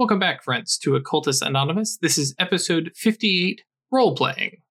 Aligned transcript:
Welcome 0.00 0.18
back, 0.18 0.42
friends, 0.42 0.78
to 0.78 0.92
Occultus 0.98 1.42
Anonymous. 1.46 1.98
This 1.98 2.16
is 2.16 2.34
episode 2.38 2.90
58 2.96 3.60
Role 3.92 4.14
Playing. 4.16 4.62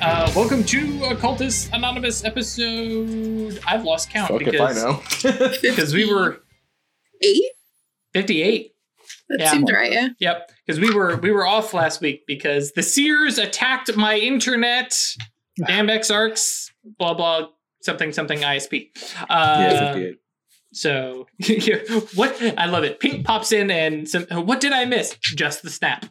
Uh, 0.00 0.30
welcome 0.36 0.62
to 0.62 0.86
Occultus 1.00 1.68
Anonymous 1.72 2.24
episode. 2.24 3.58
I've 3.66 3.82
lost 3.82 4.10
count 4.10 4.28
Fuck 4.30 4.42
if 4.42 4.48
I 4.60 4.68
because 4.68 5.24
know. 5.24 5.48
because 5.62 5.92
we 5.92 6.08
were 6.08 6.40
Eight? 7.20 7.42
58. 8.14 8.70
That 9.30 9.40
Yeah. 9.40 9.50
seemed 9.50 9.70
right, 9.72 9.90
yeah. 9.90 10.08
Yep, 10.20 10.52
because 10.64 10.78
we 10.80 10.94
were 10.94 11.16
we 11.16 11.32
were 11.32 11.44
off 11.44 11.74
last 11.74 12.00
week 12.00 12.22
because 12.28 12.70
the 12.76 12.82
Seers 12.84 13.38
attacked 13.38 13.96
my 13.96 14.16
internet. 14.16 14.96
Damn 15.66 15.88
Exarchs, 15.88 16.70
blah 16.98 17.12
blah, 17.12 17.48
something 17.80 18.12
something 18.12 18.40
ISP. 18.40 18.90
Uh, 19.28 19.56
yeah, 19.60 19.92
58. 19.92 20.16
So 20.72 21.26
what? 22.14 22.54
I 22.56 22.66
love 22.66 22.84
it. 22.84 23.00
Pink 23.00 23.26
pops 23.26 23.52
in 23.52 23.70
and 23.70 24.08
some. 24.08 24.24
What 24.24 24.60
did 24.60 24.72
I 24.72 24.84
miss? 24.84 25.16
Just 25.20 25.62
the 25.62 25.70
snap. 25.70 26.06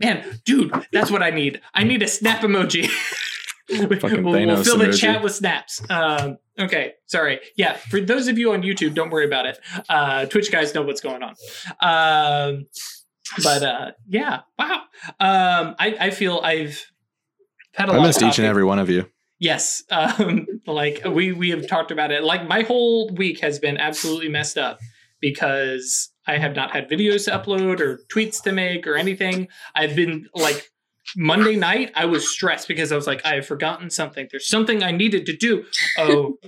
Man, 0.00 0.40
dude, 0.44 0.72
that's 0.92 1.10
what 1.10 1.22
I 1.22 1.30
need. 1.30 1.60
I 1.72 1.84
need 1.84 2.02
a 2.02 2.08
snap 2.08 2.40
emoji. 2.40 2.90
We'll, 3.70 3.88
we'll 3.88 4.62
fill 4.62 4.76
the 4.76 4.92
chat 4.92 5.22
with 5.22 5.34
snaps. 5.34 5.80
Um, 5.88 6.36
okay, 6.58 6.92
sorry. 7.06 7.40
Yeah, 7.56 7.76
for 7.76 7.98
those 7.98 8.28
of 8.28 8.36
you 8.36 8.52
on 8.52 8.62
YouTube, 8.62 8.94
don't 8.94 9.08
worry 9.08 9.24
about 9.24 9.46
it. 9.46 9.58
Uh, 9.88 10.26
Twitch 10.26 10.52
guys 10.52 10.74
know 10.74 10.82
what's 10.82 11.00
going 11.00 11.22
on. 11.22 11.34
Um, 11.80 12.66
but 13.42 13.62
uh, 13.62 13.92
yeah, 14.06 14.40
wow. 14.58 14.82
Um, 15.18 15.76
I, 15.78 15.96
I 15.98 16.10
feel 16.10 16.40
I've 16.44 16.84
had 17.72 17.88
a 17.88 17.92
I 17.92 17.96
lot 17.96 18.06
missed 18.06 18.22
of 18.22 18.28
each 18.28 18.38
and 18.38 18.46
every 18.46 18.64
one 18.64 18.78
of 18.78 18.90
you. 18.90 19.08
Yes, 19.38 19.82
um, 19.90 20.46
like 20.66 21.02
we 21.04 21.32
we 21.32 21.50
have 21.50 21.66
talked 21.66 21.90
about 21.90 22.10
it. 22.10 22.24
Like 22.24 22.48
my 22.48 22.62
whole 22.62 23.10
week 23.14 23.40
has 23.40 23.58
been 23.58 23.76
absolutely 23.76 24.28
messed 24.28 24.58
up 24.58 24.78
because 25.20 26.10
I 26.26 26.38
have 26.38 26.54
not 26.54 26.72
had 26.72 26.88
videos 26.88 27.24
to 27.26 27.30
upload 27.32 27.80
or 27.80 28.00
tweets 28.12 28.42
to 28.42 28.52
make 28.52 28.86
or 28.86 28.96
anything. 28.96 29.48
I've 29.74 29.96
been 29.96 30.28
like 30.34 30.70
Monday 31.16 31.56
night. 31.56 31.92
I 31.94 32.06
was 32.06 32.28
stressed 32.28 32.68
because 32.68 32.92
I 32.92 32.96
was 32.96 33.06
like, 33.06 33.24
I 33.24 33.36
have 33.36 33.46
forgotten 33.46 33.90
something. 33.90 34.28
There's 34.30 34.48
something 34.48 34.82
I 34.82 34.90
needed 34.90 35.26
to 35.26 35.36
do. 35.36 35.64
Oh, 35.98 36.38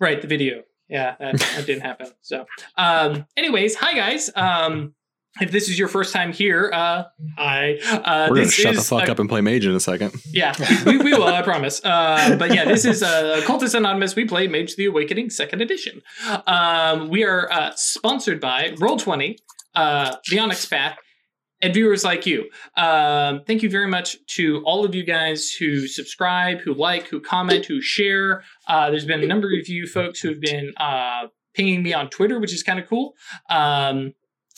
right, 0.00 0.20
the 0.20 0.28
video. 0.28 0.62
Yeah, 0.88 1.16
that, 1.18 1.38
that 1.38 1.66
didn't 1.66 1.82
happen. 1.82 2.08
So, 2.20 2.46
um, 2.76 3.26
anyways, 3.36 3.74
hi 3.76 3.94
guys. 3.94 4.30
Um, 4.36 4.94
if 5.40 5.50
this 5.50 5.68
is 5.68 5.78
your 5.78 5.88
first 5.88 6.12
time 6.12 6.32
here, 6.32 6.70
uh, 6.72 7.04
hi. 7.36 7.78
Uh, 7.90 8.26
We're 8.30 8.36
gonna 8.36 8.48
shut 8.50 8.74
the 8.74 8.80
fuck 8.82 9.08
a- 9.08 9.12
up 9.12 9.18
and 9.18 9.28
play 9.28 9.40
Mage 9.40 9.66
in 9.66 9.74
a 9.74 9.80
second. 9.80 10.14
yeah, 10.32 10.54
we, 10.86 10.98
we 10.98 11.12
will, 11.12 11.24
I 11.24 11.42
promise. 11.42 11.80
Uh, 11.84 12.36
but 12.38 12.54
yeah, 12.54 12.64
this 12.64 12.84
is 12.84 13.02
uh, 13.02 13.40
Occultus 13.42 13.74
Anonymous. 13.74 14.14
We 14.14 14.24
play 14.26 14.46
Mage 14.48 14.76
the 14.76 14.86
Awakening 14.86 15.30
Second 15.30 15.60
Edition. 15.60 16.02
Um, 16.46 17.08
we 17.08 17.24
are 17.24 17.50
uh, 17.50 17.72
sponsored 17.76 18.40
by 18.40 18.70
Roll20, 18.78 19.36
uh, 19.74 20.16
The 20.30 20.38
Onyx 20.38 20.66
Path, 20.66 20.96
and 21.62 21.72
viewers 21.74 22.04
like 22.04 22.26
you. 22.26 22.48
Um, 22.76 23.42
thank 23.46 23.62
you 23.62 23.70
very 23.70 23.88
much 23.88 24.16
to 24.36 24.62
all 24.64 24.84
of 24.84 24.94
you 24.94 25.02
guys 25.02 25.50
who 25.52 25.86
subscribe, 25.88 26.60
who 26.60 26.74
like, 26.74 27.08
who 27.08 27.20
comment, 27.20 27.66
who 27.66 27.80
share. 27.80 28.44
Uh, 28.68 28.90
there's 28.90 29.06
been 29.06 29.22
a 29.22 29.26
number 29.26 29.48
of 29.48 29.68
you 29.68 29.86
folks 29.86 30.20
who 30.20 30.28
have 30.28 30.40
been 30.40 30.72
uh, 30.76 31.26
pinging 31.54 31.82
me 31.82 31.92
on 31.94 32.10
Twitter, 32.10 32.38
which 32.38 32.52
is 32.52 32.62
kind 32.62 32.78
of 32.78 32.86
cool. 32.88 33.14
Um, 33.48 34.12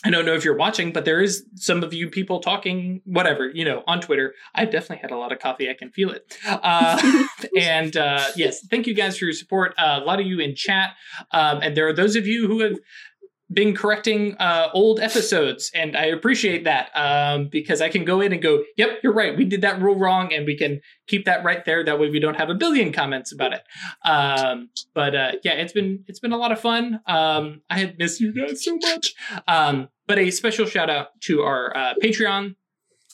I 0.06 0.10
don't 0.10 0.24
know 0.24 0.34
if 0.34 0.44
you're 0.44 0.56
watching, 0.56 0.92
but 0.92 1.04
there 1.04 1.20
is 1.20 1.44
some 1.56 1.82
of 1.82 1.92
you 1.92 2.08
people 2.08 2.38
talking, 2.38 3.00
whatever, 3.04 3.50
you 3.52 3.64
know, 3.64 3.82
on 3.88 4.00
Twitter. 4.00 4.34
I've 4.54 4.70
definitely 4.70 4.98
had 4.98 5.10
a 5.10 5.16
lot 5.16 5.32
of 5.32 5.40
coffee. 5.40 5.68
I 5.68 5.74
can 5.74 5.90
feel 5.90 6.10
it. 6.10 6.32
Uh, 6.46 7.24
and 7.58 7.96
uh, 7.96 8.28
yes, 8.36 8.64
thank 8.70 8.86
you 8.86 8.94
guys 8.94 9.18
for 9.18 9.24
your 9.24 9.34
support. 9.34 9.74
Uh, 9.76 9.98
a 10.00 10.04
lot 10.04 10.20
of 10.20 10.26
you 10.26 10.38
in 10.38 10.54
chat. 10.54 10.90
Um, 11.32 11.58
and 11.60 11.76
there 11.76 11.88
are 11.88 11.92
those 11.92 12.14
of 12.14 12.24
you 12.24 12.46
who 12.46 12.60
have 12.60 12.76
been 13.52 13.74
correcting 13.74 14.36
uh, 14.38 14.68
old 14.74 15.00
episodes, 15.00 15.70
and 15.74 15.96
I 15.96 16.06
appreciate 16.06 16.64
that 16.64 16.90
um, 16.94 17.48
because 17.48 17.80
I 17.80 17.88
can 17.88 18.04
go 18.04 18.20
in 18.20 18.32
and 18.32 18.42
go, 18.42 18.64
"Yep, 18.76 19.00
you're 19.02 19.12
right. 19.12 19.36
We 19.36 19.44
did 19.44 19.60
that 19.60 19.80
rule 19.80 19.96
wrong," 19.96 20.32
and 20.32 20.46
we 20.46 20.56
can 20.56 20.80
keep 21.06 21.24
that 21.26 21.44
right 21.44 21.64
there. 21.64 21.84
That 21.84 22.00
way, 22.00 22.10
we 22.10 22.18
don't 22.18 22.36
have 22.36 22.50
a 22.50 22.54
billion 22.54 22.92
comments 22.92 23.32
about 23.32 23.52
it. 23.52 23.62
Um, 24.04 24.70
but 24.94 25.14
uh, 25.14 25.32
yeah, 25.44 25.52
it's 25.52 25.72
been 25.72 26.04
it's 26.08 26.18
been 26.18 26.32
a 26.32 26.36
lot 26.36 26.52
of 26.52 26.60
fun. 26.60 27.00
Um, 27.06 27.62
I 27.70 27.78
had 27.78 27.98
missed 27.98 28.20
you 28.20 28.32
guys 28.32 28.64
so 28.64 28.76
much. 28.76 29.14
Um, 30.06 30.14
but 30.14 30.18
a 30.18 30.30
special 30.30 30.66
shout 30.66 30.90
out 30.90 31.08
to 31.24 31.42
our 31.42 31.76
uh, 31.76 31.94
Patreon 32.02 32.54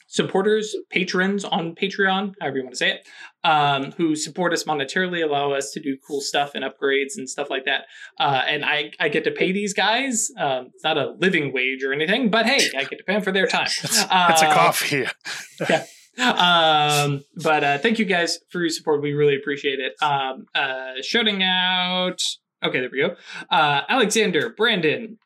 supporters, 0.09 0.77
patrons 0.91 1.43
on 1.43 1.75
Patreon, 1.75 2.35
however 2.39 2.59
you 2.59 2.65
want 2.65 2.75
to 2.75 2.77
say 2.77 2.91
it, 2.91 3.07
um, 3.45 3.93
who 3.93 4.15
support 4.15 4.53
us 4.53 4.65
monetarily, 4.65 5.25
allow 5.25 5.53
us 5.53 5.71
to 5.71 5.81
do 5.81 5.97
cool 6.07 6.21
stuff 6.21 6.51
and 6.55 6.63
upgrades 6.65 7.17
and 7.17 7.29
stuff 7.31 7.49
like 7.49 7.65
that. 7.65 7.85
Uh, 8.21 8.43
and 8.47 8.63
I, 8.63 8.93
I 9.01 9.09
get 9.09 9.25
to 9.25 9.31
pay 9.31 9.53
these 9.53 9.73
guys. 9.73 10.31
Um, 10.39 10.67
it's 10.75 10.85
not 10.85 10.99
a 10.99 11.13
living 11.19 11.51
wage 11.55 11.83
or 11.83 11.95
anything, 11.95 12.31
but 12.31 12.45
hey, 12.45 12.69
I 12.77 12.85
get 12.85 12.99
to 12.99 13.05
pay 13.05 13.15
them 13.15 13.23
for 13.23 13.33
their 13.33 13.47
time. 13.47 13.69
It's, 13.85 14.03
it's 14.03 14.03
a 14.03 14.15
Uh, 14.49 14.55
coffee. 14.55 15.07
um, 16.19 17.25
but 17.43 17.65
uh, 17.65 17.79
thank 17.79 17.99
you 17.99 18.05
guys 18.05 18.39
for 18.51 18.61
your 18.61 18.69
support. 18.69 19.01
We 19.01 19.15
really 19.15 19.37
appreciate 19.37 19.79
it. 19.81 19.95
Um, 20.03 20.45
uh, 20.55 20.95
shouting 21.01 21.43
out. 21.43 22.21
Okay, 22.63 22.81
there 22.81 22.91
we 22.93 22.99
go. 23.01 23.17
Uh, 23.51 23.81
Alexander, 23.89 24.51
Brandon, 24.51 25.19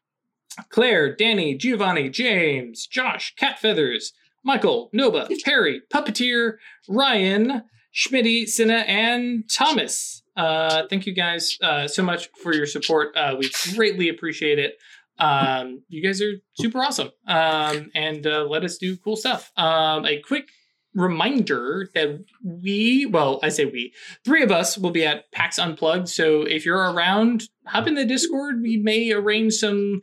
Claire, 0.70 1.14
Danny, 1.14 1.56
Giovanni, 1.56 2.08
James, 2.08 2.86
Josh, 2.86 3.34
Cat 3.36 3.58
Feathers, 3.58 4.12
Michael, 4.44 4.90
Noba, 4.94 5.28
Perry, 5.44 5.82
Puppeteer, 5.92 6.56
Ryan, 6.88 7.62
Schmitty, 7.94 8.46
Cinna, 8.46 8.84
and 8.86 9.48
Thomas. 9.50 10.22
Uh, 10.36 10.82
thank 10.88 11.06
you 11.06 11.14
guys 11.14 11.56
uh, 11.62 11.88
so 11.88 12.02
much 12.02 12.28
for 12.42 12.54
your 12.54 12.66
support. 12.66 13.16
Uh, 13.16 13.36
we 13.38 13.50
greatly 13.74 14.08
appreciate 14.08 14.58
it. 14.58 14.74
Um, 15.18 15.82
you 15.88 16.02
guys 16.02 16.20
are 16.20 16.34
super 16.54 16.78
awesome 16.80 17.08
um, 17.26 17.90
and 17.94 18.26
uh, 18.26 18.44
let 18.44 18.64
us 18.64 18.76
do 18.76 18.98
cool 18.98 19.16
stuff. 19.16 19.50
Um, 19.56 20.04
a 20.04 20.20
quick 20.20 20.50
reminder 20.94 21.88
that 21.94 22.22
we, 22.44 23.06
well, 23.06 23.40
I 23.42 23.48
say 23.48 23.64
we, 23.64 23.94
three 24.24 24.42
of 24.42 24.50
us 24.50 24.76
will 24.76 24.90
be 24.90 25.06
at 25.06 25.30
PAX 25.32 25.58
Unplugged. 25.58 26.08
So 26.08 26.42
if 26.42 26.66
you're 26.66 26.92
around, 26.92 27.44
hop 27.66 27.86
in 27.86 27.94
the 27.94 28.04
Discord. 28.04 28.60
We 28.60 28.76
may 28.76 29.10
arrange 29.12 29.54
some 29.54 30.02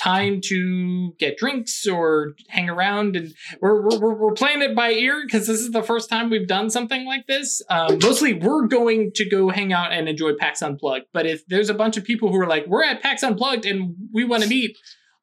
time 0.00 0.40
to 0.42 1.12
get 1.18 1.36
drinks 1.36 1.86
or 1.86 2.32
hang 2.48 2.70
around 2.70 3.16
and 3.16 3.34
we're 3.60 3.82
we're, 3.82 4.14
we're- 4.14 4.34
playing 4.34 4.62
it 4.62 4.74
by 4.74 4.90
ear 4.90 5.22
because 5.26 5.46
this 5.46 5.60
is 5.60 5.72
the 5.72 5.82
first 5.82 6.08
time 6.08 6.30
we've 6.30 6.46
done 6.48 6.70
something 6.70 7.04
like 7.04 7.26
this 7.26 7.60
um, 7.68 7.98
mostly 8.02 8.32
we're 8.32 8.66
going 8.66 9.10
to 9.12 9.28
go 9.28 9.50
hang 9.50 9.72
out 9.72 9.92
and 9.92 10.08
enjoy 10.08 10.32
pax 10.38 10.62
unplugged 10.62 11.04
but 11.12 11.26
if 11.26 11.44
there's 11.48 11.68
a 11.68 11.74
bunch 11.74 11.96
of 11.96 12.04
people 12.04 12.30
who 12.30 12.40
are 12.40 12.46
like 12.46 12.64
we're 12.66 12.84
at 12.84 13.02
pax 13.02 13.22
unplugged 13.22 13.66
and 13.66 13.94
we 14.14 14.24
want 14.24 14.42
to 14.42 14.48
meet 14.48 14.76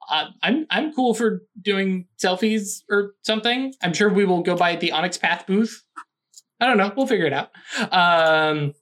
uh, 0.10 0.26
I'm 0.42 0.66
I'm 0.70 0.94
cool 0.94 1.14
for 1.14 1.44
doing 1.62 2.06
selfies 2.18 2.82
or 2.90 3.14
something. 3.24 3.74
I'm 3.84 3.94
sure 3.94 4.10
we 4.10 4.24
will 4.24 4.42
go 4.42 4.56
by 4.56 4.78
the 4.78 4.94
Onyx 4.94 5.18
Path 5.18 5.46
booth. 5.46 5.84
I 6.62 6.66
don't 6.66 6.78
know. 6.78 6.92
We'll 6.96 7.08
figure 7.08 7.26
it 7.26 7.34
out. 7.34 7.50
Um, 7.92 8.74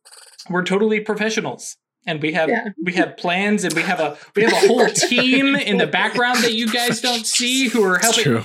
we're 0.50 0.64
totally 0.64 1.00
professionals, 1.00 1.78
and 2.06 2.22
we 2.22 2.34
have 2.34 2.50
Yeah. 2.50 2.70
we 2.84 2.94
have 2.94 3.18
plans, 3.18 3.64
and 3.64 3.74
we 3.74 3.82
have 3.82 4.00
a 4.00 4.18
we 4.36 4.44
have 4.44 4.54
a 4.54 4.68
whole 4.68 4.88
team 5.10 5.56
in 5.56 5.78
the 5.78 5.88
background 5.88 6.40
that 6.44 6.54
you 6.54 6.68
guys 6.72 7.02
don't 7.02 7.26
see 7.26 7.68
who 7.68 7.84
are 7.84 7.98
helping. 8.00 8.24
true. 8.24 8.44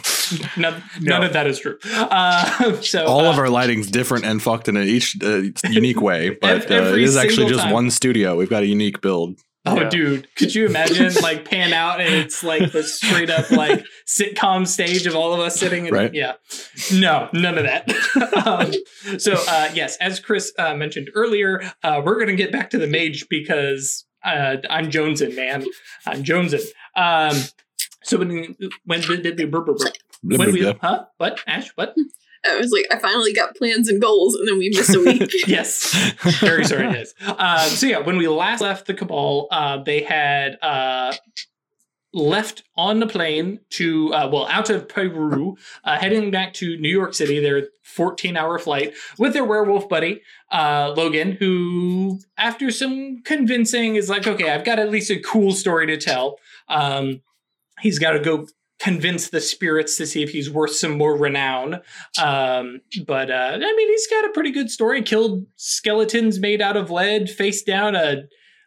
None, 0.56 0.82
none 1.00 1.22
of 1.24 1.32
that 1.32 1.46
is 1.46 1.58
true. 1.58 1.78
Uh, 1.92 2.80
so 2.82 3.04
All 3.06 3.26
uh, 3.26 3.32
of 3.32 3.38
our 3.38 3.48
lighting's 3.48 3.90
different 3.90 4.24
and 4.24 4.42
fucked 4.42 4.68
in 4.68 4.76
each 4.76 5.16
uh, 5.22 5.42
unique 5.68 6.00
way, 6.00 6.30
but 6.40 6.70
uh, 6.70 6.74
it 6.74 6.98
is 7.02 7.16
actually 7.16 7.48
just 7.48 7.62
time. 7.62 7.72
one 7.72 7.90
studio. 7.90 8.36
We've 8.36 8.50
got 8.50 8.62
a 8.62 8.66
unique 8.66 9.00
build. 9.00 9.38
Oh, 9.66 9.78
Yeah. 9.78 9.88
dude, 9.90 10.34
could 10.36 10.54
you 10.54 10.66
imagine 10.66 11.12
like 11.22 11.44
pan 11.44 11.72
out 11.74 12.00
and 12.00 12.14
it's 12.14 12.42
like 12.42 12.72
the 12.72 12.82
straight 12.82 13.28
up 13.28 13.50
like 13.50 13.84
sitcom 14.06 14.66
stage 14.66 15.06
of 15.06 15.14
all 15.14 15.34
of 15.34 15.40
us 15.40 15.56
sitting? 15.56 15.86
And, 15.86 15.94
Right. 15.94 16.14
Yeah. 16.14 16.34
No, 16.94 17.28
none 17.34 17.58
of 17.58 17.64
that. 17.64 17.90
um, 18.46 19.18
so, 19.18 19.34
uh, 19.48 19.70
yes, 19.74 19.96
as 19.98 20.18
Chris 20.18 20.52
uh, 20.58 20.74
mentioned 20.74 21.10
earlier, 21.14 21.62
uh, 21.82 22.00
we're 22.04 22.14
going 22.14 22.28
to 22.28 22.36
get 22.36 22.52
back 22.52 22.70
to 22.70 22.78
the 22.78 22.86
mage 22.86 23.28
because 23.28 24.06
uh, 24.24 24.56
I'm 24.70 24.90
Jonesin, 24.90 25.36
man. 25.36 25.64
I'm 26.06 26.22
Jonesin. 26.24 26.64
Um, 26.96 27.36
so 28.02 28.16
when 28.18 28.56
when 28.86 29.02
when 29.02 29.02
blah, 30.22 30.46
we 30.46 30.72
huh 30.80 31.04
what 31.18 31.40
Ash 31.46 31.70
what 31.76 31.94
I 32.46 32.56
was 32.56 32.70
like, 32.72 32.86
I 32.90 32.98
finally 32.98 33.32
got 33.32 33.56
plans 33.56 33.88
and 33.88 34.00
goals, 34.00 34.34
and 34.34 34.48
then 34.48 34.58
we 34.58 34.70
missed 34.70 34.94
a 34.94 35.00
week. 35.04 35.30
yes. 35.46 35.94
Very 36.40 36.64
sorry 36.64 36.86
it 36.86 36.96
is 36.96 37.14
um, 37.26 37.68
so 37.68 37.86
yeah 37.86 37.98
when 37.98 38.16
we 38.16 38.28
last 38.28 38.60
left 38.60 38.86
the 38.86 38.94
cabal 38.94 39.48
uh, 39.50 39.82
they 39.82 40.02
had 40.02 40.58
uh, 40.62 41.12
left 42.12 42.64
on 42.76 43.00
the 43.00 43.06
plane 43.06 43.60
to 43.70 44.12
uh, 44.14 44.28
well 44.30 44.46
out 44.48 44.70
of 44.70 44.88
peru 44.88 45.56
uh, 45.84 45.98
heading 45.98 46.30
back 46.30 46.52
to 46.54 46.76
new 46.78 46.88
york 46.88 47.14
city 47.14 47.40
their 47.40 47.68
14 47.82 48.36
hour 48.36 48.58
flight 48.58 48.94
with 49.18 49.32
their 49.32 49.44
werewolf 49.44 49.88
buddy 49.88 50.22
uh, 50.52 50.92
logan 50.96 51.32
who 51.32 52.20
after 52.36 52.70
some 52.70 53.22
convincing 53.24 53.96
is 53.96 54.08
like 54.08 54.26
okay 54.26 54.50
i've 54.50 54.64
got 54.64 54.78
at 54.78 54.90
least 54.90 55.10
a 55.10 55.20
cool 55.20 55.52
story 55.52 55.86
to 55.86 55.96
tell. 55.96 56.38
Um, 56.68 57.22
he's 57.80 57.98
got 57.98 58.12
to 58.12 58.20
go 58.20 58.46
convince 58.80 59.28
the 59.30 59.40
spirits 59.40 59.96
to 59.98 60.06
see 60.06 60.22
if 60.22 60.30
he's 60.30 60.50
worth 60.50 60.74
some 60.74 60.96
more 60.96 61.16
renown 61.16 61.74
um, 62.20 62.80
but 63.06 63.30
uh, 63.30 63.52
I 63.54 63.58
mean, 63.76 63.88
he's 63.88 64.06
got 64.08 64.24
a 64.24 64.30
pretty 64.32 64.50
good 64.50 64.70
story. 64.70 65.02
Killed 65.02 65.46
skeletons 65.56 66.38
made 66.40 66.60
out 66.62 66.76
of 66.76 66.90
lead, 66.90 67.28
faced 67.30 67.66
down 67.66 67.94
a 67.94 68.22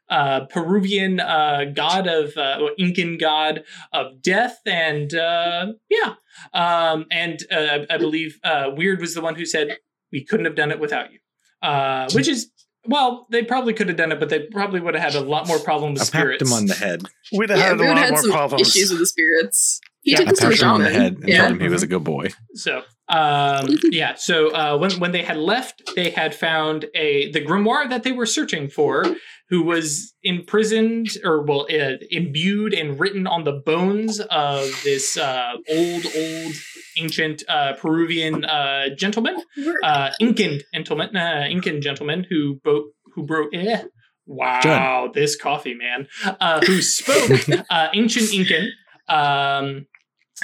uh, 0.09 0.45
Peruvian 0.45 1.19
uh, 1.19 1.65
god 1.73 2.07
of 2.07 2.35
uh, 2.37 2.59
Incan 2.77 3.17
god 3.17 3.63
of 3.91 4.21
death, 4.21 4.59
and 4.65 5.13
uh, 5.13 5.67
yeah, 5.89 6.13
um, 6.53 7.05
and 7.11 7.39
uh, 7.51 7.79
I 7.89 7.97
believe 7.97 8.37
uh, 8.43 8.69
Weird 8.75 8.99
was 9.01 9.15
the 9.15 9.21
one 9.21 9.35
who 9.35 9.45
said 9.45 9.77
we 10.11 10.23
couldn't 10.23 10.45
have 10.45 10.55
done 10.55 10.71
it 10.71 10.79
without 10.79 11.11
you, 11.11 11.19
uh, 11.67 12.09
which 12.13 12.27
is 12.27 12.51
well, 12.85 13.27
they 13.31 13.43
probably 13.43 13.73
could 13.73 13.87
have 13.87 13.97
done 13.97 14.11
it, 14.11 14.19
but 14.19 14.29
they 14.29 14.41
probably 14.51 14.81
would 14.81 14.93
have 14.93 15.13
had 15.13 15.21
a 15.21 15.25
lot 15.25 15.47
more 15.47 15.57
problem 15.59 15.93
with 15.93 16.01
I 16.01 16.05
spirits. 16.05 16.43
him 16.43 16.53
on 16.53 16.65
the 16.65 16.75
head. 16.75 17.03
We'd 17.35 17.49
have 17.49 17.57
Yeah, 17.59 17.65
had 17.69 17.79
a 17.79 17.83
lot 17.85 17.97
had 17.97 18.11
more 18.11 18.21
some 18.21 18.31
problems. 18.31 18.75
issues 18.75 18.89
with 18.91 18.99
the 18.99 19.05
spirits. 19.07 19.79
He 20.03 20.11
Yeah, 20.11 20.17
took 20.19 20.27
I 20.27 20.31
us 20.31 20.39
to 20.39 20.45
a 20.47 20.49
patted 20.49 20.63
him 20.63 20.69
on 20.69 20.81
the 20.81 20.89
head 20.89 21.13
and 21.19 21.27
yeah. 21.29 21.37
told 21.41 21.51
him 21.53 21.59
he 21.59 21.69
was 21.69 21.83
a 21.83 21.87
good 21.87 22.03
boy. 22.03 22.27
So, 22.55 22.83
um, 23.09 23.77
yeah. 23.91 24.15
So 24.15 24.49
uh, 24.53 24.77
when 24.77 24.91
when 24.99 25.11
they 25.11 25.23
had 25.23 25.37
left, 25.37 25.81
they 25.95 26.09
had 26.09 26.33
found 26.35 26.85
a 26.95 27.31
the 27.31 27.41
grimoire 27.41 27.89
that 27.89 28.03
they 28.03 28.11
were 28.11 28.25
searching 28.25 28.69
for, 28.69 29.05
who 29.49 29.63
was 29.63 30.13
imprisoned 30.23 31.07
or 31.23 31.43
well 31.43 31.67
uh, 31.71 31.97
imbued 32.11 32.73
and 32.73 32.99
written 32.99 33.27
on 33.27 33.43
the 33.43 33.53
bones 33.53 34.19
of 34.19 34.61
this 34.83 35.17
uh, 35.17 35.53
old 35.69 36.05
old 36.15 36.53
ancient 36.97 37.43
uh, 37.49 37.73
Peruvian 37.73 38.45
uh, 38.45 38.89
gentleman, 38.95 39.37
We're- 39.57 39.73
uh, 39.83 40.11
Incan 40.19 40.59
gentleman, 40.73 41.15
uh, 41.15 41.47
Incan 41.49 41.81
gentleman 41.81 42.25
who 42.29 42.55
broke 42.55 42.87
who 43.15 43.25
broke. 43.25 43.53
Eh, 43.53 43.83
wow, 44.25 45.09
this 45.13 45.35
coffee 45.35 45.75
man, 45.75 46.07
uh, 46.25 46.61
who 46.65 46.81
spoke 46.81 47.47
uh, 47.69 47.87
ancient 47.93 48.33
Incan. 48.33 48.69
Um, 49.09 49.85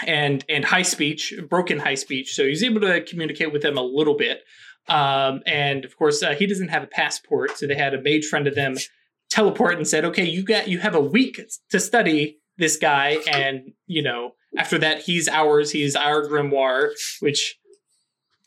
and 0.06 0.44
and 0.50 0.66
high 0.66 0.84
speech, 0.84 1.34
broken 1.50 1.80
high 1.80 1.96
speech. 1.96 2.34
So 2.34 2.46
he's 2.46 2.64
able 2.64 2.82
to 2.82 3.02
communicate 3.04 3.52
with 3.52 3.62
them 3.62 3.78
a 3.78 3.84
little 3.84 4.16
bit. 4.16 4.44
Um, 4.88 5.42
and 5.46 5.86
of 5.86 5.98
course, 5.98 6.24
uh, 6.24 6.34
he 6.34 6.48
doesn't 6.48 6.70
have 6.70 6.84
a 6.84 6.88
passport, 6.88 7.58
so 7.58 7.68
they 7.68 7.76
had 7.76 7.94
a 7.94 8.02
mage 8.02 8.26
friend 8.26 8.48
of 8.48 8.56
them 8.56 8.76
teleport 9.30 9.76
and 9.78 9.88
said, 9.88 10.06
"Okay, 10.06 10.26
you 10.26 10.44
got 10.44 10.68
you 10.68 10.80
have 10.80 10.96
a 10.96 11.02
week 11.02 11.40
to 11.70 11.80
study 11.80 12.40
this 12.58 12.78
guy, 12.78 13.18
and 13.32 13.74
you 13.86 14.02
know 14.02 14.32
after 14.58 14.78
that 14.80 15.02
he's 15.02 15.28
ours. 15.28 15.72
He's 15.72 15.96
our 15.96 16.28
grimoire." 16.28 16.92
Which 17.20 17.59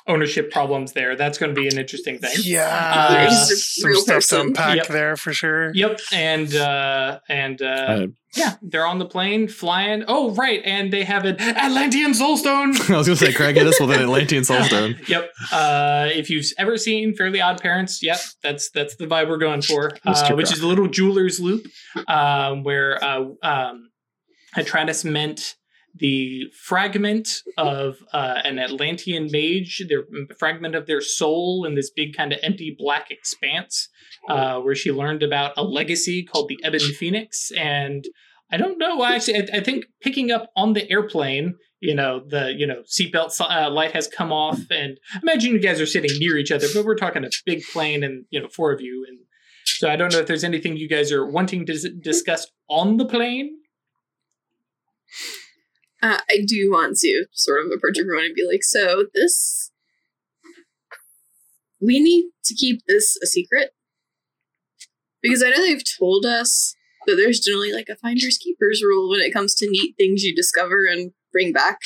ownership 0.07 0.51
problems 0.51 0.93
there. 0.93 1.15
That's 1.17 1.39
going 1.39 1.55
to 1.55 1.61
be 1.61 1.69
an 1.69 1.79
interesting 1.79 2.19
thing. 2.19 2.33
Yeah, 2.43 2.67
Uh, 2.95 3.13
there's 3.29 3.75
some 3.81 3.91
real 3.91 4.01
stuff 4.01 4.15
person. 4.17 4.39
to 4.39 4.45
unpack 4.49 4.77
Yep. 4.77 4.87
there 4.89 5.17
for 5.17 5.33
sure. 5.33 5.73
Yep, 5.75 6.01
and 6.13 6.55
uh, 6.55 7.21
and 7.29 7.63
uh, 7.63 7.65
Uh, 7.65 8.07
yeah, 8.35 8.55
they're 8.63 8.87
on 8.87 8.99
the 8.99 9.05
plane 9.05 9.47
flying. 9.47 10.05
Oh, 10.09 10.31
right, 10.35 10.63
and 10.65 10.91
they 10.93 11.05
have 11.05 11.25
an 11.27 11.37
Atlantean 11.39 12.13
soulstone. 12.13 12.73
I 12.91 12.97
was 12.97 13.07
gonna 13.07 13.17
say, 13.17 13.33
Craig 13.33 13.57
hit 13.57 13.67
us 13.67 13.79
with 13.79 13.91
an 13.91 14.01
Atlantean 14.01 14.43
soulstone. 14.43 14.97
Yep. 15.09 15.31
Uh, 15.53 16.09
if 16.15 16.31
you've 16.31 16.47
ever 16.59 16.77
seen 16.79 17.15
Fairly 17.15 17.41
Odd 17.43 17.61
Parents, 17.61 18.03
yep, 18.03 18.19
that's 18.43 18.71
that's 18.71 18.97
the 18.97 19.07
vibe 19.07 19.29
we're 19.29 19.37
going 19.37 19.61
for. 19.63 19.93
Uh, 20.07 20.33
which 20.35 20.51
is 20.53 20.61
a 20.61 20.67
little 20.67 20.89
jeweler's 20.89 21.39
loop, 21.41 21.67
um, 22.09 22.63
where 22.65 23.03
uh, 23.05 23.25
um, 23.43 23.91
Atratus 24.57 25.05
meant 25.05 25.57
the 25.95 26.45
fragment 26.59 27.29
of 27.59 27.97
uh, 28.13 28.41
an 28.45 28.59
Atlantean 28.59 29.29
mage, 29.31 29.85
their 29.89 30.05
fragment 30.39 30.75
of 30.75 30.87
their 30.87 31.01
soul 31.01 31.65
in 31.65 31.75
this 31.75 31.91
big 31.91 32.17
kind 32.17 32.33
of 32.33 32.39
empty 32.43 32.75
black 32.79 33.11
expanse, 33.11 33.89
uh, 34.29 34.59
where 34.59 34.75
she 34.75 34.91
learned 34.91 35.23
about 35.23 35.53
a 35.57 35.63
legacy 35.63 36.25
called 36.25 36.49
the 36.49 36.59
Ebon 36.67 36.81
Phoenix. 36.95 37.51
And 37.57 38.05
I 38.51 38.57
don't 38.57 38.79
know, 38.79 39.05
actually, 39.05 39.37
I, 39.37 39.59
I 39.59 39.61
think 39.61 39.85
picking 40.01 40.31
up 40.31 40.51
on 40.57 40.73
the 40.73 40.91
airplane, 40.91 41.55
you 41.81 41.95
know, 41.95 42.23
the 42.27 42.55
you 42.57 42.67
know 42.67 42.83
seatbelt 42.87 43.39
uh, 43.41 43.69
light 43.71 43.93
has 43.93 44.07
come 44.07 44.33
off, 44.33 44.61
and 44.71 44.99
imagine 45.21 45.53
you 45.53 45.59
guys 45.59 45.81
are 45.81 45.87
sitting 45.87 46.17
near 46.19 46.39
each 46.39 46.53
other, 46.53 46.69
but 46.73 46.85
we're 46.85 46.95
talking 46.95 47.25
a 47.25 47.31
big 47.45 47.63
plane, 47.73 48.05
and 48.05 48.25
you 48.31 48.41
know, 48.41 48.49
four 48.49 48.73
of 48.73 48.81
you, 48.81 49.05
and 49.09 49.19
so 49.65 49.91
I 49.91 49.97
don't 49.97 50.13
know 50.13 50.21
if 50.21 50.27
there's 50.27 50.45
anything 50.45 50.77
you 50.77 50.89
guys 50.89 51.11
are 51.11 51.27
wanting 51.27 51.67
to 51.67 51.91
discuss 52.01 52.47
on 52.69 52.99
the 52.99 53.05
plane. 53.05 53.59
Uh, 56.03 56.19
I 56.29 56.39
do 56.47 56.69
want 56.71 56.97
to 56.99 57.27
sort 57.33 57.65
of 57.65 57.71
approach 57.71 57.99
everyone 57.99 58.25
and 58.25 58.35
be 58.35 58.47
like, 58.47 58.65
so 58.65 59.07
this. 59.15 59.71
We 61.81 62.01
need 62.01 62.31
to 62.45 62.55
keep 62.55 62.81
this 62.87 63.17
a 63.23 63.27
secret. 63.27 63.71
Because 65.23 65.43
I 65.43 65.51
know 65.51 65.59
they've 65.59 65.83
told 65.99 66.27
us 66.27 66.75
that 67.07 67.15
there's 67.17 67.41
generally 67.41 67.73
like 67.73 67.89
a 67.89 67.97
finder's 67.97 68.39
keeper's 68.39 68.83
rule 68.85 69.09
when 69.11 69.21
it 69.21 69.33
comes 69.33 69.55
to 69.57 69.69
neat 69.71 69.95
things 69.97 70.23
you 70.25 70.35
discover 70.35 70.85
and 70.87 71.13
bring 71.33 71.53
back. 71.53 71.79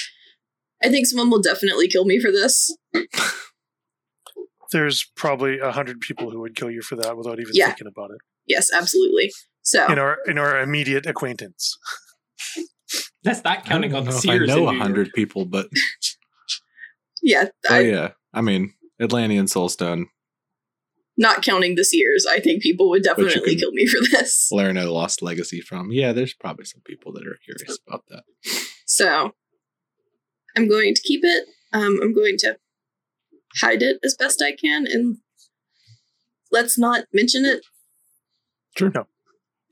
I 0.83 0.89
think 0.89 1.07
someone 1.07 1.31
will 1.31 1.41
definitely 1.43 1.89
kill 1.89 2.05
me 2.05 2.19
for 2.21 2.31
this. 2.31 2.77
There's 4.73 5.11
probably 5.17 5.59
a 5.59 5.71
hundred 5.73 6.01
people 6.01 6.31
who 6.31 6.41
would 6.41 6.57
kill 6.57 6.71
you 6.71 6.83
for 6.83 6.97
that 6.97 7.17
without 7.17 7.39
even 7.41 7.53
Yeah. 7.55 7.67
thinking 7.69 7.87
about 7.87 8.11
it. 8.11 8.19
Yes, 8.47 8.71
absolutely. 8.73 9.33
So, 9.63 9.87
In 9.91 9.99
our 9.99 10.19
in 10.27 10.39
our 10.39 10.61
immediate 10.61 11.07
acquaintance. 11.07 11.77
That's 13.23 13.43
not 13.45 13.65
counting 13.65 13.95
on 13.95 14.05
the 14.05 14.11
know 14.11 14.17
if 14.17 14.23
Seers. 14.23 14.51
I 14.51 14.55
know 14.55 14.69
a 14.69 14.75
hundred 14.75 15.13
people, 15.13 15.45
but 15.47 15.69
yeah, 17.23 17.47
oh 17.71 17.75
I, 17.75 17.81
yeah, 17.81 18.09
I 18.33 18.41
mean 18.41 18.75
Atlantean 19.01 19.47
soulstone. 19.47 20.05
not 21.17 21.43
counting 21.43 21.75
the 21.75 21.85
Seers, 21.85 22.27
I 22.31 22.41
think 22.41 22.63
people 22.63 22.89
would 22.91 23.03
definitely 23.03 23.57
kill 23.57 23.73
me 23.73 23.87
for 23.87 23.99
this. 24.13 24.49
Learn 24.53 24.77
a 24.77 24.91
lost 24.91 25.23
legacy 25.23 25.61
from. 25.61 25.91
Yeah, 25.91 26.13
there's 26.13 26.35
probably 26.35 26.65
some 26.67 26.83
people 26.85 27.13
that 27.15 27.27
are 27.27 27.39
curious 27.45 27.79
about 27.87 28.05
that. 28.09 28.23
So 28.87 29.33
I'm 30.57 30.69
going 30.69 30.95
to 30.95 31.03
keep 31.03 31.21
it. 31.25 31.47
Um, 31.73 31.99
I'm 32.03 32.15
going 32.15 32.37
to 32.39 32.57
hide 33.61 33.83
it 33.83 33.99
as 34.05 34.15
best 34.19 34.41
I 34.43 34.53
can, 34.53 34.87
and 34.87 35.19
let's 36.53 36.79
not 36.79 37.05
mention 37.13 37.45
it. 37.45 37.65
Sure. 38.77 38.91
No. 38.95 39.07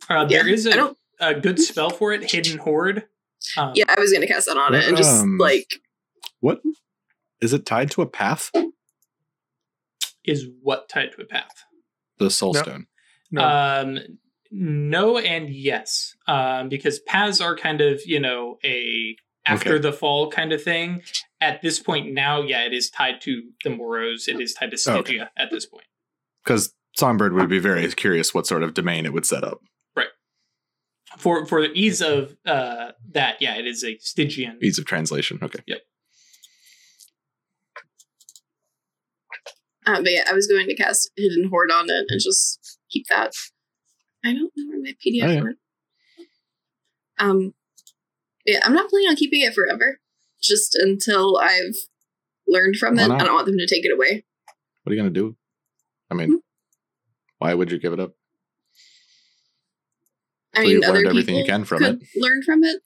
Uh, 0.08 0.24
there 0.26 0.46
Yeah, 0.46 0.52
is 0.52 0.66
I 0.66 0.72
a, 0.72 0.74
don't. 0.76 0.98
A 1.20 1.34
good 1.34 1.58
spell 1.60 1.90
for 1.90 2.12
it, 2.12 2.30
Hidden 2.30 2.58
Hoard. 2.58 3.04
Um, 3.56 3.72
Yeah, 3.74 3.84
I 3.88 4.00
was 4.00 4.10
going 4.10 4.22
to 4.22 4.26
cast 4.26 4.46
that 4.46 4.56
on 4.56 4.74
it 4.74 4.86
and 4.86 4.96
just 4.96 5.22
Um, 5.22 5.38
like 5.38 5.80
What 6.40 6.60
is 7.40 7.52
it 7.52 7.66
tied 7.66 7.90
to 7.92 8.02
a 8.02 8.06
path? 8.06 8.50
Is 10.24 10.46
what 10.62 10.88
tied 10.88 11.12
to 11.12 11.22
a 11.22 11.26
path? 11.26 11.64
The 12.18 12.26
soulstone. 12.26 12.86
No. 13.30 13.42
Um, 13.44 13.98
no 14.50 15.18
and 15.18 15.50
yes, 15.50 16.14
um, 16.26 16.68
because 16.68 17.00
paths 17.00 17.40
are 17.40 17.56
kind 17.56 17.80
of 17.80 18.00
you 18.06 18.20
know 18.20 18.58
a 18.64 19.16
after 19.46 19.74
Okay. 19.74 19.78
the 19.82 19.92
fall 19.92 20.30
kind 20.30 20.52
of 20.52 20.62
thing. 20.62 21.02
At 21.40 21.60
this 21.60 21.78
point 21.78 22.14
now, 22.14 22.40
yeah, 22.40 22.64
it 22.64 22.72
is 22.72 22.88
tied 22.88 23.20
to 23.22 23.42
the 23.64 23.70
Moros. 23.70 24.28
It 24.28 24.40
is 24.40 24.54
tied 24.54 24.70
to 24.70 24.78
Stygia 24.78 25.00
Okay. 25.24 25.24
at 25.36 25.50
this 25.50 25.66
point. 25.66 25.84
Because 26.42 26.72
Songbird 26.96 27.34
would 27.34 27.50
be 27.50 27.58
very 27.58 27.86
curious 27.92 28.32
what 28.32 28.46
sort 28.46 28.62
of 28.62 28.72
domain 28.72 29.04
it 29.04 29.12
would 29.12 29.26
set 29.26 29.44
up. 29.44 29.60
For 31.24 31.46
for 31.46 31.62
the 31.62 31.72
ease 31.72 32.02
of 32.02 32.36
uh, 32.44 32.92
that, 33.12 33.40
yeah, 33.40 33.56
it 33.56 33.66
is 33.66 33.82
a 33.82 33.96
Stygian. 33.98 34.58
Ease 34.62 34.78
of 34.78 34.84
translation. 34.84 35.38
Okay. 35.42 35.60
Uh, 39.86 40.02
but 40.02 40.10
yeah, 40.12 40.24
I 40.28 40.34
was 40.34 40.46
going 40.46 40.66
to 40.66 40.74
cast 40.76 41.10
Hidden 41.16 41.48
Hoard 41.48 41.70
on 41.70 41.86
it 41.88 42.04
and 42.08 42.20
just 42.20 42.78
keep 42.90 43.06
that. 43.08 43.32
I 44.24 44.32
don't 44.34 44.52
know 44.56 44.68
where 44.68 44.80
my 44.82 44.94
PDF 45.04 45.24
Oh, 45.24 45.30
yeah. 45.32 45.42
went. 45.42 45.58
Um, 47.18 47.54
yeah, 48.46 48.60
I'm 48.64 48.74
not 48.74 48.90
planning 48.90 49.08
on 49.08 49.16
keeping 49.16 49.40
it 49.40 49.54
forever. 49.54 50.00
Just 50.42 50.74
until 50.74 51.38
I've 51.38 51.74
learned 52.46 52.76
from 52.76 52.96
Why 52.96 53.04
it. 53.04 53.10
I 53.12 53.24
don't 53.24 53.34
want 53.34 53.46
them 53.46 53.56
to 53.58 53.66
take 53.66 53.84
it 53.86 53.92
away. 53.94 54.24
What 54.82 54.92
are 54.92 54.94
you 54.94 55.00
gonna 55.00 55.10
do? 55.10 55.36
I 56.10 56.14
mean, 56.14 56.28
Hmm? 56.28 56.36
why 57.38 57.54
would 57.54 57.72
you 57.72 57.78
give 57.78 57.92
it 57.94 58.00
up? 58.00 58.12
I 60.54 60.60
So 60.60 60.62
mean, 60.62 60.70
you've 60.70 60.84
other 60.84 60.94
learned 60.94 61.06
everything 61.08 61.36
you 61.36 61.42
people 61.44 61.56
can 61.58 61.64
from 61.64 61.78
could 61.78 62.00
learn 62.16 62.42
from 62.42 62.62
it 62.64 62.80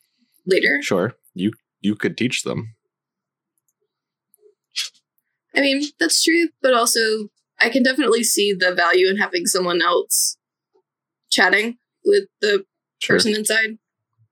later. 0.46 0.80
Sure. 0.82 1.14
You 1.34 1.52
you 1.80 1.94
could 1.94 2.16
teach 2.16 2.42
them. 2.42 2.74
I 5.54 5.60
mean, 5.60 5.82
that's 5.98 6.22
true, 6.22 6.48
but 6.62 6.74
also 6.74 7.28
I 7.60 7.68
can 7.70 7.82
definitely 7.82 8.22
see 8.22 8.52
the 8.52 8.74
value 8.74 9.08
in 9.08 9.16
having 9.16 9.46
someone 9.46 9.82
else 9.82 10.36
chatting 11.30 11.78
with 12.04 12.24
the 12.40 12.64
Sure. 13.00 13.16
person 13.16 13.34
inside. 13.34 13.78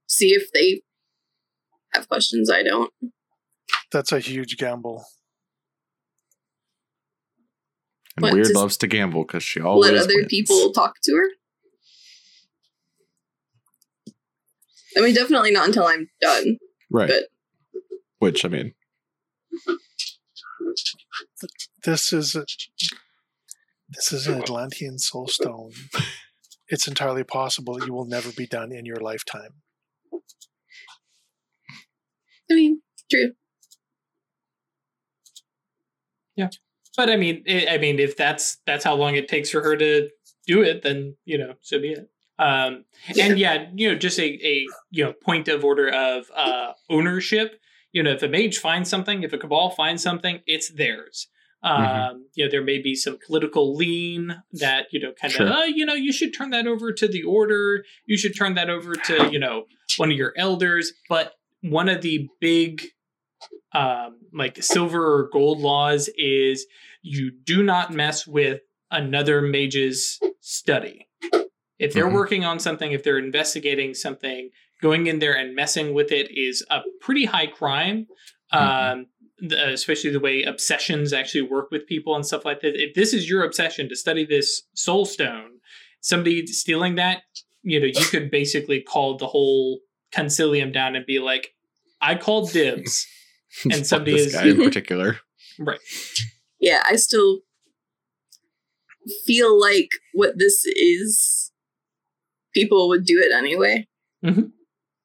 See 0.09 0.35
if 0.35 0.51
they 0.53 0.83
have 1.93 2.09
questions 2.09 2.51
I 2.51 2.63
don't. 2.63 2.93
That's 3.93 4.13
a 4.13 4.19
huge 4.21 4.57
gamble. 4.57 5.05
And 8.17 8.23
What, 8.25 8.33
Weird 8.35 8.55
loves 8.55 8.77
to 8.79 8.87
gamble 8.87 9.25
because 9.25 9.43
she 9.43 9.61
always 9.61 9.91
Let 9.93 10.03
other 10.03 10.15
wins. 10.17 10.29
people 10.29 10.73
talk 10.73 10.97
to 11.05 11.13
her. 11.15 11.29
I 14.97 15.01
mean, 15.01 15.15
definitely 15.15 15.51
not 15.51 15.67
until 15.67 15.85
I'm 15.87 16.09
done. 16.21 16.59
right. 16.91 17.09
but- 17.09 17.25
Which 18.19 18.45
I 18.45 18.49
mean, 18.49 18.75
This 21.85 22.13
is 22.13 22.35
a, 22.35 22.45
this 23.89 24.13
is 24.13 24.27
an 24.27 24.41
Atlantean 24.43 24.97
soulstone. 24.97 25.73
It's 26.69 26.89
entirely 26.89 27.23
possible 27.25 27.75
that 27.79 27.87
you 27.87 27.93
will 27.93 28.07
never 28.07 28.33
be 28.33 28.47
done 28.47 28.73
in 28.73 28.85
your 28.87 28.97
lifetime. 28.97 29.63
I 32.51 32.55
mean, 32.55 32.81
true. 33.11 33.33
Yeah, 36.37 36.49
but 36.97 37.09
I 37.11 37.17
mean, 37.17 37.45
i 37.49 37.67
I 37.73 37.79
mean, 37.79 37.99
if 37.99 38.17
that's 38.17 38.59
that's 38.67 38.85
how 38.85 38.95
long 38.95 39.15
it 39.15 39.29
takes 39.29 39.51
for 39.51 39.63
her 39.63 39.77
to 39.77 40.09
do 40.47 40.63
it, 40.63 40.83
then 40.83 41.17
you 41.25 41.39
know, 41.39 41.55
so 41.61 41.79
be 41.81 41.93
it. 41.93 42.11
Um, 42.39 42.85
and 43.19 43.39
yeah, 43.39 43.67
you 43.75 43.89
know, 43.91 43.97
just 43.99 44.19
a, 44.19 44.25
a 44.25 44.67
you 44.91 45.05
know 45.05 45.13
point 45.25 45.49
of 45.49 45.65
order 45.65 45.89
of 45.89 46.27
uh, 46.35 46.73
ownership. 46.91 47.61
You 47.93 48.03
know, 48.03 48.11
if 48.13 48.23
a 48.23 48.29
mage 48.29 48.59
finds 48.59 48.91
something, 48.91 49.23
if 49.23 49.33
a 49.33 49.39
cabal 49.39 49.71
finds 49.71 50.03
something, 50.03 50.41
it's 50.47 50.71
theirs. 50.71 51.29
Um, 51.63 51.83
Mhm. 51.83 52.19
You 52.35 52.45
know, 52.45 52.51
there 52.51 52.63
may 52.63 52.79
be 52.79 52.95
some 52.95 53.19
political 53.27 53.75
lean 53.75 54.43
that 54.53 54.87
you 54.93 55.01
know, 55.01 55.13
kind 55.21 55.33
of, 55.33 55.37
Sure. 55.37 55.49
uh, 55.53 55.65
you 55.65 55.87
know, 55.87 55.95
you 55.95 56.13
should 56.13 56.35
turn 56.35 56.51
that 56.51 56.67
over 56.67 56.93
to 56.93 57.09
the 57.09 57.23
order. 57.23 57.85
You 58.05 58.19
should 58.19 58.37
turn 58.37 58.55
that 58.55 58.69
over 58.69 58.95
to 58.95 59.31
you 59.33 59.39
know 59.39 59.65
one 59.97 60.11
of 60.11 60.17
your 60.19 60.35
elders. 60.37 60.93
But 61.09 61.33
one 61.63 61.89
of 61.89 62.03
the 62.03 62.29
big, 62.41 62.83
um, 63.73 64.19
like 64.33 64.63
silver 64.63 65.03
or 65.03 65.29
gold 65.33 65.61
laws 65.61 66.09
is 66.17 66.67
you 67.03 67.31
do 67.31 67.63
not 67.63 67.93
mess 67.93 68.27
with 68.27 68.61
another 68.91 69.41
mage's 69.41 70.21
study. 70.41 71.06
If 71.79 71.93
they're 71.93 72.07
Mhm. 72.09 72.15
working 72.15 72.45
on 72.45 72.59
something, 72.59 72.93
if 72.93 73.03
they're 73.03 73.19
investigating 73.19 73.95
something, 73.95 74.51
going 74.83 75.07
in 75.07 75.19
there 75.19 75.35
and 75.37 75.55
messing 75.55 75.95
with 75.95 76.11
it 76.13 76.31
is 76.37 76.65
a 76.71 76.81
pretty 77.01 77.25
high 77.27 77.47
crime. 77.47 78.07
Um, 78.53 79.07
the- 79.39 79.69
especially 79.71 80.11
the 80.11 80.21
way 80.21 80.43
obsessions 80.45 81.13
actually 81.13 81.43
work 81.43 81.71
with 81.71 81.87
people 81.87 82.15
and 82.15 82.25
stuff 82.25 82.45
like 82.47 82.61
that. 82.61 82.75
If 82.75 82.95
this 82.95 83.13
is 83.13 83.29
your 83.29 83.43
obsession 83.45 83.89
to 83.91 83.97
study 83.97 84.25
this 84.25 84.63
soul 84.75 85.05
stone, 85.05 85.59
somebody 86.01 86.47
stealing 86.47 86.95
that, 86.95 87.23
you 87.63 87.79
know, 87.81 87.87
you 87.87 88.05
could 88.07 88.31
basically 88.41 88.81
call 88.81 89.17
the 89.19 89.27
whole 89.27 89.81
Consilium 90.13 90.73
down 90.73 90.95
and 90.97 91.05
be 91.05 91.19
like, 91.19 91.55
"I 92.01 92.15
called 92.15 92.53
dibs." 92.53 93.07
And 93.65 93.75
Fuck 93.75 93.85
somebody 93.87 94.13
this 94.13 94.27
is- 94.29 94.33
guy 94.35 94.49
in 94.49 94.57
particular. 94.65 95.21
right. 95.59 95.81
Yeah, 96.61 96.83
I 96.87 96.97
still 96.97 97.41
feel 99.25 99.59
like 99.59 99.89
what 100.15 100.39
this 100.39 100.65
is, 100.67 101.46
people 102.57 102.89
would 102.89 103.05
do 103.05 103.19
it 103.21 103.33
anyway. 103.37 103.87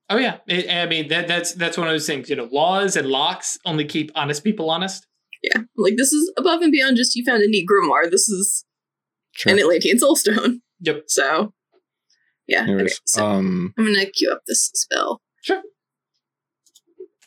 Oh 0.09 0.17
yeah, 0.17 0.37
It- 0.47 0.69
I 0.69 0.85
mean 0.87 1.07
that 1.09 1.27
that's 1.27 1.53
that's 1.53 1.77
one 1.77 1.87
of 1.87 1.93
those 1.93 2.07
things. 2.07 2.29
You 2.29 2.35
know, 2.37 2.49
laws 2.51 2.95
and 2.95 3.07
locks 3.07 3.57
only 3.65 3.85
keep 3.85 4.11
honest 4.15 4.43
people 4.43 4.69
honest. 4.69 5.05
Yeah, 5.43 5.61
like 5.75 5.95
this 5.97 6.11
is 6.13 6.31
above 6.37 6.61
and 6.61 6.71
beyond 6.71 6.97
just 6.97 7.15
you 7.15 7.23
found 7.25 7.41
a 7.43 7.47
neat 7.47 7.67
grimoire. 7.71 8.09
This 8.09 8.27
is 8.29 8.65
Sure. 9.33 9.53
an 9.53 9.59
Atlantean 9.59 9.97
soulstone. 9.97 10.59
Yep. 10.83 11.03
So, 11.07 11.53
yeah. 12.47 12.65
okay, 12.67 12.87
so 13.05 13.23
um, 13.25 13.73
I'm 13.77 13.85
gonna 13.85 14.05
queue 14.07 14.31
up 14.31 14.41
this 14.47 14.71
spell. 14.73 15.21
Sure. 15.43 15.61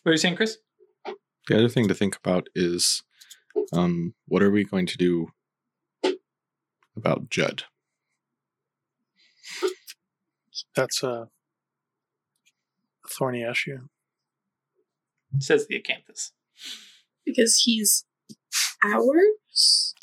What 0.02 0.10
are 0.10 0.12
you 0.12 0.18
saying, 0.18 0.36
Chris? 0.36 0.58
the 1.48 1.56
other 1.56 1.68
thing 1.68 1.86
to 1.88 1.94
think 1.94 2.16
about 2.16 2.48
is, 2.54 3.02
um, 3.72 4.14
what 4.26 4.42
are 4.42 4.50
we 4.50 4.64
going 4.64 4.86
to 4.86 4.96
do 4.98 5.28
about 6.96 7.30
Judd? 7.30 7.64
That's 10.76 11.02
a 11.02 11.28
thorny 13.08 13.42
issue. 13.42 13.78
Says 15.40 15.66
the 15.66 15.80
acanthus. 15.80 16.30
because 17.26 17.62
he's 17.64 18.04
ours. 18.84 19.94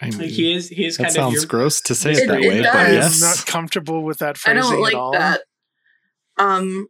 I 0.00 0.10
mean, 0.10 0.18
Like 0.18 0.28
he 0.30 0.52
is 0.54 0.68
he 0.68 0.84
is 0.84 0.96
that 0.98 1.04
kind 1.04 1.08
of 1.08 1.14
sounds 1.14 1.34
your 1.34 1.46
gross 1.46 1.80
to 1.82 1.94
say 1.94 2.12
It- 2.12 2.18
it 2.24 2.28
that 2.28 2.40
it 2.42 2.48
way, 2.48 2.62
does. 2.62 2.72
but 3.20 3.26
I'm 3.26 3.36
not 3.36 3.46
comfortable 3.46 4.02
with 4.04 4.18
that 4.18 4.38
I 4.46 4.52
don't 4.52 4.80
like 4.80 4.94
at 4.94 4.98
all. 5.00 5.12
that. 5.12 5.40
Um, 6.36 6.88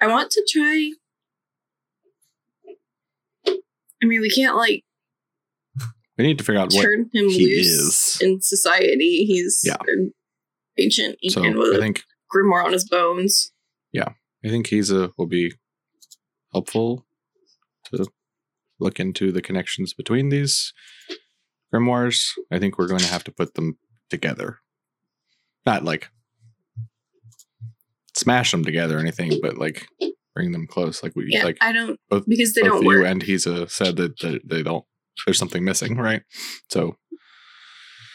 I 0.00 0.06
want 0.06 0.30
to 0.32 0.46
try. 0.50 0.92
I 4.02 4.06
mean, 4.06 4.20
we 4.20 4.30
can't 4.30 4.56
like 4.56 4.84
we 6.18 6.24
need 6.26 6.38
to 6.38 6.44
figure 6.44 6.60
out 6.60 6.72
what. 6.72 6.84
him 6.84 7.08
he 7.12 7.56
loose 7.56 8.16
is. 8.16 8.20
in 8.22 8.40
society. 8.42 9.24
He's 9.24 9.62
Yeah. 9.64 9.76
An 10.80 10.84
ancient 10.84 11.18
So 11.30 11.44
Incan 11.44 11.58
with 11.58 11.74
I 11.74 11.76
a 11.76 11.80
think 11.80 12.02
grimoire 12.34 12.64
on 12.64 12.72
his 12.72 12.88
bones. 12.88 13.52
Yeah, 13.92 14.10
I 14.44 14.48
think 14.48 14.68
he's 14.68 14.90
a 14.90 15.10
will 15.18 15.26
be 15.26 15.52
helpful 16.52 17.06
to 17.92 18.06
look 18.78 18.98
into 19.00 19.30
the 19.32 19.42
connections 19.42 19.92
between 19.94 20.28
these 20.30 20.72
grimoires. 21.72 22.30
I 22.50 22.58
think 22.58 22.78
we're 22.78 22.88
going 22.88 23.00
to 23.00 23.06
have 23.12 23.24
to 23.24 23.32
put 23.32 23.54
them 23.54 23.78
together, 24.10 24.58
not 25.66 25.84
like 25.84 26.08
smash 28.16 28.50
them 28.50 28.64
together 28.64 28.96
or 28.96 29.00
anything, 29.00 29.38
but 29.42 29.56
like 29.58 29.86
bring 30.34 30.52
them 30.52 30.66
close. 30.66 31.02
Like 31.02 31.14
we 31.16 31.26
Yeah, 31.28 31.44
like 31.44 31.58
I 31.60 31.72
don't 31.72 31.98
both- 32.08 32.26
because 32.26 32.54
they 32.54 32.62
both 32.62 32.72
don't 32.72 32.82
you 32.84 32.88
work. 33.00 33.06
and 33.06 33.22
he's 33.22 33.46
uh, 33.46 33.66
said 33.66 33.96
that 33.96 34.18
they, 34.20 34.40
they 34.44 34.62
don't. 34.62 34.84
There's 35.26 35.38
something 35.38 35.64
missing, 35.64 35.96
right? 35.96 36.22
So 36.70 36.96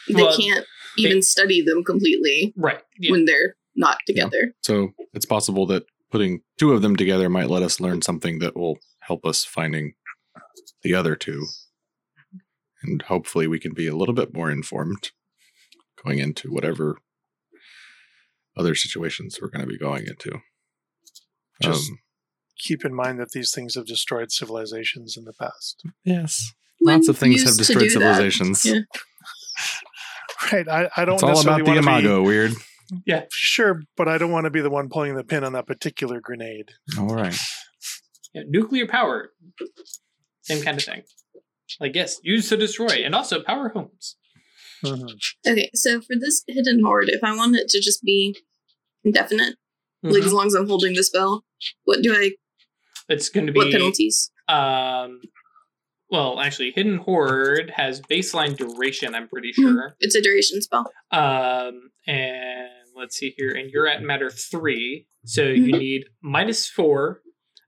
they 0.08 0.22
Well, 0.22 0.36
can't 0.36 0.64
even 0.98 1.22
study 1.22 1.62
them 1.62 1.84
completely 1.84 2.52
right. 2.56 2.82
Yeah. 2.98 3.10
when 3.12 3.24
they're 3.24 3.56
not 3.74 3.98
Yeah. 4.06 4.14
together. 4.14 4.54
So 4.62 4.92
it's 5.12 5.26
possible 5.26 5.66
that 5.66 5.84
putting 6.10 6.40
two 6.58 6.72
of 6.72 6.82
them 6.82 6.96
together 6.96 7.28
might 7.28 7.50
let 7.50 7.62
us 7.62 7.80
learn 7.80 8.02
something 8.02 8.38
that 8.38 8.56
will 8.56 8.78
help 9.00 9.24
us 9.26 9.44
finding 9.44 9.94
the 10.82 10.94
other 10.94 11.16
two. 11.16 11.46
And 12.82 13.02
hopefully 13.02 13.46
we 13.46 13.58
can 13.58 13.74
be 13.74 13.86
a 13.86 13.96
little 13.96 14.14
bit 14.14 14.32
more 14.34 14.50
informed 14.50 15.10
going 16.04 16.18
into 16.18 16.50
whatever 16.52 16.98
other 18.56 18.74
situations 18.74 19.38
we're 19.40 19.48
going 19.48 19.62
to 19.62 19.66
be 19.66 19.78
going 19.78 20.06
into. 20.06 20.40
Just- 21.62 21.90
um, 21.90 21.98
Keep 22.58 22.86
in 22.86 22.94
mind 22.94 23.20
that 23.20 23.32
these 23.32 23.52
things 23.52 23.74
have 23.74 23.84
destroyed 23.86 24.32
civilizations 24.32 25.14
in 25.16 25.24
the 25.24 25.34
past. 25.34 25.82
yes. 26.04 26.52
When 26.78 26.96
Lots 26.96 27.08
of 27.08 27.18
things 27.18 27.42
have 27.42 27.56
destroyed 27.56 27.90
civilizations. 27.90 28.64
Yeah. 28.64 28.80
Right. 30.52 30.68
I, 30.68 30.88
I 30.96 31.04
don't 31.04 31.14
It's 31.14 31.22
all 31.22 31.30
necessarily 31.30 31.62
about 31.62 31.70
the 31.74 31.76
want 31.90 32.02
to 32.02 32.08
imago, 32.08 32.22
weird. 32.22 32.52
Yeah, 33.04 33.24
sure, 33.32 33.82
but 33.96 34.06
I 34.06 34.16
don't 34.18 34.30
want 34.30 34.44
to 34.44 34.50
be 34.50 34.60
the 34.60 34.70
one 34.70 34.88
pulling 34.88 35.16
the 35.16 35.24
pin 35.24 35.42
on 35.44 35.54
that 35.54 35.66
particular 35.66 36.20
grenade. 36.20 36.70
All 36.98 37.08
right. 37.08 37.36
Yeah, 38.32 38.42
nuclear 38.46 38.86
power. 38.86 39.32
Same 40.42 40.62
kind 40.62 40.76
of 40.78 40.84
thing. 40.84 41.02
Like 41.80 41.94
yes, 41.96 42.18
used 42.22 42.48
to 42.50 42.56
destroy 42.56 43.02
and 43.04 43.14
also 43.14 43.42
power 43.42 43.70
homes. 43.70 44.16
Mhm. 44.84 45.08
Okay, 45.48 45.70
so 45.74 46.00
for 46.00 46.14
this 46.20 46.44
hidden 46.46 46.82
hoard, 46.84 47.08
if 47.08 47.24
I 47.24 47.34
want 47.34 47.56
it 47.56 47.68
to 47.70 47.80
just 47.80 48.04
be 48.04 48.36
indefinite, 49.04 49.56
like 50.02 50.22
Mhm. 50.22 50.26
as 50.26 50.32
long 50.32 50.46
as 50.46 50.54
I'm 50.54 50.68
holding 50.68 50.94
the 50.94 51.02
spell, 51.02 51.44
what 51.84 52.02
do 52.02 52.14
I? 52.14 52.32
It's 53.08 53.28
going 53.30 53.46
to 53.46 53.52
be 53.52 53.58
What 53.58 53.72
penalties? 53.72 54.30
um 54.48 55.22
well, 56.10 56.40
actually 56.40 56.72
Hidden 56.72 56.98
Hoard 56.98 57.72
has 57.76 58.00
baseline 58.02 58.56
duration, 58.56 59.14
I'm 59.14 59.28
pretty 59.28 59.50
Mhm. 59.52 59.54
sure. 59.62 59.96
It's 60.00 60.14
a 60.14 60.22
duration 60.22 60.60
spell. 60.62 60.90
Um 61.10 61.90
and 62.06 62.68
let's 62.94 63.16
see 63.16 63.34
here 63.36 63.50
and 63.52 63.70
you're 63.70 63.86
at 63.88 64.02
matter 64.02 64.30
3, 64.30 65.06
so 65.24 65.42
you 65.42 65.72
Mhm. 65.74 65.78
need 65.78 66.04
minus 66.22 66.68
4 66.68 67.22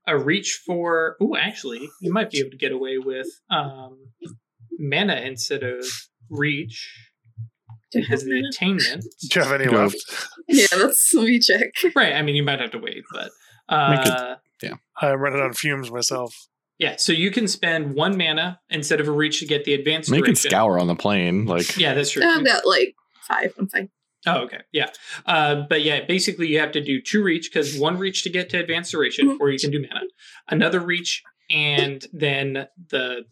a 0.06 0.16
reach 0.18 0.60
for 0.64 1.16
Oh, 1.20 1.36
actually, 1.36 1.88
you 2.00 2.12
might 2.12 2.30
be 2.30 2.38
able 2.38 2.50
to 2.50 2.56
get 2.56 2.72
away 2.72 2.98
with 2.98 3.26
um 3.50 4.12
mana 4.78 5.16
instead 5.16 5.62
of 5.62 5.84
reach 6.30 6.94
Do 7.90 7.98
I 7.98 8.02
because 8.02 8.22
of 8.22 8.28
the 8.28 8.44
attainment. 8.52 9.04
Do 9.30 9.40
you 9.40 9.42
have 9.46 9.60
any 9.60 9.68
left? 9.70 9.96
Yeah, 10.46 10.66
that's 10.76 11.12
let 11.14 11.24
me 11.24 11.38
check. 11.40 11.72
Right. 11.96 12.12
I 12.14 12.22
mean, 12.22 12.36
you 12.36 12.42
might 12.42 12.60
have 12.60 12.70
to 12.72 12.78
wait, 12.78 13.02
but 13.12 13.30
Make 13.70 14.06
it- 14.06 14.12
uh, 14.12 14.36
I 15.00 15.12
run 15.14 15.34
it 15.34 15.40
on 15.40 15.52
fumes 15.52 15.90
myself. 15.90 16.34
Yeah. 16.78 16.96
So 16.96 17.12
you 17.12 17.30
can 17.30 17.46
spend 17.48 17.94
one 17.94 18.16
mana 18.16 18.60
instead 18.70 19.00
of 19.00 19.08
a 19.08 19.12
reach 19.12 19.40
to 19.40 19.46
get 19.46 19.64
the 19.64 19.74
advanced 19.74 20.10
Make 20.10 20.20
it 20.20 20.24
duration. 20.26 20.50
scour 20.50 20.78
on 20.78 20.86
the 20.86 20.94
plane. 20.96 21.46
Like, 21.46 21.76
Yeah, 21.76 21.94
that's 21.94 22.10
true. 22.10 22.22
I've 22.24 22.44
got 22.44 22.66
like 22.66 22.94
five. 23.26 23.52
I'm 23.58 23.68
fine. 23.68 23.90
Oh, 24.26 24.40
okay. 24.42 24.58
Yeah. 24.72 24.88
Uh, 25.26 25.62
but 25.68 25.82
yeah, 25.82 26.04
basically 26.04 26.48
you 26.48 26.58
have 26.58 26.72
to 26.72 26.82
do 26.82 27.00
two 27.00 27.22
reach 27.22 27.50
because 27.52 27.78
one 27.78 27.96
reach 27.98 28.24
to 28.24 28.30
get 28.30 28.50
to 28.50 28.58
advanced 28.58 28.90
duration, 28.90 29.28
Mhm. 29.28 29.36
or 29.40 29.50
you 29.50 29.58
can 29.58 29.70
do 29.70 29.80
mana. 29.80 30.06
Another 30.48 30.80
reach, 30.80 31.22
and 31.50 32.04
then 32.12 32.66
the 32.90 33.24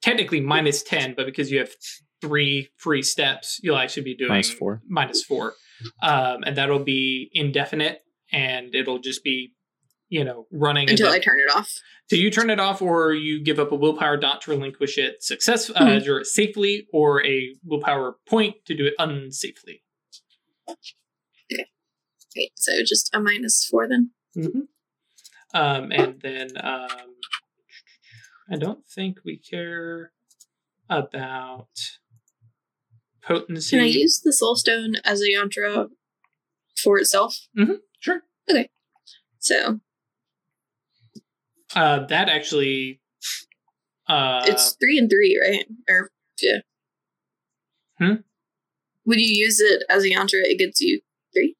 technically 0.00 0.40
minus 0.40 0.82
ten, 0.82 1.14
but 1.16 1.26
because 1.26 1.50
you 1.50 1.58
have 1.58 1.70
three 2.20 2.68
free 2.76 3.02
steps, 3.02 3.58
you'll 3.62 3.76
actually 3.76 4.04
be 4.04 4.14
doing 4.16 4.28
Minus 4.30 4.50
four. 4.50 4.80
Minus 4.88 5.22
four, 5.24 5.54
um, 6.02 6.42
and 6.44 6.56
that'll 6.56 6.84
be 6.84 7.30
indefinite, 7.32 8.00
and 8.32 8.74
it'll 8.74 9.00
just 9.00 9.22
be, 9.24 9.54
you 10.08 10.24
know, 10.24 10.46
running 10.50 10.88
Until 10.90 11.10
I 11.10 11.18
turn 11.18 11.38
it 11.38 11.54
off. 11.54 11.70
So 12.08 12.16
you 12.16 12.30
turn 12.30 12.48
it 12.50 12.58
off, 12.58 12.80
or 12.80 13.12
you 13.12 13.42
give 13.42 13.58
up 13.58 13.72
a 13.72 13.74
willpower 13.76 14.16
dot 14.16 14.40
to 14.42 14.50
relinquish 14.50 14.96
it 14.98 15.22
success 15.22 15.68
uh, 15.70 15.74
Mhm. 15.74 16.06
or 16.08 16.24
safely, 16.24 16.86
or 16.92 17.24
a 17.26 17.54
willpower 17.64 18.16
point 18.26 18.64
to 18.66 18.74
do 18.74 18.86
it 18.86 18.94
unsafely. 18.98 19.82
Okay, 22.30 22.50
so 22.56 22.72
just 22.84 23.10
a 23.14 23.20
minus 23.20 23.64
four 23.64 23.88
then. 23.88 24.10
Mm-hmm. 24.36 24.60
Um, 25.54 25.90
and 25.92 26.20
then 26.20 26.50
um, 26.62 27.16
I 28.50 28.56
don't 28.56 28.86
think 28.86 29.18
we 29.24 29.38
care 29.38 30.12
about 30.90 31.68
potency. 33.22 33.76
Can 33.76 33.84
I 33.84 33.88
use 33.88 34.20
the 34.22 34.32
soul 34.32 34.56
stone 34.56 34.96
as 35.04 35.20
a 35.22 35.28
yantra 35.28 35.88
for 36.82 36.98
itself? 36.98 37.48
Sure. 37.98 38.22
Okay. 38.48 38.68
So 39.38 39.80
Uh, 41.74 42.06
that 42.06 42.28
actually. 42.28 43.00
Uh, 44.08 44.42
it's 44.46 44.76
three 44.80 44.98
and 44.98 45.10
three, 45.10 45.38
right? 45.40 45.66
Or 45.88 46.10
yeah. 46.40 46.58
Hmm? 47.98 48.14
Would 49.04 49.20
you 49.20 49.44
use 49.44 49.60
it 49.60 49.82
as 49.88 50.04
a 50.04 50.10
yantra? 50.10 50.42
It 50.44 50.58
gets 50.58 50.80
you 50.80 51.00
three. 51.34 51.56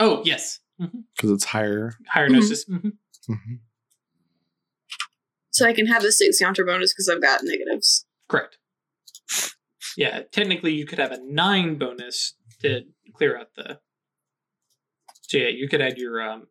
Oh 0.00 0.22
yes, 0.24 0.60
because 0.78 1.30
it's 1.30 1.44
higher. 1.44 1.94
higher 2.08 2.28
gnosis. 2.28 2.64
hmm 2.64 2.88
hmm 3.26 3.54
So 5.50 5.66
I 5.66 5.72
can 5.72 5.86
have 5.86 6.04
a 6.04 6.12
six 6.12 6.38
counter 6.38 6.64
bonus 6.64 6.92
because 6.92 7.08
I've 7.08 7.22
got 7.22 7.40
negatives. 7.42 8.06
Correct. 8.28 8.58
Yeah, 9.96 10.22
technically 10.30 10.72
you 10.72 10.86
could 10.86 10.98
have 10.98 11.10
a 11.10 11.18
nine 11.20 11.78
bonus 11.78 12.34
to 12.62 12.82
clear 13.14 13.38
out 13.38 13.48
the. 13.56 13.80
So 15.22 15.38
yeah, 15.38 15.48
you 15.48 15.68
could 15.68 15.80
add 15.80 15.98
your 15.98 16.22
um, 16.22 16.46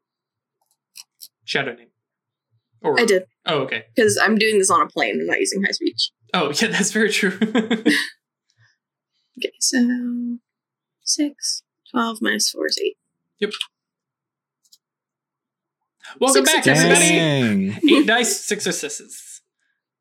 shadow 1.45 1.73
name. 1.73 1.87
Or 2.83 2.99
I 2.99 3.05
did 3.05 3.23
Oh, 3.45 3.59
okay. 3.61 3.85
because 3.95 4.17
I'm 4.21 4.37
doing 4.37 4.59
this 4.59 4.69
on 4.69 4.81
a 4.81 4.87
plane. 4.87 5.19
I'm 5.21 5.25
not 5.27 5.39
using 5.39 5.63
high 5.63 5.71
speech. 5.71 6.11
Oh, 6.33 6.51
yeah, 6.61 6.67
that's 6.67 6.91
very 6.91 7.11
true. 7.11 7.37
Okay, 9.39 9.51
so 9.59 10.37
six, 11.03 11.61
12 11.91 12.17
minus 12.21 12.49
four 12.49 12.65
is 12.65 12.79
eight. 12.83 12.97
Yep. 13.37 13.51
Welcome 16.19 16.45
Six 16.45 16.55
back, 16.55 16.63
successes. 16.63 16.83
everybody. 17.11 17.69
Dang. 17.71 17.79
Eight 17.89 18.07
dice, 18.07 18.39
six 18.41 18.63
successes. 18.63 19.41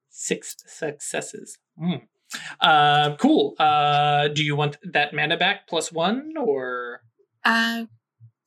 Six 0.08 0.56
successes. 0.66 1.58
Mm. 1.78 2.02
Uh, 2.60 3.16
cool. 3.16 3.54
Uh, 3.58 4.28
do 4.28 4.42
you 4.42 4.56
want 4.56 4.78
that 4.84 5.12
mana 5.12 5.36
back 5.36 5.68
plus 5.68 5.92
one 5.92 6.32
or? 6.38 7.02
Uh, 7.44 7.84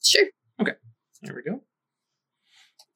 sure. 0.03 0.25
Okay. 0.59 0.73
There 1.21 1.35
we 1.35 1.43
go. 1.43 1.61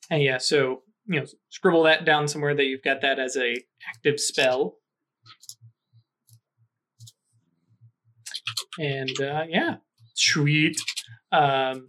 And 0.09 0.23
yeah, 0.23 0.37
so 0.39 0.81
you 1.05 1.19
know, 1.19 1.25
scribble 1.49 1.83
that 1.83 2.05
down 2.05 2.27
somewhere 2.27 2.55
that 2.55 2.65
you've 2.65 2.83
got 2.83 3.01
that 3.01 3.19
as 3.19 3.35
a 3.35 3.55
active 3.89 4.19
spell. 4.19 4.77
And 8.79 9.19
uh, 9.21 9.43
yeah, 9.49 9.75
sweet. 10.15 10.77
Um, 11.31 11.87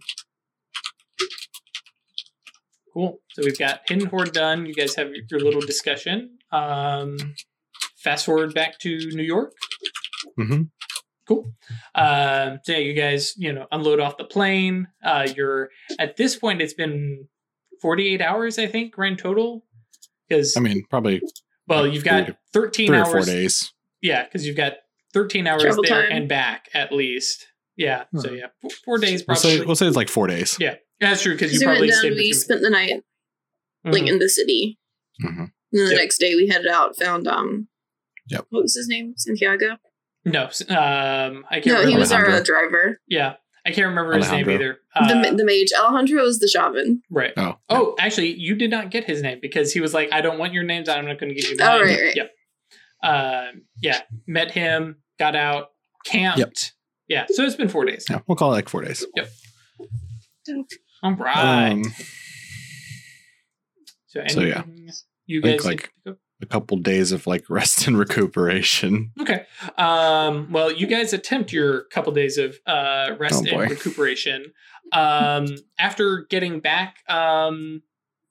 cool. 2.93 3.19
So 3.31 3.41
we've 3.43 3.57
got 3.57 3.81
Hidden 3.87 4.07
Hoard 4.07 4.33
done. 4.33 4.65
You 4.65 4.73
guys 4.73 4.95
have 4.95 5.09
your 5.29 5.39
little 5.39 5.61
discussion. 5.61 6.37
Um, 6.51 7.17
fast 7.97 8.25
forward 8.25 8.53
back 8.53 8.79
to 8.79 8.97
New 9.13 9.23
York. 9.23 9.53
hmm 10.37 10.63
Cool. 11.27 11.51
Um, 11.95 12.59
so 12.63 12.73
yeah, 12.73 12.77
you 12.77 12.93
guys, 12.93 13.33
you 13.35 13.51
know, 13.51 13.65
unload 13.71 13.99
off 13.99 14.17
the 14.17 14.25
plane. 14.25 14.87
Uh, 15.03 15.27
you're 15.35 15.69
at 15.97 16.17
this 16.17 16.35
point. 16.35 16.61
It's 16.61 16.75
been 16.75 17.27
48 17.85 18.19
hours, 18.19 18.57
I 18.57 18.65
think, 18.65 18.93
grand 18.95 19.19
total. 19.19 19.63
Because 20.27 20.57
I 20.57 20.59
mean, 20.59 20.83
probably 20.89 21.21
well, 21.67 21.85
you've 21.85 22.03
got 22.03 22.25
three 22.25 22.33
to- 22.33 22.37
13 22.51 22.87
three 22.87 22.97
or 22.97 23.01
hours. 23.01 23.11
four 23.11 23.21
days. 23.21 23.71
Yeah, 24.01 24.23
because 24.23 24.47
you've 24.47 24.57
got 24.57 24.73
13 25.13 25.45
hours 25.45 25.61
Travel 25.61 25.83
there 25.87 26.07
time. 26.09 26.17
and 26.17 26.27
back 26.27 26.67
at 26.73 26.91
least. 26.91 27.45
Yeah. 27.75 28.05
So 28.17 28.29
Hmm. 28.29 28.35
yeah, 28.37 28.45
four, 28.59 28.71
four 28.85 28.97
days 28.97 29.23
We'll 29.27 29.35
probably. 29.35 29.57
say 29.59 29.65
we'll 29.65 29.75
say 29.75 29.85
it's 29.85 29.95
like 29.95 30.09
four 30.09 30.25
days. 30.25 30.57
yeah, 30.59 30.75
that's 30.99 31.21
true 31.21 31.33
because 31.33 31.51
Because 31.51 31.61
you 31.61 31.67
probably 31.67 31.87
down, 31.89 31.97
stayed 31.99 32.09
we 32.11 32.15
between- 32.15 32.33
spent 32.33 32.61
the 32.61 32.69
night 32.71 33.03
like 33.83 34.03
Mhm. 34.03 34.07
in 34.13 34.19
the 34.19 34.29
city. 34.29 34.79
hmm 35.21 35.27
And 35.27 35.51
then 35.71 35.85
the 35.85 35.91
Yep. 35.91 35.99
next 36.01 36.17
day 36.17 36.33
we 36.35 36.47
headed 36.47 36.67
out, 36.67 36.97
found 36.97 37.27
um 37.27 37.67
Yep. 38.29 38.47
what 38.49 38.63
was 38.63 38.73
his 38.75 38.87
name? 38.87 39.13
Santiago? 39.15 39.77
No, 40.25 40.45
um, 40.69 41.45
I 41.51 41.59
can't 41.59 41.67
No, 41.67 41.73
remember. 41.73 41.89
he 41.89 41.97
was 41.97 42.11
our 42.11 42.25
uh, 42.27 42.41
driver. 42.41 42.99
yeah, 43.07 43.35
I 43.65 43.71
can't 43.71 43.87
remember 43.87 44.13
his 44.17 44.29
name 44.31 44.47
either. 44.49 44.77
Uh, 44.95 45.07
the, 45.23 45.35
the 45.35 45.43
mage. 45.43 45.69
Alejandro 45.77 46.21
was 46.23 46.39
the 46.39 46.47
shaman. 46.47 47.01
right. 47.09 47.33
Oh, 47.35 47.55
Oh, 47.69 47.95
actually, 47.99 48.33
you 48.35 48.55
did 48.55 48.69
not 48.69 48.91
get 48.91 49.05
his 49.05 49.21
name 49.23 49.39
because 49.41 49.73
he 49.73 49.81
was 49.81 49.93
like, 49.93 50.09
"I 50.13 50.21
don't 50.21 50.37
want 50.37 50.53
your 50.53 50.63
names. 50.63 50.87
I'm 50.87 51.05
not 51.05 51.19
going 51.19 51.33
to 51.33 51.39
give 51.39 51.49
you 51.49 51.57
Oh, 51.59 51.65
mine." 51.65 51.81
right, 51.81 51.99
right. 52.01 52.15
Yep. 52.15 52.31
Um, 53.03 53.61
yeah, 53.81 54.01
met 54.27 54.51
him, 54.51 54.97
got 55.19 55.35
out, 55.35 55.69
camped. 56.05 56.39
Yep. 56.39 56.53
Yeah, 57.07 57.25
so 57.29 57.43
it's 57.43 57.55
been 57.55 57.69
four 57.69 57.85
days. 57.85 58.05
yeah, 58.09 58.19
we'll 58.27 58.35
call 58.35 58.51
it 58.51 58.55
like 58.55 58.69
four 58.69 58.81
days. 58.83 59.05
Yep. 59.15 59.29
All 61.03 61.13
right. 61.15 61.71
Um, 61.71 61.83
so, 64.07 64.21
so, 64.27 64.39
yeah. 64.41 64.63
anything 64.65 64.89
you 65.25 65.39
I 65.39 65.41
think, 65.43 65.61
guys 65.61 65.65
like- 65.65 65.91
a 66.41 66.45
couple 66.45 66.77
days 66.77 67.11
of 67.11 67.25
like 67.27 67.49
rest 67.49 67.87
and 67.87 67.97
recuperation. 68.05 69.11
Okay. 69.19 69.45
Um, 69.77 70.51
well, 70.51 70.71
you 70.71 70.85
guys 70.87 71.13
attempt 71.13 71.51
your 71.53 71.83
couple 71.85 72.11
days 72.13 72.37
of 72.37 72.57
uh, 72.67 73.11
rest 73.19 73.45
Oh, 73.51 73.59
and 73.59 73.69
recuperation. 73.71 74.51
Um, 74.91 75.47
after 75.79 76.25
getting 76.29 76.59
back, 76.59 76.97
um, 77.09 77.81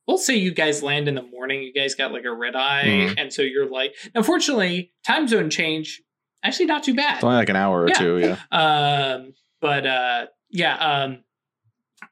we'll 0.07 0.19
say 0.19 0.37
you 0.37 0.53
guys 0.53 0.83
land 0.83 1.09
in 1.09 1.15
the 1.15 1.23
morning. 1.23 1.63
You 1.63 1.73
guys 1.73 1.95
got 1.95 2.13
like 2.13 2.25
a 2.25 2.33
red 2.35 2.55
eye, 2.55 2.85
Mhm. 2.87 3.15
and 3.19 3.33
so 3.33 3.43
you're 3.43 3.69
like, 3.69 3.95
unfortunately, 4.15 4.93
time 5.07 5.27
zone 5.27 5.51
change. 5.51 6.01
Actually, 6.45 6.67
not 6.67 6.85
too 6.85 6.95
bad. 6.95 7.17
It's 7.17 7.25
only 7.25 7.37
like 7.37 7.49
an 7.49 7.57
hour 7.57 7.83
or 7.85 7.89
Yeah. 7.89 7.95
two. 7.95 8.19
Yeah. 8.19 8.39
Um, 8.53 9.33
but 9.63 9.87
uh, 9.87 10.27
yeah. 10.51 10.77
Um, 10.77 11.25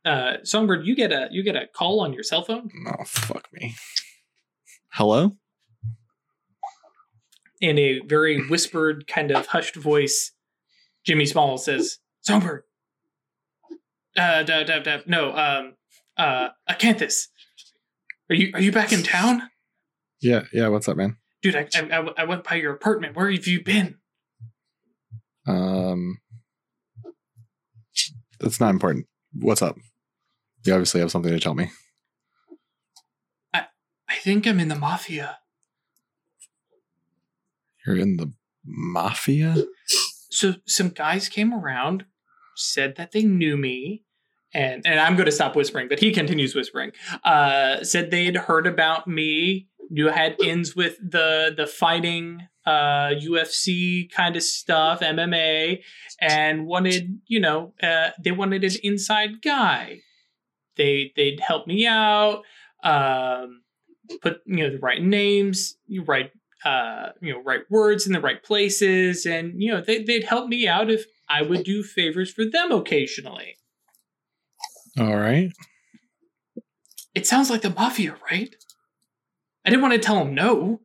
uh, 0.07 0.39
Songbird, 0.43 0.87
you 0.87 0.97
get 0.97 1.13
a 1.13 1.29
you 1.31 1.43
get 1.43 1.55
a 1.55 1.67
call 1.67 2.01
on 2.01 2.13
your 2.15 2.23
cell 2.23 2.43
phone, 2.43 2.71
Oh 2.89 3.05
fuck 3.05 3.47
me. 3.53 3.75
Hello. 4.93 5.33
In 7.62 7.79
a 7.79 8.01
very 8.01 8.46
whispered, 8.48 9.07
kind 9.07 9.31
of 9.31 9.46
hushed 9.46 9.77
voice. 9.77 10.33
Jimmy 11.07 11.25
Small 11.25 11.57
says, 11.57 11.98
"Songbird, 12.20 12.64
uh, 14.16 14.42
da, 14.42 14.64
da, 14.64 14.81
da, 14.81 14.98
no, 15.07 15.35
um, 15.35 15.75
uh, 16.18 16.48
Acanthus, 16.68 17.29
are 18.29 18.35
you 18.35 18.51
are 18.53 18.61
you 18.61 18.70
back 18.72 18.92
in 18.92 19.03
town, 19.03 19.48
Yeah. 20.20 20.42
Yeah. 20.53 20.68
What's 20.68 20.88
up, 20.88 20.96
man? 20.98 21.16
dude? 21.40 21.57
I, 21.57 21.66
I 21.75 22.09
I 22.18 22.25
went 22.25 22.44
by 22.44 22.57
your 22.57 22.72
apartment. 22.72 23.16
Where 23.16 23.31
have 23.31 23.46
you 23.46 23.64
been? 23.64 23.96
Um, 25.46 26.18
that's 28.38 28.61
not 28.61 28.70
important. 28.70 29.07
What's 29.33 29.62
up? 29.62 29.77
You 30.64 30.75
obviously 30.75 31.01
have 31.01 31.11
something 31.11 31.33
to 31.33 31.40
tell 31.40 31.55
me. 31.55 31.70
I 33.55 34.16
think 34.16 34.46
I'm 34.46 34.61
in 34.61 34.68
the 34.68 34.77
mafia. 34.77 35.38
You're 37.87 37.97
in 37.97 38.16
the 38.16 38.33
mafia. 38.64 39.57
So 40.31 40.55
some 40.66 40.90
guys 40.90 41.29
came 41.29 41.53
around, 41.53 42.05
said 42.57 42.97
that 42.97 43.12
they 43.12 43.23
knew 43.23 43.57
me." 43.57 44.05
And, 44.55 44.87
and 44.87 45.01
I'm 45.01 45.16
going 45.16 45.27
to 45.27 45.33
stop 45.33 45.57
whispering, 45.57 45.88
but 45.88 45.99
he 45.99 46.12
continues 46.12 46.55
whispering. 46.55 46.92
Uh, 47.25 47.83
said 47.85 48.11
they'd 48.11 48.37
heard 48.37 48.66
about 48.66 49.09
me, 49.09 49.68
I 49.99 50.12
had 50.12 50.40
ins 50.42 50.75
with 50.75 50.99
the 50.99 51.53
the 51.57 51.66
fighting, 51.66 52.49
uh, 52.66 53.11
UFC 53.21 54.11
kind 54.11 54.37
of 54.37 54.42
stuff, 54.42 55.01
MMA, 55.01 55.81
and 56.21 56.66
wanted, 56.66 57.21
you 57.27 57.40
know, 57.40 57.75
uh, 57.83 58.11
they 58.23 58.33
wanted 58.33 58.64
an 58.64 58.73
inside 58.83 59.42
guy. 59.42 60.01
They 60.77 61.12
they'd 61.16 61.40
help 61.40 61.66
me 61.66 61.87
out, 61.87 62.42
um, 62.83 63.62
put 64.23 64.40
you 64.47 64.64
know 64.64 64.71
the 64.71 64.79
right 64.79 65.03
names, 65.03 65.77
you 65.87 66.05
right 66.05 66.31
uh, 66.64 67.11
you 67.20 67.33
know 67.33 67.42
right 67.42 67.62
words 67.70 68.07
in 68.07 68.12
the 68.12 68.20
right 68.20 68.42
places, 68.42 69.27
and 69.27 69.61
you 69.62 69.70
know 69.70 69.81
they 69.81 70.03
they'd 70.03 70.25
help 70.25 70.48
me 70.48 70.66
out 70.66 70.90
if 70.90 71.05
I 71.29 71.42
would 71.42 71.64
do 71.64 71.83
favors 71.83 72.33
for 72.33 72.44
them 72.44 72.72
occasionally. 72.72 73.57
All 74.98 75.16
right. 75.16 75.51
It 77.14 77.27
sounds 77.27 77.51
like 77.51 77.62
the 77.62 77.70
mafia, 77.70 78.16
right? 78.31 78.55
I 79.64 79.70
didn't 79.70 79.83
want 79.83 79.94
to 79.94 80.01
tell 80.01 80.22
him 80.22 80.35
no. 80.35 80.81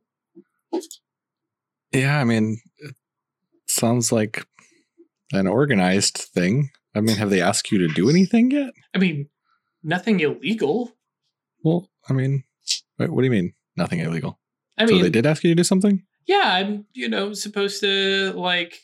Yeah. 1.92 2.18
I 2.18 2.24
mean, 2.24 2.60
it 2.78 2.94
sounds 3.66 4.12
like 4.12 4.46
an 5.32 5.46
organized 5.46 6.16
thing. 6.16 6.70
I 6.94 7.00
mean, 7.00 7.16
have 7.16 7.30
they 7.30 7.40
asked 7.40 7.70
you 7.70 7.78
to 7.78 7.88
do 7.94 8.08
anything 8.08 8.50
yet? 8.50 8.72
I 8.94 8.98
mean, 8.98 9.28
nothing 9.82 10.20
illegal. 10.20 10.92
Well, 11.62 11.90
I 12.08 12.12
mean, 12.12 12.44
what 12.96 13.16
do 13.16 13.24
you 13.24 13.30
mean? 13.30 13.54
Nothing 13.76 14.00
illegal. 14.00 14.38
I 14.78 14.86
so 14.86 14.98
they 14.98 15.10
did 15.10 15.26
ask 15.26 15.42
you 15.44 15.50
to 15.50 15.54
do 15.54 15.64
something? 15.64 16.02
yeah, 16.26 16.42
I'm 16.44 16.86
you 16.94 17.08
know 17.08 17.32
supposed 17.32 17.80
to 17.80 18.32
like 18.36 18.78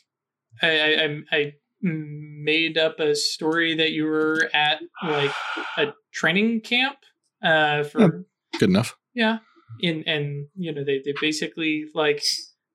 I 0.61 0.69
I, 0.69 1.03
I 1.03 1.37
I 1.37 1.53
made 1.81 2.77
up 2.77 2.99
a 2.99 3.15
story 3.15 3.75
that 3.75 3.91
you 3.91 4.05
were 4.05 4.49
at 4.53 4.81
like 5.03 5.31
a 5.77 5.87
training 6.13 6.61
camp 6.61 6.97
uh 7.43 7.83
for 7.83 8.25
Good 8.59 8.69
enough. 8.69 8.97
yeah 9.13 9.39
in 9.81 10.03
and 10.07 10.47
you 10.55 10.73
know 10.73 10.83
they 10.83 11.01
they 11.05 11.13
basically 11.21 11.85
like 11.93 12.23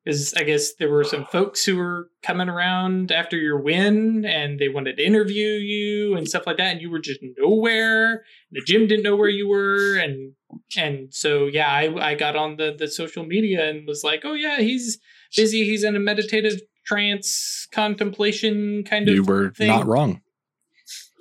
is 0.06 0.33
I 0.37 0.44
guess 0.44 0.74
there 0.74 0.90
were 0.90 1.04
some 1.04 1.24
folks 1.26 1.64
who 1.64 1.76
were 1.76 2.09
coming 2.22 2.48
around 2.48 3.11
after 3.11 3.37
your 3.37 3.59
win 3.61 4.24
and 4.24 4.59
they 4.59 4.68
wanted 4.68 4.96
to 4.98 5.04
interview 5.04 5.48
you 5.52 6.16
and 6.16 6.28
stuff 6.28 6.46
like 6.46 6.56
that 6.59 6.72
and 6.72 6.80
you 6.80 6.90
were 6.90 7.00
just 7.00 7.20
nowhere 7.38 8.22
the 8.52 8.62
gym 8.66 8.87
didn't 8.87 9.02
know 9.04 9.16
where 9.16 9.28
you 9.28 9.48
were 9.48 9.96
and 9.96 10.33
and 10.77 11.13
so 11.15 11.47
yeah 11.47 11.69
I 11.71 12.11
I 12.11 12.15
got 12.15 12.37
on 12.37 12.57
the 12.57 12.75
the 12.79 12.89
social 12.89 13.25
media 13.25 13.69
and 13.69 13.87
was 13.87 14.03
like 14.05 14.23
oh 14.25 14.35
yeah 14.35 14.59
he's 14.61 14.99
busy 15.37 15.65
he's 15.65 15.85
in 15.85 15.97
a 15.97 16.01
meditative 16.01 16.61
trance 16.85 17.69
contemplation 17.73 18.83
kind 18.85 19.09
of 19.09 19.15
You 19.15 19.23
were 19.25 19.51
thing. 19.51 19.69
not 19.69 19.87
wrong. 19.87 20.23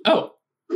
Oh, 0.05 0.31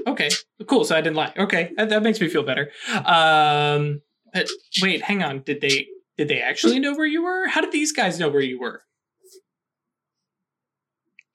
okay, 0.05 0.29
cool. 0.67 0.83
So 0.85 0.95
I 0.95 1.01
didn't 1.01 1.15
lie. 1.15 1.33
Okay, 1.37 1.71
that, 1.77 1.89
that 1.89 2.03
makes 2.03 2.19
me 2.19 2.27
feel 2.27 2.43
better. 2.43 2.69
Um, 3.05 4.01
but 4.33 4.47
wait, 4.81 5.01
hang 5.01 5.23
on. 5.23 5.41
Did 5.43 5.61
they 5.61 5.87
did 6.17 6.27
they 6.27 6.41
actually 6.41 6.79
know 6.79 6.93
where 6.93 7.05
you 7.07 7.23
were? 7.23 7.47
How 7.47 7.61
did 7.61 7.71
these 7.71 7.91
guys 7.93 8.19
know 8.19 8.29
where 8.29 8.41
you 8.41 8.59
were? 8.59 8.83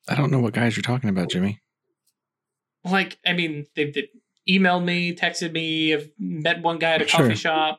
I 0.09 0.15
don't 0.15 0.31
know 0.31 0.39
what 0.41 0.55
guys 0.55 0.77
you're 0.77 0.83
talking 0.83 1.11
about, 1.11 1.31
Jimmy. 1.31 1.61
like 2.85 3.19
I 3.27 3.33
mean 3.33 3.67
they've, 3.75 3.93
they've 3.93 4.09
emailed 4.49 4.85
me, 4.85 5.15
texted 5.15 5.53
me, 5.53 5.95
I've 5.95 6.11
met 6.19 6.63
one 6.63 6.79
guy 6.79 6.93
at 6.93 7.03
a 7.03 7.07
Sure. 7.09 7.21
coffee 7.21 7.35
shop, 7.37 7.79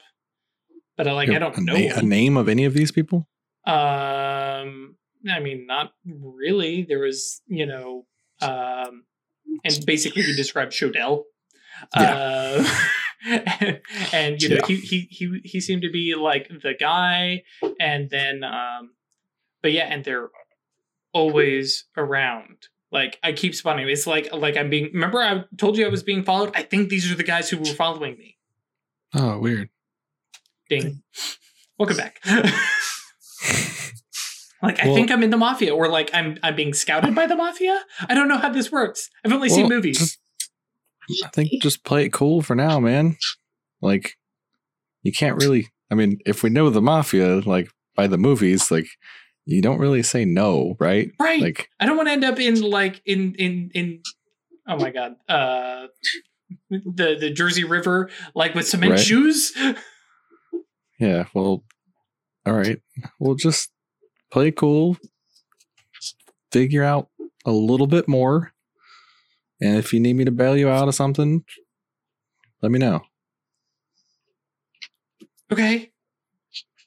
but 0.98 1.08
I 1.08 1.14
like 1.14 1.30
I 1.30 1.40
don't 1.40 1.58
a, 1.58 1.62
know. 1.62 1.74
na- 1.78 1.96
a 1.98 2.02
name 2.02 2.38
of 2.38 2.48
any 2.50 2.66
of 2.66 2.74
these 2.74 2.92
people? 2.92 3.28
Um, 3.66 4.96
I 5.30 5.40
mean, 5.42 5.66
not 5.68 5.92
really. 6.06 6.84
There 6.88 7.00
was, 7.00 7.42
you 7.48 7.66
know, 7.66 8.06
um, 8.42 9.04
and 9.64 9.86
basically 9.86 10.22
he 10.24 10.36
described 10.36 10.72
Shodell. 10.74 11.24
Uh, 11.94 12.64
and, 14.14 14.42
you 14.42 14.50
know, 14.50 14.56
Yeah. 14.58 14.66
he, 14.68 14.76
he 14.78 15.08
he 15.10 15.40
he 15.44 15.60
seemed 15.62 15.82
to 15.84 15.92
be 15.92 16.16
like 16.16 16.48
the 16.50 16.74
guy, 16.80 17.44
and 17.80 18.10
then, 18.10 18.44
um, 18.44 18.92
but 19.62 19.72
yeah, 19.72 19.88
and 19.92 20.04
they're 20.06 20.30
always 21.14 21.86
around. 21.98 22.68
Like 22.92 23.20
I 23.24 23.34
keep 23.34 23.54
spawning. 23.56 23.88
It's 23.88 24.08
like 24.08 24.34
like 24.34 24.58
I'm 24.58 24.70
being. 24.70 24.86
Remember, 24.94 25.20
I 25.20 25.44
told 25.58 25.78
you 25.78 25.86
I 25.86 25.90
was 25.90 26.02
being 26.04 26.24
followed. 26.24 26.52
I 26.56 26.64
think 26.64 26.90
these 26.90 27.12
are 27.12 27.16
the 27.16 27.24
guys 27.24 27.50
who 27.50 27.58
were 27.60 27.66
following 27.66 28.18
me. 28.18 28.38
Oh, 29.14 29.40
weird. 29.40 29.70
Ding. 30.70 31.02
Welcome 31.78 31.98
back. 31.98 32.20
Like 34.62 34.84
I 34.84 34.88
Well- 34.88 34.96
think 34.96 35.10
I'm 35.10 35.24
in 35.24 35.30
the 35.30 35.38
mafia, 35.38 35.74
or 35.74 35.88
like 35.88 36.10
I'm 36.14 36.38
I'm 36.44 36.54
being 36.56 36.74
scouted 36.74 37.16
by 37.16 37.28
the 37.28 37.36
mafia. 37.38 37.82
I 38.10 38.14
don't 38.14 38.28
know 38.28 38.38
how 38.38 38.50
this 38.50 38.70
works. 38.72 39.10
I've 39.24 39.32
only 39.32 39.48
seen 39.50 39.70
movies. 39.70 39.98
just- 40.00 40.20
I 41.24 41.30
think 41.30 41.50
just 41.64 41.84
play 41.86 42.06
it 42.06 42.12
cool 42.14 42.42
for 42.42 42.56
now, 42.56 42.80
man. 42.80 43.16
Like, 43.82 44.18
you 45.02 45.12
can't 45.14 45.42
really. 45.42 45.70
I 45.90 45.96
mean, 45.96 46.20
if 46.26 46.44
we 46.44 46.50
know 46.50 46.70
the 46.70 46.82
mafia, 46.82 47.38
like 47.40 47.70
by 47.96 48.06
the 48.08 48.18
movies, 48.18 48.70
like 48.70 48.88
you 49.56 49.62
don't 49.62 49.80
really 49.80 50.04
say 50.04 50.26
no, 50.26 50.76
right? 50.80 51.12
right. 51.20 51.42
Like, 51.42 51.70
I 51.80 51.86
don't 51.86 51.98
want 51.98 52.08
to 52.08 52.14
end 52.14 52.24
up 52.24 52.40
in 52.40 52.62
like 52.62 53.02
in 53.06 53.36
in 53.36 53.72
in. 53.74 54.02
Oh 54.68 54.78
my 54.78 54.92
god. 54.92 55.16
Uh, 55.28 55.88
the 56.70 57.18
the 57.20 57.32
Jersey 57.32 57.64
River, 57.64 58.10
like 58.36 58.54
with 58.54 58.68
cement 58.68 58.92
Right. 58.92 59.00
shoes. 59.00 59.52
yeah, 61.00 61.26
well, 61.34 61.64
all 62.46 62.54
right. 62.54 62.80
We'll 63.20 63.36
just 63.36 63.72
play 64.32 64.52
cool, 64.52 64.98
figure 66.52 66.84
out 66.84 67.10
a 67.46 67.52
little 67.52 67.88
bit 67.88 68.08
more, 68.08 68.54
and 69.62 69.78
if 69.78 69.94
you 69.94 70.00
need 70.00 70.14
me 70.16 70.26
to 70.26 70.32
bail 70.32 70.56
you 70.56 70.70
out 70.70 70.88
of 70.88 70.96
something, 70.96 71.44
let 72.62 72.72
me 72.72 72.78
know. 72.80 73.02
Okay. 75.52 75.92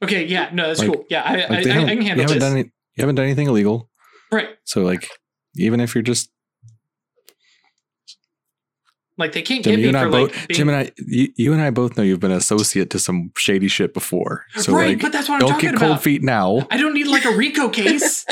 Okay. 0.03 0.27
Yeah. 0.27 0.51
No, 0.53 0.67
that's 0.69 0.81
Like- 0.81 0.93
cool. 0.93 1.05
Yeah, 1.09 1.23
I 1.23 1.35
Like, 1.35 1.51
I, 1.51 1.55
I, 1.55 1.59
I 1.59 1.63
can 1.63 1.73
you 1.73 1.85
handle 1.87 2.09
haven't 2.09 2.27
this. 2.27 2.37
done 2.39 2.53
any, 2.53 2.63
you 2.97 3.01
haven't 3.03 3.15
done 3.15 3.25
anything 3.25 3.47
illegal, 3.49 3.89
right. 4.31 4.49
so 4.65 4.83
like, 4.83 5.09
even 5.57 5.81
if 5.81 5.95
you're 5.95 6.03
just 6.03 6.31
Like 9.19 9.33
they 9.33 9.43
can't 9.43 9.63
Jim, 9.63 9.73
get 9.75 9.79
you 9.81 9.85
me 9.85 9.89
and 9.89 9.97
I 9.99 10.05
for 10.05 10.11
both, 10.11 10.31
like 10.37 10.49
being, 10.49 10.57
Jim 10.57 10.69
and 10.71 10.77
I, 10.79 10.91
you, 10.97 11.29
you 11.37 11.53
and 11.53 11.61
I 11.63 11.71
both 11.71 11.97
know 11.97 12.03
you've 12.03 12.19
been 12.21 12.31
an 12.31 12.39
associate 12.39 12.91
to 12.91 12.99
some 12.99 13.31
shady 13.37 13.69
shit 13.69 13.93
before. 13.95 14.47
So 14.57 14.73
right. 14.75 14.89
like, 14.91 15.03
but 15.03 15.13
that's 15.13 15.29
what 15.29 15.35
I'm 15.37 15.41
don't 15.41 15.51
talking 15.51 15.71
get 15.73 15.79
cold 15.79 16.01
feet 16.01 16.23
now. 16.23 16.67
I 16.71 16.77
don't 16.79 16.95
need 16.95 17.07
like 17.07 17.25
a 17.27 17.31
Rico 17.31 17.69
case. 17.81 18.25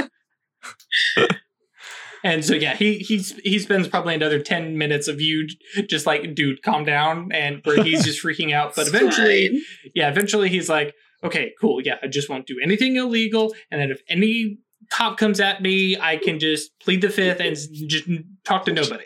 and 2.25 2.45
so 2.45 2.55
yeah, 2.55 2.75
he 2.75 2.99
he's 2.99 3.33
he 3.45 3.59
spends 3.59 3.89
probably 3.89 4.15
another 4.15 4.41
ten 4.43 4.79
minutes 4.79 5.07
of 5.07 5.21
you 5.21 5.47
just 5.87 6.07
like, 6.07 6.35
dude, 6.35 6.63
calm 6.63 6.85
down, 6.85 7.31
and 7.33 7.61
where 7.65 7.83
he's 7.85 8.05
just 8.07 8.25
freaking 8.25 8.53
out. 8.53 8.75
But 8.75 8.89
eventually, 8.89 9.61
yeah, 9.95 10.09
eventually 10.09 10.49
he's 10.49 10.69
like, 10.69 10.95
okay, 11.23 11.53
cool, 11.61 11.81
yeah, 11.83 11.97
I 12.03 12.07
just 12.07 12.29
won't 12.29 12.47
do 12.47 12.59
anything 12.63 12.97
illegal, 12.97 13.55
and 13.71 13.81
then 13.81 13.91
if 13.91 14.01
any 14.09 14.59
cop 14.91 15.19
comes 15.19 15.41
at 15.41 15.63
me, 15.63 15.99
I 15.99 16.17
can 16.17 16.39
just 16.39 16.79
plead 16.81 17.03
the 17.03 17.11
fifth 17.11 17.41
and 17.41 17.57
just 17.89 18.09
talk 18.45 18.65
to 18.67 18.73
nobody. 18.73 19.05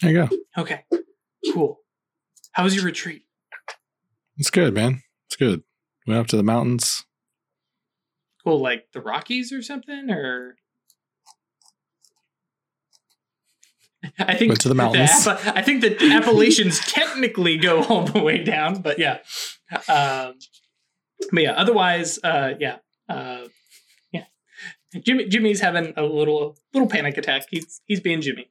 There 0.00 0.10
you 0.10 0.26
go. 0.26 0.36
Okay, 0.62 0.84
cool. 1.52 1.80
How 2.52 2.64
was 2.64 2.74
your 2.74 2.84
retreat? 2.84 3.22
It's 4.36 4.50
good, 4.50 4.74
man. 4.74 5.02
It's 5.26 5.36
good. 5.36 5.62
Went 6.06 6.20
up 6.20 6.26
to 6.28 6.36
the 6.36 6.42
mountains. 6.42 7.04
Cool, 8.44 8.60
like 8.60 8.86
the 8.92 9.00
Rockies 9.00 9.52
or 9.52 9.62
something, 9.62 10.10
or. 10.10 10.56
I 14.18 14.34
think 14.34 14.48
Went 14.50 14.60
to 14.62 14.68
the 14.68 14.74
mountains. 14.74 15.26
Appa- 15.26 15.56
I 15.56 15.62
think 15.62 15.80
the 15.80 15.96
Appalachians 16.12 16.80
technically 16.92 17.56
go 17.56 17.84
all 17.84 18.02
the 18.04 18.20
way 18.20 18.42
down, 18.42 18.82
but 18.82 18.98
yeah. 18.98 19.18
Um, 19.88 20.34
but 21.30 21.42
yeah, 21.42 21.52
otherwise, 21.52 22.18
uh, 22.24 22.54
yeah, 22.58 22.76
uh, 23.08 23.46
yeah. 24.12 24.24
Jimmy, 25.04 25.28
Jimmy's 25.28 25.60
having 25.60 25.92
a 25.96 26.02
little 26.02 26.56
little 26.72 26.88
panic 26.88 27.16
attack. 27.18 27.46
He's 27.50 27.80
he's 27.86 28.00
being 28.00 28.20
Jimmy. 28.20 28.50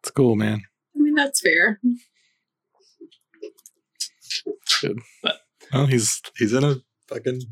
It's 0.00 0.10
cool, 0.10 0.36
man. 0.36 0.62
I 0.96 0.98
mean, 0.98 1.14
that's 1.14 1.40
fair. 1.40 1.80
But 5.22 5.36
well, 5.72 5.86
he's 5.86 6.20
he's 6.36 6.52
in 6.52 6.64
a 6.64 6.76
fucking 7.08 7.42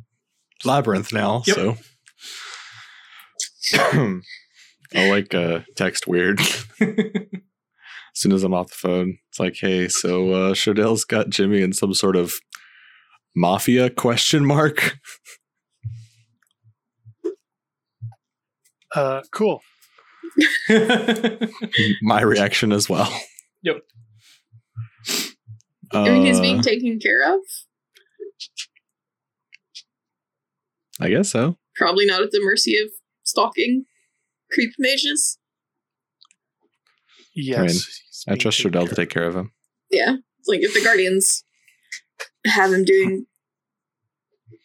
labyrinth 0.64 1.12
now. 1.12 1.42
Yep. 1.46 1.56
So 1.56 1.76
I 4.94 5.08
like 5.08 5.34
uh, 5.34 5.60
text 5.76 6.06
weird. 6.06 6.40
as 6.80 8.20
soon 8.20 8.32
as 8.32 8.42
I'm 8.42 8.54
off 8.54 8.68
the 8.68 8.74
phone, 8.74 9.18
it's 9.28 9.38
like, 9.38 9.56
hey, 9.60 9.88
so 9.88 10.32
uh 10.32 10.54
Shadell's 10.54 11.04
got 11.04 11.30
Jimmy 11.30 11.62
in 11.62 11.72
some 11.72 11.94
sort 11.94 12.16
of 12.16 12.34
mafia 13.34 13.90
question 13.90 14.44
mark. 14.44 14.98
Uh, 18.94 19.22
cool. 19.32 19.62
My 22.02 22.22
reaction 22.22 22.72
as 22.72 22.88
well. 22.88 23.12
Yep. 23.62 23.76
Uh, 25.92 26.02
I 26.02 26.10
mean, 26.10 26.26
he's 26.26 26.40
being 26.40 26.62
taken 26.62 26.98
care 26.98 27.34
of. 27.34 27.40
I 31.00 31.08
guess 31.08 31.30
so. 31.30 31.56
Probably 31.76 32.06
not 32.06 32.22
at 32.22 32.30
the 32.30 32.40
mercy 32.42 32.76
of 32.78 32.90
stalking 33.24 33.86
creep 34.52 34.72
mages. 34.78 35.38
Yes. 37.34 37.58
I 38.26 38.30
mean, 38.30 38.34
I 38.34 38.40
trust 38.40 38.58
taken 38.58 38.72
Shadell 38.72 38.88
to 38.88 38.94
take 38.94 39.10
care 39.10 39.24
of 39.24 39.34
him. 39.34 39.52
Yeah. 39.90 40.16
It's 40.38 40.48
like 40.48 40.60
if 40.60 40.74
the 40.74 40.82
Guardians 40.82 41.44
have 42.46 42.72
him 42.72 42.84
doing 42.84 43.26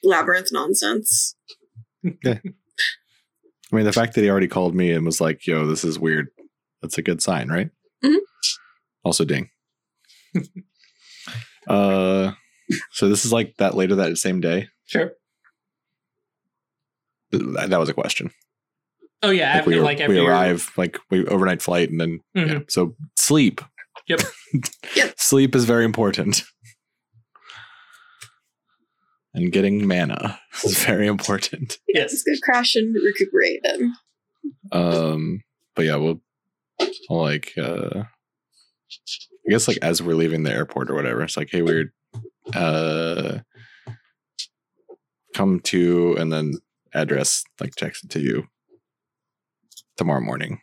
labyrinth 0.04 0.50
nonsense. 0.52 1.36
I 2.06 2.40
mean, 3.72 3.86
the 3.86 3.92
fact 3.94 4.14
that 4.16 4.22
he 4.22 4.30
already 4.30 4.48
called 4.48 4.76
me 4.76 4.92
and 4.92 5.06
was 5.06 5.20
like, 5.20 5.46
"Yo, 5.48 5.66
this 5.66 5.84
is 5.84 5.98
weird," 6.00 6.28
that's 6.82 6.98
a 6.98 7.02
good 7.02 7.22
sign, 7.22 7.50
right? 7.50 7.70
Mhm. 8.04 8.18
Also, 9.04 9.26
ding. 9.26 9.50
uh, 11.68 12.32
so 12.92 13.10
this 13.10 13.26
is 13.26 13.34
like 13.34 13.56
that 13.58 13.76
later 13.76 13.96
that 13.96 14.18
same 14.18 14.40
day. 14.42 14.68
sure. 14.86 15.14
That, 17.32 17.70
that 17.72 17.80
was 17.80 17.90
a 17.90 17.94
question. 17.94 18.32
Oh 19.24 19.32
yeah, 19.32 19.48
Like 19.50 19.58
after 19.58 19.70
we, 19.72 19.80
like 19.80 20.00
after 20.00 20.14
we 20.14 20.20
arrive, 20.20 20.72
like 20.78 20.98
we 21.10 21.26
overnight 21.26 21.62
flight, 21.62 21.90
and 21.90 22.00
then 22.00 22.20
yeah. 22.36 22.44
Mhm. 22.46 22.72
So 22.72 22.96
sleep. 23.18 23.62
Yep. 24.08 24.22
Yep. 24.96 25.14
sleep 25.18 25.56
is 25.56 25.66
very 25.66 25.84
important. 25.86 26.44
And 29.36 29.52
getting 29.52 29.88
mana 29.88 30.40
is 30.64 30.84
very 30.84 31.08
important. 31.08 31.78
Yes. 31.88 32.12
Let's 32.12 32.24
go 32.24 32.34
crash 32.44 32.76
and 32.76 32.94
recuperate 32.96 33.62
then. 33.64 33.94
Um, 34.72 35.42
but 35.76 35.86
yeah, 35.86 35.96
we'll 35.96 36.22
I'll 37.10 37.22
like 37.22 37.54
uh 37.58 38.04
I 38.04 39.50
guess 39.50 39.68
like 39.68 39.78
as 39.82 40.02
we're 40.02 40.16
leaving 40.16 40.44
the 40.44 40.52
airport 40.52 40.90
or 40.90 40.96
whatever, 40.96 41.24
it's 41.24 41.38
like, 41.38 41.50
hey 41.52 41.62
weird, 41.62 41.92
uh 42.54 43.40
come 45.34 45.60
to 45.62 46.16
and 46.20 46.32
then 46.34 46.54
address 46.94 47.44
like 47.60 47.76
text 47.76 48.06
it 48.06 48.10
to 48.12 48.20
you 48.20 48.48
tomorrow 49.98 50.22
morning 50.22 50.60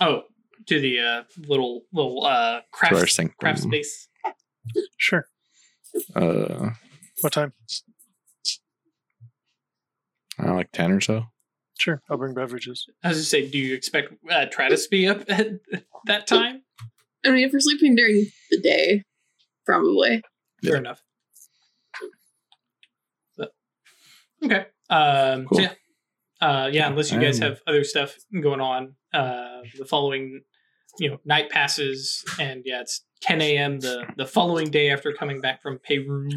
Oh, 0.00 0.22
to 0.66 0.80
the 0.80 1.00
uh, 1.00 1.22
little 1.48 1.82
little 1.92 2.24
uh, 2.24 2.30
to 2.30 2.34
our 2.56 2.62
craft 2.72 3.36
craft 3.38 3.60
room. 3.64 3.70
space. 3.72 4.08
Sure. 4.98 5.26
Uh 6.14 6.70
What 7.22 7.32
time? 7.32 7.52
I 10.38 10.50
like 10.52 10.70
ten 10.72 10.92
or 10.92 11.00
so. 11.00 11.24
Sure. 11.80 12.02
I'll 12.10 12.16
bring 12.16 12.34
beverages. 12.34 12.86
I 13.04 13.08
was 13.08 13.18
just 13.18 13.30
say, 13.30 13.48
do 13.48 13.56
you 13.58 13.74
expect 13.74 14.12
uh, 14.30 14.46
Travis 14.50 14.84
to 14.84 14.90
be 14.90 15.06
up 15.06 15.22
at 15.28 15.48
that 16.06 16.26
time? 16.26 16.62
I 17.24 17.30
mean, 17.30 17.44
if 17.46 17.52
we're 17.52 17.60
sleeping 17.60 17.94
during 17.94 18.26
the 18.50 18.60
day, 18.60 19.04
probably. 19.64 20.22
Fair 20.62 20.72
Yeah. 20.72 20.78
enough. 20.78 21.02
But, 23.36 23.52
okay. 24.44 24.66
Um, 24.90 25.46
Cool. 25.46 25.58
So 25.58 25.62
yeah. 25.62 25.72
Uh, 26.40 26.68
yeah, 26.72 26.86
unless 26.88 27.10
you 27.10 27.20
guys 27.20 27.38
have 27.40 27.60
other 27.66 27.82
stuff 27.82 28.16
going 28.40 28.60
on, 28.60 28.94
uh, 29.12 29.58
the 29.76 29.84
following, 29.84 30.40
you 31.00 31.10
know, 31.10 31.18
night 31.24 31.50
passes, 31.50 32.24
and 32.38 32.62
yeah, 32.64 32.80
it's 32.80 33.04
10 33.22 33.40
a.m. 33.40 33.80
the 33.80 34.06
the 34.16 34.24
following 34.26 34.70
day 34.70 34.90
after 34.90 35.12
coming 35.12 35.40
back 35.40 35.60
from 35.62 35.80
Peru. 35.84 36.28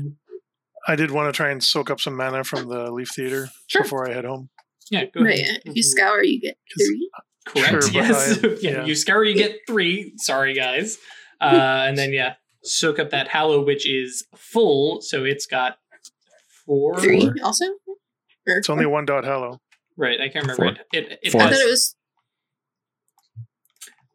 I 0.87 0.95
did 0.95 1.11
want 1.11 1.33
to 1.33 1.35
try 1.35 1.49
and 1.51 1.63
soak 1.63 1.89
up 1.89 1.99
some 1.99 2.15
mana 2.15 2.43
from 2.43 2.67
the 2.67 2.91
Leaf 2.91 3.09
Theater 3.15 3.49
Sure. 3.67 3.83
before 3.83 4.09
I 4.09 4.13
head 4.13 4.25
home. 4.25 4.49
Yeah, 4.89 5.05
go 5.05 5.21
Right. 5.21 5.39
ahead. 5.39 5.61
If 5.65 5.75
you 5.75 5.83
scour, 5.83 6.23
you 6.23 6.39
get 6.41 6.57
three. 6.77 7.09
Correct. 7.47 7.69
Sure, 7.85 7.91
yes. 7.91 8.43
I- 8.43 8.47
yeah, 8.61 8.71
yeah. 8.71 8.85
You 8.85 8.95
scour, 8.95 9.23
you 9.23 9.35
get 9.35 9.59
three. 9.67 10.13
Sorry, 10.17 10.53
guys. 10.53 10.97
Uh, 11.39 11.45
and 11.87 11.97
then 11.97 12.11
yeah, 12.13 12.35
soak 12.63 12.99
up 12.99 13.09
that 13.11 13.27
hallow, 13.29 13.63
which 13.63 13.87
is 13.87 14.25
full, 14.35 15.01
so 15.01 15.23
it's 15.23 15.45
got 15.45 15.77
four. 16.65 16.99
Three 16.99 17.21
Four. 17.21 17.35
also? 17.43 17.65
Or 18.47 18.57
It's 18.57 18.69
only 18.69 18.85
one 18.85 19.05
dot 19.05 19.23
hallow. 19.23 19.59
Right, 19.97 20.19
I 20.19 20.29
can't 20.29 20.45
remember. 20.47 20.75
Four. 20.75 20.83
It, 20.93 21.11
it, 21.11 21.19
it 21.23 21.31
Four. 21.31 21.41
I 21.41 21.49
thought 21.51 21.53
it 21.61 21.69
was 21.69 21.95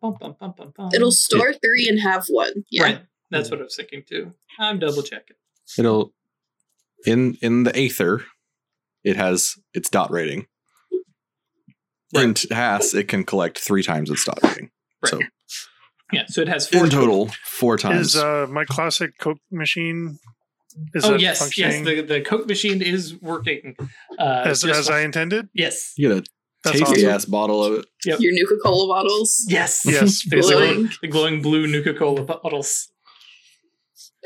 bum, 0.01 0.17
bum, 0.21 0.37
bum, 0.39 0.55
bum, 0.57 0.73
bum. 0.77 0.91
it'll 0.95 1.13
store 1.13 1.53
three 1.55 1.89
and 1.89 2.01
have 2.01 2.27
one. 2.29 2.65
Yeah. 2.71 2.83
Right. 2.83 3.01
That's 3.31 3.51
what 3.51 3.61
I 3.61 3.65
was 3.65 3.77
thinking 3.77 4.03
too. 4.09 4.33
I'm 4.59 4.79
double 4.79 5.03
checking. 5.03 5.37
It'll 5.79 6.13
in 7.07 7.39
in 7.41 7.63
the 7.65 7.77
Aether, 7.79 8.25
it 9.05 9.17
has 9.17 9.55
its 9.75 9.89
dot 9.89 10.11
rating. 10.11 10.47
In 12.15 12.35
Tass, 12.35 12.95
it 12.95 13.09
can 13.09 13.25
collect 13.25 13.59
three 13.59 13.83
times 13.83 14.11
its 14.11 14.25
dot 14.25 14.39
rating. 14.43 14.71
Right. 15.03 15.11
So 15.11 15.21
Yeah, 16.13 16.25
so 16.29 16.41
it 16.41 16.49
has 16.49 16.69
four 16.69 16.85
in 16.85 16.91
total, 16.91 17.29
four 17.45 17.77
times. 17.77 18.15
Is 18.15 18.17
uh, 18.17 18.47
my 18.49 18.65
classic 18.65 19.19
Coke 19.19 19.39
machine? 19.51 20.19
Is 20.95 21.05
oh 21.05 21.15
yes, 21.17 21.57
yes. 21.59 21.85
The 21.85 22.03
the 22.03 22.21
Coke 22.21 22.47
machine 22.47 22.81
is 22.83 23.15
working. 23.21 23.77
Uh, 24.19 24.43
as, 24.47 24.63
just 24.63 24.81
as 24.81 24.91
I 24.91 25.01
intended? 25.01 25.49
yes, 25.55 25.93
you 25.97 26.09
get 26.09 26.19
a 26.19 26.25
That's 26.65 26.79
tasty 26.79 27.01
awesome. 27.03 27.11
ass 27.11 27.25
bottle 27.25 27.65
of 27.65 27.73
it. 27.81 27.87
Your 28.05 28.33
Nuka 28.33 28.57
Cola 28.63 28.87
bottles. 28.95 29.45
yes, 29.49 29.83
Yes, 29.85 30.23
glowing, 30.31 30.91
the 31.03 31.09
glowing 31.09 31.43
blue 31.43 31.67
Nuka 31.67 31.93
Cola 31.95 32.23
bottles. 32.25 32.89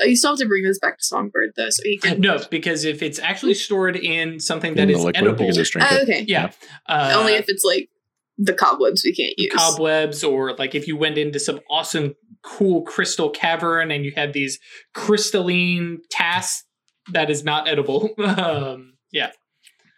Oh, 0.01 0.05
you 0.05 0.15
still 0.15 0.31
have 0.31 0.39
to 0.39 0.47
bring 0.47 0.63
this 0.63 0.79
back 0.79 0.97
to 0.97 1.03
Songbird 1.03 1.51
though, 1.55 1.69
so 1.69 1.83
he 1.83 1.97
can. 1.97 2.19
No, 2.21 2.39
because 2.49 2.83
if 2.85 3.01
it's 3.03 3.19
actually 3.19 3.53
stored 3.53 3.95
in 3.95 4.39
something 4.39 4.73
that 4.75 4.83
In 4.83 4.87
the 4.89 4.93
is 4.95 5.03
liquid, 5.03 5.15
edible, 5.17 5.45
can 5.45 5.53
just 5.53 5.71
drink 5.73 5.87
Oh, 5.91 5.95
it. 5.97 6.03
okay. 6.03 6.25
yeah, 6.27 6.51
uh, 6.87 7.13
Only 7.17 7.33
if 7.33 7.45
it's 7.47 7.63
like 7.63 7.89
the 8.37 8.53
cobwebs 8.53 9.03
we 9.05 9.13
can't 9.13 9.33
use. 9.37 9.53
cobwebs 9.53 10.23
or 10.23 10.53
like 10.55 10.73
if 10.73 10.87
you 10.87 10.97
went 10.97 11.17
into 11.17 11.39
some 11.39 11.59
awesome 11.69 12.15
cool 12.43 12.81
crystal 12.81 13.29
cavern 13.29 13.91
and 13.91 14.03
you 14.03 14.11
had 14.15 14.33
these 14.33 14.57
crystalline 14.95 15.99
tasks 16.09 16.65
that 17.11 17.29
is 17.29 17.43
not 17.43 17.67
edible 17.67 18.09
um 18.23 18.93
yeah 19.11 19.29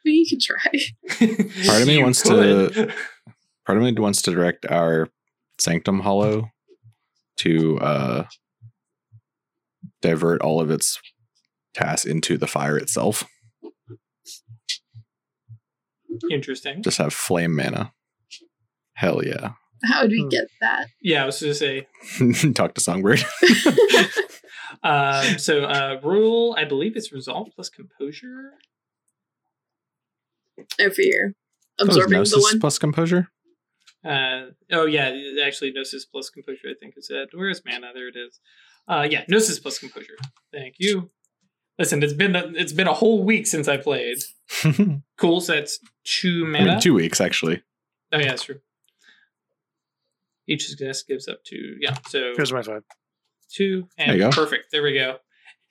you 0.04 0.26
can 0.28 0.40
try. 0.42 1.38
Part 1.68 1.82
of 1.82 1.88
me 1.88 2.04
wants 2.04 2.22
could. 2.24 2.74
to- 2.74 2.94
Part 3.66 3.78
of 3.78 3.84
me 3.86 3.94
wants 3.94 4.22
to 4.24 4.32
direct 4.32 4.66
our 4.66 5.08
Sanctum 5.58 6.02
Hallow 6.02 6.50
to 7.38 7.80
uh, 7.80 8.26
divert 10.02 10.42
all 10.42 10.60
of 10.62 10.70
its 10.72 11.00
tasks 11.74 12.06
into 12.06 12.38
the 12.38 12.48
fire 12.48 12.78
itself. 12.78 13.24
interesting 16.32 16.84
Just 16.84 16.98
have 17.00 17.14
flame 17.14 17.56
mana. 17.56 17.92
Hell 18.94 19.24
yeah. 19.26 19.54
How 19.84 20.04
would 20.04 20.12
we 20.12 20.22
Hmm. 20.22 20.30
get 20.30 20.48
that? 20.62 20.88
yeah 21.02 21.24
i 21.24 21.26
was 21.26 21.42
gonna 21.42 21.54
say 21.54 21.88
Talk 22.54 22.74
to 22.76 22.82
Songbird. 22.82 23.24
um 24.84 25.38
so 25.40 25.64
uh 25.66 26.00
rule 26.04 26.56
i 26.58 26.64
believe 26.66 26.96
it's 26.96 27.12
resolve 27.12 27.48
plus 27.56 27.70
composure 27.70 28.52
Oh, 30.80 30.90
for 30.92 31.02
your 31.02 31.34
That 31.80 31.88
was 31.88 31.98
absorbing 31.98 32.24
the 32.24 32.40
one. 32.40 32.60
plus 32.60 32.78
composure. 32.78 33.28
uh 34.06 34.48
oh 34.72 34.86
yeah 34.86 35.12
actually 35.44 35.72
gnosis 35.74 36.06
plus 36.06 36.30
composure 36.30 36.68
i 36.70 36.74
think 36.80 36.94
is 36.98 37.08
it 37.10 37.30
where's 37.34 37.62
mana 37.66 37.92
there 37.94 38.08
it 38.08 38.16
is 38.16 38.40
uh 38.88 39.08
yeah 39.10 39.24
gnosis 39.28 39.60
plus 39.60 39.80
composure 39.80 40.16
thank 40.52 40.76
you 40.78 41.10
listen 41.80 42.02
it's 42.04 42.14
been 42.14 42.36
a, 42.36 42.46
it's 42.56 42.74
been 42.74 42.88
a 42.88 42.94
whole 42.94 43.24
week 43.24 43.48
since 43.48 43.68
i 43.68 43.78
played 43.78 44.18
cool 45.18 45.40
so 45.42 45.54
that's 45.54 45.80
two 46.04 46.46
mana 46.46 46.66
mean, 46.74 46.80
two 46.80 46.94
weeks 46.94 47.20
actually. 47.22 47.64
Oh 48.12 48.20
yeah, 48.20 48.28
that's 48.28 48.44
true. 48.44 48.60
Each 50.48 50.68
success 50.68 51.04
gives 51.04 51.28
up 51.28 51.44
to 51.46 51.76
yeah, 51.80 51.96
so 52.08 52.34
Here's 52.36 52.52
my 52.52 52.62
five. 52.62 52.84
two 53.50 53.88
and 53.98 54.10
There 54.10 54.18
you 54.18 54.24
go. 54.24 54.30
perfect. 54.32 54.72
There 54.72 54.84
we 54.84 54.94
go. 54.94 55.18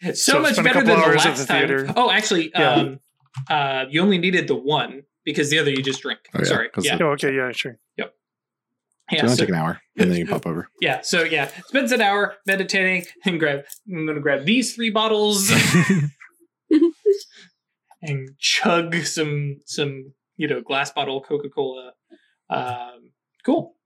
So, 0.02 0.12
So 0.14 0.40
much 0.40 0.56
better 0.56 0.82
than 0.82 0.86
the 0.86 0.94
hours 0.96 1.24
at 1.26 1.28
last 1.38 1.46
the 1.46 1.86
time. 1.86 1.92
Oh, 1.96 2.10
actually, 2.10 2.50
Yeah. 2.54 2.72
um, 2.72 3.00
uh, 3.48 3.84
you 3.90 4.00
only 4.02 4.18
needed 4.18 4.48
the 4.48 4.56
one 4.56 5.02
because 5.24 5.50
the 5.50 5.58
other 5.60 5.70
you 5.70 5.82
just 5.82 6.00
drink. 6.02 6.20
Oh, 6.34 6.38
yeah, 6.40 6.44
Sorry, 6.44 6.68
'cause 6.70 6.84
yeah, 6.86 6.96
the- 6.96 7.04
Oh, 7.04 7.10
okay, 7.10 7.32
yeah, 7.34 7.52
sure. 7.52 7.78
Yeah. 9.12 9.20
So 9.20 9.24
it'll 9.24 9.36
so, 9.36 9.42
take 9.42 9.48
an 9.50 9.54
hour 9.54 9.80
and 9.96 10.10
then 10.10 10.18
you 10.18 10.26
pop 10.26 10.46
over. 10.46 10.68
yeah, 10.80 11.00
so 11.02 11.22
yeah, 11.22 11.50
spends 11.66 11.92
an 11.92 12.00
hour 12.00 12.34
meditating 12.46 13.04
and 13.24 13.38
grab. 13.38 13.64
I'm 13.88 14.06
gonna 14.06 14.20
grab 14.20 14.44
these 14.44 14.74
three 14.74 14.90
bottles 14.90 15.52
and 18.02 18.30
chug 18.38 18.94
some 18.96 19.56
some 19.66 20.12
you 20.36 20.48
know 20.48 20.60
glass 20.60 20.90
bottle 20.90 21.20
Coca 21.20 21.48
Cola. 21.48 21.92
Um, 22.50 23.10
cool. 23.44 23.76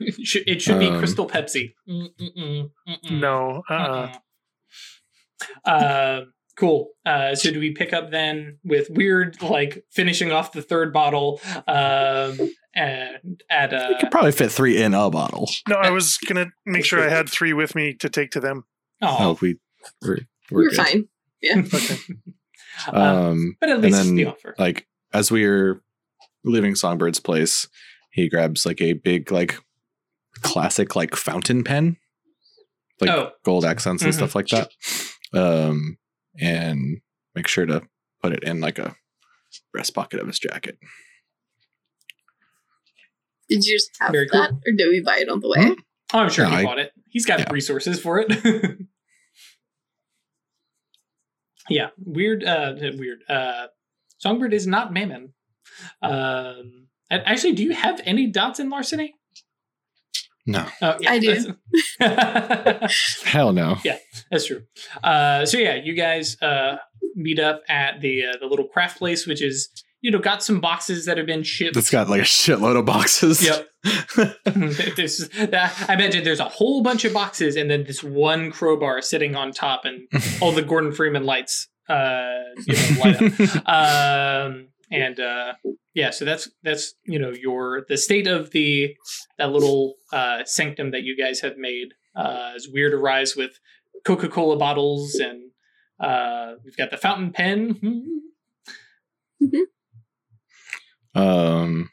It 0.00 0.26
should, 0.26 0.48
it 0.48 0.62
should 0.62 0.78
be 0.78 0.88
Um, 0.88 0.98
Crystal 0.98 1.28
Pepsi. 1.28 1.74
Mm-mm-mm, 1.86 2.70
mm-mm, 2.88 3.20
No, 3.20 3.62
uh-uh. 3.68 4.12
uh-uh. 5.66 6.20
Um, 6.20 6.32
cool. 6.56 6.90
Uh, 7.04 7.34
so 7.34 7.50
do 7.50 7.60
we 7.60 7.72
pick 7.72 7.92
up 7.92 8.10
then 8.10 8.58
with 8.64 8.88
weird 8.90 9.42
like 9.42 9.84
finishing 9.90 10.32
off 10.32 10.52
the 10.52 10.62
third 10.62 10.92
bottle 10.92 11.40
um, 11.68 12.38
and 12.74 13.42
at 13.50 13.72
a. 13.72 13.88
You 13.90 13.96
could 14.00 14.10
probably 14.10 14.32
fit 14.32 14.50
three 14.52 14.80
in 14.82 14.94
a 14.94 15.10
bottle. 15.10 15.48
No, 15.68 15.76
I 15.76 15.90
was 15.90 16.18
gonna 16.18 16.50
make 16.66 16.84
sure 16.84 17.00
I 17.04 17.08
had 17.08 17.28
three 17.28 17.52
with 17.52 17.74
me 17.74 17.94
to 17.94 18.08
take 18.08 18.30
to 18.32 18.40
them. 18.40 18.64
Oh, 19.02 19.16
oh, 19.20 19.38
we 19.40 19.56
we're, 20.02 20.18
we're 20.50 20.62
You're 20.62 20.70
good. 20.70 20.76
fine. 20.86 21.08
Okay. 21.74 21.96
um, 22.92 22.96
Um, 23.02 23.56
but 23.60 23.68
at 23.70 23.74
and 23.76 23.82
least 23.84 23.96
it's 23.98 24.06
then, 24.06 24.14
the 24.16 24.26
offer. 24.26 24.54
like 24.58 24.86
as 25.12 25.30
we 25.30 25.44
are 25.44 25.82
leaving 26.44 26.74
Songbird's 26.74 27.20
place, 27.20 27.66
he 28.10 28.28
grabs 28.28 28.64
like 28.66 28.80
a 28.82 28.92
big 28.94 29.30
like 29.32 29.58
classic 30.42 30.94
like 30.96 31.16
fountain 31.16 31.64
pen, 31.64 31.96
like 33.00 33.10
oh, 33.10 33.30
gold 33.44 33.64
accents 33.64 34.02
and 34.02 34.12
Mhm. 34.12 34.16
stuff 34.16 34.34
like 34.34 34.48
that. 34.48 34.70
Um, 35.32 35.98
and 36.38 37.00
make 37.34 37.46
sure 37.48 37.66
to 37.66 37.82
put 38.22 38.32
it 38.32 38.42
in 38.44 38.60
like 38.60 38.78
a 38.78 38.96
breast 39.72 39.94
pocket 39.94 40.20
of 40.20 40.26
his 40.26 40.38
jacket. 40.38 40.78
Did 43.50 43.64
you 43.64 43.74
just 43.76 43.90
have 44.00 44.12
Very 44.12 44.28
cool. 44.28 44.40
that, 44.40 44.50
or 44.52 44.72
did 44.76 44.88
we 44.88 45.00
buy 45.00 45.18
it 45.18 45.28
on 45.28 45.40
the 45.40 45.48
way? 45.48 45.74
oh, 46.14 46.18
I'm 46.18 46.30
sure 46.30 46.44
No, 46.46 46.50
he 46.52 46.56
I- 46.56 46.64
bought 46.64 46.78
it. 46.78 46.92
He's 47.10 47.26
got 47.26 47.40
yeah. 47.40 47.50
resources 47.52 48.00
for 48.00 48.24
it. 48.26 48.30
yeah, 51.68 51.88
weird. 51.98 52.44
Uh, 52.44 52.74
weird. 52.96 53.20
Uh, 53.28 53.66
Songbird 54.18 54.54
is 54.54 54.66
not 54.66 54.92
Mammon. 54.92 55.32
Um, 56.02 56.86
and 57.10 57.22
actually, 57.26 57.52
do 57.52 57.62
you 57.64 57.72
have 57.74 58.00
any 58.04 58.26
dots 58.26 58.60
in 58.60 58.70
larceny? 58.70 59.14
No, 60.46 60.66
Oh, 60.82 60.96
yeah, 61.00 61.12
I 61.12 61.18
do. 61.18 61.54
hell 63.24 63.52
no. 63.52 63.76
Yeah, 63.84 63.98
that's 64.30 64.46
true. 64.46 64.62
Uh, 65.04 65.44
so 65.46 65.58
yeah, 65.58 65.74
you 65.76 65.94
guys 65.94 66.40
uh, 66.42 66.76
meet 67.14 67.38
up 67.38 67.62
at 67.68 68.00
the 68.00 68.24
uh, 68.26 68.32
the 68.40 68.46
little 68.46 68.66
craft 68.66 68.98
place, 68.98 69.26
which 69.26 69.42
is 69.42 69.68
you 70.00 70.10
know 70.10 70.18
got 70.18 70.42
some 70.42 70.60
boxes 70.60 71.06
that 71.06 71.16
have 71.18 71.26
been 71.26 71.42
shipped. 71.42 71.76
It's 71.76 71.90
got 71.90 72.08
like 72.08 72.20
a 72.20 72.24
shitload 72.24 72.78
of 72.78 72.84
boxes. 72.84 73.44
Yep. 73.44 73.68
this, 74.96 75.28
that, 75.28 75.86
I 75.88 75.94
imagine 75.94 76.24
there's 76.24 76.40
a 76.40 76.44
whole 76.44 76.82
bunch 76.82 77.04
of 77.04 77.12
boxes 77.12 77.56
and 77.56 77.70
then 77.70 77.84
this 77.84 78.02
one 78.02 78.50
crowbar 78.50 79.00
sitting 79.02 79.36
on 79.36 79.52
top 79.52 79.84
and 79.84 80.06
all 80.40 80.52
the 80.52 80.62
Gordon 80.62 80.92
Freeman 80.92 81.24
lights 81.24 81.68
uh, 81.88 82.40
you 82.66 82.74
know, 82.74 83.00
light 83.00 83.66
up. 83.66 83.68
um, 83.68 84.68
and 84.92 85.20
uh, 85.20 85.54
yeah, 85.94 86.10
so 86.10 86.24
that's 86.24 86.48
that's 86.62 86.94
you 87.04 87.18
know 87.18 87.30
your 87.30 87.84
the 87.88 87.96
state 87.96 88.26
of 88.26 88.50
the 88.50 88.94
that 89.38 89.50
little 89.50 89.94
uh, 90.12 90.44
sanctum 90.44 90.92
that 90.92 91.02
you 91.02 91.16
guys 91.16 91.40
have 91.40 91.56
made. 91.56 91.88
Uh, 92.16 92.52
is 92.56 92.68
weird 92.68 92.92
arise 92.92 93.36
with 93.36 93.52
Coca 94.04 94.28
Cola 94.28 94.56
bottles 94.56 95.14
and 95.14 95.50
uh, 96.00 96.54
we've 96.64 96.76
got 96.76 96.90
the 96.90 96.96
fountain 96.96 97.30
pen. 97.32 98.22
Um. 101.14 101.90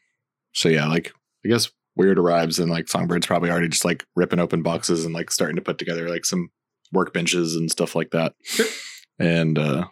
So 0.54 0.70
yeah, 0.70 0.88
like 0.88 1.12
I 1.46 1.50
guess 1.50 1.70
Weird 1.96 2.20
arrives 2.20 2.60
and 2.60 2.70
like 2.70 2.86
Songbird's 2.86 3.26
probably 3.26 3.50
already 3.50 3.70
just 3.70 3.86
like 3.86 4.06
ripping 4.16 4.40
open 4.40 4.62
boxes 4.62 5.04
and 5.04 5.16
like 5.16 5.32
starting 5.32 5.56
to 5.56 5.64
put 5.64 5.80
together 5.80 6.08
like 6.10 6.26
some 6.26 6.50
workbenches 6.94 7.56
and 7.58 7.72
stuff 7.72 7.96
like 7.96 8.12
that. 8.12 8.34
And 9.20 9.58
uh 9.58 9.86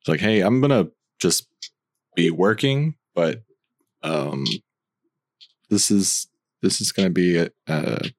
it's 0.00 0.08
like, 0.08 0.20
hey, 0.20 0.40
I'm 0.40 0.60
gonna 0.60 0.88
just 1.20 1.46
be 2.16 2.30
working, 2.30 2.96
but 3.14 3.42
um 4.02 4.44
this 5.70 5.92
is 5.92 6.26
this 6.60 6.80
is 6.80 6.90
gonna 6.90 7.10
be 7.10 7.38
a 7.38 7.50
a, 7.68 8.10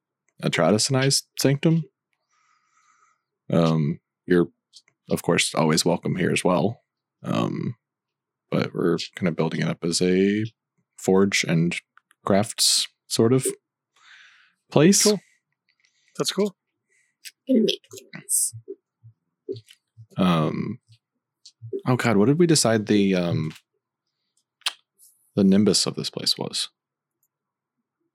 a 0.44 0.50
Traducinized 0.50 1.24
sanctum. 1.38 1.84
Um 3.52 4.00
you're 4.26 4.48
of 5.10 5.24
course 5.24 5.54
always 5.54 5.84
welcome 5.84 6.16
here 6.16 6.32
as 6.32 6.44
well. 6.46 6.82
Um 7.22 7.76
but 8.50 8.74
we're 8.74 8.98
kind 9.16 9.28
of 9.28 9.36
building 9.36 9.62
it 9.62 9.68
up 9.68 9.84
as 9.84 10.02
a 10.02 10.46
forge 10.98 11.44
and 11.48 11.76
crafts 12.26 12.88
sort 13.08 13.34
of 13.34 13.46
place. 14.72 15.04
Cool. 15.04 15.20
That's 16.18 16.32
cool. 16.32 16.56
Gonna 17.48 17.62
make 17.62 17.82
things. 18.14 18.56
Um, 20.18 20.80
oh 21.86 21.96
god, 21.96 22.18
what 22.18 22.26
did 22.26 22.40
we 22.40 22.48
decide 22.48 22.88
the 22.88 23.16
um 23.16 23.52
the 25.38 25.44
nimbus 25.44 25.86
of 25.86 25.96
this 25.96 26.10
place 26.10 26.38
was. 26.38 26.70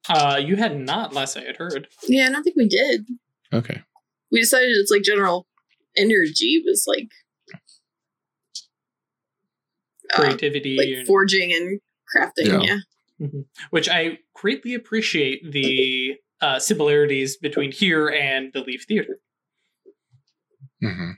Uh, 0.08 0.40
you 0.44 0.56
had 0.56 0.78
not 0.78 1.14
last 1.14 1.36
I 1.36 1.44
had 1.44 1.56
heard. 1.56 1.86
Yeah, 2.08 2.26
I 2.26 2.30
don't 2.30 2.42
think 2.42 2.56
we 2.56 2.68
did. 2.68 3.06
Okay. 3.52 3.80
We 4.32 4.40
decided 4.40 4.70
it's 4.70 4.90
like 4.90 5.02
general 5.02 5.46
energy 5.96 6.62
was 6.66 6.84
like 6.88 7.08
uh, 10.14 10.20
Creativity, 10.20 10.76
like 10.78 10.88
and- 10.98 11.06
forging 11.06 11.52
and 11.52 11.80
crafting. 12.14 12.64
Yeah. 12.66 12.76
Yeah. 13.20 13.28
which 13.70 13.88
I 13.88 14.18
greatly 14.34 14.74
appreciate 14.74 15.52
the 15.52 16.14
uh, 16.40 16.58
similarities 16.58 17.36
between 17.36 17.70
here 17.70 18.08
and 18.08 18.52
the 18.52 18.60
Leaf 18.62 18.84
Theater. 18.88 19.18
Mm-hmm. 20.82 21.10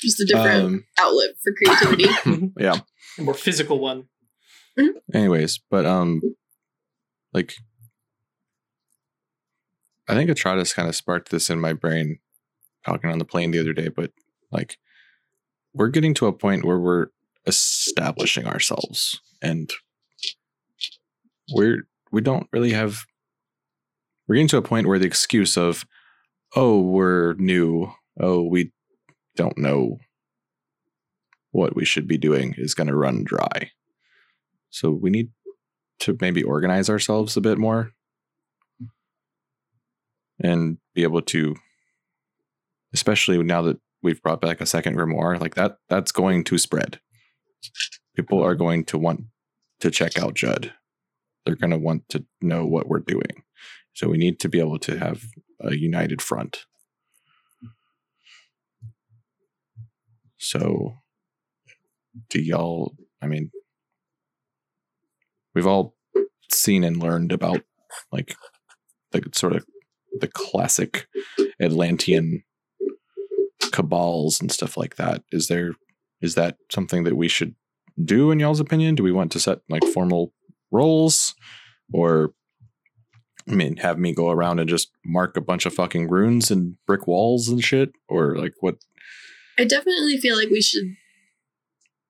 just 0.00 0.20
a 0.20 0.26
different 0.26 0.64
Um, 0.64 0.84
outlet 0.98 1.30
for 1.42 1.54
creativity. 1.54 2.52
yeah. 2.60 2.80
A 3.18 3.22
more 3.22 3.32
physical 3.34 3.78
one. 3.78 4.04
Anyways, 5.14 5.58
but 5.70 5.86
um, 5.86 6.20
like, 7.32 7.54
I 10.06 10.14
think 10.14 10.30
Atratus 10.30 10.74
kind 10.74 10.88
of 10.88 10.94
sparked 10.94 11.30
this 11.30 11.50
in 11.50 11.60
my 11.60 11.72
brain 11.72 12.18
talking 12.84 13.10
on 13.10 13.18
the 13.18 13.24
plane 13.24 13.50
the 13.50 13.58
other 13.60 13.72
day. 13.72 13.88
But 13.88 14.12
like, 14.52 14.76
we're 15.74 15.88
getting 15.88 16.14
to 16.14 16.26
a 16.26 16.32
point 16.32 16.64
where 16.64 16.78
we're 16.78 17.06
establishing 17.48 18.46
ourselves, 18.46 19.20
and 19.42 19.72
we're 21.52 21.88
we 22.12 22.20
don't 22.20 22.46
really 22.52 22.72
have. 22.72 23.04
We're 24.26 24.36
getting 24.36 24.48
to 24.48 24.58
a 24.58 24.62
point 24.62 24.86
where 24.86 24.98
the 24.98 25.06
excuse 25.06 25.56
of, 25.56 25.84
"Oh, 26.54 26.80
we're 26.80 27.34
new. 27.34 27.92
Oh, 28.20 28.42
we 28.42 28.72
don't 29.34 29.58
know 29.58 29.98
what 31.50 31.74
we 31.74 31.84
should 31.84 32.06
be 32.06 32.18
doing," 32.18 32.54
is 32.58 32.74
going 32.74 32.88
to 32.88 32.96
run 32.96 33.24
dry. 33.24 33.70
So 34.70 34.90
we 34.90 35.10
need 35.10 35.30
to 36.00 36.16
maybe 36.20 36.42
organize 36.42 36.88
ourselves 36.90 37.36
a 37.36 37.40
bit 37.40 37.58
more 37.58 37.92
and 40.40 40.78
be 40.94 41.02
able 41.02 41.22
to 41.22 41.56
especially 42.94 43.42
now 43.42 43.62
that 43.62 43.78
we've 44.02 44.22
brought 44.22 44.40
back 44.40 44.60
a 44.60 44.66
second 44.66 44.96
grimoire 44.96 45.40
like 45.40 45.54
that 45.56 45.78
that's 45.88 46.12
going 46.12 46.44
to 46.44 46.58
spread 46.58 47.00
people 48.16 48.42
are 48.42 48.54
going 48.54 48.84
to 48.86 48.98
want 48.98 49.24
to 49.80 49.90
check 49.90 50.18
out 50.18 50.34
judd. 50.34 50.72
They're 51.44 51.56
going 51.56 51.70
to 51.70 51.78
want 51.78 52.08
to 52.10 52.24
know 52.40 52.66
what 52.66 52.88
we're 52.88 52.98
doing. 53.00 53.44
So 53.94 54.08
we 54.08 54.18
need 54.18 54.38
to 54.40 54.48
be 54.48 54.60
able 54.60 54.78
to 54.80 54.98
have 54.98 55.22
a 55.60 55.74
united 55.74 56.20
front. 56.22 56.64
So 60.36 60.98
do 62.30 62.40
y'all 62.40 62.96
i 63.22 63.26
mean 63.26 63.50
we've 65.54 65.66
all 65.66 65.94
seen 66.50 66.84
and 66.84 66.96
learned 66.96 67.32
about 67.32 67.62
like 68.12 68.34
the 69.12 69.22
sort 69.34 69.54
of 69.54 69.64
the 70.20 70.28
classic 70.28 71.06
Atlantean 71.60 72.42
cabals 73.72 74.40
and 74.40 74.50
stuff 74.50 74.76
like 74.76 74.96
that. 74.96 75.22
Is 75.32 75.48
there 75.48 75.72
is 76.20 76.34
that 76.34 76.56
something 76.70 77.04
that 77.04 77.16
we 77.16 77.28
should 77.28 77.54
do 78.02 78.30
in 78.30 78.40
y'all's 78.40 78.60
opinion? 78.60 78.94
Do 78.94 79.02
we 79.02 79.12
want 79.12 79.32
to 79.32 79.40
set 79.40 79.60
like 79.68 79.84
formal 79.92 80.32
roles 80.70 81.34
or 81.92 82.32
I 83.48 83.54
mean 83.54 83.76
have 83.78 83.98
me 83.98 84.12
go 84.14 84.30
around 84.30 84.58
and 84.60 84.68
just 84.68 84.90
mark 85.04 85.36
a 85.36 85.40
bunch 85.40 85.66
of 85.66 85.74
fucking 85.74 86.08
runes 86.08 86.50
and 86.50 86.76
brick 86.86 87.06
walls 87.06 87.48
and 87.48 87.62
shit 87.62 87.90
or 88.08 88.36
like 88.36 88.52
what 88.60 88.76
I 89.58 89.64
definitely 89.64 90.18
feel 90.18 90.36
like 90.36 90.50
we 90.50 90.62
should 90.62 90.84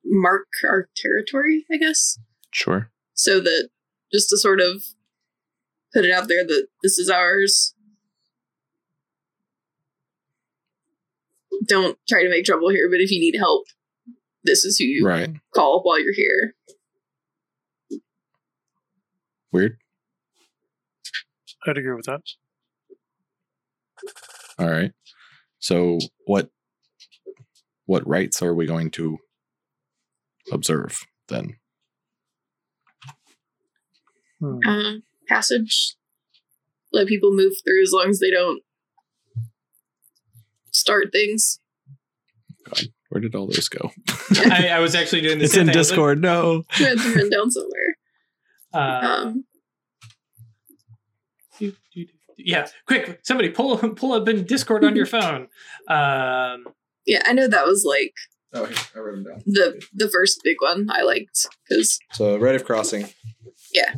mark 0.05 0.47
our 0.65 0.89
territory, 0.97 1.65
I 1.73 1.77
guess, 1.77 2.19
sure. 2.51 2.91
so 3.15 3.41
that 3.41 3.69
just 4.13 4.29
to 4.31 4.39
sort 4.39 4.61
of 4.61 4.83
put 5.95 6.05
it 6.05 6.13
out 6.13 6.29
there 6.29 6.45
that 6.45 6.67
this 6.83 6.99
is 6.99 7.09
ours. 7.09 7.75
Don't 11.67 11.99
try 12.09 12.23
to 12.23 12.31
make 12.31 12.45
trouble 12.45 12.71
here, 12.71 12.89
but 12.91 13.01
if 13.01 13.11
you 13.11 13.21
need 13.21 13.37
help, 13.37 13.67
this 14.45 14.65
is 14.65 14.79
who 14.79 14.85
you 14.85 15.07
Right. 15.07 15.31
call 15.55 15.83
while 15.83 16.01
you're 16.01 16.13
here. 16.15 16.55
Weird. 19.53 19.79
I'd 21.67 21.79
agree 21.79 21.95
with 21.95 22.07
that. 22.07 22.21
All 24.59 24.71
right. 24.71 24.93
So 25.59 25.99
what 26.27 26.51
what 27.87 28.07
rights 28.07 28.43
are 28.43 28.55
we 28.55 28.67
going 28.67 28.91
to 28.93 29.19
observe 30.53 31.01
then? 31.29 31.57
Hmm. 34.41 34.59
Uh, 34.67 34.93
passage. 35.29 35.97
Let 36.93 37.09
people 37.09 37.33
move 37.35 37.55
through 37.65 37.83
as 37.83 37.93
long 37.93 38.09
as 38.11 38.19
they 38.19 38.31
don't 38.31 38.63
start 40.71 41.09
things. 41.13 41.61
Where 43.09 43.21
did 43.21 43.35
all 43.35 43.47
those 43.47 43.69
go? 43.69 43.91
I, 44.51 44.69
I 44.75 44.79
was 44.81 44.95
actually 44.95 45.23
doing 45.23 45.39
this. 45.39 45.51
it's 45.51 45.57
in 45.57 45.67
Discord. 45.69 46.21
No. 46.21 46.65
I 46.73 46.83
had 46.83 46.99
them 46.99 47.15
written 47.15 47.31
down 47.31 47.51
somewhere. 47.51 47.97
Uh, 48.75 49.01
Um, 49.27 49.45
do, 51.59 51.73
do, 51.95 52.05
do. 52.05 52.13
yeah, 52.37 52.69
quick! 52.87 53.21
Somebody 53.25 53.49
pull 53.49 53.77
pull 53.79 54.13
up 54.13 54.29
in 54.29 54.45
Discord 54.45 54.85
on 54.85 54.95
your 54.95 55.07
phone. 55.17 55.49
Um, 55.89 56.67
yeah, 57.07 57.23
I 57.25 57.33
know 57.33 57.49
that 57.49 57.65
was 57.67 57.85
like 57.85 58.13
Oh, 58.53 58.65
here, 58.67 58.77
I 58.95 58.99
wrote 59.01 59.15
them 59.17 59.25
down. 59.25 59.43
the 59.47 59.83
the 59.95 60.09
first 60.09 60.41
big 60.45 60.57
one 60.61 60.89
I 60.91 61.03
liked 61.03 61.47
because 61.69 61.99
So 62.13 62.37
Rite 62.39 62.55
of 62.57 62.65
Crossing. 62.65 63.09
Yeah. 63.73 63.95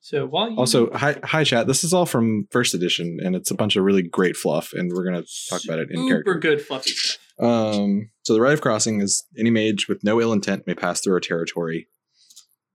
So 0.00 0.26
while 0.26 0.50
you 0.50 0.56
Also, 0.56 0.90
hi 0.92 1.16
hi 1.24 1.44
chat. 1.44 1.66
This 1.66 1.82
is 1.84 1.92
all 1.92 2.06
from 2.06 2.46
first 2.50 2.72
edition, 2.74 3.18
and 3.22 3.34
it's 3.34 3.50
a 3.50 3.54
bunch 3.54 3.74
of 3.76 3.84
really 3.84 4.02
great 4.02 4.36
fluff, 4.36 4.72
and 4.72 4.92
we're 4.92 5.04
gonna 5.04 5.24
talk 5.50 5.64
about 5.64 5.78
it 5.80 5.90
in 5.90 6.06
character. 6.08 6.32
super 6.32 6.40
character. 6.40 6.56
good 6.56 6.60
fluffy 6.66 6.90
stuff. 6.90 7.20
Um, 7.38 8.10
so 8.22 8.32
the 8.32 8.40
rite 8.40 8.54
of 8.54 8.60
crossing 8.60 9.00
is 9.00 9.24
any 9.38 9.50
mage 9.50 9.88
with 9.88 10.04
no 10.04 10.20
ill 10.20 10.32
intent 10.32 10.66
may 10.66 10.74
pass 10.74 11.00
through 11.00 11.14
our 11.14 11.20
territory. 11.20 11.88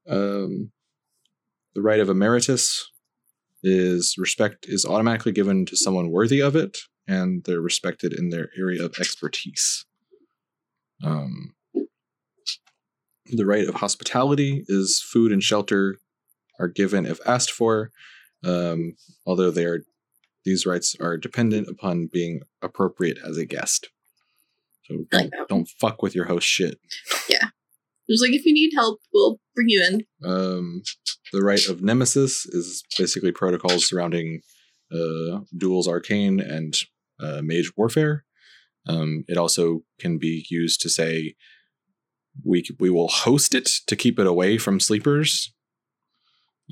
Um, 0.07 0.71
the 1.75 1.81
rite 1.81 1.99
of 1.99 2.09
emeritus 2.09 2.89
is 3.63 4.15
respect 4.17 4.65
is 4.67 4.85
automatically 4.85 5.31
given 5.31 5.65
to 5.65 5.77
someone 5.77 6.11
worthy 6.11 6.41
of 6.41 6.55
it, 6.55 6.77
and 7.07 7.43
they're 7.43 7.61
respected 7.61 8.13
in 8.13 8.29
their 8.29 8.49
area 8.57 8.83
of 8.83 8.95
expertise. 8.99 9.85
Um, 11.03 11.55
the 13.25 13.45
rite 13.45 13.67
of 13.67 13.75
hospitality 13.75 14.65
is 14.67 15.01
food 15.01 15.31
and 15.31 15.43
shelter 15.43 15.97
are 16.59 16.67
given 16.67 17.05
if 17.05 17.19
asked 17.25 17.51
for, 17.51 17.91
um, 18.43 18.95
although 19.25 19.51
they 19.51 19.65
are 19.65 19.83
these 20.45 20.65
rights 20.65 20.95
are 20.99 21.17
dependent 21.17 21.67
upon 21.67 22.09
being 22.11 22.41
appropriate 22.61 23.17
as 23.23 23.37
a 23.37 23.45
guest. 23.45 23.89
So 24.89 25.05
don't, 25.11 25.33
don't 25.47 25.69
fuck 25.79 26.01
with 26.01 26.15
your 26.15 26.25
host 26.25 26.47
shit. 26.47 26.79
Yeah. 27.29 27.49
There's 28.07 28.21
like 28.21 28.31
if 28.33 28.45
you 28.45 28.53
need 28.53 28.71
help, 28.75 28.99
we'll 29.13 29.39
bring 29.53 29.69
you 29.69 29.83
in. 29.83 30.01
Um, 30.27 30.81
the 31.31 31.41
rite 31.41 31.67
of 31.67 31.83
nemesis 31.83 32.45
is 32.47 32.83
basically 32.97 33.31
protocols 33.31 33.87
surrounding 33.87 34.41
uh, 34.91 35.41
duels 35.55 35.87
arcane 35.87 36.39
and 36.39 36.75
uh, 37.19 37.41
mage 37.43 37.71
warfare. 37.77 38.25
Um, 38.87 39.25
it 39.27 39.37
also 39.37 39.81
can 39.99 40.17
be 40.17 40.45
used 40.49 40.81
to 40.81 40.89
say 40.89 41.35
we 42.43 42.63
we 42.79 42.89
will 42.89 43.09
host 43.09 43.53
it 43.53 43.69
to 43.85 43.95
keep 43.95 44.17
it 44.17 44.25
away 44.25 44.57
from 44.57 44.79
sleepers, 44.79 45.53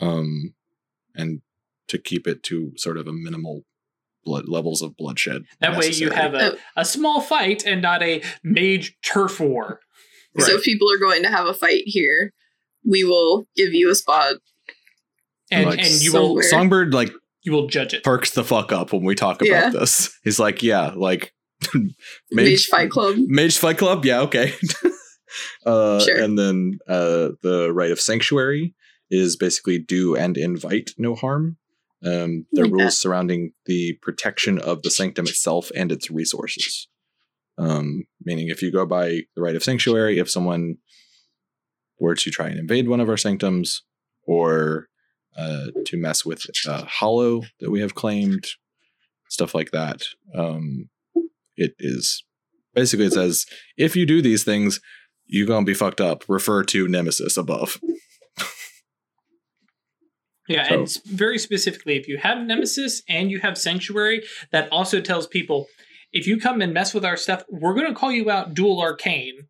um, 0.01 0.55
and 1.13 1.41
to 1.87 1.99
keep 1.99 2.25
it 2.25 2.41
to 2.43 2.71
sort 2.77 2.97
of 2.97 3.07
a 3.07 3.13
minimal 3.13 3.63
blood 4.27 4.49
levels 4.49 4.81
of 4.81 4.95
bloodshed. 4.97 5.43
That 5.61 5.77
way 5.77 5.89
you 5.91 6.09
have 6.11 6.33
a, 6.33 6.57
a 6.75 6.83
small 6.85 7.21
fight 7.21 7.65
and 7.65 7.81
not 7.81 8.03
a 8.03 8.21
mage 8.43 8.95
turf 9.03 9.39
war. 9.39 9.79
So 10.37 10.55
if 10.57 10.63
people 10.63 10.91
are 10.91 10.99
going 10.99 11.23
to 11.23 11.29
have 11.29 11.47
a 11.47 11.53
fight 11.53 11.83
here, 11.85 12.33
we 12.85 13.03
will 13.03 13.47
give 13.55 13.73
you 13.73 13.89
a 13.89 13.95
spot. 13.95 14.35
And 15.49 15.65
Like 15.69 15.79
and 15.79 16.01
you 16.01 16.11
will. 16.13 16.41
Songbird 16.43 16.93
like 16.93 17.11
you 17.43 17.53
will 17.53 17.67
judge 17.67 17.93
it. 17.93 18.03
perks 18.03 18.31
the 18.31 18.43
fuck 18.43 18.71
up 18.71 18.91
when 18.91 19.03
we 19.03 19.15
talk 19.15 19.37
about 19.41 19.47
Yeah. 19.49 19.69
this. 19.69 20.13
He's 20.23 20.39
like, 20.39 20.61
yeah, 20.61 20.91
like 20.95 21.33
Mage, 22.31 22.65
Fight 22.67 22.89
Club. 22.91 23.15
Mage 23.17 23.57
Fight 23.57 23.77
Club, 23.77 24.05
yeah, 24.05 24.19
okay. 24.21 24.53
uh, 25.65 25.99
Sure. 26.01 26.21
And 26.21 26.37
then 26.37 26.79
uh, 26.87 27.29
the 27.41 27.71
rite 27.73 27.91
of 27.91 27.99
sanctuary 27.99 28.75
is 29.09 29.37
basically 29.37 29.79
do 29.79 30.15
and 30.15 30.37
invite 30.37 30.91
no 30.97 31.15
harm. 31.15 31.57
Um, 32.05 32.45
the 32.51 32.63
Like 32.63 32.71
rules 32.71 32.83
that. 32.93 32.99
surrounding 32.99 33.53
the 33.65 33.93
protection 34.01 34.59
of 34.59 34.83
the 34.83 34.91
sanctum 34.91 35.25
itself 35.25 35.71
and 35.75 35.91
its 35.91 36.11
resources. 36.11 36.87
Um, 37.57 38.03
meaning, 38.23 38.49
if 38.49 38.61
you 38.61 38.71
go 38.71 38.85
by 38.85 39.21
the 39.35 39.41
rite 39.41 39.55
of 39.55 39.63
sanctuary, 39.63 40.19
if 40.19 40.29
someone 40.29 40.77
were 41.99 42.13
to 42.13 42.29
try 42.29 42.47
and 42.49 42.59
invade 42.59 42.87
one 42.87 42.99
of 42.99 43.09
our 43.09 43.17
sanctums 43.17 43.81
or 44.27 44.89
uh, 45.35 45.67
to 45.85 45.97
mess 45.97 46.23
with 46.23 46.45
uh, 46.67 46.85
hallow 46.85 47.41
that 47.59 47.71
we 47.71 47.81
have 47.81 47.95
claimed, 47.95 48.45
stuff 49.29 49.55
like 49.55 49.71
that, 49.71 50.03
um, 50.35 50.89
it 51.55 51.73
is 51.79 52.23
basically 52.75 53.07
it 53.07 53.13
says 53.13 53.47
if 53.75 53.95
you 53.95 54.05
do 54.05 54.21
these 54.21 54.43
things, 54.43 54.79
you're 55.25 55.47
gonna 55.47 55.65
be 55.65 55.73
fucked 55.73 55.99
up. 55.99 56.23
Refer 56.27 56.63
to 56.65 56.87
Nemesis 56.87 57.37
above. 57.37 57.79
Yeah, 60.47 60.67
So- 60.67 60.73
and 60.75 61.03
very 61.05 61.37
specifically, 61.37 61.97
if 61.97 62.07
you 62.07 62.17
have 62.17 62.37
Nemesis 62.39 63.01
and 63.09 63.29
you 63.29 63.39
have 63.39 63.57
Sanctuary, 63.57 64.23
that 64.51 64.69
also 64.71 65.01
tells 65.01 65.27
people 65.27 65.67
if 66.13 66.25
you 66.25 66.39
come 66.39 66.61
and 66.61 66.73
mess 66.73 66.93
with 66.93 67.03
our 67.03 67.17
stuff, 67.17 67.43
we're 67.49 67.73
going 67.73 67.87
to 67.87 67.93
call 67.93 68.11
you 68.11 68.29
out 68.31 68.53
duel 68.53 68.79
arcane. 68.81 69.47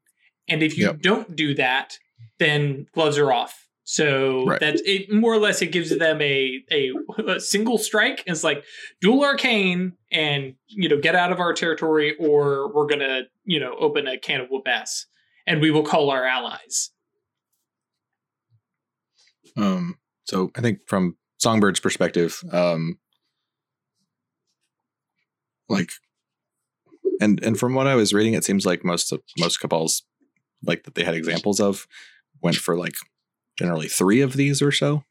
And 0.47 0.63
if 0.63 0.77
you 0.77 0.85
Yep. 0.87 1.01
don't 1.01 1.35
do 1.35 1.53
that, 1.55 1.99
then 2.39 2.87
gloves 2.93 3.17
are 3.17 3.31
off. 3.31 3.67
So 3.83 4.45
Right. 4.45 4.59
that 4.59 4.81
it 4.85 5.11
more 5.11 5.33
or 5.33 5.39
less 5.39 5.61
it 5.61 5.67
gives 5.71 5.95
them 5.97 6.21
a, 6.21 6.61
a 6.71 6.91
a 7.27 7.39
single 7.39 7.77
strike. 7.77 8.21
It's 8.25 8.43
like 8.43 8.65
duel 8.99 9.23
arcane, 9.23 9.93
and 10.11 10.55
you 10.67 10.89
know 10.89 10.97
get 10.99 11.15
out 11.15 11.31
of 11.31 11.39
our 11.39 11.53
territory, 11.53 12.15
or 12.17 12.73
we're 12.73 12.87
gonna 12.87 13.23
you 13.45 13.59
know 13.61 13.75
open 13.79 14.07
a 14.07 14.17
can 14.17 14.41
of 14.41 14.49
whoop 14.49 14.67
ass, 14.67 15.05
and 15.45 15.61
we 15.61 15.71
will 15.71 15.83
call 15.83 16.09
our 16.09 16.25
allies. 16.25 16.91
Um, 19.55 19.97
so 20.27 20.51
I 20.55 20.61
think 20.61 20.79
from 20.87 21.15
Songbird's 21.43 21.79
perspective, 21.79 22.41
um, 22.51 22.99
like, 25.69 25.89
and 27.19 27.41
and 27.43 27.57
from 27.59 27.73
what 27.73 27.87
I 27.87 27.95
was 27.95 28.13
reading, 28.13 28.33
it 28.33 28.43
seems 28.43 28.65
like 28.65 28.83
most 28.83 29.11
of 29.11 29.21
most 29.39 29.59
cabals, 29.59 30.03
like 30.63 30.83
that 30.83 30.95
they 30.95 31.03
had 31.03 31.15
examples 31.15 31.59
of, 31.59 31.87
went 32.41 32.57
for 32.57 32.77
like 32.77 32.95
generally 33.57 33.87
three 33.87 34.21
of 34.21 34.33
these 34.33 34.61
or 34.61 34.71
so. 34.71 35.03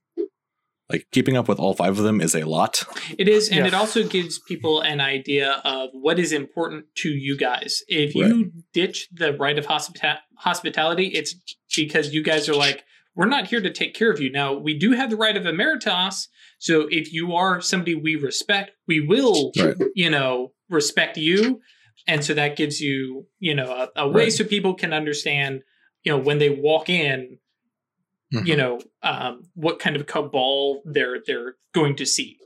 Like 0.89 1.09
keeping 1.11 1.37
up 1.37 1.49
with 1.49 1.59
all 1.59 1.75
five 1.75 1.99
of 1.99 2.05
them 2.05 2.21
is 2.21 2.37
a 2.37 2.45
lot. 2.45 2.85
It 3.19 3.29
is, 3.29 3.49
and 3.49 3.59
Yeah. 3.59 3.67
it 3.67 3.75
also 3.75 4.07
gives 4.07 4.39
people 4.39 4.81
an 4.83 5.01
idea 5.01 5.61
of 5.65 5.91
what 5.93 6.21
is 6.21 6.31
important 6.33 6.85
to 6.99 7.09
you 7.09 7.37
guys. 7.37 7.83
If 7.89 8.15
you 8.15 8.53
ditch 8.73 9.09
the 9.13 9.33
rite 9.37 9.59
of 9.59 9.67
hospita- 9.67 10.21
hospitality, 10.39 11.09
it's 11.09 11.35
because 11.77 12.15
you 12.15 12.23
guys 12.23 12.49
are 12.49 12.55
like, 12.55 12.85
we're 13.17 13.27
not 13.27 13.47
here 13.49 13.61
to 13.61 13.73
take 13.73 13.95
care 13.95 14.11
of 14.13 14.21
you. 14.21 14.31
Now, 14.31 14.53
we 14.55 14.79
do 14.79 14.93
have 14.93 15.11
the 15.11 15.17
rite 15.17 15.37
of 15.37 15.47
emeritus, 15.47 16.29
so 16.59 16.87
if 16.91 17.13
you 17.13 17.35
are 17.35 17.61
somebody 17.61 17.95
we 17.95 18.15
respect, 18.17 18.73
we 18.87 19.01
will, 19.01 19.53
Right. 19.59 19.75
you 19.95 20.11
know, 20.11 20.53
respect 20.69 21.17
you, 21.17 21.61
and 22.07 22.25
so 22.25 22.35
that 22.35 22.57
gives 22.57 22.81
you, 22.81 23.27
you 23.41 23.55
know, 23.55 23.73
a, 23.97 24.03
a 24.05 24.09
way 24.09 24.25
Right. 24.25 24.33
so 24.33 24.45
people 24.45 24.75
can 24.75 24.93
understand, 24.93 25.63
you 26.05 26.13
know, 26.13 26.19
when 26.19 26.39
they 26.39 26.51
walk 26.51 26.89
in, 26.89 27.39
Mhm. 28.35 28.47
you 28.47 28.57
know, 28.57 28.81
um, 29.03 29.45
what 29.55 29.79
kind 29.79 29.97
of 29.97 30.07
cabal 30.07 30.83
they're 30.85 31.19
they're 31.27 31.57
going 31.73 31.97
to 31.97 32.05
see. 32.07 32.39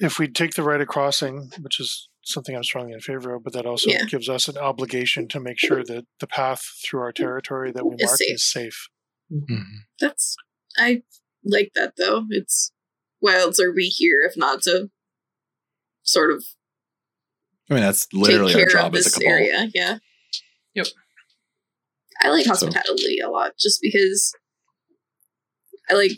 If 0.00 0.18
we 0.18 0.26
take 0.28 0.54
the 0.54 0.62
rite 0.64 0.80
of 0.80 0.88
crossing, 0.88 1.50
which 1.60 1.78
is 1.80 2.08
something 2.24 2.56
I'm 2.56 2.64
strongly 2.64 2.92
in 2.92 3.00
favor 3.00 3.34
of, 3.34 3.44
but 3.44 3.52
that 3.52 3.66
also 3.66 3.90
Yeah. 3.90 4.04
gives 4.04 4.28
us 4.28 4.48
an 4.48 4.56
obligation 4.58 5.28
to 5.28 5.40
make 5.40 5.58
sure 5.58 5.84
that 5.84 6.04
the 6.20 6.26
path 6.26 6.62
through 6.84 7.00
our 7.00 7.12
mm-hmm. 7.12 7.22
territory 7.22 7.72
that 7.72 7.86
we 7.86 7.96
Is 7.96 8.04
mark 8.04 8.16
safe. 8.18 8.34
is 8.34 8.44
safe. 8.44 8.88
Mm-hmm. 9.32 9.54
Mm-hmm. 9.54 9.76
That's 10.00 10.36
I 10.76 11.02
like 11.44 11.72
that 11.74 11.94
though. 11.96 12.24
It's 12.30 12.72
wilds 13.20 13.60
are 13.60 13.72
we 13.72 13.84
here 13.86 14.22
if 14.22 14.36
not 14.36 14.62
to 14.62 14.90
sort 16.02 16.32
of 16.32 16.44
I 17.70 17.74
mean, 17.74 17.82
that's 17.82 18.06
literally 18.12 18.52
take 18.52 18.64
our 18.64 18.68
care 18.70 18.80
of 18.80 18.84
job 18.92 18.94
as 18.96 19.00
a 19.06 19.10
this 19.10 19.14
cabal. 19.18 19.32
area? 19.32 19.70
Yeah. 19.74 19.98
Yep. 20.74 20.86
I 22.22 22.28
like 22.28 22.44
So- 22.44 22.50
hospitality 22.50 23.18
a 23.20 23.28
lot 23.30 23.52
just 23.58 23.80
because 23.82 24.34
I 25.90 25.94
like 25.94 26.12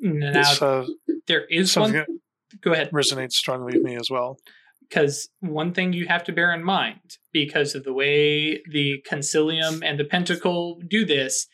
Now 0.00 0.32
This 0.32 0.62
uh, 0.62 0.86
there 1.26 1.44
is 1.46 1.72
something 1.72 1.96
one. 1.96 2.20
Go 2.62 2.72
ahead. 2.72 2.90
resonates 2.90 3.32
strongly 3.32 3.74
with 3.74 3.82
me 3.82 3.96
as 3.96 4.10
well. 4.10 4.38
Because 4.90 5.28
one 5.38 5.72
thing 5.72 5.92
you 5.92 6.08
have 6.08 6.24
to 6.24 6.32
bear 6.32 6.52
in 6.52 6.64
mind 6.64 7.18
because 7.32 7.74
of 7.74 7.84
the 7.84 7.92
way 7.92 8.60
the 8.70 9.02
Consilium 9.08 9.82
and 9.84 9.98
the 9.98 10.04
pentacle 10.04 10.80
do 10.86 11.06
this 11.06 11.46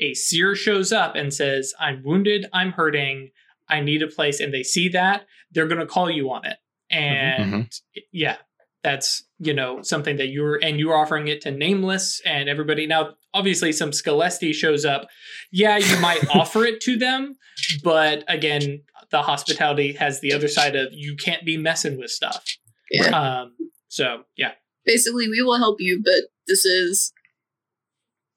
a 0.00 0.14
seer 0.14 0.56
shows 0.56 0.90
up 0.90 1.14
and 1.14 1.32
says 1.32 1.72
i'm 1.78 2.02
wounded 2.04 2.46
i'm 2.52 2.72
hurting 2.72 3.30
i 3.68 3.78
need 3.78 4.02
a 4.02 4.08
place 4.08 4.40
and 4.40 4.52
they 4.52 4.64
see 4.64 4.88
that 4.88 5.24
they're 5.54 5.68
going 5.68 5.80
to 5.80 5.86
call 5.86 6.10
you 6.10 6.30
on 6.30 6.44
it. 6.44 6.58
Mm-hmm. 6.92 6.98
And 7.02 7.52
mm-hmm. 7.52 8.00
yeah 8.12 8.36
that's 8.82 9.24
you 9.38 9.54
know 9.54 9.80
something 9.80 10.18
that 10.18 10.26
you're 10.26 10.62
and 10.62 10.78
you're 10.78 10.94
offering 10.94 11.28
it 11.28 11.40
to 11.42 11.50
nameless 11.50 12.20
and 12.26 12.48
everybody. 12.48 12.86
Now 12.86 13.14
obviously 13.32 13.72
some 13.72 13.90
Scelesti 13.90 14.52
shows 14.52 14.84
up. 14.84 15.08
Yeah 15.50 15.78
you 15.78 15.98
might 16.00 16.28
offer 16.34 16.64
it 16.64 16.80
to 16.82 16.96
them 16.96 17.36
but 17.82 18.24
again 18.28 18.82
the 19.10 19.22
hospitality 19.22 19.92
has 19.92 20.20
the 20.20 20.32
other 20.32 20.48
side 20.48 20.76
of 20.76 20.88
you 20.92 21.16
can't 21.16 21.44
be 21.44 21.56
messing 21.56 21.98
with 21.98 22.10
stuff 22.10 22.44
yeah. 22.90 23.40
um, 23.42 23.54
so 23.88 24.24
yeah, 24.36 24.52
Basically 24.84 25.28
we 25.28 25.40
will 25.42 25.56
help 25.58 25.80
you, 25.80 26.00
but 26.04 26.24
this 26.46 26.64
is 26.64 27.12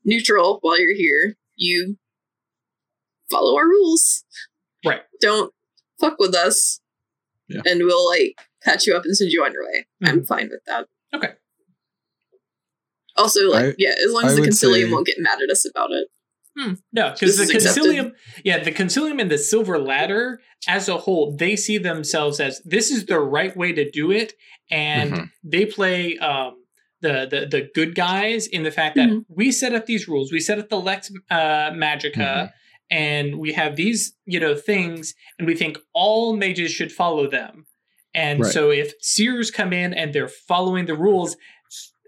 neutral 0.06 0.60
while 0.62 0.80
you're 0.80 0.96
here. 0.96 1.36
You 1.56 1.98
follow 3.30 3.58
our 3.58 3.68
rules. 3.68 4.24
Right. 4.86 5.02
Don't 5.20 5.54
fuck 6.00 6.18
with 6.20 6.34
us. 6.36 6.80
Yeah. 7.50 7.62
And 7.66 7.82
we'll 7.84 8.08
like 8.10 8.36
patch 8.64 8.88
you 8.88 8.96
up 8.96 9.04
and 9.06 9.16
send 9.18 9.32
you 9.32 9.44
on 9.44 9.52
your 9.54 9.66
way. 9.66 9.86
I'm 10.04 10.22
Mhm. 10.22 10.28
fine 10.28 10.50
with 10.50 10.62
that. 10.68 10.88
Okay. 11.14 11.34
Also, 13.16 13.50
like, 13.50 13.74
I- 13.74 13.76
yeah, 13.78 13.96
as 14.06 14.12
long 14.12 14.26
as 14.26 14.34
I 14.34 14.36
the 14.36 14.42
would 14.42 14.50
Consilium 14.52 14.86
say- 14.88 14.92
won't 14.92 15.08
get 15.08 15.18
mad 15.20 15.40
at 15.42 15.50
us 15.50 15.66
about 15.68 15.92
it. 15.92 16.08
Hmm, 16.58 16.74
no, 16.92 17.12
because 17.12 17.38
the 17.38 17.46
This 17.46 17.56
is 17.66 17.78
accepted. 17.78 18.14
yeah, 18.44 18.64
the 18.64 18.72
Consilium 18.72 19.22
and 19.22 19.30
the 19.30 19.38
silver 19.38 19.78
ladder 19.78 20.42
as 20.68 20.90
a 20.90 20.98
whole, 20.98 21.36
they 21.36 21.56
see 21.56 21.78
themselves 21.78 22.40
as 22.40 22.62
this 22.66 22.90
is 22.90 23.06
the 23.06 23.20
right 23.20 23.56
way 23.56 23.74
to 23.74 23.90
do 23.92 24.12
it, 24.12 24.34
and 24.72 25.12
Mhm. 25.14 25.30
they 25.44 25.66
play 25.66 26.18
um, 26.18 26.56
the 27.02 27.28
the 27.30 27.46
the 27.46 27.70
good 27.76 27.94
guys 27.94 28.48
in 28.48 28.64
the 28.64 28.72
fact 28.72 28.96
that 28.96 29.08
Mhm. 29.10 29.26
we 29.30 29.52
set 29.52 29.76
up 29.76 29.86
these 29.86 30.08
rules, 30.08 30.32
we 30.32 30.40
set 30.40 30.58
up 30.58 30.70
the 30.70 30.80
lex 30.80 31.12
uh, 31.30 31.70
magica, 31.72 32.16
Mhm. 32.18 32.52
and 32.90 33.38
we 33.38 33.54
have 33.54 33.76
these 33.76 34.14
you 34.26 34.40
know 34.40 34.56
things, 34.56 35.14
and 35.38 35.48
we 35.48 35.54
think 35.56 35.78
all 35.94 36.36
mages 36.36 36.72
should 36.72 36.92
follow 36.92 37.30
them. 37.30 37.66
And 38.16 38.40
Right. 38.40 38.52
so 38.52 38.72
if 38.72 38.94
seers 39.00 39.52
come 39.52 39.74
in 39.74 39.94
and 39.94 40.12
they're 40.12 40.28
following 40.48 40.86
the 40.88 40.96
rules, 40.96 41.38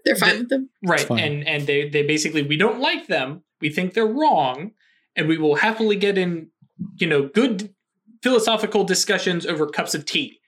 They're 0.04 0.16
fine 0.16 0.30
The- 0.32 0.38
with 0.40 0.48
them. 0.48 0.70
right 0.82 1.00
fine. 1.00 1.18
and 1.20 1.46
and 1.46 1.66
they 1.68 1.88
they 1.88 2.02
basically 2.02 2.42
we 2.42 2.56
don't 2.56 2.80
like 2.80 3.06
them 3.06 3.44
we 3.60 3.68
think 3.70 3.94
they're 3.94 4.06
wrong 4.06 4.72
and 5.16 5.28
we 5.28 5.36
will 5.38 5.56
happily 5.56 5.96
get 5.96 6.16
in 6.18 6.48
you 6.96 7.06
know 7.06 7.28
good 7.28 7.74
philosophical 8.22 8.84
discussions 8.84 9.46
over 9.46 9.66
cups 9.66 9.94
of 9.94 10.04
tea 10.04 10.38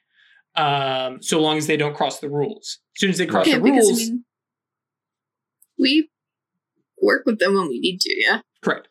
um 0.57 1.23
so 1.23 1.41
long 1.41 1.57
as 1.57 1.67
they 1.67 1.77
don't 1.77 1.95
cross 1.97 2.21
the 2.21 2.29
rules 2.29 2.79
as 2.97 3.01
soon 3.01 3.11
as 3.11 3.19
they 3.19 3.27
cross 3.27 3.47
Yeah, 3.47 3.57
the 3.57 3.63
because 3.63 3.87
I 3.87 3.89
rules 3.89 3.99
mean, 4.11 4.25
we 5.79 6.11
work 7.01 7.23
with 7.27 7.39
them 7.39 7.55
when 7.55 7.69
we 7.69 7.81
need 7.81 8.01
to. 8.01 8.15
Yeah, 8.21 8.41
correct 8.63 8.89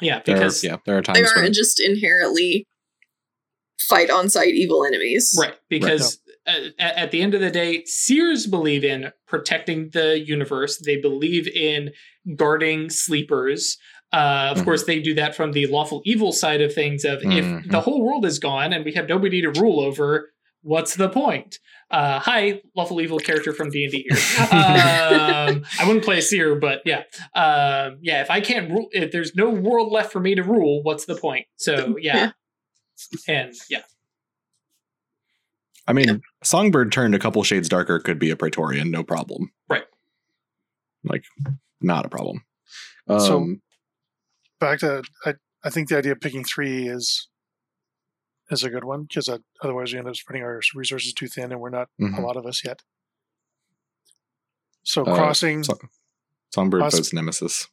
yeah 0.00 0.20
There 0.24 0.34
are, 0.36 0.38
because 0.38 0.64
yeah, 0.64 0.76
there 0.86 0.96
are 0.96 1.02
times 1.02 1.18
they 1.18 1.40
aren't 1.40 1.54
just 1.54 1.78
inherently 1.80 2.66
fight 3.80 4.10
on 4.10 4.28
sight 4.28 4.54
evil 4.54 4.84
enemies. 4.84 5.36
right 5.38 5.54
because 5.68 6.19
at, 6.46 6.62
at 6.78 7.10
the 7.10 7.22
end 7.22 7.34
of 7.34 7.40
the 7.40 7.50
day 7.50 7.84
seers 7.84 8.46
believe 8.46 8.84
in 8.84 9.12
protecting 9.26 9.90
the 9.92 10.18
universe 10.18 10.78
they 10.78 10.96
believe 10.96 11.46
in 11.48 11.90
guarding 12.36 12.88
sleepers 12.90 13.76
uh, 14.12 14.48
of 14.50 14.58
Mhm. 14.58 14.64
course, 14.64 14.84
they 14.86 14.98
do 14.98 15.14
that 15.14 15.36
from 15.36 15.52
the 15.52 15.66
lawful 15.68 16.02
evil 16.04 16.32
side 16.32 16.60
of 16.60 16.74
things. 16.74 17.04
Of 17.04 17.22
if 17.22 17.44
Mhm. 17.46 17.70
the 17.70 17.80
whole 17.80 18.02
world 18.04 18.24
is 18.26 18.40
gone 18.40 18.72
and 18.72 18.84
we 18.84 18.92
have 18.94 19.08
nobody 19.08 19.40
to 19.40 19.52
rule 19.52 19.78
over, 19.78 20.32
what's 20.62 20.96
the 20.96 21.08
point? 21.08 21.60
Uh, 21.92 22.18
hi, 22.18 22.60
lawful 22.74 23.00
evil 23.00 23.20
character 23.20 23.52
from 23.52 23.70
D 23.70 23.84
and 23.84 23.92
D 23.92 24.02
here. 24.08 24.18
Um, 24.50 25.62
I 25.78 25.84
wouldn't 25.86 26.04
play 26.04 26.18
a 26.18 26.22
seer, 26.22 26.56
but 26.56 26.82
yeah, 26.84 27.04
um, 27.36 27.98
yeah. 28.02 28.20
If 28.20 28.32
I 28.32 28.40
can't 28.40 28.68
rule, 28.68 28.88
if 28.90 29.12
there's 29.12 29.36
no 29.36 29.48
world 29.48 29.92
left 29.92 30.10
for 30.10 30.18
me 30.18 30.34
to 30.34 30.42
rule, 30.42 30.82
what's 30.82 31.04
the 31.04 31.14
point? 31.14 31.46
So 31.56 31.96
yeah, 32.00 32.32
and 33.28 33.54
yeah, 33.68 33.82
I 35.90 35.92
mean, 35.92 36.06
Yeah. 36.08 36.16
Songbird 36.44 36.92
turned 36.92 37.16
a 37.16 37.18
couple 37.18 37.42
shades 37.42 37.68
darker 37.68 37.98
could 37.98 38.18
be 38.20 38.30
a 38.30 38.36
Praetorian, 38.36 38.90
no 38.92 39.02
problem. 39.02 39.50
Right. 39.68 39.82
Like, 41.02 41.24
not 41.80 42.06
a 42.06 42.08
problem. 42.08 42.44
Um, 43.08 43.20
So- 43.20 43.56
Back 44.60 44.78
to 44.80 45.02
I, 45.24 45.34
I 45.64 45.70
think 45.70 45.88
the 45.88 45.96
idea 45.98 46.12
of 46.12 46.20
picking 46.20 46.44
three 46.44 46.86
is 46.86 47.28
is 48.50 48.62
a 48.62 48.68
good 48.70 48.84
one 48.84 49.04
because 49.04 49.28
otherwise 49.62 49.92
we 49.92 49.98
end 49.98 50.06
up 50.08 50.14
spreading 50.16 50.42
our 50.42 50.60
resources 50.74 51.12
too 51.14 51.28
thin, 51.28 51.50
and 51.50 51.60
we're 51.60 51.70
not 51.70 51.88
a 51.98 52.02
mhm. 52.02 52.22
lot 52.22 52.36
of 52.36 52.44
us 52.46 52.62
yet. 52.64 52.82
So 54.82 55.02
Uh, 55.04 55.14
crossing, 55.16 55.64
so- 55.64 55.78
Songbird 56.54 56.82
Us- 56.82 56.94
votes 56.94 57.12
Nemesis. 57.12 57.68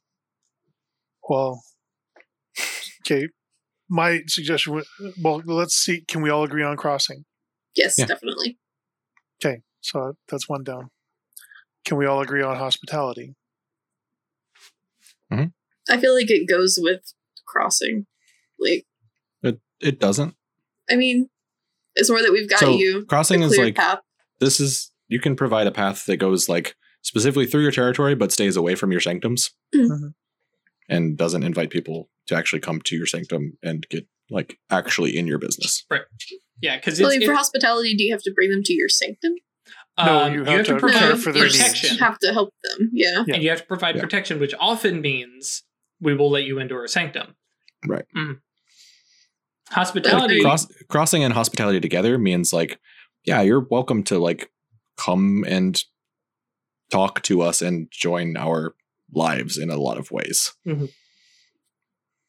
well, 1.30 1.62
okay. 3.02 3.28
My 3.90 4.22
suggestion, 4.28 4.74
would, 4.76 4.86
well, 5.22 5.42
let's 5.46 5.76
see. 5.76 6.02
Can 6.08 6.22
we 6.22 6.30
all 6.30 6.44
agree 6.44 6.64
on 6.64 6.78
crossing? 6.78 7.26
Yes, 7.78 7.96
Yeah. 7.98 8.06
definitely. 8.08 8.58
Okay, 9.44 9.62
so 9.82 10.18
that's 10.28 10.50
one 10.50 10.64
down. 10.64 10.90
Can 11.86 11.96
we 11.98 12.06
all 12.06 12.20
agree 12.22 12.42
on 12.42 12.58
hospitality? 12.58 13.36
I 15.90 15.98
feel 16.02 16.14
like 16.14 16.30
it 16.30 16.48
goes 16.50 16.78
with 16.82 17.02
crossing. 17.46 18.08
Like, 18.60 18.86
It 19.42 19.62
it 19.80 20.00
doesn't. 20.00 20.36
I 20.90 20.96
mean, 20.98 21.30
it's 21.96 22.10
more 22.10 22.22
that 22.22 22.32
we've 22.34 22.50
got 22.50 22.60
So, 22.60 22.76
you 22.78 23.06
Crossing 23.06 23.42
is 23.42 23.58
like 23.58 23.76
path. 23.76 24.00
this 24.40 24.60
is 24.60 24.92
you 25.08 25.20
can 25.22 25.36
provide 25.38 25.66
a 25.68 25.72
path 25.72 26.06
that 26.08 26.18
goes 26.18 26.50
like 26.50 26.76
specifically 27.04 27.46
through 27.46 27.62
your 27.62 27.72
territory 27.72 28.16
but 28.16 28.32
stays 28.34 28.58
away 28.58 28.76
from 28.76 28.92
your 28.92 29.00
sanctums 29.00 29.52
Mhm. 29.74 29.88
Mhm. 29.90 30.14
and 30.90 31.18
doesn't 31.18 31.44
invite 31.44 31.70
people 31.70 32.10
to 32.28 32.36
actually 32.36 32.60
come 32.60 32.82
to 32.82 32.96
your 32.98 33.06
sanctum 33.06 33.58
and 33.64 33.88
get 33.90 34.06
like 34.30 34.60
actually 34.70 35.18
in 35.18 35.28
your 35.28 35.38
business. 35.40 35.86
Right. 35.90 36.02
Yeah, 36.62 36.78
because 36.78 37.00
Well, 37.00 37.12
for 37.24 37.34
hospitality, 37.34 37.96
do 37.96 38.04
you 38.04 38.12
have 38.14 38.24
to 38.24 38.32
bring 38.34 38.50
them 38.50 38.64
to 38.64 38.74
your 38.74 38.90
sanctum? 38.90 39.34
No, 40.00 40.20
um, 40.24 40.34
you 40.34 40.40
you 40.40 40.46
have 40.46 40.58
have 40.58 40.66
to 40.68 40.74
to 40.74 40.80
provide 40.80 41.00
care 41.00 41.16
for 41.16 41.32
their 41.32 41.46
you 41.46 41.50
just 41.50 41.60
protection, 41.76 41.98
have 41.98 42.20
to 42.20 42.34
help 42.34 42.54
them. 42.64 42.90
Yeah. 42.94 43.24
Yeah. 43.28 43.34
and 43.36 43.44
you 43.44 43.50
have 43.50 43.60
to 43.62 43.66
provide 43.68 43.96
Yeah. 43.96 44.02
protection, 44.02 44.40
which 44.40 44.54
often 44.60 45.02
means 45.02 45.64
we 46.00 46.14
will 46.16 46.30
let 46.30 46.44
you 46.44 46.60
into 46.60 46.76
our 46.76 46.88
sanctum. 46.88 47.36
Right. 47.88 48.06
Mhm. 48.16 48.40
Hospitality. 49.72 50.42
Cross, 50.42 50.68
crossing 50.88 51.24
and 51.24 51.34
hospitality 51.34 51.80
together 51.80 52.18
means 52.18 52.54
like, 52.54 52.80
yeah, 53.26 53.42
you're 53.42 53.60
welcome 53.70 54.04
to 54.04 54.18
like 54.20 54.50
come 54.98 55.44
and 55.48 55.84
talk 56.92 57.22
to 57.24 57.42
us 57.42 57.62
and 57.62 57.88
join 57.92 58.38
our 58.38 58.76
lives 59.14 59.58
in 59.58 59.70
a 59.70 59.78
lot 59.78 59.98
of 59.98 60.10
ways. 60.12 60.54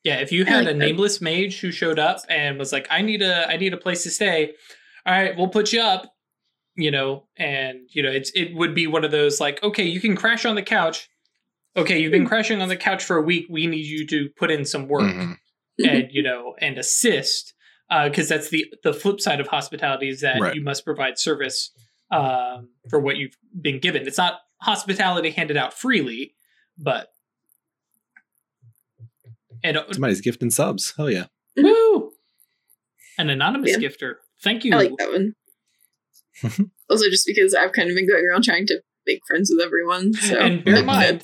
Yeah, 0.04 0.16
if 0.20 0.30
you 0.32 0.44
had 0.44 0.64
like 0.64 0.74
a 0.74 0.78
that. 0.78 0.78
nameless 0.78 1.20
mage 1.20 1.60
who 1.60 1.70
showed 1.72 1.98
up 1.98 2.18
and 2.28 2.58
was 2.58 2.72
like, 2.72 2.86
"I 2.90 3.02
need 3.02 3.20
a, 3.22 3.48
I 3.48 3.56
need 3.56 3.72
a 3.74 3.76
place 3.76 4.02
to 4.04 4.10
stay," 4.10 4.52
all 5.04 5.12
right, 5.14 5.36
we'll 5.36 5.48
put 5.48 5.72
you 5.72 5.80
up. 5.82 6.12
You 6.76 6.92
know, 6.92 7.26
and 7.36 7.80
you 7.90 8.02
know, 8.04 8.10
it's 8.10 8.30
it 8.36 8.54
would 8.54 8.74
be 8.74 8.86
one 8.86 9.04
of 9.04 9.10
those 9.10 9.40
like, 9.40 9.60
okay, 9.64 9.82
you 9.84 10.00
can 10.00 10.14
crash 10.16 10.44
on 10.46 10.54
the 10.54 10.62
couch. 10.62 11.08
Okay, 11.76 11.98
you've 12.00 12.12
been 12.12 12.22
Hmm. 12.22 12.28
crashing 12.28 12.62
on 12.62 12.68
the 12.68 12.76
couch 12.76 13.02
for 13.04 13.16
a 13.16 13.22
week. 13.22 13.46
We 13.50 13.66
need 13.66 13.84
you 13.86 14.06
to 14.06 14.28
put 14.36 14.50
in 14.50 14.64
some 14.64 14.86
work 14.88 15.02
Mhm. 15.12 15.36
and 15.84 16.08
you 16.12 16.22
know 16.22 16.54
and 16.60 16.78
assist 16.78 17.52
because 18.04 18.28
that's 18.28 18.50
the 18.50 18.66
the 18.84 18.92
flip 18.94 19.20
side 19.20 19.40
of 19.40 19.48
hospitality 19.48 20.08
is 20.08 20.20
that 20.20 20.40
Right. 20.40 20.54
you 20.54 20.62
must 20.62 20.84
provide 20.84 21.18
service 21.18 21.72
um, 22.10 22.70
for 22.88 22.98
what 23.00 23.16
you've 23.16 23.36
been 23.60 23.80
given. 23.80 24.06
It's 24.06 24.16
not 24.18 24.40
hospitality 24.62 25.30
handed 25.30 25.56
out 25.56 25.74
freely, 25.74 26.34
but 26.78 27.08
and 29.64 29.76
uh, 29.76 29.84
Somebody's 29.92 30.20
gifting 30.20 30.50
subs. 30.50 30.94
Hell 30.96 31.10
yeah. 31.10 31.26
woo, 31.56 32.12
an 33.18 33.30
anonymous 33.30 33.72
Yeah. 33.72 33.88
gifter. 33.88 34.14
Thank 34.42 34.64
you. 34.64 34.72
I 34.74 34.76
like 34.76 34.92
that 34.98 35.10
one. 35.10 35.34
also, 36.90 37.08
just 37.10 37.26
because 37.26 37.54
I've 37.54 37.72
kind 37.72 37.90
of 37.90 37.96
been 37.96 38.06
going 38.08 38.24
around 38.30 38.44
trying 38.44 38.66
to 38.68 38.80
make 39.06 39.20
friends 39.26 39.50
with 39.52 39.64
everyone. 39.64 40.12
So 40.14 40.38
And 40.38 40.64
bear 40.64 40.76
in 40.76 40.86
that 40.86 40.86
mind- 40.86 41.22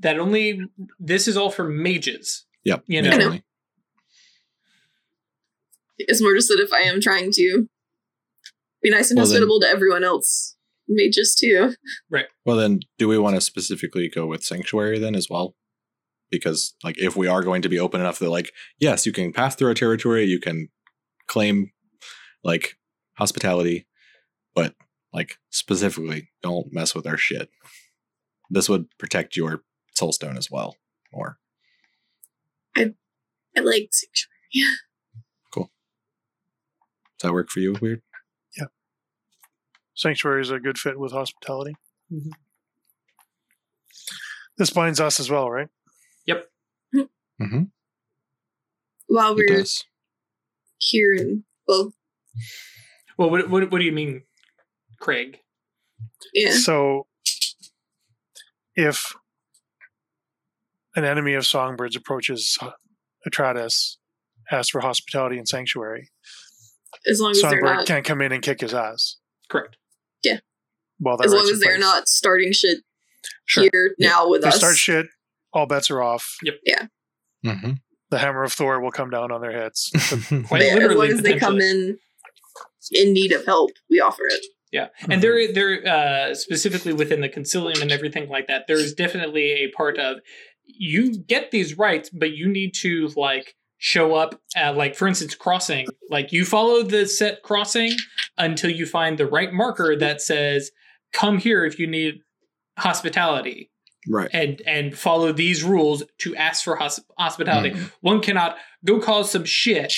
that 0.00 0.18
only 0.18 0.60
this 0.98 1.28
is 1.28 1.36
all 1.36 1.50
for 1.50 1.64
mages. 1.68 2.44
Yep. 2.64 2.84
You 2.86 3.02
know. 3.02 3.10
definitely. 3.10 3.44
it's 5.98 6.22
more 6.22 6.34
just 6.34 6.48
that 6.48 6.60
if 6.60 6.72
I 6.72 6.80
am 6.80 7.00
trying 7.00 7.30
to 7.32 7.68
be 8.82 8.90
nice 8.90 9.10
and 9.10 9.16
Well, 9.18 9.26
then- 9.26 9.34
hospitable 9.36 9.60
to 9.60 9.66
everyone 9.68 10.04
else, 10.04 10.56
mages 10.88 11.34
too. 11.34 11.74
Right. 12.10 12.26
Well, 12.44 12.56
then, 12.56 12.80
do 12.98 13.08
we 13.08 13.18
want 13.18 13.36
to 13.36 13.40
specifically 13.40 14.08
go 14.08 14.26
with 14.26 14.42
sanctuary 14.42 14.98
then 14.98 15.14
as 15.14 15.28
well? 15.30 15.54
Because, 16.36 16.74
like, 16.84 16.96
if 16.98 17.16
we 17.16 17.26
are 17.28 17.42
going 17.42 17.62
to 17.62 17.68
be 17.68 17.78
open 17.78 18.00
enough 18.00 18.18
that, 18.18 18.30
like, 18.30 18.52
yes, 18.78 19.06
you 19.06 19.12
can 19.12 19.32
pass 19.32 19.54
through 19.54 19.68
our 19.68 19.74
territory, 19.74 20.24
you 20.24 20.40
can 20.40 20.68
claim, 21.26 21.70
like, 22.42 22.76
hospitality, 23.14 23.86
but, 24.54 24.74
like, 25.12 25.38
specifically, 25.50 26.30
don't 26.42 26.72
mess 26.72 26.94
with 26.94 27.06
our 27.06 27.16
shit. 27.16 27.48
This 28.50 28.68
would 28.68 28.86
protect 28.98 29.36
your 29.36 29.62
soulstone 29.98 30.36
as 30.36 30.50
well. 30.50 30.76
More. 31.12 31.38
I 32.76 32.94
i 33.56 33.60
like 33.60 33.88
sanctuary. 33.92 34.30
Yeah. 34.52 34.74
Cool. 35.52 35.70
Does 37.18 37.28
that 37.28 37.32
work 37.32 37.48
for 37.48 37.60
you? 37.60 37.76
Weird. 37.80 38.02
Yeah. 38.58 38.66
Sanctuary 39.94 40.42
is 40.42 40.50
a 40.50 40.58
good 40.58 40.78
fit 40.78 40.98
with 40.98 41.12
hospitality. 41.12 41.76
Mhm. 42.12 42.30
This 44.58 44.70
binds 44.70 45.00
us 45.00 45.18
as 45.20 45.30
well, 45.30 45.48
right? 45.50 45.68
Mm-hmm. 46.28 47.62
While 49.08 49.34
we're 49.34 49.64
here 50.78 51.12
in 51.12 51.44
well, 51.66 51.92
Well, 53.18 53.30
what, 53.30 53.50
what 53.50 53.70
what 53.72 53.78
do 53.78 53.84
you 53.84 53.92
mean, 53.92 54.22
Craig? 55.00 55.40
yeah. 56.32 56.52
So, 56.52 57.06
if 58.76 59.14
an 60.96 61.04
enemy 61.04 61.34
of 61.34 61.44
songbirds 61.46 61.96
approaches 61.96 62.56
Atratus, 63.28 63.96
asks 64.50 64.70
for 64.70 64.80
hospitality 64.80 65.36
and 65.38 65.48
sanctuary, 65.48 66.10
As 67.06 67.20
long 67.20 67.32
as 67.32 67.40
Songbird 67.40 67.62
not 67.64 67.86
can't 67.86 68.04
come 68.04 68.20
in 68.20 68.30
and 68.32 68.42
kick 68.42 68.60
his 68.60 68.72
ass. 68.74 69.16
Correct. 69.50 69.76
Yeah. 70.22 70.38
While 70.98 71.16
that 71.16 71.26
as 71.26 71.32
long 71.32 71.48
as 71.50 71.58
they're 71.60 71.72
place. 71.72 71.80
not 71.80 72.08
starting 72.08 72.52
shit 72.52 72.78
Sure. 73.46 73.68
here 73.72 73.94
now 73.98 74.28
with 74.28 74.42
They 74.42 74.48
us. 74.48 74.56
start 74.56 74.76
shit, 74.76 75.06
all 75.54 75.66
bets 75.66 75.90
are 75.90 76.02
off. 76.02 76.36
Mm-hmm. 77.44 77.72
The 78.10 78.18
hammer 78.18 78.42
of 78.44 78.52
Thor 78.52 78.80
will 78.80 78.90
come 78.90 79.10
down 79.10 79.32
on 79.32 79.40
their 79.40 79.52
heads. 79.52 79.90
Quite 80.48 80.62
Yeah, 80.62 80.76
as 80.76 80.96
long 80.96 81.06
as 81.06 81.22
they 81.22 81.38
come 81.38 81.60
in 81.60 81.98
in 82.92 83.12
need 83.12 83.32
of 83.32 83.44
help, 83.46 83.70
we 83.88 84.00
offer 84.00 84.22
it. 84.26 84.44
Yeah, 84.72 84.88
and 85.08 85.22
there, 85.22 85.52
there, 85.52 85.86
uh, 85.86 86.34
specifically 86.34 86.92
within 86.92 87.20
the 87.20 87.28
Consilium 87.28 87.80
and 87.80 87.92
everything 87.92 88.28
like 88.28 88.48
that, 88.48 88.66
there 88.66 88.76
is 88.76 88.92
definitely 88.92 89.52
a 89.52 89.70
part 89.70 89.98
of 89.98 90.18
you 90.66 91.16
get 91.16 91.50
these 91.50 91.78
rights, 91.78 92.10
but 92.10 92.32
you 92.32 92.48
need 92.48 92.74
to 92.74 93.08
like 93.16 93.54
show 93.78 94.14
up 94.14 94.40
at, 94.56 94.76
like, 94.76 94.96
for 94.96 95.06
instance, 95.06 95.34
crossing. 95.34 95.86
Like 96.10 96.32
you 96.32 96.44
follow 96.44 96.82
the 96.82 97.06
set 97.06 97.42
crossing 97.42 97.92
until 98.36 98.70
you 98.70 98.86
find 98.86 99.16
the 99.16 99.26
right 99.26 99.52
marker 99.52 99.94
that 99.96 100.20
says, 100.20 100.70
"Come 101.12 101.38
here 101.38 101.64
if 101.64 101.78
you 101.78 101.86
need 101.86 102.20
hospitality," 102.78 103.70
right. 104.08 104.30
and 104.32 104.60
and 104.66 104.96
follow 104.96 105.32
these 105.32 105.62
rules 105.64 106.02
to 106.18 106.34
ask 106.36 106.64
for 106.64 106.76
hosp- 106.78 107.04
hospitality. 107.18 107.70
Mhm. 107.70 107.92
One 108.00 108.20
cannot 108.20 108.56
go 108.84 109.00
cause 109.00 109.30
some 109.30 109.44
shit 109.44 109.94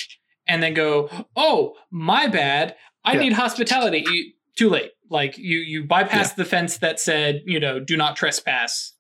and 0.47 0.63
then 0.63 0.75
go, 0.75 1.09
"Oh, 1.35 1.75
my 1.91 2.27
bad. 2.27 2.77
I 3.05 3.15
Yeah. 3.15 3.21
need 3.21 3.33
hospitality." 3.35 4.05
You, 4.11 4.33
too 4.57 4.71
late. 4.71 4.93
Like 5.11 5.37
you 5.39 5.59
you 5.59 5.85
bypassed 5.85 6.35
the 6.37 6.45
fence 6.45 6.79
that 6.79 6.99
said, 7.01 7.43
you 7.47 7.61
know, 7.61 7.79
do 7.81 7.97
not 7.97 8.17
trespass. 8.17 8.93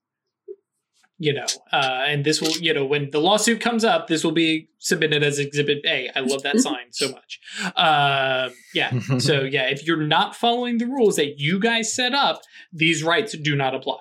You 1.18 1.32
know, 1.32 1.46
uh, 1.72 2.04
and 2.06 2.26
this 2.26 2.42
will, 2.42 2.50
you 2.58 2.74
know, 2.74 2.84
when 2.84 3.08
the 3.10 3.20
lawsuit 3.22 3.58
comes 3.58 3.84
up, 3.86 4.06
this 4.06 4.22
will 4.22 4.32
be 4.32 4.68
submitted 4.80 5.22
as 5.22 5.38
Exhibit 5.38 5.78
A. 5.86 6.10
I 6.14 6.20
love 6.20 6.42
that 6.42 6.58
sign 6.68 6.92
so 6.92 7.08
much. 7.10 7.40
Um, 7.74 8.52
yeah. 8.74 8.92
So 9.18 9.40
yeah, 9.44 9.62
if 9.70 9.86
you're 9.86 10.02
not 10.06 10.36
following 10.36 10.76
the 10.76 10.84
rules 10.84 11.16
that 11.16 11.38
you 11.38 11.58
guys 11.58 11.90
set 11.94 12.12
up, 12.12 12.42
these 12.70 13.02
rights 13.02 13.34
do 13.34 13.56
not 13.56 13.74
apply. 13.74 14.00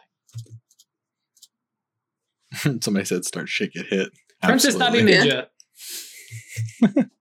Somebody 2.82 3.06
said 3.06 3.26
start 3.26 3.50
shit 3.50 3.74
get 3.74 3.88
hit. 3.88 4.10
Princess 4.44 4.76
Naughty 4.76 5.00
Absolutely. 5.00 5.42
Ninja. 6.82 7.10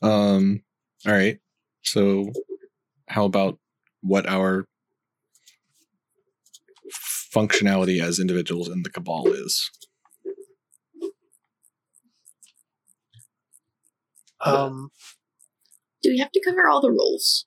Um. 0.00 0.62
All 1.06 1.12
right. 1.12 1.38
So, 1.82 2.30
how 3.08 3.24
about 3.24 3.58
what 4.00 4.28
our 4.28 4.64
functionality 7.34 8.00
as 8.00 8.18
individuals 8.18 8.68
in 8.68 8.82
the 8.82 8.90
cabal 8.90 9.26
is? 9.32 9.70
Um, 14.40 14.90
Do 16.02 16.10
we 16.10 16.18
have 16.18 16.30
to 16.30 16.40
cover 16.44 16.68
all 16.68 16.80
the 16.80 16.90
roles? 16.92 17.46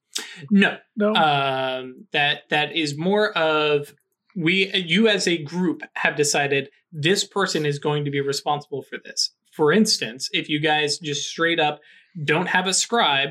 No, 0.49 0.77
no, 0.97 1.15
um, 1.15 2.05
that 2.11 2.49
that 2.49 2.75
is 2.75 2.97
more 2.97 3.31
of 3.37 3.95
we 4.35 4.71
you 4.73 5.07
as 5.07 5.27
a 5.27 5.37
group 5.37 5.81
have 5.95 6.15
decided 6.15 6.69
this 6.91 7.23
person 7.23 7.65
is 7.65 7.79
going 7.79 8.05
to 8.05 8.11
be 8.11 8.21
responsible 8.21 8.81
for 8.81 8.97
this. 9.03 9.31
For 9.53 9.71
instance 9.71 10.29
if 10.33 10.49
you 10.49 10.59
guys 10.59 10.97
just 10.97 11.27
straight 11.29 11.59
up 11.59 11.79
don't 12.23 12.47
have 12.47 12.67
a 12.67 12.73
scribe 12.73 13.29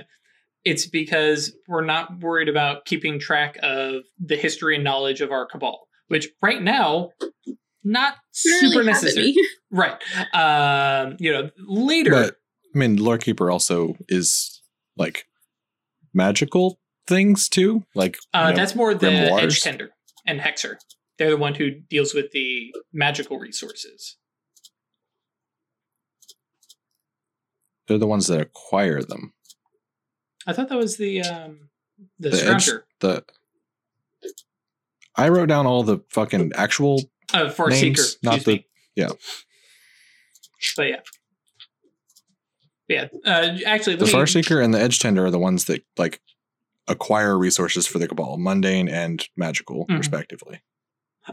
it's 0.65 0.87
because 0.87 1.53
we're 1.69 1.85
not 1.85 2.21
worried 2.21 2.49
about 2.49 2.85
keeping 2.85 3.19
track 3.19 3.57
of 3.63 4.03
the 4.19 4.37
history 4.37 4.75
and 4.75 4.85
knowledge 4.85 5.21
of 5.21 5.31
our 5.33 5.47
cabal 5.47 5.89
which 6.09 6.29
right 6.43 6.63
now 6.63 7.11
not 7.83 8.15
We 8.45 8.51
super 8.61 8.83
necessary. 8.85 9.35
right. 9.71 9.97
Um 10.35 11.17
you 11.19 11.33
know 11.33 11.51
later 11.67 12.11
But 12.11 12.37
I 12.75 12.79
mean, 12.79 12.99
Lorekeeper 12.99 13.51
also 13.53 13.97
is 14.09 14.63
like 14.97 15.25
magical 16.15 16.79
things 17.07 17.49
too. 17.49 17.85
Like 17.95 18.19
Uh, 18.33 18.45
you 18.45 18.51
know, 18.51 18.57
that's 18.57 18.75
more 18.75 18.95
the 18.95 19.07
grimoires? 19.09 19.43
edge 19.43 19.63
tender 19.63 19.91
and 20.31 20.41
hexer. 20.41 20.77
They're 21.19 21.31
the 21.31 21.37
one 21.37 21.55
who 21.57 21.71
deals 21.71 22.15
with 22.15 22.31
the 22.33 22.73
magical 22.93 23.39
resources. 23.39 24.17
they're 27.89 27.99
the 27.99 28.07
ones 28.07 28.29
that 28.29 28.41
acquire 28.41 29.03
them. 29.03 29.33
I 30.47 30.53
thought 30.53 30.69
that 30.69 30.79
was 30.79 30.97
the 30.97 31.23
um 31.23 31.71
the, 32.21 32.31
The 32.31 32.37
edge- 32.47 32.67
scrounger. 32.69 32.83
The 33.01 33.25
I 35.17 35.29
wrote 35.29 35.49
down 35.49 35.67
all 35.67 35.83
the 35.83 35.99
fucking 36.11 36.53
actual. 36.55 37.03
Uh, 37.35 37.51
Far 37.51 37.69
names, 37.69 37.81
Seeker. 37.81 38.19
not 38.23 38.37
excuse 38.37 38.59
me. 38.59 38.67
yeah. 38.95 39.09
But 40.77 40.89
yeah. 40.89 41.01
Yeah. 42.89 43.07
Uh, 43.25 43.59
actually, 43.67 43.97
The 43.97 44.05
me- 44.07 44.11
Far 44.13 44.27
Seeker 44.27 44.61
and 44.61 44.73
the 44.73 44.81
Edge 44.81 44.99
Tender 45.01 45.27
are 45.27 45.31
the 45.31 45.39
ones 45.39 45.65
that 45.67 45.85
like 45.97 46.21
acquire 46.89 47.39
resources 47.39 47.87
for 47.87 47.99
the 47.99 48.09
cabal, 48.09 48.37
mundane 48.39 48.89
and 48.89 49.29
magical, 49.37 49.87
Mhm. 49.87 49.99
respectively. 49.99 50.61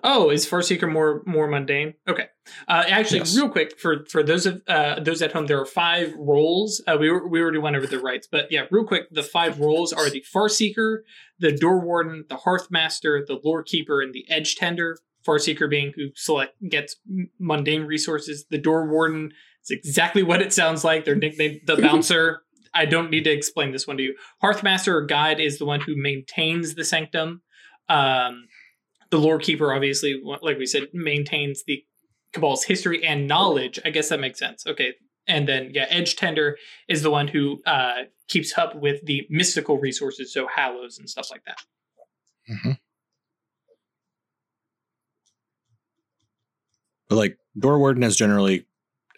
Oh, 0.04 0.30
is 0.30 0.46
Farseeker 0.46 0.92
more 0.92 1.24
more 1.26 1.48
mundane? 1.48 1.94
Okay. 2.08 2.26
Uh, 2.68 2.84
actually, 2.88 3.20
Yes. 3.20 3.36
real 3.38 3.50
quick 3.50 3.80
for 3.80 4.06
for 4.10 4.22
those 4.22 4.46
of 4.46 4.62
uh, 4.68 5.00
those 5.00 5.22
at 5.22 5.32
home, 5.32 5.48
there 5.48 5.60
are 5.60 5.66
five 5.66 6.14
roles. 6.18 6.84
Uh, 6.86 6.98
we 7.00 7.10
were- 7.10 7.28
we 7.28 7.42
already 7.42 7.58
went 7.58 7.76
over 7.78 7.88
the 7.88 7.98
rights, 8.00 8.28
but 8.30 8.52
yeah, 8.52 8.66
real 8.70 8.84
quick, 8.86 9.06
the 9.12 9.24
five 9.24 9.60
roles 9.60 9.94
are 9.94 10.10
the 10.10 10.24
Farseeker, 10.34 11.00
the 11.40 11.52
Door 11.54 11.86
Warden, 11.86 12.26
the 12.30 12.36
Hearth 12.38 12.70
Master, 12.70 13.24
the 13.26 13.40
Lore 13.44 13.64
Keeper, 13.64 14.02
and 14.02 14.14
the 14.14 14.26
Edge 14.30 14.56
Tender. 14.56 14.98
Farseeker 15.26 15.70
being 15.70 15.92
who 15.96 16.10
select 16.16 16.54
gets 16.70 16.98
mundane 17.40 17.84
resources. 17.84 18.46
The 18.50 18.58
Door 18.58 18.90
Warden 18.90 19.32
is 19.64 19.72
exactly 19.72 20.22
what 20.24 20.42
it 20.42 20.54
sounds 20.54 20.84
like. 20.86 21.04
They're 21.06 21.16
nicknamed 21.16 21.62
the 21.66 21.76
Bouncer. 21.82 22.44
I 22.78 22.86
don't 22.86 23.10
need 23.10 23.24
to 23.24 23.32
explain 23.32 23.72
this 23.72 23.88
one 23.88 23.98
to 23.98 24.04
you. 24.04 24.16
Hearthmaster 24.44 24.94
or 24.94 25.06
Guide 25.06 25.40
is 25.40 25.58
the 25.58 25.66
one 25.66 25.82
who 25.82 25.96
maintains 25.96 26.76
the 26.76 26.86
sanctum. 26.86 27.42
Um, 27.90 28.48
the 29.10 29.18
lore 29.18 29.40
keeper 29.40 29.74
obviously 29.74 30.22
like 30.42 30.58
we 30.58 30.66
said 30.66 30.84
maintains 30.94 31.64
the 31.66 31.82
cabal's 32.34 32.64
history 32.64 33.06
and 33.06 33.26
knowledge 33.26 33.80
i 33.86 33.90
guess 33.90 34.10
that 34.10 34.20
makes 34.20 34.38
sense 34.38 34.68
okay 34.68 34.94
and 35.28 35.48
then 35.48 35.72
yeah 35.74 35.86
edge 35.90 36.18
tender 36.18 36.58
is 36.90 37.04
the 37.04 37.10
one 37.10 37.28
who 37.28 37.62
uh 37.66 38.04
keeps 38.28 38.58
up 38.58 38.76
with 38.76 39.06
the 39.06 39.26
mystical 39.30 39.78
resources 39.80 40.34
so 40.34 40.46
hallows 40.54 40.98
and 41.00 41.10
stuff 41.10 41.30
like 41.32 41.44
that 41.46 41.58
Mhm. 42.50 42.78
But 47.10 47.16
like 47.16 47.38
door 47.58 47.80
warden 47.80 48.04
is 48.04 48.16
generally 48.16 48.66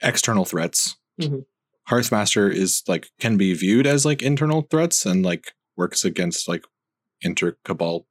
external 0.02 0.46
threats. 0.46 0.96
Mhm. 1.20 1.46
Hearthmaster 1.90 2.54
is 2.54 2.84
like 2.88 3.10
can 3.20 3.36
be 3.38 3.54
viewed 3.54 3.88
as 3.88 4.06
like 4.06 4.22
internal 4.22 4.62
threats 4.62 5.06
and 5.06 5.26
like 5.26 5.54
works 5.76 6.06
against 6.06 6.48
like 6.48 6.64
inter 7.22 7.58
cabal 7.66 8.06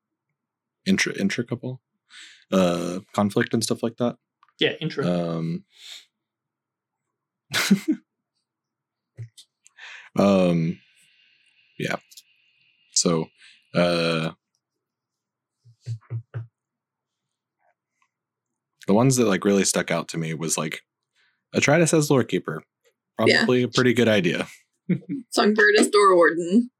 intra 0.84 1.12
intra 1.14 1.44
cabal 1.44 1.80
uh 2.52 2.98
conflict 3.14 3.54
and 3.54 3.62
stuff 3.62 3.82
like 3.82 3.96
that. 3.98 4.16
yeah 4.58 4.72
intro 4.80 5.36
Um 5.36 5.64
Um 10.18 10.80
yeah. 11.78 11.96
So 12.94 13.26
uh 13.74 14.32
the 18.86 18.94
ones 18.94 19.16
that 19.16 19.26
like 19.26 19.44
really 19.44 19.64
stuck 19.64 19.90
out 19.90 20.08
to 20.08 20.18
me 20.18 20.34
was 20.34 20.58
like 20.58 20.80
Atratus 21.54 21.96
as 21.96 22.10
lore 22.10 22.24
keeper. 22.24 22.62
Probably 23.18 23.62
a 23.64 23.68
pretty 23.68 23.92
good 23.94 24.08
idea. 24.08 24.46
Songbird 25.30 25.74
is 25.76 25.88
door 25.90 26.14
warden. 26.14 26.70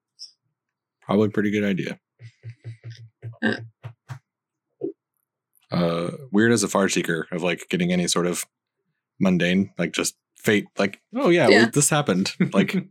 Probably 1.02 1.26
a 1.26 1.30
pretty 1.30 1.50
good 1.50 1.64
idea. 1.64 1.98
Uh. 3.42 3.56
Uh 5.70 6.10
weird 6.32 6.52
as 6.52 6.62
a 6.62 6.68
far 6.68 6.88
seeker 6.88 7.26
of 7.30 7.42
like 7.42 7.66
getting 7.68 7.92
any 7.92 8.06
sort 8.08 8.26
of 8.26 8.44
mundane, 9.20 9.72
like 9.78 9.92
just 9.92 10.16
fate, 10.36 10.66
like, 10.78 11.00
oh 11.14 11.28
yeah, 11.28 11.48
Yeah. 11.48 11.58
well, 11.62 11.70
this 11.72 11.90
happened. 11.90 12.32
Like 12.52 12.74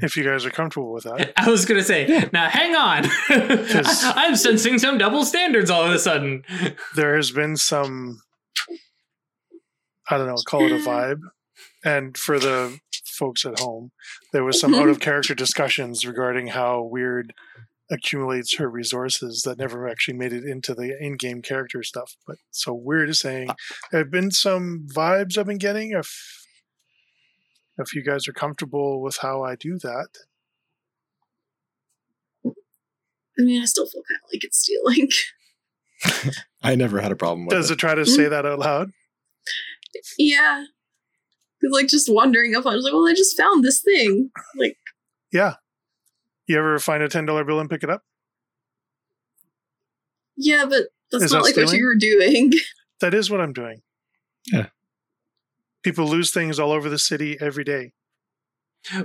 If 0.00 0.16
you 0.16 0.24
guys 0.24 0.44
are 0.44 0.50
comfortable 0.50 0.92
with 0.92 1.04
that. 1.04 1.32
i 1.36 1.48
was 1.48 1.64
gonna 1.66 1.82
say 1.84 2.28
now 2.32 2.48
hang 2.50 2.74
on 2.74 3.04
i'm 4.16 4.34
sensing 4.34 4.76
some 4.76 4.98
double 4.98 5.24
standards 5.24 5.70
all 5.70 5.84
of 5.84 5.92
a 5.92 6.00
sudden 6.00 6.42
there 6.96 7.14
has 7.14 7.30
been 7.30 7.56
some 7.56 8.20
i 10.10 10.18
don't 10.18 10.26
know 10.26 10.34
call 10.48 10.62
it 10.62 10.72
a 10.72 10.78
vibe 10.78 11.20
and 11.84 12.16
for 12.16 12.38
the 12.38 12.78
folks 13.04 13.44
at 13.44 13.60
home 13.60 13.92
there 14.32 14.44
was 14.44 14.58
some 14.58 14.74
out 14.74 14.88
of 14.88 15.00
character 15.00 15.34
discussions 15.34 16.06
regarding 16.06 16.48
how 16.48 16.82
weird 16.82 17.32
accumulates 17.90 18.56
her 18.56 18.68
resources 18.68 19.42
that 19.42 19.58
never 19.58 19.86
actually 19.86 20.16
made 20.16 20.32
it 20.32 20.44
into 20.44 20.74
the 20.74 20.96
in-game 20.98 21.42
character 21.42 21.82
stuff 21.82 22.16
but 22.26 22.36
so 22.50 22.72
weird 22.72 23.10
is 23.10 23.20
saying 23.20 23.48
there 23.92 24.00
have 24.00 24.10
been 24.10 24.30
some 24.30 24.86
vibes 24.92 25.36
i've 25.36 25.46
been 25.46 25.58
getting 25.58 25.92
if 25.92 26.40
if 27.76 27.94
you 27.94 28.02
guys 28.02 28.26
are 28.26 28.32
comfortable 28.32 29.02
with 29.02 29.18
how 29.20 29.42
i 29.42 29.54
do 29.54 29.78
that 29.78 30.08
I 33.36 33.42
mean, 33.42 33.60
I 33.60 33.64
still 33.64 33.84
feel 33.88 34.04
kind 34.08 34.20
of 34.22 34.30
like 34.32 34.44
it's 34.44 34.60
stealing. 34.60 35.08
I 36.62 36.76
never 36.76 37.00
had 37.00 37.10
a 37.10 37.16
problem 37.16 37.46
with 37.46 37.50
does 37.56 37.68
it. 37.68 37.74
it 37.74 37.78
try 37.78 37.96
to 37.96 38.06
say 38.06 38.22
mm-hmm. 38.22 38.30
that 38.30 38.46
out 38.46 38.60
loud 38.60 38.90
yeah. 40.18 40.64
Cause 41.64 41.72
like 41.72 41.88
just 41.88 42.12
wandering 42.12 42.54
up, 42.54 42.66
I 42.66 42.74
was 42.74 42.84
like, 42.84 42.92
well, 42.92 43.06
I 43.08 43.14
just 43.14 43.36
found 43.36 43.64
this 43.64 43.80
thing. 43.80 44.30
Like, 44.56 44.76
yeah 45.32 45.54
you 46.46 46.58
ever 46.58 46.78
find 46.78 47.02
a 47.02 47.08
$10 47.08 47.46
bill 47.46 47.58
and 47.58 47.70
pick 47.70 47.82
it 47.82 47.88
up 47.90 48.02
yeah, 50.36 50.64
but 50.68 50.88
that's 51.10 51.24
Is 51.24 51.32
not 51.32 51.44
that 51.44 51.56
like 51.56 51.66
what 51.66 51.76
you 51.76 51.84
were 51.84 51.96
doing. 51.96 52.52
That 53.00 53.12
is 53.12 53.28
what 53.28 53.40
I'm 53.40 53.52
doing. 53.52 53.82
Yeah. 54.50 54.68
People 55.82 56.06
lose 56.06 56.32
things 56.32 56.58
all 56.58 56.72
over 56.72 56.88
the 56.88 56.98
city 56.98 57.36
every 57.38 57.64
day. 57.64 57.92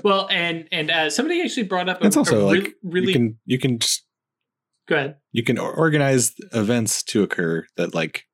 well 0.04 0.28
and 0.30 0.68
and 0.72 0.92
uh 0.92 1.10
somebody 1.10 1.42
actually 1.42 1.64
brought 1.64 1.90
up 1.90 2.02
a, 2.02 2.06
It's 2.06 2.16
also 2.16 2.44
a 2.44 2.46
like 2.46 2.64
re- 2.64 2.74
really 2.84 3.08
you 3.08 3.14
can 3.14 3.40
you 3.46 3.60
can 3.60 3.80
just 3.80 4.06
go 4.88 4.96
ahead 4.96 5.16
you 5.34 5.44
can 5.44 5.58
organize 5.58 6.34
events 6.54 7.04
to 7.04 7.24
occur 7.24 7.66
that 7.78 7.94
like 7.94 8.26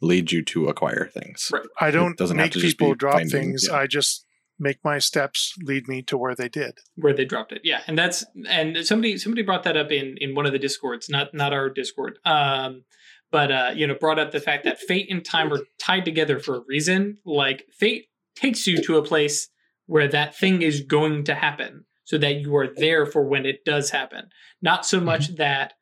lead 0.00 0.30
you 0.32 0.42
to 0.44 0.66
acquire 0.68 1.08
things. 1.12 1.48
Right. 1.52 1.62
I 1.80 1.90
don't 1.90 2.16
doesn't 2.18 2.36
have 2.38 2.44
make 2.46 2.52
to 2.52 2.60
just 2.60 2.78
people 2.78 2.92
be 2.94 2.98
drop 2.98 3.14
finding- 3.14 3.30
things. 3.30 3.66
yeah. 3.70 3.76
I 3.76 3.86
just 3.86 4.24
make 4.58 4.78
my 4.84 4.98
steps 4.98 5.52
lead 5.62 5.86
me 5.86 6.00
to 6.02 6.16
where 6.16 6.34
they 6.34 6.48
did. 6.48 6.78
where 6.96 7.12
they 7.12 7.26
dropped 7.26 7.52
it 7.52 7.60
yeah 7.62 7.82
and 7.86 7.98
that's 7.98 8.24
and 8.48 8.86
somebody 8.86 9.18
somebody 9.18 9.42
brought 9.42 9.64
that 9.64 9.76
up 9.76 9.92
in 9.92 10.16
in 10.18 10.34
one 10.34 10.46
of 10.46 10.52
the 10.52 10.58
discords 10.58 11.10
not 11.10 11.34
not 11.34 11.52
our 11.52 11.68
discord 11.68 12.18
um 12.24 12.82
but 13.30 13.52
uh 13.52 13.70
you 13.76 13.86
know 13.86 13.94
brought 13.94 14.18
up 14.18 14.30
the 14.32 14.40
fact 14.40 14.64
that 14.64 14.78
fate 14.78 15.08
and 15.10 15.26
time 15.26 15.52
are 15.52 15.60
tied 15.78 16.06
together 16.06 16.38
for 16.38 16.56
a 16.56 16.62
reason 16.66 17.18
like 17.26 17.66
fate 17.70 18.06
takes 18.34 18.66
you 18.66 18.80
to 18.82 18.96
a 18.96 19.02
place 19.04 19.50
where 19.84 20.08
that 20.08 20.34
thing 20.34 20.62
is 20.62 20.80
going 20.80 21.22
to 21.22 21.34
happen 21.34 21.84
so 22.04 22.16
that 22.16 22.36
you 22.36 22.56
are 22.56 22.68
there 22.76 23.04
for 23.04 23.22
when 23.28 23.44
it 23.44 23.62
does 23.66 23.90
happen 23.90 24.24
not 24.62 24.86
so 24.86 24.98
much 25.00 25.36
that 25.36 25.74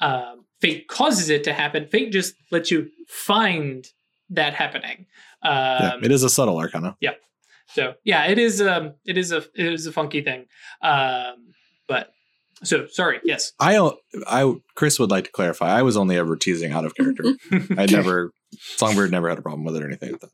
um 0.00 0.41
fate 0.62 0.88
causes 0.88 1.28
it 1.28 1.44
to 1.44 1.52
happen 1.52 1.86
fate 1.86 2.10
just 2.12 2.34
lets 2.50 2.70
you 2.70 2.88
find 3.08 3.88
that 4.30 4.54
happening 4.54 5.06
um 5.42 5.52
yeah, 5.52 5.96
it 6.02 6.12
is 6.12 6.22
a 6.22 6.30
subtle 6.30 6.58
arcana. 6.58 6.96
Yeah. 7.00 7.12
So 7.68 7.94
yeah, 8.04 8.26
it 8.26 8.38
is 8.38 8.60
um 8.60 8.94
it 9.04 9.18
is 9.18 9.32
a 9.32 9.38
it 9.38 9.72
is 9.72 9.86
a 9.86 9.92
funky 9.92 10.22
thing. 10.22 10.46
Um 10.80 11.52
but 11.88 12.12
so 12.62 12.86
sorry, 12.86 13.20
yes. 13.24 13.52
I 13.58 13.90
I 14.26 14.54
Chris 14.74 14.98
would 14.98 15.10
like 15.10 15.24
to 15.24 15.32
clarify. 15.32 15.70
I 15.70 15.82
was 15.82 15.96
only 15.96 16.16
ever 16.16 16.36
teasing 16.36 16.72
out 16.72 16.84
of 16.84 16.94
character. 16.94 17.24
I 17.76 17.86
never 17.86 18.32
Songbird 18.58 19.10
never 19.10 19.28
had 19.28 19.38
a 19.38 19.42
problem 19.42 19.64
with 19.64 19.76
it 19.76 19.82
or 19.82 19.86
anything 19.86 20.12
like 20.12 20.20
that. 20.20 20.30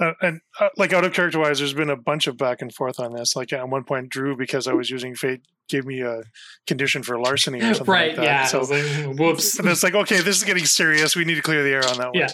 Uh, 0.00 0.12
and 0.22 0.40
uh, 0.60 0.68
like 0.76 0.92
out 0.92 1.04
of 1.04 1.12
character 1.12 1.38
wise, 1.38 1.58
there's 1.58 1.74
been 1.74 1.90
a 1.90 1.96
bunch 1.96 2.26
of 2.26 2.36
back 2.36 2.60
and 2.62 2.74
forth 2.74 2.98
on 2.98 3.12
this. 3.12 3.36
Like 3.36 3.52
at 3.52 3.68
one 3.68 3.84
point, 3.84 4.08
Drew, 4.08 4.36
because 4.36 4.66
I 4.66 4.72
was 4.72 4.90
using 4.90 5.14
Fate, 5.14 5.42
gave 5.68 5.86
me 5.86 6.00
a 6.00 6.22
condition 6.66 7.02
for 7.02 7.18
larceny 7.18 7.60
or 7.62 7.74
something 7.74 7.92
right, 7.92 8.08
like 8.08 8.16
that. 8.16 8.24
yeah. 8.24 8.46
So 8.46 8.60
like, 8.62 9.18
whoops. 9.18 9.58
and 9.58 9.68
it's 9.68 9.82
like, 9.82 9.94
okay, 9.94 10.20
this 10.20 10.36
is 10.36 10.44
getting 10.44 10.64
serious. 10.66 11.14
We 11.14 11.24
need 11.24 11.36
to 11.36 11.42
clear 11.42 11.62
the 11.62 11.70
air 11.70 11.86
on 11.88 11.98
that 11.98 12.08
one. 12.08 12.14
Yeah. 12.18 12.28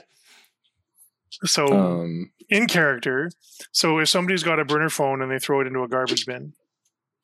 So 1.44 1.66
Um, 1.66 2.32
in 2.48 2.66
character. 2.66 3.30
So 3.72 3.98
if 3.98 4.08
somebody's 4.08 4.42
got 4.42 4.58
a 4.58 4.64
burner 4.64 4.90
phone 4.90 5.22
and 5.22 5.30
they 5.30 5.38
throw 5.38 5.60
it 5.60 5.66
into 5.66 5.82
a 5.82 5.88
garbage 5.88 6.26
bin 6.26 6.54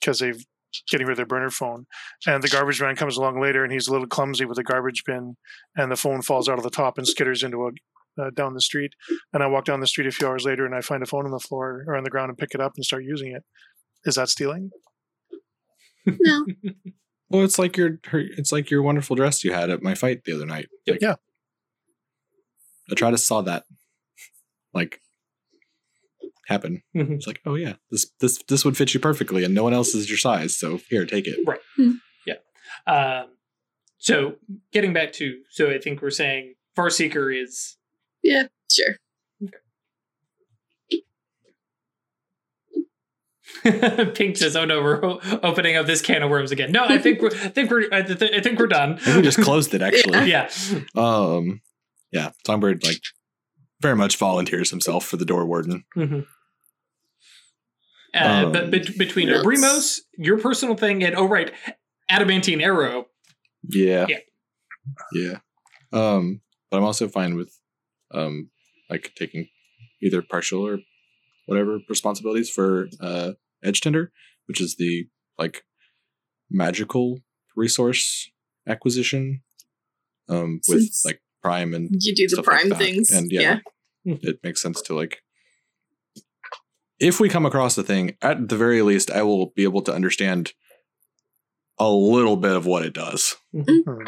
because 0.01 0.19
they've 0.19 0.45
getting 0.91 1.07
rid 1.07 1.13
of 1.15 1.17
their 1.17 1.27
burner 1.27 1.51
phone, 1.51 1.87
and 2.27 2.43
the 2.43 2.49
garbage 2.49 2.81
man 2.83 2.95
comes 2.97 3.17
along 3.17 3.41
later 3.41 3.65
and 3.65 3.73
he's 3.73 3.89
a 3.89 3.93
little 3.93 4.07
clumsy 4.07 4.45
with 4.45 4.57
the 4.57 4.63
garbage 4.63 5.05
bin, 5.05 5.37
and 5.75 5.91
the 5.91 5.97
phone 5.97 6.21
falls 6.21 6.49
out 6.49 6.59
of 6.59 6.65
the 6.65 6.71
top 6.71 6.99
and 6.99 7.07
skitters 7.07 7.43
into 7.43 7.67
a 7.67 7.71
uh, 8.21 8.31
down 8.35 8.55
the 8.55 8.61
street. 8.61 8.93
And 9.33 9.43
I 9.43 9.47
walk 9.47 9.65
down 9.65 9.81
the 9.81 9.87
street 9.87 10.07
a 10.07 10.11
few 10.11 10.27
hours 10.27 10.45
later 10.45 10.65
and 10.67 10.75
I 10.75 10.81
find 10.81 11.03
a 11.03 11.07
phone 11.07 11.25
on 11.25 11.31
the 11.33 11.39
floor 11.41 11.85
or 11.87 11.97
on 11.97 12.05
the 12.05 12.11
ground 12.11 12.31
and 12.31 12.39
pick 12.39 12.55
it 12.55 12.61
up 12.61 12.73
and 12.77 12.85
start 12.85 13.05
using 13.05 13.33
it. 13.35 13.43
Is 14.05 14.15
that 14.17 14.29
stealing? 14.29 14.71
no. 16.07 16.47
well, 17.31 17.43
it's 17.45 17.59
like 17.59 17.77
your 17.77 17.99
it's 18.13 18.53
like 18.53 18.71
your 18.71 18.83
wonderful 18.83 19.17
dress 19.17 19.43
you 19.45 19.53
had 19.53 19.71
at 19.71 19.83
my 19.83 19.95
fight 19.95 20.25
the 20.25 20.33
other 20.35 20.47
night. 20.47 20.69
Like, 20.87 21.01
Yeah. 21.01 21.17
to 22.89 23.19
saw 23.19 23.43
that 23.43 23.65
like 24.73 25.01
happen. 26.47 26.83
Mhm. 26.95 27.17
It's 27.17 27.27
like, 27.27 27.41
oh 27.45 27.57
yeah, 27.57 27.75
this 27.91 28.11
this 28.21 28.41
this 28.49 28.65
would 28.65 28.77
fit 28.77 28.95
you 28.95 29.01
perfectly, 29.01 29.43
and 29.45 29.55
no 29.55 29.65
one 29.65 29.73
else 29.75 29.95
is 29.95 30.09
your 30.09 30.19
size. 30.19 30.57
So 30.57 30.79
here, 30.89 31.05
take 31.05 31.27
it. 31.27 31.39
Right. 31.47 31.59
Yeah. 32.27 32.35
Um 32.87 33.31
so 33.99 34.37
getting 34.73 34.93
back 34.93 35.13
to 35.15 35.41
so 35.51 35.71
I 35.71 35.79
think 35.79 36.03
we're 36.03 36.11
saying 36.11 36.55
Farseeker 36.77 37.35
is 37.35 37.76
Yeah, 38.27 38.45
sure. 38.73 38.97
Pink 44.15 44.37
says, 44.37 44.57
"Oh 44.57 44.65
no, 44.65 44.83
we're 44.83 45.01
opening 45.43 45.77
up 45.77 45.87
this 45.87 46.03
can 46.03 46.23
of 46.23 46.31
worms 46.31 46.51
again." 46.51 46.73
No, 46.73 46.85
I 46.85 46.99
think 46.99 47.21
we're, 47.23 47.29
I 47.31 47.49
think 47.49 47.71
we're, 47.71 47.89
I, 47.93 48.03
th- 48.03 48.33
I 48.35 48.41
think 48.41 48.59
we're 48.59 48.67
done. 48.67 48.99
We 49.07 49.23
just 49.23 49.41
closed 49.41 49.73
it 49.75 49.83
actually. 49.83 50.29
yeah, 50.31 50.51
Um, 50.95 51.61
yeah, 52.13 52.31
Songbird 52.47 52.85
like 52.85 53.01
very 53.81 53.97
much 53.97 54.17
volunteers 54.19 54.71
himself 54.71 55.05
for 55.05 55.17
the 55.17 55.25
door 55.25 55.47
warden. 55.47 55.85
Mhm. 55.97 56.27
Uh, 58.15 58.19
Um, 58.47 58.53
but 58.53 58.71
bet- 58.71 58.99
between 58.99 59.29
Yes. 59.29 59.45
Obrimos, 59.45 60.01
your 60.19 60.39
personal 60.39 60.75
thing, 60.77 61.03
and 61.05 61.15
oh 61.17 61.27
right, 61.29 61.53
adamantine 62.09 62.61
arrow. 62.61 63.07
Yeah, 63.69 64.07
Yeah. 64.09 64.19
yeah. 65.13 65.39
Um, 65.93 66.41
but 66.71 66.79
I'm 66.79 66.85
also 66.85 67.09
fine 67.09 67.37
with 67.37 67.56
um 68.17 68.51
like 68.91 69.13
taking 69.17 69.49
either 70.03 70.23
partial 70.23 70.67
or 70.67 70.79
whatever 71.47 71.79
responsibilities 71.89 72.51
for 72.51 72.89
uh 73.01 73.33
edge 73.63 73.81
tender, 73.81 74.11
which 74.49 74.61
is 74.61 74.77
the 74.77 75.07
like 75.39 75.65
magical 76.51 77.19
resource 77.57 78.31
acquisition 78.67 79.43
um 80.29 80.61
with 80.69 80.81
Since- 80.83 81.05
like 81.05 81.21
prime 81.43 81.75
and 81.75 81.89
You 82.01 82.15
do 82.15 82.25
the 82.25 82.29
stuff 82.31 82.47
like 82.47 82.57
prime 82.61 82.69
that. 82.71 82.79
things. 82.79 83.11
and 83.11 83.31
yeah, 83.31 83.59
it 84.05 84.39
makes 84.43 84.61
sense 84.63 84.81
to 84.83 84.95
like 84.95 85.23
if 86.99 87.21
we 87.21 87.29
come 87.29 87.47
across 87.47 87.77
a 87.79 87.83
thing 87.83 88.17
at 88.23 88.49
the 88.49 88.57
very 88.57 88.81
least 88.83 89.11
i 89.11 89.23
will 89.23 89.53
be 89.55 89.63
able 89.65 89.83
to 89.83 89.93
understand 89.95 90.53
a 91.79 91.89
little 91.91 92.37
bit 92.37 92.57
of 92.57 92.65
what 92.67 92.85
it 92.85 92.95
does 92.95 93.37
Hmm. 93.53 94.03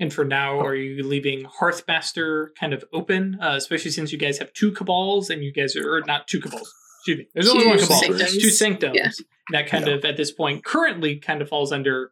And 0.00 0.12
for 0.12 0.24
now, 0.24 0.58
are 0.60 0.74
you 0.74 1.04
leaving 1.06 1.44
Hearthmaster 1.44 2.48
kind 2.58 2.72
of 2.74 2.84
open, 2.92 3.38
uh, 3.40 3.54
especially 3.56 3.92
since 3.92 4.10
you 4.12 4.18
guys 4.18 4.38
have 4.38 4.52
two 4.52 4.72
cabals 4.72 5.30
and 5.30 5.44
you 5.44 5.52
guys 5.52 5.76
are 5.76 5.88
or 5.96 6.00
not 6.02 6.26
two 6.26 6.40
cabals? 6.40 6.72
Excuse 6.98 7.18
me. 7.18 7.28
There's 7.34 7.48
only 7.48 7.66
one 7.66 7.78
cabal. 7.78 8.00
sanctums. 8.00 8.32
Two 8.38 8.50
sanctums. 8.50 8.96
Yeah. 8.96 9.10
That 9.50 9.66
kind 9.68 9.86
of 9.88 10.04
at 10.04 10.16
this 10.16 10.32
point 10.32 10.64
currently 10.64 11.16
kind 11.16 11.40
of 11.42 11.48
falls 11.48 11.70
under 11.70 12.10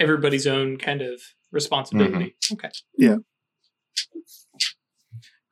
everybody's 0.00 0.46
own 0.46 0.76
kind 0.78 1.02
of 1.02 1.20
responsibility. 1.52 2.34
Okay. 2.52 2.70
Yeah. 2.96 3.16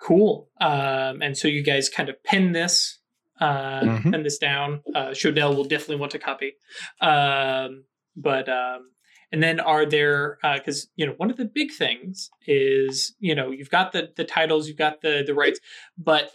Cool. 0.01 0.49
Um, 0.61 1.23
and 1.23 1.37
so 1.37 1.49
you 1.49 1.63
guys 1.63 1.89
kind 1.89 2.09
of 2.09 2.23
pin 2.23 2.53
this, 2.53 2.99
uh, 3.41 3.81
Mhm. 3.83 4.11
pen 4.13 4.23
this 4.23 4.39
down. 4.39 4.83
Uh, 4.95 5.09
Shodell 5.11 5.55
will 5.57 5.65
definitely 5.65 5.97
want 5.97 6.13
to 6.13 6.19
copy. 6.19 6.55
Um, 7.01 7.85
but 8.17 8.49
um, 8.49 8.91
and 9.33 9.43
then 9.43 9.61
are 9.61 9.85
there 9.85 10.39
uh, 10.43 10.59
because 10.59 10.89
you 10.97 11.07
know 11.07 11.15
one 11.17 11.31
of 11.31 11.37
the 11.37 11.45
big 11.45 11.73
things 11.73 12.31
is 12.47 13.15
you 13.19 13.35
know 13.35 13.51
you've 13.51 13.71
got 13.71 13.93
the 13.93 14.11
the 14.17 14.25
titles, 14.25 14.69
you've 14.69 14.77
got 14.77 15.01
the 15.03 15.23
the 15.27 15.35
rights, 15.35 15.61
but 15.97 16.33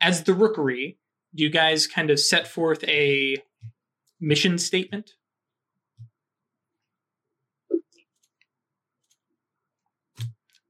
as 0.00 0.24
the 0.24 0.34
rookery, 0.34 0.98
do 1.34 1.42
you 1.42 1.50
guys 1.50 1.86
kind 1.86 2.10
of 2.10 2.18
set 2.18 2.46
forth 2.46 2.82
a 2.84 3.36
mission 4.20 4.58
statement? 4.58 5.12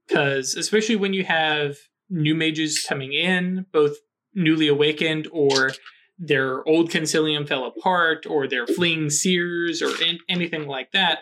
Because 0.07 0.55
especially 0.55 0.97
when 0.97 1.13
you 1.13 1.23
have 1.23 1.77
new 2.09 2.35
mages 2.35 2.83
coming 2.87 3.13
in, 3.13 3.65
both 3.71 3.95
newly 4.33 4.67
awakened 4.67 5.27
or 5.31 5.71
their 6.19 6.67
old 6.67 6.91
Consilium 6.91 7.47
fell 7.47 7.65
apart 7.65 8.25
or 8.25 8.47
they're 8.47 8.67
fleeing 8.67 9.09
seers 9.09 9.81
or 9.81 9.89
an- 10.03 10.19
anything 10.27 10.67
like 10.67 10.91
that, 10.91 11.19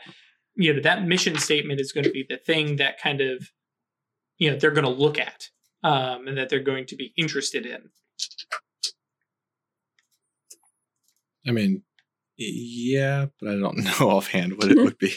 you 0.60 0.74
know, 0.74 0.82
that 0.82 1.06
mission 1.06 1.38
statement 1.38 1.80
is 1.80 1.92
going 1.94 2.04
to 2.04 2.12
be 2.12 2.26
the 2.28 2.38
thing 2.38 2.76
that 2.76 3.00
kind 3.02 3.22
of, 3.22 3.50
you 4.38 4.52
know, 4.52 4.58
they're 4.58 4.72
going 4.72 4.84
to 4.84 4.90
look 5.06 5.18
at 5.18 5.50
um, 5.84 6.28
and 6.28 6.38
that 6.38 6.50
they're 6.50 6.60
going 6.60 6.86
to 6.88 6.96
be 6.96 7.14
interested 7.18 7.66
in. 7.66 7.90
i 11.48 11.52
mean 11.52 11.82
yeah 12.38 13.28
but 13.40 13.50
i 13.50 13.56
don't 13.60 13.78
know 14.00 14.10
offhand 14.10 14.54
what 14.58 14.70
it 14.70 14.78
would 14.78 14.98
be 14.98 15.14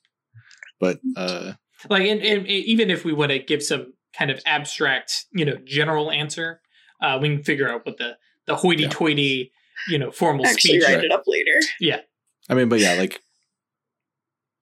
but 0.80 0.98
uh 1.16 1.52
Like, 1.90 2.06
and, 2.08 2.22
and 2.22 2.46
even 2.46 2.90
if 2.90 3.04
we 3.04 3.12
want 3.12 3.30
to 3.30 3.38
give 3.38 3.62
some 3.62 3.92
kind 4.16 4.30
of 4.30 4.40
abstract, 4.46 5.26
you 5.32 5.44
know, 5.44 5.56
general 5.66 6.10
answer, 6.10 6.60
uh, 7.02 7.18
we 7.20 7.28
can 7.28 7.42
figure 7.44 7.68
out 7.70 7.84
what 7.84 7.98
the 7.98 8.16
the 8.46 8.56
hoity-toity, 8.56 9.52
you 9.88 9.98
know, 9.98 10.10
formal 10.10 10.46
Actually, 10.46 10.80
speech. 10.80 10.84
write 10.84 11.04
it 11.04 11.12
up 11.12 11.24
later. 11.26 11.58
Yeah 11.80 12.00
i 12.48 12.54
mean 12.54 12.68
but 12.68 12.78
yeah 12.80 12.94
like 12.94 13.20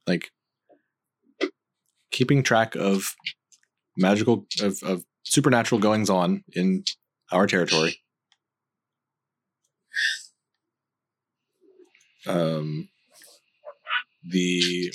like 0.06 0.30
keeping 2.10 2.42
track 2.42 2.74
of 2.74 3.14
magical 3.96 4.46
of, 4.60 4.82
of 4.82 5.04
supernatural 5.24 5.80
goings 5.80 6.10
on 6.10 6.44
in 6.52 6.84
our 7.30 7.46
territory. 7.46 7.96
Um 12.26 12.88
the 14.22 14.38
you 14.38 14.92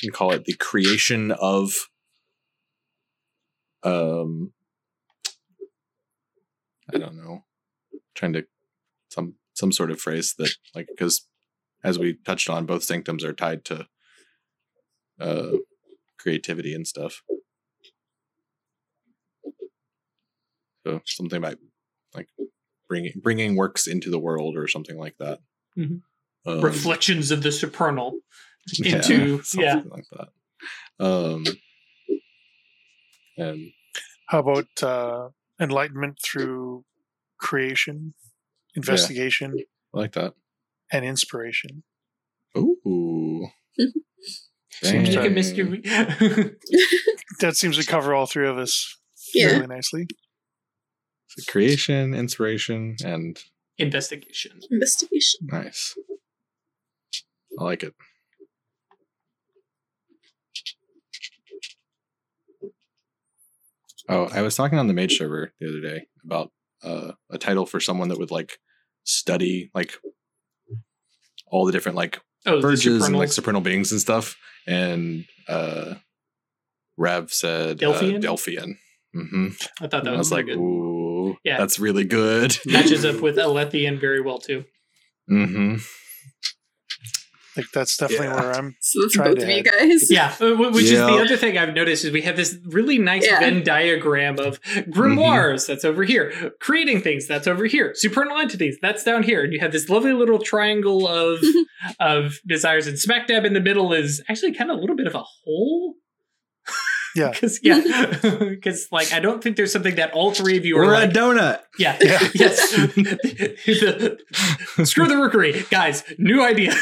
can 0.00 0.10
call 0.10 0.32
it 0.32 0.44
the 0.44 0.54
creation 0.54 1.30
of 1.32 1.72
um 3.82 4.52
i 6.92 6.98
don't 6.98 7.16
know 7.16 7.44
trying 8.14 8.32
to 8.32 8.44
some 9.08 9.34
some 9.54 9.72
sort 9.72 9.90
of 9.90 10.00
phrase 10.00 10.34
that 10.38 10.50
like 10.74 10.86
because 10.88 11.26
as 11.82 11.98
we 11.98 12.14
touched 12.24 12.48
on 12.48 12.66
both 12.66 12.84
sanctums 12.84 13.24
are 13.24 13.32
tied 13.32 13.64
to 13.64 13.86
uh 15.20 15.52
creativity 16.18 16.74
and 16.74 16.86
stuff. 16.86 17.22
So 20.86 21.00
something 21.06 21.38
about 21.38 21.58
like 22.14 22.28
bringing 22.88 23.20
bringing 23.22 23.56
works 23.56 23.86
into 23.86 24.10
the 24.10 24.18
world 24.18 24.56
or 24.56 24.68
something 24.68 24.98
like 24.98 25.16
that. 25.18 25.40
Mhm. 25.78 26.02
Um, 26.44 26.60
Reflections 26.60 27.30
of 27.30 27.42
the 27.42 27.52
supernal 27.52 28.18
yeah, 28.78 28.96
into 28.96 29.42
something 29.42 29.68
yeah. 29.68 29.82
like 29.88 30.04
that. 30.12 31.04
Um 31.04 31.44
and 33.36 33.72
How 34.26 34.40
about 34.40 34.82
uh, 34.82 35.28
enlightenment 35.58 36.18
through 36.22 36.84
creation, 37.38 38.14
investigation, 38.74 39.54
I 39.94 39.98
like 39.98 40.12
that. 40.12 40.34
And 40.92 41.04
inspiration? 41.04 41.82
ooh 42.56 43.46
Seems 44.82 45.14
like 45.14 45.26
a 45.26 45.30
mystery. 45.30 45.82
That 47.40 47.56
seems 47.56 47.76
to 47.76 47.84
cover 47.86 48.14
all 48.14 48.26
three 48.26 48.46
of 48.46 48.56
us 48.58 48.96
Yeah. 49.34 49.46
really 49.52 49.66
nicely. 49.66 50.06
So 51.28 51.50
creation 51.50 52.14
inspiration 52.14 52.96
and 53.04 53.42
Investigation. 53.78 54.60
Investigation. 54.70 55.40
Nice. 55.50 55.94
I 57.58 57.64
like 57.64 57.82
it. 57.82 57.94
Oh, 64.08 64.28
I 64.32 64.42
was 64.42 64.56
talking 64.56 64.78
on 64.78 64.88
the 64.88 64.94
mage 64.94 65.16
server 65.16 65.52
the 65.60 65.68
other 65.68 65.80
day 65.80 66.06
about 66.24 66.50
uh, 66.82 67.12
a 67.30 67.38
title 67.38 67.66
for 67.66 67.80
someone 67.80 68.08
that 68.08 68.18
would 68.18 68.30
like 68.30 68.58
study 69.04 69.70
like 69.74 69.94
all 71.46 71.64
the 71.64 71.72
different 71.72 71.96
like 71.96 72.20
Oh, 72.44 72.60
verges 72.60 73.06
and 73.06 73.16
like 73.16 73.30
supernal 73.30 73.60
beings 73.60 73.92
and 73.92 74.00
stuff. 74.00 74.36
And 74.66 75.24
uh 75.48 75.94
Rev 76.96 77.32
said 77.32 77.78
Delphian? 77.78 78.16
Uh, 78.16 78.20
Delphian. 78.20 78.76
hmm 79.14 79.48
I 79.80 79.86
thought 79.88 80.04
that 80.04 80.10
was, 80.10 80.18
was 80.18 80.32
like, 80.32 80.46
good. 80.46 80.56
ooh, 80.58 81.36
Yeah. 81.44 81.58
that's 81.58 81.78
really 81.78 82.04
good. 82.04 82.56
Matches 82.66 83.04
up 83.04 83.20
with 83.22 83.36
Alethian 83.36 84.00
very 84.00 84.20
well 84.20 84.38
too. 84.38 84.64
hmm 85.28 85.76
Like 87.56 87.66
that's 87.74 87.96
definitely 87.96 88.26
Yeah. 88.28 88.34
where 88.40 88.52
I'm. 88.52 88.76
So 88.80 89.00
that's 89.02 89.14
Tried 89.14 89.24
both 89.28 89.38
of 89.38 89.44
to 89.44 89.54
you 89.54 89.62
guys. 89.62 90.10
Yeah, 90.10 90.34
uh, 90.40 90.54
wh- 90.54 90.72
which 90.72 90.84
is 90.84 90.92
the 90.98 91.04
other 91.06 91.36
thing 91.36 91.58
I've 91.58 91.74
noticed 91.74 92.04
is 92.04 92.10
we 92.12 92.22
have 92.22 92.36
this 92.36 92.56
really 92.66 92.98
nice 92.98 93.26
Yeah. 93.26 93.40
Venn 93.40 93.62
diagram 93.62 94.38
of 94.38 94.60
grimoires 94.96 95.66
that's 95.66 95.84
over 95.84 96.04
here, 96.04 96.52
creating 96.60 97.00
things 97.02 97.26
that's 97.26 97.46
over 97.46 97.66
here, 97.66 97.92
supernal 97.94 98.38
entities 98.38 98.78
that's 98.80 99.04
down 99.04 99.22
here, 99.22 99.42
and 99.44 99.52
you 99.52 99.60
have 99.60 99.72
this 99.72 99.88
lovely 99.88 100.12
little 100.12 100.38
triangle 100.38 101.06
of 101.06 101.38
of 102.00 102.38
desires, 102.46 102.86
and 102.86 102.98
smack 102.98 103.26
dab 103.26 103.44
in 103.44 103.52
the 103.54 103.60
middle 103.60 103.92
is 103.92 104.22
actually 104.28 104.52
kind 104.54 104.70
of 104.70 104.78
a 104.78 104.80
little 104.80 104.96
bit 104.96 105.06
of 105.06 105.14
a 105.14 105.22
hole. 105.44 105.94
Yeah. 107.14 107.30
because 107.32 107.60
yeah, 107.62 107.80
because 108.48 108.88
like 108.92 109.12
I 109.12 109.20
don't 109.20 109.42
think 109.42 109.56
there's 109.56 109.72
something 109.72 109.96
that 109.96 110.12
all 110.12 110.32
three 110.32 110.56
of 110.56 110.64
you 110.64 110.78
are 110.78 110.86
We're 110.86 110.92
like, 110.94 111.10
a 111.10 111.12
donut. 111.12 111.60
yeah, 111.78 111.96
Yeah. 112.02 112.18
yes. 112.34 112.70
The- 112.74 114.18
screw 114.84 115.06
the 115.06 115.16
rookery, 115.16 115.64
guys. 115.70 116.04
New 116.18 116.42
idea. 116.44 116.74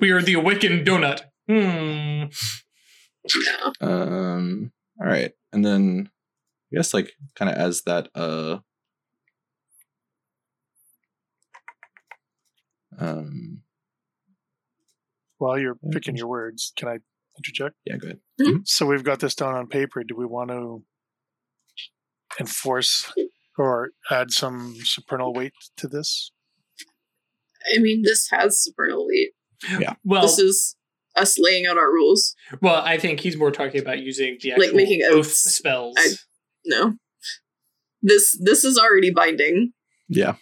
we 0.00 0.10
are 0.10 0.22
the 0.22 0.34
awakened 0.34 0.86
donut. 0.86 1.20
Hmm. 1.48 2.24
Um 3.80 4.72
all 5.00 5.06
right 5.06 5.32
and 5.52 5.64
then 5.64 6.10
i 6.72 6.76
guess 6.76 6.92
like 6.94 7.12
kind 7.34 7.50
of 7.50 7.56
as 7.56 7.82
that 7.82 8.08
uh 8.14 8.58
um 12.98 13.62
While 15.38 15.58
you're 15.58 15.76
picking 15.92 16.16
your 16.16 16.28
words, 16.28 16.72
can 16.76 16.88
I 16.88 16.98
interject? 17.40 17.76
yeah 17.86 17.96
go 17.96 18.08
ahead 18.08 18.60
So 18.64 18.86
we've 18.86 19.04
got 19.04 19.20
this 19.20 19.34
down 19.34 19.54
on 19.54 19.66
paper. 19.66 20.02
Do 20.04 20.14
we 20.16 20.26
want 20.26 20.50
to 20.50 20.82
enforce 22.38 23.12
or 23.58 23.90
add 24.10 24.30
some 24.30 24.74
supernal 24.84 25.32
weight 25.34 25.52
to 25.78 25.88
this? 25.88 26.32
I 27.74 27.78
mean, 27.78 28.02
this 28.02 28.28
has 28.30 28.62
supernal 28.62 29.06
weight. 29.06 29.30
Yeah. 29.78 29.94
Well, 30.04 30.22
This 30.22 30.38
is 30.38 30.76
us 31.16 31.38
laying 31.38 31.66
out 31.66 31.76
our 31.76 31.90
rules. 31.92 32.34
well, 32.62 32.82
I 32.82 32.96
think 32.98 33.20
he's 33.20 33.36
more 33.36 33.50
talking 33.50 33.80
about 33.80 33.98
using 33.98 34.38
the 34.40 34.52
actual 34.52 34.66
Like 34.66 34.74
making 34.74 35.02
oath 35.04 35.26
oaths. 35.26 35.54
spells. 35.54 35.96
I- 35.98 36.14
No. 36.64 36.94
This 38.02 38.38
this 38.42 38.64
is 38.64 38.78
already 38.78 39.10
binding. 39.10 39.72
yeah 40.08 40.36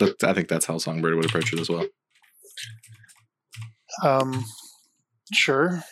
that, 0.00 0.24
i 0.24 0.32
think 0.34 0.48
that's 0.48 0.66
how 0.66 0.76
songbird 0.78 1.14
would 1.14 1.24
approach 1.26 1.52
it 1.52 1.60
as 1.60 1.68
well 1.70 1.86
Um, 4.02 4.44
sure. 5.32 5.82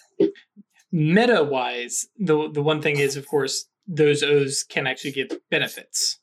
Meta 0.91 1.43
wise, 1.43 2.07
the 2.19 2.51
the 2.53 2.63
one 2.63 2.83
thing 2.83 2.99
is, 2.99 3.17
of 3.17 3.27
course, 3.27 3.67
those 3.87 4.23
O's 4.23 4.63
can 4.63 4.87
actually 4.87 5.13
give 5.13 5.31
benefits 5.51 6.19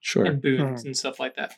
Sure. 0.00 0.24
and 0.26 0.42
boons 0.42 0.84
and 0.84 0.96
stuff 0.96 1.18
like 1.20 1.36
that. 1.36 1.54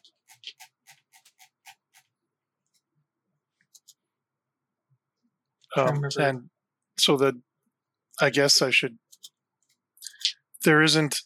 I 5.76 5.80
Um, 5.82 6.02
and 6.18 6.50
so 6.96 7.16
that 7.16 7.34
I 8.20 8.30
guess 8.30 8.62
I 8.62 8.70
should. 8.70 8.98
There 10.64 10.82
isn't 10.82 11.20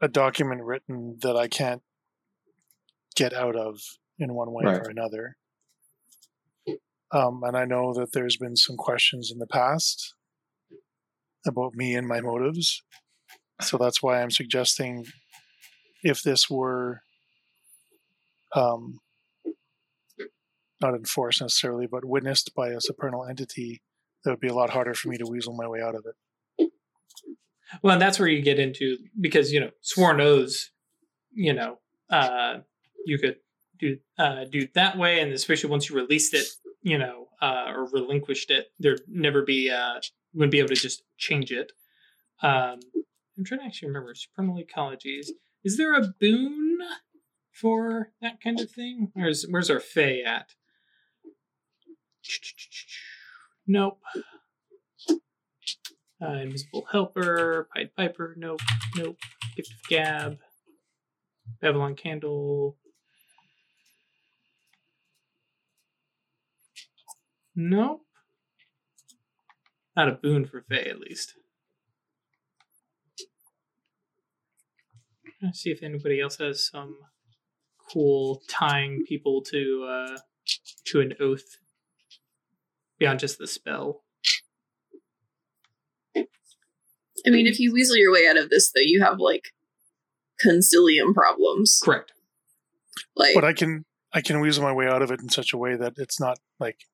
a 0.00 0.08
document 0.08 0.62
written 0.64 1.18
that 1.22 1.36
I 1.36 1.48
can't 1.48 1.82
get 3.14 3.32
out 3.32 3.54
of 3.56 3.78
in 4.18 4.34
one 4.34 4.52
way 4.52 4.64
Right. 4.64 4.80
or 4.80 4.90
another. 4.90 5.36
Um, 7.12 7.42
and 7.44 7.56
I 7.56 7.64
know 7.64 7.92
that 7.94 8.12
there's 8.12 8.36
been 8.36 8.56
some 8.56 8.76
questions 8.76 9.30
in 9.30 9.38
the 9.38 9.46
past 9.46 10.14
about 11.46 11.74
me 11.74 11.94
and 11.94 12.08
my 12.08 12.20
motives. 12.20 12.82
So 13.60 13.76
that's 13.76 14.02
why 14.02 14.22
I'm 14.22 14.30
suggesting 14.30 15.06
if 16.02 16.22
this 16.22 16.48
were 16.48 17.02
um, 18.54 18.98
not 20.80 20.94
enforced 20.94 21.40
necessarily, 21.40 21.86
but 21.86 22.04
witnessed 22.04 22.54
by 22.54 22.68
a 22.68 22.80
supernal 22.80 23.24
entity, 23.24 23.82
that 24.24 24.30
would 24.30 24.40
be 24.40 24.48
a 24.48 24.54
lot 24.54 24.70
harder 24.70 24.94
for 24.94 25.08
me 25.08 25.18
to 25.18 25.26
weasel 25.26 25.54
my 25.54 25.68
way 25.68 25.80
out 25.80 25.94
of 25.94 26.04
it. 26.06 26.70
Well, 27.82 27.94
and 27.94 28.02
that's 28.02 28.18
where 28.18 28.28
you 28.28 28.42
get 28.42 28.58
into 28.58 28.98
because 29.20 29.52
you 29.52 29.60
know 29.60 29.70
sworn 29.80 30.20
oaths, 30.20 30.70
you 31.32 31.54
know, 31.54 31.78
uh, 32.10 32.58
you 33.06 33.18
could 33.18 33.36
do 33.78 33.98
uh, 34.18 34.44
do 34.44 34.68
that 34.74 34.98
way, 34.98 35.20
and 35.20 35.32
especially 35.32 35.70
once 35.70 35.88
you 35.88 35.96
released 35.96 36.34
it, 36.34 36.46
you 36.82 36.98
know, 36.98 37.28
uh, 37.40 37.72
or 37.74 37.88
relinquished 37.90 38.50
it, 38.50 38.68
there'd 38.78 39.02
never 39.08 39.42
be 39.42 39.70
uh, 39.70 40.00
wouldn't 40.34 40.52
be 40.52 40.58
able 40.58 40.68
to 40.68 40.74
just 40.74 41.02
change 41.16 41.50
it. 41.52 41.72
Um, 42.42 42.80
I'm 43.36 43.44
trying 43.44 43.60
to 43.60 43.66
actually 43.66 43.88
remember 43.88 44.14
supernal 44.14 44.60
ecologies. 44.62 45.28
Is 45.64 45.76
there 45.76 45.94
a 45.94 46.12
boon 46.20 46.78
for 47.52 48.10
that 48.20 48.40
kind 48.42 48.60
of 48.60 48.70
thing? 48.70 49.10
Where's 49.14 49.46
where's 49.48 49.70
our 49.70 49.80
Fae 49.80 50.20
at? 50.26 50.50
Nope. 53.66 54.00
Uh, 56.20 56.34
Invisible 56.34 56.86
Helper, 56.92 57.68
Pied 57.74 57.96
Piper, 57.96 58.34
nope, 58.36 58.60
nope. 58.96 59.16
Gift 59.56 59.72
of 59.72 59.88
Gab, 59.88 60.38
Babylon 61.60 61.96
Candle. 61.96 62.76
Nope. 67.54 68.02
Not 69.96 70.08
a 70.08 70.12
boon 70.12 70.46
for 70.46 70.64
Fae, 70.68 70.88
at 70.88 71.00
least. 71.00 71.34
Let's 75.42 75.60
see 75.60 75.70
if 75.70 75.82
anybody 75.82 76.20
else 76.20 76.38
has 76.38 76.68
some 76.70 76.96
cool 77.90 78.42
tying 78.48 79.04
people 79.06 79.42
to 79.42 79.86
uh, 79.90 80.18
to 80.86 81.00
an 81.00 81.14
oath 81.20 81.58
beyond 82.98 83.18
just 83.18 83.38
the 83.38 83.46
spell. 83.46 84.04
I 86.16 87.30
mean, 87.30 87.46
if 87.46 87.60
you 87.60 87.72
weasel 87.72 87.96
your 87.96 88.12
way 88.12 88.26
out 88.28 88.38
of 88.38 88.50
this, 88.50 88.72
though, 88.72 88.80
you 88.80 89.02
have 89.02 89.18
like 89.18 89.52
Consilium 90.44 91.14
problems. 91.14 91.80
Correct. 91.82 92.12
Like, 93.16 93.34
But 93.34 93.44
I 93.44 93.52
can 93.52 93.84
I 94.12 94.20
can 94.20 94.40
weasel 94.40 94.62
my 94.62 94.72
way 94.72 94.86
out 94.86 95.02
of 95.02 95.10
it 95.10 95.20
in 95.20 95.28
such 95.28 95.52
a 95.52 95.56
way 95.58 95.76
that 95.76 95.94
it's 95.96 96.20
not 96.20 96.38
like 96.60 96.84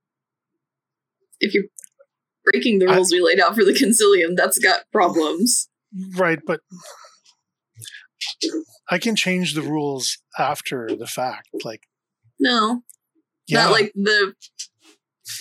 if 1.40 1.54
you're 1.54 1.64
breaking 2.44 2.78
the 2.78 2.86
I- 2.88 2.94
rules 2.96 3.12
we 3.12 3.20
laid 3.20 3.40
out 3.40 3.54
for 3.54 3.64
the 3.64 3.72
Consilium, 3.72 4.36
that's 4.36 4.58
got 4.58 4.82
problems. 4.92 5.68
right, 6.16 6.38
but 6.46 6.60
I 8.90 8.98
can 8.98 9.16
change 9.16 9.54
the 9.54 9.62
rules 9.62 10.18
after 10.38 10.88
the 10.98 11.06
fact. 11.06 11.48
Like 11.64 11.82
No, 12.38 12.82
yeah, 13.46 13.64
not 13.64 13.72
like 13.72 13.92
the. 13.94 14.34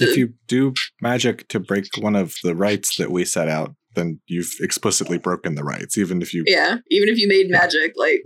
If 0.02 0.18
you 0.18 0.34
do 0.48 0.74
magic 1.02 1.48
to 1.48 1.60
break 1.62 1.86
one 2.00 2.16
of 2.16 2.36
the 2.44 2.54
rights 2.56 2.98
that 2.98 3.10
we 3.10 3.24
set 3.24 3.48
out, 3.48 3.74
then 3.96 4.20
you've 4.28 4.54
explicitly 4.60 5.18
broken 5.18 5.56
the 5.56 5.64
rights, 5.64 5.98
even 5.98 6.22
if 6.22 6.34
you. 6.34 6.44
Yeah, 6.46 6.78
even 6.90 7.08
if 7.10 7.18
you 7.18 7.28
made 7.28 7.50
magic, 7.50 7.94
like, 7.96 8.22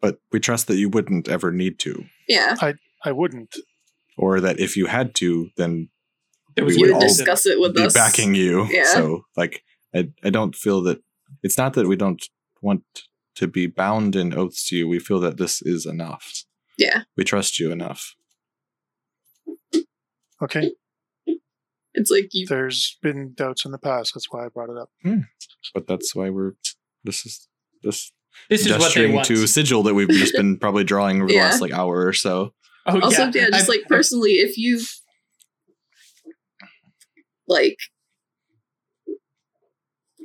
But 0.00 0.18
we 0.32 0.40
trust 0.40 0.66
that 0.66 0.76
you 0.76 0.88
wouldn't 0.88 1.28
ever 1.28 1.52
need 1.52 1.78
to, 1.80 2.04
yeah, 2.28 2.56
I 2.60 2.74
I 3.04 3.12
wouldn't. 3.12 3.54
or 4.18 4.40
that 4.40 4.58
if 4.58 4.76
you 4.76 4.86
had 4.86 5.14
to, 5.16 5.50
then 5.56 5.90
There 6.56 6.64
We 6.64 6.74
you 6.74 6.80
would 6.82 6.92
would 6.94 7.00
discuss 7.00 7.46
it 7.46 7.60
with 7.60 7.74
be 7.74 7.82
us. 7.82 7.94
backing 7.94 8.34
you. 8.34 8.66
Yeah. 8.70 8.84
So, 8.92 9.24
like, 9.36 9.62
I 9.94 10.10
I 10.24 10.30
don't 10.30 10.54
feel 10.54 10.82
that 10.82 11.02
it's 11.42 11.56
not 11.58 11.74
that 11.74 11.86
we 11.88 11.96
don't 11.96 12.22
want 12.60 12.82
to 13.36 13.46
be 13.46 13.66
bound 13.66 14.16
in 14.16 14.34
oaths 14.34 14.68
to 14.68 14.76
you. 14.76 14.88
We 14.88 14.98
feel 14.98 15.20
that 15.20 15.36
this 15.38 15.62
is 15.62 15.86
enough. 15.86 16.44
Yeah, 16.76 17.02
We 17.16 17.24
trust 17.24 17.58
you 17.60 17.70
enough. 17.70 18.14
Okay, 20.42 20.72
it's 21.92 22.10
like 22.10 22.30
you. 22.32 22.46
there's 22.46 22.96
been 23.02 23.34
doubts 23.34 23.64
in 23.66 23.72
the 23.72 23.78
past. 23.78 24.12
That's 24.14 24.26
why 24.30 24.46
I 24.46 24.48
brought 24.48 24.70
it 24.70 24.78
up. 24.78 24.88
Hmm. 25.02 25.20
But 25.74 25.86
that's 25.86 26.14
why 26.14 26.30
we're. 26.30 26.52
This 27.04 27.26
is 27.26 27.46
this 27.82 28.10
This 28.48 28.64
is 28.66 28.78
what 28.78 28.94
they 28.94 29.10
want. 29.12 29.26
to 29.26 29.46
sigil 29.46 29.82
that 29.82 29.92
we've 29.94 30.08
just 30.08 30.34
been 30.34 30.56
probably 30.58 30.84
drawing 30.84 31.18
over 31.20 31.28
the 31.30 31.36
last 31.38 31.60
like 31.60 31.72
hour 31.72 32.06
or 32.06 32.14
so. 32.14 32.54
oh, 32.86 33.00
Also, 33.00 33.24
yeah, 33.26 33.48
just 33.50 33.68
I- 33.68 33.72
like 33.72 33.82
personally, 33.86 34.32
if 34.32 34.56
you 34.56 34.80
like 37.50 37.76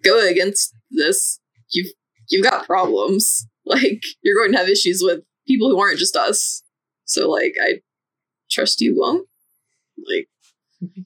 go 0.06 0.26
against 0.26 0.74
this, 0.92 1.40
you've 1.72 1.92
you've 2.30 2.46
got 2.46 2.66
problems. 2.66 3.48
Like 3.68 4.04
you're 4.22 4.40
going 4.40 4.52
to 4.52 4.60
have 4.60 4.70
issues 4.70 5.02
with 5.04 5.24
people 5.48 5.72
who 5.72 5.82
aren't 5.82 5.98
just 5.98 6.16
us. 6.16 6.62
So 7.06 7.28
like, 7.32 7.56
I 7.60 7.82
trust 8.52 8.80
you 8.80 8.96
won't. 8.96 9.28
Like, 9.98 10.28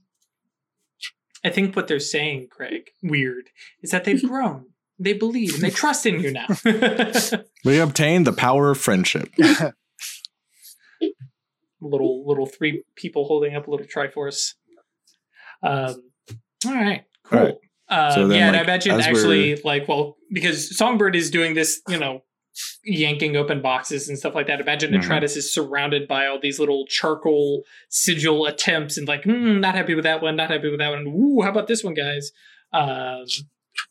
I 1.46 1.52
think 1.52 1.78
what 1.78 1.88
they're 1.88 2.02
saying, 2.02 2.50
Craig, 2.52 2.90
weird, 3.02 3.46
is 3.82 3.92
that 3.92 4.04
they've 4.04 4.22
grown. 4.28 4.66
They 5.00 5.14
believe 5.14 5.54
and 5.54 5.64
they 5.64 5.70
trust 5.70 6.06
in 6.06 6.20
you 6.20 6.34
now. 6.34 6.48
We 7.64 7.80
obtained 7.80 8.28
the 8.28 8.34
power 8.34 8.72
of 8.72 8.78
friendship. 8.78 9.34
little 11.80 12.28
little 12.28 12.46
three 12.46 12.84
people 12.98 13.24
holding 13.24 13.56
up 13.56 13.70
a 13.70 13.72
little 13.72 13.88
triforce. 13.88 14.56
Um, 15.64 16.09
all 16.66 16.74
right, 16.74 17.04
cool. 17.26 17.40
All 17.40 17.46
right. 17.46 17.56
Uh, 17.90 18.12
So 18.14 18.28
then, 18.28 18.38
yeah, 18.38 18.48
and 18.48 18.56
I 18.56 18.60
like, 18.60 18.68
imagine 18.68 19.00
actually, 19.02 19.56
like, 19.64 19.88
well, 19.88 20.18
because 20.32 20.78
Songbird 20.78 21.16
is 21.16 21.32
doing 21.32 21.56
this, 21.56 21.82
you 21.88 21.98
know, 21.98 22.22
yanking 22.84 23.36
open 23.36 23.62
boxes 23.62 24.10
and 24.10 24.18
stuff 24.18 24.36
like 24.36 24.48
that. 24.48 24.60
Imagine 24.60 24.92
Mhm. 24.92 25.02
Atratus 25.02 25.38
is 25.38 25.52
surrounded 25.54 26.08
by 26.08 26.28
all 26.28 26.40
these 26.40 26.60
little 26.60 26.86
charcoal 26.88 27.64
sigil 27.90 28.46
attempts 28.46 28.98
and 28.98 29.08
like, 29.08 29.24
hmm, 29.24 29.60
not 29.60 29.76
happy 29.76 29.96
with 29.96 30.04
that 30.04 30.22
one, 30.22 30.36
not 30.36 30.50
happy 30.52 30.70
with 30.70 30.80
that 30.80 30.90
one. 30.90 31.08
Ooh, 31.08 31.42
how 31.42 31.50
about 31.50 31.68
this 31.68 31.84
one, 31.84 31.94
guys? 31.94 32.32
Um, 32.74 33.26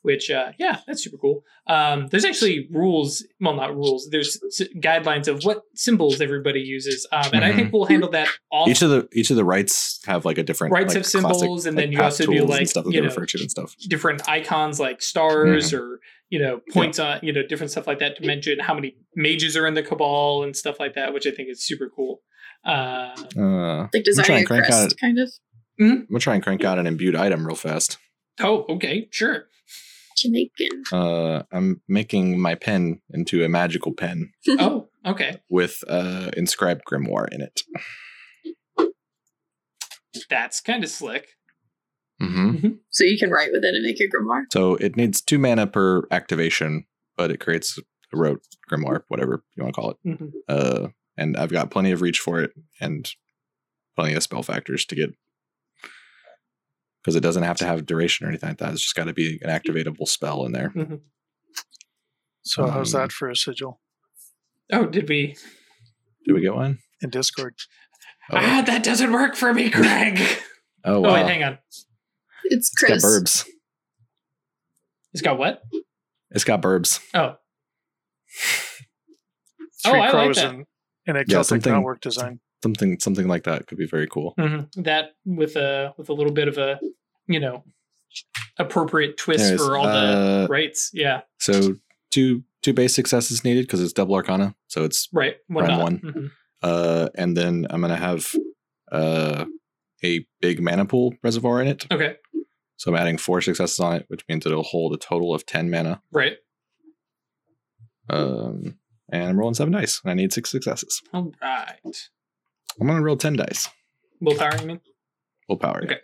which, 0.03 0.30
uh, 0.30 0.53
yeah, 0.59 0.78
that's 0.86 1.03
super 1.05 1.16
cool. 1.16 1.43
Um, 1.66 2.07
there's 2.09 2.24
actually 2.24 2.68
rules, 2.72 3.24
well, 3.41 3.55
not 3.55 3.74
rules. 3.76 4.09
There's 4.11 4.41
s- 4.47 4.68
guidelines 4.78 5.28
of 5.28 5.43
what 5.45 5.62
symbols 5.74 6.20
everybody 6.20 6.61
uses, 6.61 7.07
um, 7.12 7.30
and 7.32 7.45
I 7.45 7.53
think 7.53 7.72
we'll 7.72 7.84
handle 7.84 8.11
that 8.11 8.28
off. 8.51 8.62
Mm-hmm. 8.66 8.70
Each 8.70 8.82
of 8.82 8.91
the 8.91 9.09
each 9.12 9.30
of 9.30 9.36
the 9.36 9.45
rights 9.45 10.01
have 10.07 10.24
like 10.24 10.39
a 10.39 10.43
different 10.43 10.72
Rights 10.72 10.89
like, 10.89 10.97
have 10.97 11.07
symbols, 11.07 11.66
and 11.66 11.76
then 11.78 11.93
you 11.93 11.99
path 11.99 12.05
also 12.20 12.26
do, 12.26 12.45
like, 12.45 12.66
stuff 12.68 12.86
you 12.86 12.93
they 12.93 13.01
know, 13.01 13.07
refer 13.07 13.26
to 13.26 13.39
and 13.41 13.51
stuff. 13.51 13.74
different 13.89 14.28
icons 14.28 14.80
like 14.80 15.03
stars 15.03 15.72
Mm-hmm. 15.72 15.76
or 15.76 16.01
you 16.30 16.39
know 16.39 16.61
points 16.72 16.99
on 16.99 17.20
you 17.22 17.32
know 17.32 17.43
different 17.47 17.70
stuff 17.70 17.86
like 17.86 17.99
that 18.01 18.16
to 18.16 18.26
mention 18.26 18.59
how 18.59 18.74
many 18.74 18.95
mages 19.16 19.57
are 19.57 19.66
in 19.66 19.72
the 19.74 19.82
cabal 19.82 20.43
and 20.43 20.55
stuff 20.55 20.78
like 20.78 20.95
that 20.95 21.14
which 21.14 21.26
i 21.26 21.30
think 21.30 21.49
is 21.49 21.64
super 21.64 21.89
cool 21.97 22.20
uh 22.66 23.14
Uh, 23.34 23.82
like 23.82 23.91
trying 23.93 24.03
designing 24.05 24.36
to 24.39 24.43
a 24.43 24.47
crank 24.47 24.64
crest, 24.66 24.93
out- 24.93 24.95
kind 25.01 25.18
of. 25.18 25.30
I'm 25.80 26.07
gonna 26.11 26.18
try 26.20 26.34
and 26.34 26.43
crank 26.43 26.64
out 26.64 26.78
an 26.78 26.86
imbued 26.86 27.16
item 27.16 27.47
real 27.47 27.57
fast. 27.57 27.97
oh 28.41 28.66
okay 28.68 29.09
sure 29.11 29.45
Jamaican. 30.20 30.82
Uh, 30.92 31.42
I'm 31.52 31.80
making 31.88 32.40
my 32.40 32.54
pen 32.54 33.00
into 33.10 33.44
a 33.44 33.48
magical 33.48 33.92
pen 33.92 34.32
oh 34.58 34.88
okay 35.06 35.40
with 35.48 35.82
uh, 35.88 36.30
inscribed 36.36 36.82
grimoire 36.90 37.28
in 37.32 37.40
it. 37.40 37.62
that's 40.30 40.60
kind 40.60 40.84
of 40.84 40.90
slick 40.90 41.28
hmm 42.20 42.56
So 42.90 43.04
you 43.04 43.16
can 43.18 43.30
write 43.30 43.50
with 43.52 43.64
it 43.64 43.74
and 43.74 43.84
make 43.84 44.00
a 44.00 44.08
grimoire. 44.08 44.42
So 44.52 44.74
it 44.76 44.96
needs 44.96 45.20
two 45.22 45.38
mana 45.38 45.66
per 45.68 46.02
activation, 46.10 46.84
but 47.16 47.30
it 47.30 47.38
creates 47.38 47.78
a 48.12 48.16
rote 48.16 48.42
grimoire, 48.68 49.02
whatever 49.06 49.44
you 49.54 49.62
want 49.62 49.74
to 49.74 49.80
call 49.80 49.90
it. 49.92 49.96
Mhm. 50.04 50.30
Uh, 50.48 50.88
and 51.16 51.36
I've 51.36 51.52
got 51.52 51.70
plenty 51.70 51.92
of 51.92 52.00
reach 52.02 52.18
for 52.18 52.40
it 52.40 52.50
and 52.80 53.08
plenty 53.94 54.14
of 54.14 54.22
spell 54.24 54.42
factors 54.42 54.84
to 54.86 54.96
get 54.96 55.10
because 57.09 57.16
it 57.16 57.20
doesn't 57.20 57.42
have 57.44 57.56
to 57.56 57.64
have 57.64 57.86
duration 57.86 58.26
or 58.26 58.28
anything 58.28 58.50
like 58.50 58.59
that. 58.59 58.72
It's 58.74 58.82
just 58.82 58.94
got 58.94 59.04
to 59.04 59.14
be 59.14 59.38
an 59.40 59.48
activatable 59.48 60.06
spell 60.06 60.44
in 60.44 60.52
there. 60.52 60.70
So 62.42 62.66
how's 62.66 62.94
Um, 62.94 63.00
that 63.00 63.12
for 63.12 63.30
a 63.30 63.34
sigil 63.36 63.80
oh 64.70 64.84
did 64.84 65.09
we 65.09 65.34
Did 66.26 66.34
we 66.34 66.42
get 66.42 66.54
one? 66.54 66.80
in 67.00 67.09
Discord? 67.09 67.54
Oh, 68.30 68.36
Ah, 68.36 68.62
that 68.66 68.82
doesn't 68.82 69.11
work 69.11 69.36
for 69.36 69.54
me, 69.54 69.70
Craig. 69.70 70.18
oh 70.84 70.96
Oh, 71.06 71.14
wait, 71.14 71.24
hang 71.26 71.42
on. 71.44 71.59
It's 71.66 71.86
it's 72.44 72.68
got 72.74 72.88
Chris. 72.88 73.04
burbs. 73.04 73.46
It's 75.14 75.22
got 75.22 75.38
what? 75.38 75.62
It's 76.32 76.44
got 76.44 76.61
burbs. 76.61 77.00
Oh, 77.14 77.36
Oh, 79.86 79.90
Three 79.92 79.92
I 79.92 79.98
like 80.00 80.11
crows 80.11 80.36
that. 80.36 80.52
in, 80.54 80.66
in 81.06 81.16
a 81.16 81.24
Yeah, 81.26 81.40
something- 81.40 81.72
network 81.72 82.02
design. 82.02 82.40
Something 82.62 82.98
something 82.98 83.28
like 83.28 83.44
that 83.44 83.68
could 83.68 83.78
be 83.78 83.86
very 83.86 84.09
cool. 84.09 84.34
mhm. 84.36 84.68
that 84.82 85.12
with 85.24 85.54
a 85.54 85.94
with 85.96 86.09
a 86.09 86.12
little 86.12 86.32
bit 86.32 86.48
of 86.48 86.59
a 86.59 86.80
you 87.29 87.39
know 87.41 87.62
appropriate 88.59 89.16
twist 89.16 89.45
Anyways, 89.45 89.61
for 89.66 89.76
all 89.76 89.85
the 89.85 89.91
uh, 89.91 90.47
rites. 90.51 90.91
Yeah, 90.93 91.20
So 91.39 91.76
two 92.11 92.43
two 92.62 92.72
base 92.72 92.95
successes 92.95 93.45
needed 93.45 93.62
because 93.66 93.81
it's 93.83 93.93
double 93.93 94.14
arcana. 94.16 94.55
So 94.66 94.83
it's 94.85 95.09
right. 95.12 95.37
One 95.47 95.66
dot. 95.68 95.83
one. 95.83 95.99
Mhm. 96.01 96.31
uh 96.62 97.09
and 97.14 97.37
then 97.37 97.66
I'm 97.70 97.81
gonna 97.81 97.97
have 97.97 98.35
uh 98.91 99.45
a 100.05 100.26
big 100.41 100.61
mana 100.61 100.85
pool 100.87 101.14
reservoir 101.22 101.61
in 101.62 101.68
it. 101.68 101.87
Okay, 101.93 102.16
So 102.76 102.91
I'm 102.91 102.97
adding 102.97 103.18
four 103.18 103.41
successes 103.41 103.79
on 103.81 103.97
it, 103.97 104.05
which 104.09 104.24
means 104.29 104.47
it'll 104.47 104.62
hold 104.64 104.93
a 104.95 104.97
total 104.97 105.35
of 105.35 105.45
ten 105.47 105.70
mana. 105.70 106.03
right. 106.11 106.37
Um 108.11 108.79
and 109.11 109.24
I'm 109.31 109.39
rolling 109.39 109.55
seven 109.55 109.72
dice 109.72 110.01
and 110.03 110.11
I 110.11 110.14
need 110.14 110.33
six 110.33 110.51
successes. 110.51 111.03
All 111.12 111.33
right. 111.43 112.09
I'm 112.81 112.87
gonna 112.87 113.03
roll 113.03 113.16
ten 113.16 113.37
dice. 113.37 113.68
Willpower, 114.20 114.59
you 114.61 114.66
mean? 114.66 114.81
Willpower. 115.49 115.85
Okay. 115.85 115.99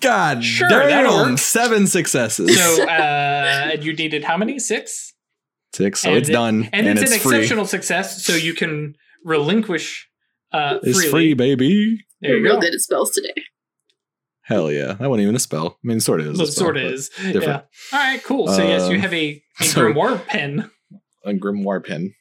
God 0.00 0.44
Sure, 0.44 0.68
damn, 0.68 1.30
work. 1.30 1.38
seven 1.38 1.86
successes. 1.86 2.58
So 2.58 2.84
uh, 2.88 3.76
you 3.80 3.92
needed 3.94 4.24
how 4.24 4.36
many? 4.36 4.58
Six. 4.58 5.12
Six, 5.72 6.00
so 6.00 6.08
and 6.08 6.18
it's 6.18 6.28
it- 6.28 6.32
done. 6.32 6.68
And, 6.72 6.86
And, 6.86 6.98
it's, 6.98 7.02
it's, 7.02 7.12
an 7.12 7.20
free. 7.30 7.36
exceptional 7.38 7.66
success, 7.66 8.24
so 8.24 8.34
you 8.34 8.54
can 8.54 8.94
relinquish 9.24 10.08
uh, 10.52 10.78
It's 10.82 10.98
freely. 10.98 11.10
free, 11.10 11.34
baby. 11.34 12.04
There 12.20 12.32
you 12.32 12.36
We're 12.38 12.42
real 12.44 12.54
go. 12.56 12.60
good 12.62 12.74
at 12.74 12.80
spells 12.80 13.12
today. 13.12 13.34
Hell 14.42 14.72
yeah. 14.72 14.94
That 14.94 15.08
wasn't 15.08 15.22
even 15.22 15.36
a 15.36 15.38
spell. 15.40 15.78
I 15.82 15.86
mean 15.86 16.00
sort 16.00 16.20
of 16.20 16.26
is. 16.26 16.32
Well, 16.38 16.46
a 16.46 16.48
it 16.48 16.52
spell, 16.52 16.64
sort 16.64 16.76
of 16.76 16.82
is. 16.92 17.08
different. 17.10 17.44
Yeah. 17.44 17.62
All 17.98 17.98
right, 18.04 18.24
cool. 18.24 18.48
So 18.48 18.62
yes, 18.66 18.88
you 18.88 18.96
Um, 18.96 19.00
have 19.02 19.14
a, 19.14 19.40
a 19.60 19.64
so- 19.64 19.80
grimoire 19.82 20.26
pen. 20.26 20.70
a 21.24 21.32
grimoire 21.32 21.84
pin. 21.84 22.14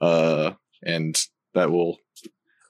Uh 0.00 0.52
and 0.82 1.20
that 1.54 1.70
will 1.70 1.98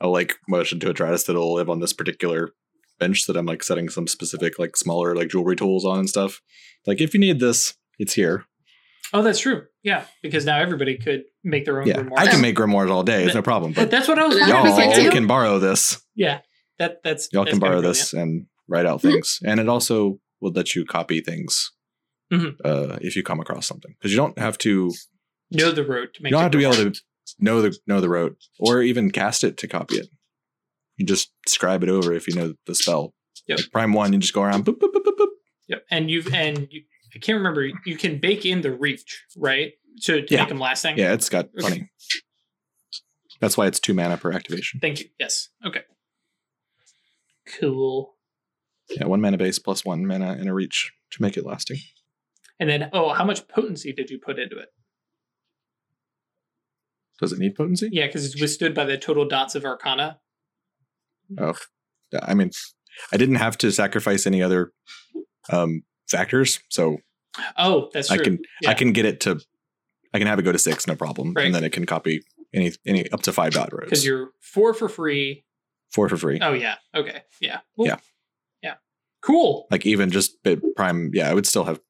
I'll 0.01 0.11
like 0.13 0.37
motion 0.49 0.81
to 0.81 0.93
Atratus 0.93 1.27
that 1.27 1.35
will 1.37 1.55
live 1.55 1.71
on 1.71 1.79
this 1.81 1.93
particular 1.93 2.51
bench 2.99 3.27
that 3.27 3.37
I'm 3.37 3.47
like 3.47 3.63
setting 3.63 3.89
some 3.89 4.07
specific 4.07 4.59
like 4.59 4.77
smaller 4.77 5.15
like 5.15 5.29
jewelry 5.29 5.57
tools 5.57 5.85
on 5.85 5.99
and 6.01 6.09
stuff. 6.09 6.41
Like 6.87 7.01
if 7.01 7.15
you 7.15 7.21
need 7.21 7.41
this, 7.41 7.75
it's 7.99 8.15
here. 8.15 8.45
Oh, 9.13 9.23
that's 9.23 9.39
true. 9.39 9.63
Yeah, 9.83 10.05
because 10.23 10.45
now 10.45 10.59
everybody 10.59 10.99
could 10.99 11.25
make 11.45 11.65
their 11.65 11.81
own 11.81 11.87
Yeah. 11.87 11.99
grimoire. 12.03 12.19
I 12.19 12.27
can 12.27 12.41
make 12.41 12.57
grimoires 12.57 12.91
all 12.91 13.03
day, 13.05 13.25
it's 13.25 13.35
no 13.35 13.43
problem. 13.43 13.73
But 13.73 13.83
But 13.83 13.91
that's 13.93 14.09
what 14.09 14.19
I 14.19 14.27
was 14.27 14.37
But. 14.39 14.49
Y'all 14.49 15.03
y'all 15.03 15.13
can 15.13 15.27
borrow 15.27 15.59
this. 15.59 16.03
Yeah, 16.15 16.41
that 16.79 17.03
that's 17.05 17.29
Y'all 17.33 17.45
that's 17.45 17.53
can 17.53 17.61
borrow 17.61 17.81
this 17.81 18.13
and 18.13 18.47
write 18.69 18.87
out 18.87 19.01
Mhm. 19.01 19.13
things. 19.13 19.39
And 19.45 19.61
it 19.61 19.69
also 19.69 20.19
will 20.41 20.51
let 20.53 20.75
you 20.75 20.85
copy 20.85 21.21
things 21.21 21.71
Mhm. 22.33 22.57
uh, 22.65 22.99
if 23.01 23.15
you 23.15 23.23
come 23.23 23.39
across 23.41 23.67
something. 23.67 23.95
Because 23.99 24.11
you 24.11 24.17
don't 24.17 24.39
have 24.39 24.59
to. 24.59 24.93
Know 25.53 25.71
the 25.71 25.85
rote 25.85 26.15
to 26.15 26.23
make. 26.25 26.31
you 26.31 26.35
don't 26.35 26.43
have 26.43 26.51
to 26.51 26.59
be 26.59 26.65
able 26.65 26.75
to 26.75 26.93
know 27.39 27.63
the 27.63 27.79
know 27.87 28.01
the 28.01 28.09
rote 28.09 28.37
or 28.59 28.83
even 28.83 29.11
cast 29.13 29.45
it 29.45 29.57
to 29.59 29.69
copy 29.69 29.97
it. 29.97 30.09
You 30.97 31.05
just 31.07 31.31
scribe 31.47 31.83
it 31.83 31.89
over 31.89 32.13
if 32.13 32.27
you 32.27 32.35
know 32.35 32.55
the 32.67 32.75
spell. 32.75 33.15
Yep. 33.49 33.59
Like 33.59 33.73
prime 33.73 33.93
one, 33.93 34.13
you 34.13 34.19
just 34.19 34.33
go 34.35 34.43
around 34.43 34.65
boop 34.65 34.79
boop 34.79 34.93
boop 34.93 35.05
boop 35.05 35.17
boop. 35.19 35.29
Yep, 35.69 35.85
and 35.91 36.11
you've 36.11 36.33
and 36.33 36.67
you, 36.71 36.83
I 37.15 37.19
can't 37.19 37.37
remember. 37.37 37.67
You 37.85 37.97
can 37.97 38.19
bake 38.19 38.45
in 38.47 38.63
the 38.63 38.73
reach, 38.73 39.25
right? 39.37 39.73
To, 40.05 40.23
to 40.23 40.35
Yeah. 40.35 40.41
make 40.41 40.49
them 40.49 40.59
lasting. 40.59 40.99
Yeah, 40.99 41.13
it's 41.13 41.29
got 41.29 41.47
Okay. 41.47 41.53
plenty. 41.59 41.91
That's 43.41 43.57
why 43.57 43.67
it's 43.67 43.81
two 43.81 43.95
mana 43.95 44.17
per 44.17 44.33
activation. 44.33 44.81
Thank 44.81 45.01
you. 45.01 45.07
Yes. 45.19 45.49
Okay. 45.65 45.83
Cool. 47.61 48.17
Yeah, 48.91 49.07
one 49.07 49.21
mana 49.21 49.37
base 49.39 49.59
plus 49.59 49.85
one 49.85 50.07
mana 50.07 50.33
and 50.39 50.49
a 50.49 50.55
reach 50.55 50.93
to 51.13 51.23
make 51.23 51.37
it 51.37 51.45
lasting. 51.45 51.79
And 52.59 52.69
then, 52.71 52.89
oh, 52.93 53.13
how 53.13 53.25
much 53.25 53.47
potency 53.49 53.93
did 53.93 54.09
you 54.11 54.19
put 54.19 54.39
into 54.39 54.57
it? 54.59 54.69
Does 57.21 57.33
it 57.33 57.39
need 57.39 57.55
potency? 57.55 57.89
Yeah, 57.93 58.07
because 58.07 58.25
it's 58.27 58.41
withstood 58.41 58.75
by 58.75 58.85
the 58.85 58.97
total 58.99 59.27
dots 59.27 59.55
of 59.55 59.65
Arcana. 59.65 60.21
I 62.23 62.35
mean, 62.35 62.51
I 63.13 63.17
didn't 63.17 63.37
have 63.37 63.59
to 63.59 63.71
sacrifice 63.73 64.27
any 64.27 64.43
other 64.43 64.73
um, 65.51 65.83
factors, 66.09 66.61
so 66.69 66.99
Oh, 67.59 67.91
that's 67.93 68.11
I 68.11 68.17
true. 68.17 68.25
can 68.25 68.39
Yeah. 68.63 68.71
I 68.71 68.75
can 68.75 68.93
get 68.93 69.05
it 69.05 69.21
to 69.21 69.41
I 70.15 70.19
can 70.19 70.27
have 70.27 70.39
it 70.39 70.43
go 70.43 70.53
to 70.53 70.59
six, 70.59 70.87
no 70.87 70.97
problem, 70.97 71.35
Right. 71.35 71.47
and 71.47 71.55
then 71.55 71.63
it 71.65 71.73
can 71.73 71.85
copy 71.85 72.23
any 72.55 72.73
any 72.87 73.11
up 73.11 73.23
to 73.23 73.33
five 73.33 73.53
dot 73.53 73.73
rotes. 73.73 73.85
because 73.87 74.07
you're 74.07 74.31
four 74.41 74.73
for 74.73 74.89
free. 74.89 75.45
four 75.93 76.09
for 76.09 76.17
free. 76.17 76.39
Oh 76.41 76.53
yeah. 76.55 76.77
Okay. 76.95 77.23
Yeah. 77.41 77.61
Well, 77.77 77.89
Yeah. 77.89 77.97
Yeah. 78.63 78.75
Cool. 79.23 79.67
Like 79.71 79.85
even 79.85 80.11
just 80.11 80.43
bit 80.43 80.61
prime, 80.77 81.11
yeah, 81.13 81.29
I 81.31 81.35
would 81.35 81.47
still 81.47 81.65
have 81.65 81.81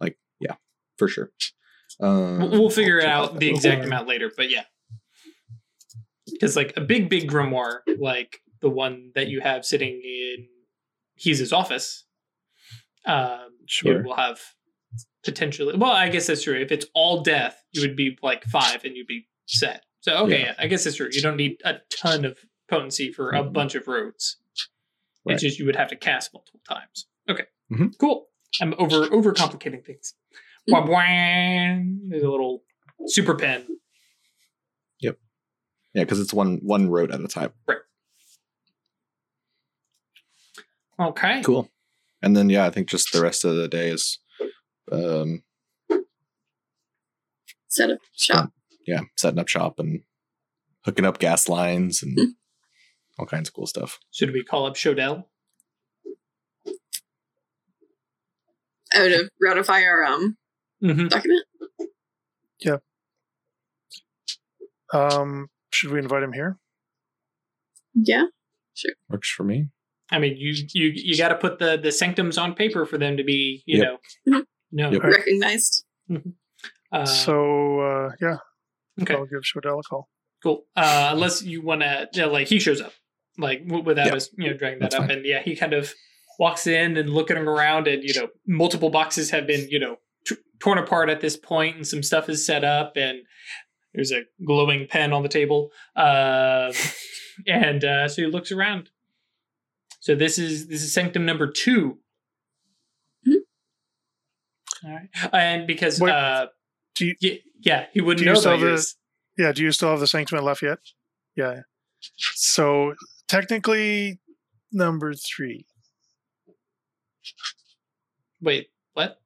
like 0.00 0.18
yeah, 0.40 0.56
for 0.98 1.08
sure. 1.08 1.30
Um, 2.00 2.38
We'll, 2.38 2.50
we'll 2.50 2.70
figure 2.70 3.02
out 3.02 3.38
the 3.38 3.48
exact 3.50 3.84
amount 3.84 4.08
later, 4.08 4.30
but 4.36 4.50
yeah. 4.50 4.64
Because 6.32 6.56
like 6.56 6.72
a 6.76 6.80
big, 6.80 7.08
big 7.08 7.30
grimoire, 7.30 7.80
like 7.98 8.40
the 8.60 8.70
one 8.70 9.12
that 9.14 9.28
you 9.28 9.40
have 9.40 9.64
sitting 9.64 10.00
in 10.04 10.48
He's 11.14 11.52
office, 11.52 12.04
um, 13.06 13.50
Sure. 13.66 14.02
will 14.02 14.16
have 14.16 14.40
potentially. 15.22 15.76
Well, 15.76 15.90
I 15.92 16.08
guess 16.08 16.26
that's 16.26 16.42
true. 16.42 16.58
If 16.58 16.72
it's 16.72 16.86
all 16.94 17.22
death, 17.22 17.62
you 17.72 17.82
would 17.82 17.94
be 17.96 18.16
like 18.22 18.44
five, 18.44 18.84
and 18.84 18.96
you'd 18.96 19.06
be 19.06 19.28
set. 19.46 19.84
So 20.00 20.16
okay, 20.24 20.40
Yeah. 20.40 20.46
yeah, 20.46 20.54
I 20.58 20.66
guess 20.66 20.84
that's 20.84 20.96
true. 20.96 21.08
You 21.12 21.20
don't 21.20 21.36
need 21.36 21.58
a 21.64 21.76
ton 21.90 22.24
of 22.24 22.38
potency 22.68 23.12
for 23.12 23.30
a 23.32 23.42
Mhm. 23.42 23.52
bunch 23.52 23.74
of 23.74 23.86
rotes. 23.86 24.38
Right. 25.26 25.34
It's 25.34 25.42
just 25.42 25.58
you 25.58 25.66
would 25.66 25.76
have 25.76 25.88
to 25.88 25.96
cast 25.96 26.32
multiple 26.32 26.60
times. 26.66 27.06
Okay, 27.28 27.44
Mhm. 27.70 27.96
cool. 27.98 28.28
I'm 28.62 28.74
over 28.78 29.06
overcomplicating 29.08 29.84
things. 29.84 30.14
Wah. 30.68 30.86
There's 30.86 32.22
a 32.22 32.30
little 32.30 32.64
super 33.08 33.34
pen. 33.34 33.66
Yeah, 35.94 36.04
because 36.04 36.20
it's 36.20 36.32
one 36.34 36.58
one 36.62 36.88
rote 36.88 37.10
at 37.10 37.20
a 37.20 37.28
time. 37.28 37.52
Right. 37.66 37.78
Okay. 40.98 41.42
Cool. 41.42 41.68
And 42.22 42.36
then 42.36 42.50
yeah, 42.50 42.66
I 42.66 42.70
think 42.70 42.88
just 42.88 43.12
the 43.12 43.22
rest 43.22 43.44
of 43.44 43.56
the 43.56 43.68
day 43.68 43.88
is 43.88 44.18
um 44.92 45.42
Set 47.68 47.90
up 47.90 47.98
shop. 48.16 48.50
yeah, 48.86 49.00
setting 49.16 49.38
up 49.38 49.48
shop 49.48 49.78
and 49.78 50.02
hooking 50.84 51.04
up 51.04 51.18
gas 51.18 51.48
lines 51.48 52.02
and 52.02 52.18
Hmm. 52.18 52.24
all 53.18 53.26
kinds 53.26 53.48
of 53.48 53.54
cool 53.54 53.66
stuff. 53.66 53.98
Should 54.10 54.32
we 54.32 54.42
call 54.44 54.66
up 54.66 54.74
Shodell? 54.74 55.24
I 58.92 59.02
would 59.02 59.12
have 59.12 59.28
ratify 59.40 59.82
our 59.84 60.04
um 60.04 60.36
Mm-hmm. 60.82 61.08
document. 61.08 61.44
Yeah. 62.60 62.76
Um, 64.92 65.48
should 65.72 65.90
we 65.90 65.98
invite 65.98 66.22
him 66.22 66.32
here? 66.32 66.58
Yeah. 67.94 68.24
Sure. 68.74 68.92
Works 69.08 69.30
for 69.30 69.44
me. 69.44 69.68
I 70.10 70.18
mean, 70.18 70.36
you 70.36 70.54
you 70.72 70.92
you 70.94 71.16
got 71.16 71.28
to 71.28 71.36
put 71.36 71.58
the 71.58 71.76
the 71.76 71.92
sanctums 71.92 72.36
on 72.38 72.54
paper 72.54 72.84
for 72.86 72.98
them 72.98 73.16
to 73.16 73.24
be, 73.24 73.62
you 73.66 73.78
Yep. 73.78 73.86
know, 74.26 74.38
Mhm. 74.40 74.44
no. 74.72 74.90
Yep. 74.92 75.02
Recognized. 75.04 75.84
Uh, 76.92 77.04
so 77.06 77.80
uh, 77.80 78.10
yeah, 78.20 78.36
okay, 79.00 79.14
I'll 79.14 79.26
give 79.26 79.42
Shodell 79.42 79.78
a 79.78 79.82
call. 79.82 80.08
cool. 80.42 80.66
Uh, 80.76 81.10
unless 81.12 81.42
you 81.42 81.62
want 81.62 81.82
to, 81.82 82.26
like, 82.26 82.48
he 82.48 82.58
shows 82.58 82.80
up, 82.80 82.92
like, 83.38 83.64
w- 83.66 83.84
without 83.84 84.06
Yeah. 84.08 84.14
us, 84.14 84.30
you 84.36 84.50
know, 84.50 84.56
dragging 84.56 84.80
that 84.80 84.90
That's 84.90 84.94
up, 84.96 85.02
fine. 85.08 85.18
and 85.18 85.26
yeah, 85.26 85.40
he 85.42 85.54
kind 85.54 85.72
of 85.74 85.94
walks 86.40 86.66
in 86.66 86.96
and 86.96 87.10
looking 87.10 87.36
around, 87.36 87.86
and 87.86 88.02
you 88.02 88.14
know, 88.14 88.28
multiple 88.46 88.90
boxes 88.90 89.30
have 89.30 89.46
been, 89.46 89.68
you 89.68 89.78
know, 89.78 89.98
t- 90.26 90.36
torn 90.58 90.78
apart 90.78 91.08
at 91.10 91.20
this 91.20 91.36
point, 91.36 91.76
and 91.76 91.86
some 91.86 92.02
stuff 92.02 92.28
is 92.28 92.44
set 92.44 92.64
up, 92.64 92.96
and 92.96 93.18
there's 93.94 94.12
a 94.12 94.22
glowing 94.44 94.86
pen 94.88 95.12
on 95.12 95.22
the 95.22 95.28
table, 95.28 95.70
um, 95.96 96.72
and 97.46 97.84
uh, 97.84 98.08
so 98.08 98.22
he 98.22 98.28
looks 98.28 98.52
around. 98.52 98.90
So 100.00 100.14
this 100.14 100.38
is 100.38 100.66
this 100.68 100.82
is 100.82 100.92
sanctum 100.94 101.24
number 101.26 101.50
2 101.50 101.98
Mhm. 103.28 103.34
All 104.84 104.90
right, 104.90 105.08
and 105.32 105.66
because 105.66 106.00
Wait, 106.00 106.10
uh, 106.10 106.46
do 106.94 107.06
you- 107.06 107.16
yeah, 107.20 107.34
yeah, 107.60 107.86
he 107.92 108.00
wouldn't 108.00 108.18
do 108.18 108.24
you 108.24 108.30
know 108.32 108.38
still 108.38 108.54
about 108.54 108.66
have 108.66 108.78
the- 108.78 108.94
Yeah, 109.42 109.52
do 109.52 109.62
you 109.62 109.72
still 109.72 109.90
have 109.90 110.00
the 110.00 110.06
Sanctum 110.06 110.38
at 110.38 110.44
Lafayette? 110.44 110.78
Yeah. 111.36 111.60
So 112.34 112.94
technically, 113.28 114.18
number 114.72 115.12
three. 115.14 115.66
Wait, 118.40 118.70
what? 118.94 119.20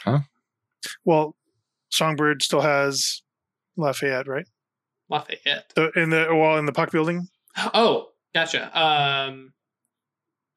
Huh? 0.00 0.20
Well, 1.04 1.36
Songbird 1.90 2.42
still 2.42 2.62
has 2.62 3.22
Lafayette, 3.76 4.26
right? 4.28 4.46
Lafayette. 5.10 5.72
The, 5.74 5.90
in 5.96 6.10
the 6.10 6.28
well, 6.30 6.56
in 6.58 6.66
the 6.66 6.72
Puck 6.72 6.90
building. 6.90 7.28
Oh, 7.72 8.08
gotcha. 8.34 8.66
Um, 8.78 9.52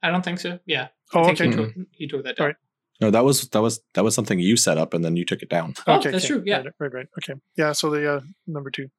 I 0.01 0.09
don't 0.11 0.24
think 0.24 0.39
so. 0.39 0.59
Yeah, 0.65 0.88
I 1.13 1.20
Oh, 1.20 1.26
think 1.26 1.41
okay. 1.41 1.49
he, 1.49 1.55
tore, 1.55 1.74
he 1.91 2.07
tore 2.07 2.22
that 2.24 2.38
down. 2.38 2.43
Alright. 2.43 2.55
No, 2.99 3.11
that 3.11 3.24
was 3.24 3.47
that 3.49 3.61
was 3.61 3.82
that 3.93 4.03
was 4.03 4.15
something 4.15 4.39
you 4.39 4.57
set 4.57 4.78
up 4.78 4.93
and 4.95 5.05
then 5.05 5.15
you 5.15 5.24
took 5.26 5.41
it 5.43 5.49
down. 5.49 5.76
Oh, 5.86 5.99
that's 6.01 6.26
true, 6.26 6.41
yeah. 6.45 6.57
Right, 6.57 6.74
right, 6.80 6.93
right. 6.93 7.07
Okay. 7.20 7.39
Yeah. 7.55 7.74
So 7.74 7.89
the 7.91 8.11
uh, 8.15 8.22
number 8.47 8.72
two. 8.72 8.89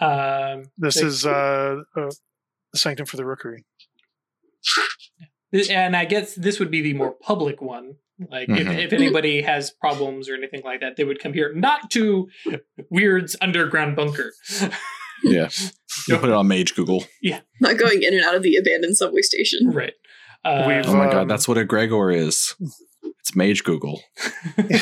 Um, 0.00 0.64
This 0.78 0.96
They- 1.00 1.06
is 1.06 1.24
uh, 1.24 1.82
uh, 1.96 2.10
the 2.72 2.78
sanctum 2.78 3.06
for 3.06 3.16
the 3.16 3.24
rookery. 3.24 3.64
and 5.70 5.94
I 5.96 6.04
guess 6.06 6.34
this 6.34 6.58
would 6.58 6.70
be 6.70 6.80
the 6.80 6.94
more 6.94 7.12
public 7.12 7.60
one. 7.62 7.96
Like 8.30 8.48
if, 8.48 8.66
Mhm. 8.66 8.84
if 8.84 8.92
anybody 8.92 9.42
has 9.42 9.70
problems 9.70 10.28
or 10.28 10.34
anything 10.34 10.62
like 10.64 10.80
that, 10.80 10.96
they 10.96 11.04
would 11.04 11.20
come 11.20 11.32
here, 11.32 11.52
not 11.54 11.90
to 11.92 12.28
Weird's 12.90 13.36
underground 13.40 13.96
bunker. 13.96 14.32
Yeah. 15.24 15.50
You 16.08 16.18
put 16.18 16.30
it 16.30 16.34
on 16.34 16.48
Mage 16.48 16.74
Google. 16.74 17.04
Yeah, 17.22 17.42
not 17.60 17.78
going 17.78 18.02
in 18.02 18.12
and 18.12 18.24
out 18.24 18.34
of 18.34 18.42
the 18.42 18.56
abandoned 18.56 18.96
subway 18.96 19.22
station. 19.22 19.70
right. 19.70 19.92
Uh, 20.44 20.82
Oh 20.84 20.96
my 20.96 21.04
god, 21.06 21.22
Um, 21.22 21.28
that's 21.28 21.46
what 21.46 21.56
a 21.58 21.64
grimoire 21.64 22.12
is. 22.12 22.56
It's 23.20 23.36
Mage 23.36 23.62
Google. 23.62 24.02
okay. 24.58 24.72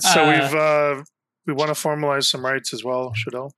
So 0.00 0.24
Uh, 0.24 0.32
we've 0.32 0.54
uh, 0.54 1.02
we 1.46 1.52
want 1.54 1.68
to 1.68 1.74
formalize 1.80 2.24
some 2.24 2.44
rights 2.44 2.74
as 2.74 2.82
well, 2.84 3.12
Shodell. 3.14 3.50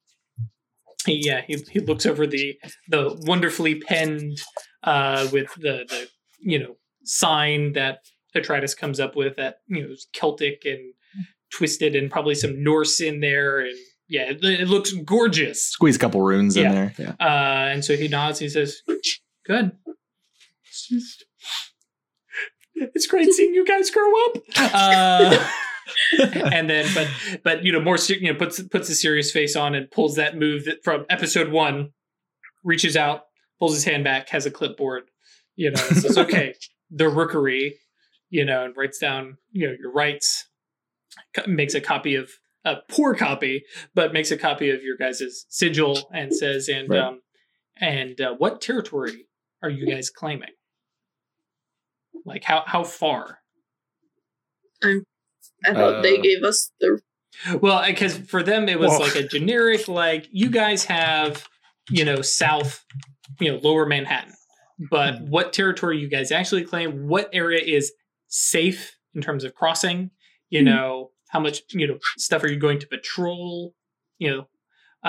yeah 1.06 1.40
he, 1.46 1.56
he 1.70 1.80
looks 1.80 2.04
over 2.06 2.26
the 2.26 2.56
the 2.88 3.16
wonderfully 3.26 3.76
penned 3.80 4.38
uh 4.84 5.26
with 5.32 5.52
the 5.54 5.84
the 5.88 6.08
you 6.42 6.58
know 6.58 6.76
sign 7.04 7.72
that 7.72 8.00
Atratus 8.36 8.76
comes 8.76 8.98
up 9.00 9.16
with 9.16 9.36
that 9.36 9.56
you 9.68 9.82
know 9.86 9.94
celtic 10.12 10.62
and 10.64 10.78
twisted 11.52 11.94
and 11.96 12.10
probably 12.10 12.34
some 12.34 12.62
norse 12.62 13.00
in 13.00 13.20
there 13.20 13.60
and 13.60 13.76
yeah 14.08 14.30
it, 14.30 14.42
it 14.42 14.68
looks 14.68 14.92
gorgeous 14.92 15.64
Squeeze 15.66 15.96
a 15.96 15.98
couple 15.98 16.20
runes 16.22 16.56
Yeah. 16.56 16.68
in 16.68 16.74
there. 16.74 16.94
Yeah. 16.98 17.14
uh 17.20 17.68
and 17.72 17.84
so 17.84 17.96
he 17.96 18.08
nods 18.08 18.38
he 18.38 18.48
says 18.48 18.82
good 19.46 19.72
it's 20.66 20.88
just 20.88 21.24
it's 22.74 23.06
great 23.06 23.30
seeing 23.32 23.54
you 23.54 23.64
guys 23.66 23.90
grow 23.90 24.10
up 24.26 24.36
uh 24.56 25.48
and 26.52 26.70
then 26.70 26.86
but 26.94 27.08
but 27.42 27.64
you 27.64 27.72
know 27.72 27.80
more 27.80 27.98
you 28.08 28.32
know 28.32 28.38
puts 28.38 28.62
puts 28.62 28.88
a 28.88 28.94
serious 28.94 29.30
face 29.30 29.56
on 29.56 29.74
and 29.74 29.90
pulls 29.90 30.14
that 30.16 30.36
move 30.38 30.64
that 30.64 30.82
from 30.82 31.04
episode 31.10 31.50
one 31.50 31.90
reaches 32.64 32.96
out 32.96 33.24
pulls 33.58 33.74
his 33.74 33.84
hand 33.84 34.04
back 34.04 34.28
has 34.30 34.46
a 34.46 34.50
clipboard 34.50 35.02
you 35.56 35.70
know 35.70 35.80
and 35.88 35.96
says 35.96 36.16
okay 36.18 36.54
the 36.90 37.08
rookery 37.08 37.78
you 38.30 38.44
know 38.44 38.64
and 38.64 38.76
writes 38.76 38.98
down 38.98 39.36
you 39.50 39.66
know 39.66 39.74
your 39.80 39.92
rights 39.92 40.48
co- 41.34 41.46
makes 41.46 41.74
a 41.74 41.80
copy 41.80 42.14
of 42.14 42.30
a 42.64 42.76
poor 42.88 43.14
copy 43.14 43.64
but 43.94 44.12
makes 44.12 44.30
a 44.30 44.36
copy 44.36 44.70
of 44.70 44.82
your 44.82 44.96
guys' 44.96 45.44
sigil 45.48 46.08
and 46.12 46.34
says 46.34 46.68
and 46.68 46.88
Right. 46.88 47.00
um 47.00 47.20
and 47.80 48.20
uh, 48.20 48.34
what 48.34 48.60
territory 48.60 49.26
are 49.62 49.70
you 49.70 49.86
guys 49.86 50.10
claiming 50.10 50.50
like 52.24 52.44
how 52.44 52.62
how 52.66 52.84
far 52.84 53.38
I 54.84 55.74
thought 55.74 56.02
they 56.02 56.18
Uh, 56.18 56.22
gave 56.22 56.42
us 56.44 56.70
the 56.80 57.00
Well, 57.60 57.84
because 57.86 58.18
for 58.18 58.42
them 58.42 58.68
it 58.68 58.78
was 58.78 58.90
Whoa. 58.90 58.98
like 58.98 59.14
a 59.14 59.26
generic, 59.26 59.88
like 59.88 60.28
you 60.30 60.50
guys 60.50 60.84
have, 60.84 61.48
you 61.90 62.04
know, 62.04 62.20
South, 62.20 62.84
you 63.40 63.50
know, 63.52 63.58
Lower 63.58 63.86
Manhattan, 63.86 64.34
but 64.90 65.20
what 65.22 65.52
territory 65.52 65.98
you 65.98 66.08
guys 66.08 66.30
actually 66.32 66.64
claim? 66.64 67.08
What 67.08 67.28
area 67.32 67.60
is 67.64 67.92
safe 68.28 68.96
in 69.14 69.20
terms 69.22 69.44
of 69.44 69.54
crossing? 69.54 70.10
You 70.50 70.60
Mhm. 70.62 70.64
know, 70.66 71.10
how 71.28 71.40
much 71.40 71.62
you 71.70 71.86
know 71.86 71.98
stuff 72.18 72.42
are 72.44 72.48
you 72.50 72.58
going 72.58 72.78
to 72.80 72.86
patrol? 72.86 73.74
You 74.18 74.30
know, 74.30 74.48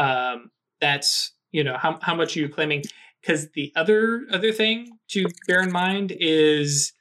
um, 0.01 0.51
that's 0.79 1.33
you 1.51 1.63
know 1.63 1.77
how 1.77 1.99
how 2.01 2.15
much 2.15 2.35
are 2.35 2.39
you 2.39 2.49
claiming? 2.49 2.83
Because 3.21 3.51
the 3.51 3.71
other 3.75 4.25
other 4.31 4.51
thing 4.51 4.99
to 5.09 5.25
bear 5.47 5.61
in 5.61 5.71
mind 5.71 6.13
is 6.19 6.93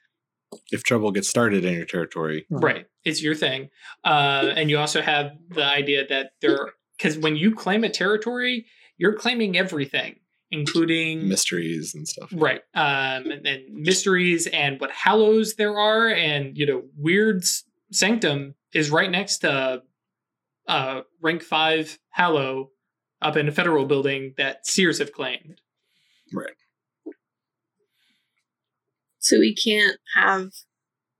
if 0.70 0.84
trouble 0.84 1.10
gets 1.12 1.28
started 1.28 1.64
in 1.64 1.74
your 1.74 1.86
territory, 1.86 2.46
Right. 2.50 2.86
It's 3.04 3.22
your 3.22 3.34
thing. 3.34 3.70
Uh, 4.04 4.52
and 4.54 4.70
you 4.70 4.78
also 4.78 5.00
have 5.02 5.32
the 5.48 5.64
idea 5.64 6.06
that 6.06 6.32
there, 6.40 6.72
because 6.96 7.18
when 7.18 7.34
you 7.36 7.52
claim 7.54 7.82
a 7.84 7.88
territory, 7.88 8.66
you're 8.98 9.14
claiming 9.14 9.56
everything, 9.56 10.16
including. 10.52 11.28
mysteries 11.28 11.94
and 11.94 12.06
stuff. 12.06 12.30
Right. 12.32 12.60
Um, 12.74 13.30
and, 13.30 13.46
and 13.46 13.74
mysteries 13.74 14.46
and 14.46 14.80
what 14.80 14.90
hallows 14.92 15.56
there 15.56 15.76
are. 15.76 16.08
And, 16.08 16.56
you 16.56 16.66
know, 16.66 16.82
Weird's 16.96 17.64
Sanctum 17.90 18.54
is 18.72 18.90
right 18.90 19.10
next 19.10 19.38
to 19.38 19.82
uh, 20.68 21.00
rank 21.20 21.42
five 21.42 21.98
Hallow 22.10 22.70
up 23.20 23.36
in 23.36 23.48
a 23.48 23.52
federal 23.52 23.86
building 23.86 24.34
that 24.36 24.66
Seers 24.66 24.98
have 24.98 25.12
claimed. 25.12 25.60
Right. 26.32 26.54
So 29.18 29.38
we 29.38 29.54
can't 29.54 29.98
have 30.16 30.50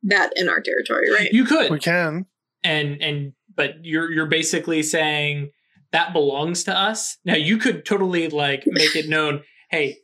that 0.02 0.32
in 0.34 0.48
our 0.48 0.60
territory, 0.60 1.10
right? 1.12 1.32
You 1.32 1.44
could. 1.44 1.70
We 1.70 1.78
can. 1.78 2.26
and 2.64 3.02
and 3.02 3.32
but 3.54 3.84
you're 3.84 4.10
you're 4.10 4.26
basically 4.26 4.82
saying 4.82 5.50
that 5.92 6.12
belongs 6.12 6.64
to 6.64 6.76
us. 6.76 7.18
Now 7.24 7.36
you 7.36 7.58
could 7.58 7.84
totally 7.84 8.28
like 8.28 8.64
make 8.66 8.96
it 8.96 9.08
known 9.08 9.42
hey 9.70 9.98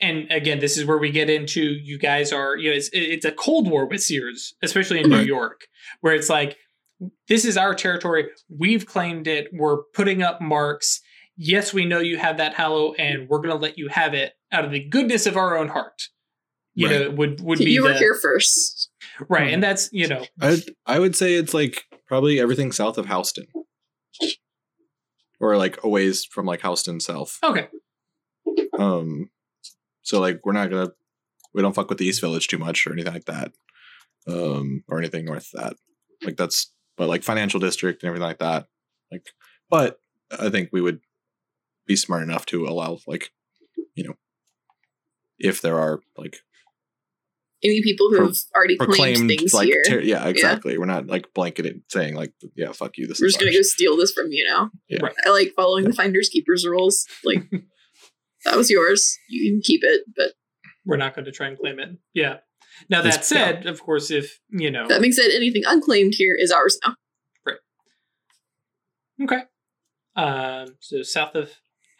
and 0.00 0.30
again 0.30 0.60
this 0.60 0.76
is 0.76 0.84
where 0.84 0.98
we 0.98 1.10
get 1.10 1.28
into 1.28 1.60
you 1.60 1.98
guys 1.98 2.32
are 2.32 2.56
you 2.56 2.70
know 2.70 2.76
it's, 2.76 2.88
it's 2.92 3.24
a 3.24 3.32
cold 3.32 3.68
war 3.68 3.84
with 3.84 4.00
seers 4.00 4.54
especially 4.62 5.00
in 5.00 5.10
new 5.10 5.20
york 5.20 5.62
where 6.02 6.14
it's 6.14 6.28
like 6.28 6.56
this 7.28 7.44
is 7.44 7.56
our 7.56 7.74
territory. 7.74 8.28
We've 8.48 8.86
claimed 8.86 9.26
it. 9.26 9.48
We're 9.52 9.82
putting 9.94 10.22
up 10.22 10.40
marks. 10.40 11.00
Yes 11.36 11.72
we 11.72 11.84
know 11.84 11.98
you 11.98 12.18
have 12.18 12.36
that 12.36 12.54
hallow 12.54 12.92
and 12.94 13.28
we're 13.28 13.38
going 13.38 13.50
to 13.50 13.56
let 13.56 13.78
you 13.78 13.88
have 13.88 14.14
it 14.14 14.34
out 14.52 14.64
of 14.64 14.70
the 14.70 14.84
goodness 14.84 15.26
of 15.26 15.36
our 15.36 15.56
own 15.56 15.68
heart. 15.68 16.02
You 16.74 16.88
Right. 16.88 17.00
know 17.00 17.10
would 17.10 17.40
would 17.40 17.58
be 17.58 17.70
you 17.72 17.82
were 17.82 17.92
the, 17.92 17.98
here 17.98 18.14
first. 18.14 18.90
right 19.28 19.52
and 19.52 19.56
hmm. 19.56 19.60
that's 19.60 19.90
you 19.92 20.08
know. 20.08 20.24
I 20.40 20.62
I 20.86 20.98
would 20.98 21.16
say 21.16 21.34
it's 21.34 21.54
like 21.54 21.84
probably 22.06 22.38
everything 22.38 22.72
south 22.72 22.98
of 22.98 23.06
Houston, 23.06 23.46
or 25.42 25.56
like 25.56 25.82
a 25.82 25.88
ways 25.88 26.24
from 26.24 26.46
like 26.46 26.62
Houston 26.62 27.00
south. 27.00 27.38
okay 27.42 27.68
Um, 28.78 29.30
so 30.02 30.20
like 30.20 30.40
we're 30.44 30.52
not 30.52 30.70
gonna 30.70 30.92
we 31.52 31.60
don't 31.60 31.74
fuck 31.74 31.88
with 31.88 31.98
the 31.98 32.06
East 32.06 32.20
Village 32.20 32.48
too 32.48 32.58
much 32.58 32.86
or 32.86 32.92
anything 32.92 33.12
like 33.12 33.26
that, 33.26 33.52
um, 34.26 34.84
or 34.88 34.98
anything 34.98 35.24
north 35.24 35.50
of 35.54 35.62
that. 35.62 35.76
Like 36.24 36.36
that's 36.36 36.72
but 36.96 37.08
like 37.08 37.22
financial 37.22 37.60
district 37.60 38.02
and 38.02 38.08
everything 38.08 38.28
like 38.28 38.38
that. 38.38 38.68
Like, 39.10 39.26
but 39.68 39.98
I 40.30 40.48
think 40.48 40.70
we 40.72 40.80
would 40.80 41.00
be 41.86 41.96
smart 41.96 42.22
enough 42.22 42.46
to 42.46 42.66
allow 42.66 42.98
like, 43.06 43.32
you 43.94 44.04
know, 44.04 44.14
if 45.38 45.60
there 45.60 45.78
are 45.78 46.00
like 46.16 46.38
Any 47.64 47.80
people 47.82 48.10
who 48.10 48.16
Pro- 48.16 48.26
have 48.26 48.36
already 48.56 48.76
claimed 48.76 49.28
things 49.28 49.54
like 49.54 49.66
here. 49.68 49.82
ter- 49.86 50.00
yeah 50.00 50.26
exactly 50.26 50.76
we're 50.78 50.86
not 50.86 51.06
like 51.06 51.32
blanketed 51.32 51.82
saying 51.88 52.14
like 52.16 52.32
yeah 52.56 52.72
fuck 52.72 52.98
you 52.98 53.06
this 53.06 53.20
We're 53.20 53.26
is 53.26 53.34
just 53.34 53.40
gonna 53.40 53.52
go 53.52 53.62
steal 53.62 53.96
this 53.96 54.12
from 54.12 54.32
you 54.32 54.44
now. 54.48 54.70
Yeah. 54.88 54.98
Right. 55.02 55.14
I 55.24 55.30
like 55.30 55.52
following 55.54 55.84
the 55.84 55.92
finders 55.92 56.28
keepers 56.28 56.66
rules. 56.66 57.06
Like 57.24 57.44
that 58.44 58.56
was 58.56 58.68
yours. 58.70 59.16
You 59.28 59.52
can 59.52 59.60
keep 59.62 59.82
it, 59.84 60.02
but 60.16 60.32
we're 60.84 60.96
not 60.96 61.14
going 61.14 61.24
to 61.26 61.30
try 61.32 61.46
and 61.46 61.56
claim 61.58 61.78
it. 61.78 61.90
Yeah. 62.14 62.38
Now 62.88 63.02
This- 63.02 63.16
that 63.16 63.24
said, 63.24 63.66
of 63.66 63.80
course, 63.80 64.10
if 64.10 64.40
you 64.50 64.70
know, 64.70 64.88
that 64.88 65.00
means 65.00 65.14
that 65.16 65.30
anything 65.32 65.62
unclaimed 65.64 66.14
here 66.16 66.34
is 66.34 66.50
ours 66.50 66.78
now. 66.84 66.96
Right. 67.46 67.58
Okay. 69.22 69.42
Um, 70.16 70.74
so 70.80 71.02
south 71.02 71.34
of 71.36 71.50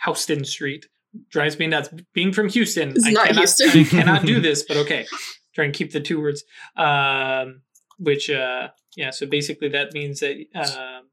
Houston 0.05 0.45
Street 0.45 0.87
drives 1.31 1.59
me 1.59 1.67
nuts. 1.69 1.91
Being 2.15 2.33
from 2.33 2.49
Houston, 2.49 2.91
It's 2.91 3.07
not 3.07 3.27
cannot, 3.29 3.39
Houston. 3.39 3.69
I 3.81 3.85
cannot 3.85 4.25
do 4.27 4.41
this, 4.41 4.65
but 4.65 4.77
okay. 4.79 5.07
Try 5.55 5.65
and 5.67 5.75
keep 5.75 5.93
the 5.93 6.01
two 6.01 6.21
words. 6.21 6.45
Um, 6.77 7.63
which, 7.99 8.31
uh, 8.31 8.69
yeah. 8.97 9.11
So 9.11 9.27
basically, 9.27 9.69
that 9.69 9.93
means 9.93 10.21
that. 10.21 10.45
Um, 10.55 11.09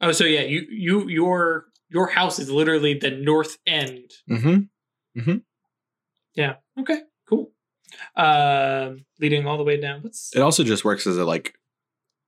oh, 0.00 0.12
so 0.12 0.24
yeah, 0.24 0.42
you 0.42 0.66
you 0.70 1.08
your 1.08 1.66
your 1.90 2.08
house 2.08 2.38
is 2.38 2.50
literally 2.50 2.94
the 2.94 3.10
north 3.10 3.58
end. 3.66 4.10
mm-hmm. 4.30 5.20
Mm-hmm. 5.20 5.36
Yeah. 6.34 6.56
Okay. 6.78 7.00
Cool. 7.28 7.50
Um, 8.14 9.04
leading 9.20 9.46
all 9.46 9.56
the 9.56 9.64
way 9.64 9.80
down. 9.80 10.02
What's 10.02 10.34
it 10.36 10.40
also 10.40 10.62
just 10.64 10.84
works 10.84 11.06
as 11.06 11.16
a 11.16 11.24
like 11.24 11.54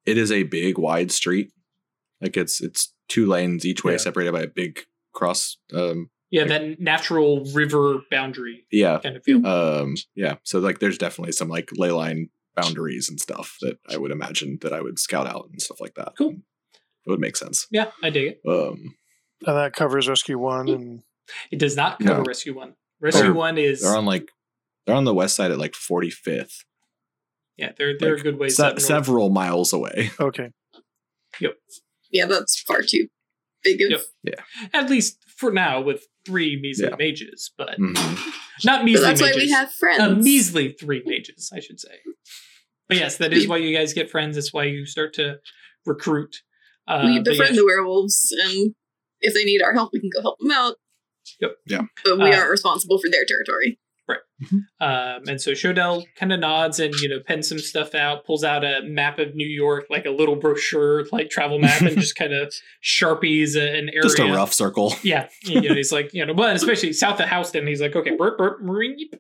it 0.07 0.17
is 0.19 0.33
a 0.33 0.45
big 0.45 0.79
wide 0.79 1.13
street 1.13 1.53
like 2.23 2.37
it's 2.37 2.61
it's 2.61 2.93
two 3.09 3.27
lanes 3.27 3.65
each 3.67 3.85
way 3.85 3.93
Yeah. 3.93 3.99
separated 3.99 4.33
by 4.33 4.43
a 4.43 4.47
big 4.47 4.81
cross 5.13 5.59
um 5.75 6.09
yeah 6.31 6.45
that 6.45 6.81
natural 6.81 7.45
river 7.55 8.01
boundary 8.11 8.65
yeah 8.71 8.99
kind 9.03 9.17
of 9.17 9.23
feel. 9.25 9.45
um 9.47 9.95
yeah 10.15 10.37
so 10.45 10.59
like 10.59 10.79
there's 10.79 10.99
definitely 10.99 11.33
some 11.33 11.49
like 11.49 11.69
ley 11.73 11.91
line 11.91 12.29
boundaries 12.57 13.09
and 13.09 13.21
stuff 13.21 13.57
that 13.61 13.79
i 13.89 13.97
would 13.97 14.11
imagine 14.11 14.59
that 14.63 14.73
i 14.73 14.81
would 14.81 14.99
scout 14.99 15.27
out 15.27 15.49
and 15.51 15.61
stuff 15.63 15.81
like 15.81 15.95
that 15.95 16.13
Cool. 16.19 16.33
it 17.07 17.11
would 17.11 17.21
make 17.21 17.37
sense 17.37 17.67
Yeah, 17.71 17.91
I 18.03 18.11
dig 18.11 18.27
it. 18.29 18.41
um 18.49 18.95
And 19.47 19.57
that 19.57 19.73
covers 19.73 20.09
Rescue 20.09 20.39
One 20.39 20.69
and 20.69 21.03
It 21.51 21.59
does 21.59 21.77
not 21.77 21.99
cover 22.01 22.19
No. 22.19 22.25
Rescue 22.25 22.55
One. 22.55 22.75
Rescue 23.01 23.23
They're- 23.23 23.33
One 23.33 23.57
is 23.59 23.83
they're 23.83 23.97
on 23.97 24.05
like 24.05 24.31
they're 24.87 24.97
on 24.97 25.05
the 25.05 25.15
west 25.15 25.37
side 25.37 25.51
at 25.51 25.59
like 25.59 25.73
45th 25.73 26.65
yeah, 27.57 27.73
they're 27.77 27.95
they're 27.99 28.13
like, 28.13 28.21
a 28.21 28.25
good 28.25 28.39
ways 28.39 28.57
se- 28.57 28.67
up 28.67 28.81
several 28.81 29.31
miles 29.31 29.73
away 29.73 30.11
okay. 30.21 30.51
Yep. 31.41 31.55
Yeah, 32.11 32.27
that's 32.27 32.61
far 32.61 32.83
too 32.83 33.07
big 33.63 33.81
of 33.83 34.03
Yep. 34.25 34.41
At 34.73 34.91
least 34.91 35.19
for 35.37 35.53
now, 35.53 35.81
with 35.81 36.07
three 36.31 36.59
measly 36.61 36.89
Yeah. 36.89 36.97
mages, 36.97 37.51
but 37.59 37.79
Mhm. 37.79 37.95
not 38.65 38.81
But 38.81 38.85
measly 38.85 39.01
that's 39.05 39.21
why 39.21 39.33
we 39.35 39.51
have 39.51 39.73
friends. 39.75 40.01
a 40.03 40.15
measly 40.17 40.73
three 40.73 41.03
mages, 41.05 41.51
I 41.53 41.61
should 41.61 41.81
say. 41.81 41.99
But 42.89 42.99
yes, 42.99 43.17
that 43.19 43.33
is 43.33 43.47
why 43.47 43.59
you 43.59 43.77
guys 43.77 43.93
get 43.95 44.11
friends. 44.11 44.37
That's 44.37 44.53
why 44.53 44.65
you 44.65 44.85
start 44.87 45.13
to 45.15 45.39
recruit. 45.87 46.37
Uh, 46.89 47.03
we 47.05 47.19
befriend 47.21 47.51
yes, 47.51 47.57
the 47.59 47.65
werewolves, 47.65 48.35
and 48.45 48.75
if 49.21 49.35
they 49.35 49.45
need 49.45 49.63
our 49.63 49.73
help, 49.75 49.93
we 49.93 50.01
can 50.01 50.11
go 50.13 50.21
help 50.23 50.39
them 50.41 50.51
out. 50.51 50.77
Yep. 51.41 51.57
Yeah. 51.67 51.83
But 52.05 52.19
we 52.19 52.25
Uh, 52.33 52.37
aren't 52.37 52.51
responsible 52.51 52.99
for 53.01 53.09
their 53.11 53.25
territory. 53.25 53.79
Um, 54.81 55.23
and 55.29 55.41
so 55.41 55.53
Shodell 55.53 56.05
kind 56.17 56.33
of 56.33 56.41
nods 56.41 56.81
and 56.81 56.95
you 56.95 57.09
know 57.09 57.21
pens 57.21 57.49
some 57.49 57.59
stuff 57.59 57.95
out, 57.95 58.25
pulls 58.25 58.43
out 58.43 58.65
a 58.65 58.81
map 58.85 59.19
of 59.19 59.35
New 59.35 59.47
York, 59.47 59.87
like 59.91 60.07
a 60.07 60.11
little 60.11 60.37
brochure, 60.37 61.05
like 61.13 61.31
travel 61.31 61.59
map, 61.59 61.83
and 61.83 61.99
just 61.99 62.17
kind 62.17 62.33
of 62.33 62.53
sharpies 62.83 63.57
an 63.57 63.89
area. 63.91 64.03
Just 64.03 64.19
a 64.19 64.33
rough 64.33 64.53
circle. 64.53 64.95
Yeah, 65.03 65.29
you 65.43 65.61
know, 65.61 65.75
he's 65.75 65.93
like, 65.93 66.13
you 66.15 66.25
know, 66.25 66.35
but 66.35 66.57
especially 66.57 66.93
south 66.93 67.21
of 67.21 67.29
Houston, 67.29 67.67
he's 67.67 67.81
like, 67.81 67.95
okay, 67.95 68.17
burp, 68.17 68.39
burp, 68.39 68.59
reep, 68.63 69.15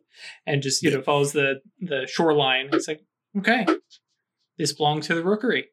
and 0.46 0.62
just 0.62 0.82
you 0.82 0.90
know 0.90 1.02
follows 1.02 1.32
the 1.32 1.60
the 1.80 2.06
shoreline. 2.10 2.70
He's 2.72 2.88
like, 2.88 3.00
okay, 3.38 3.66
this 4.58 4.72
belongs 4.72 5.06
to 5.08 5.14
the 5.14 5.24
rookery. 5.24 5.66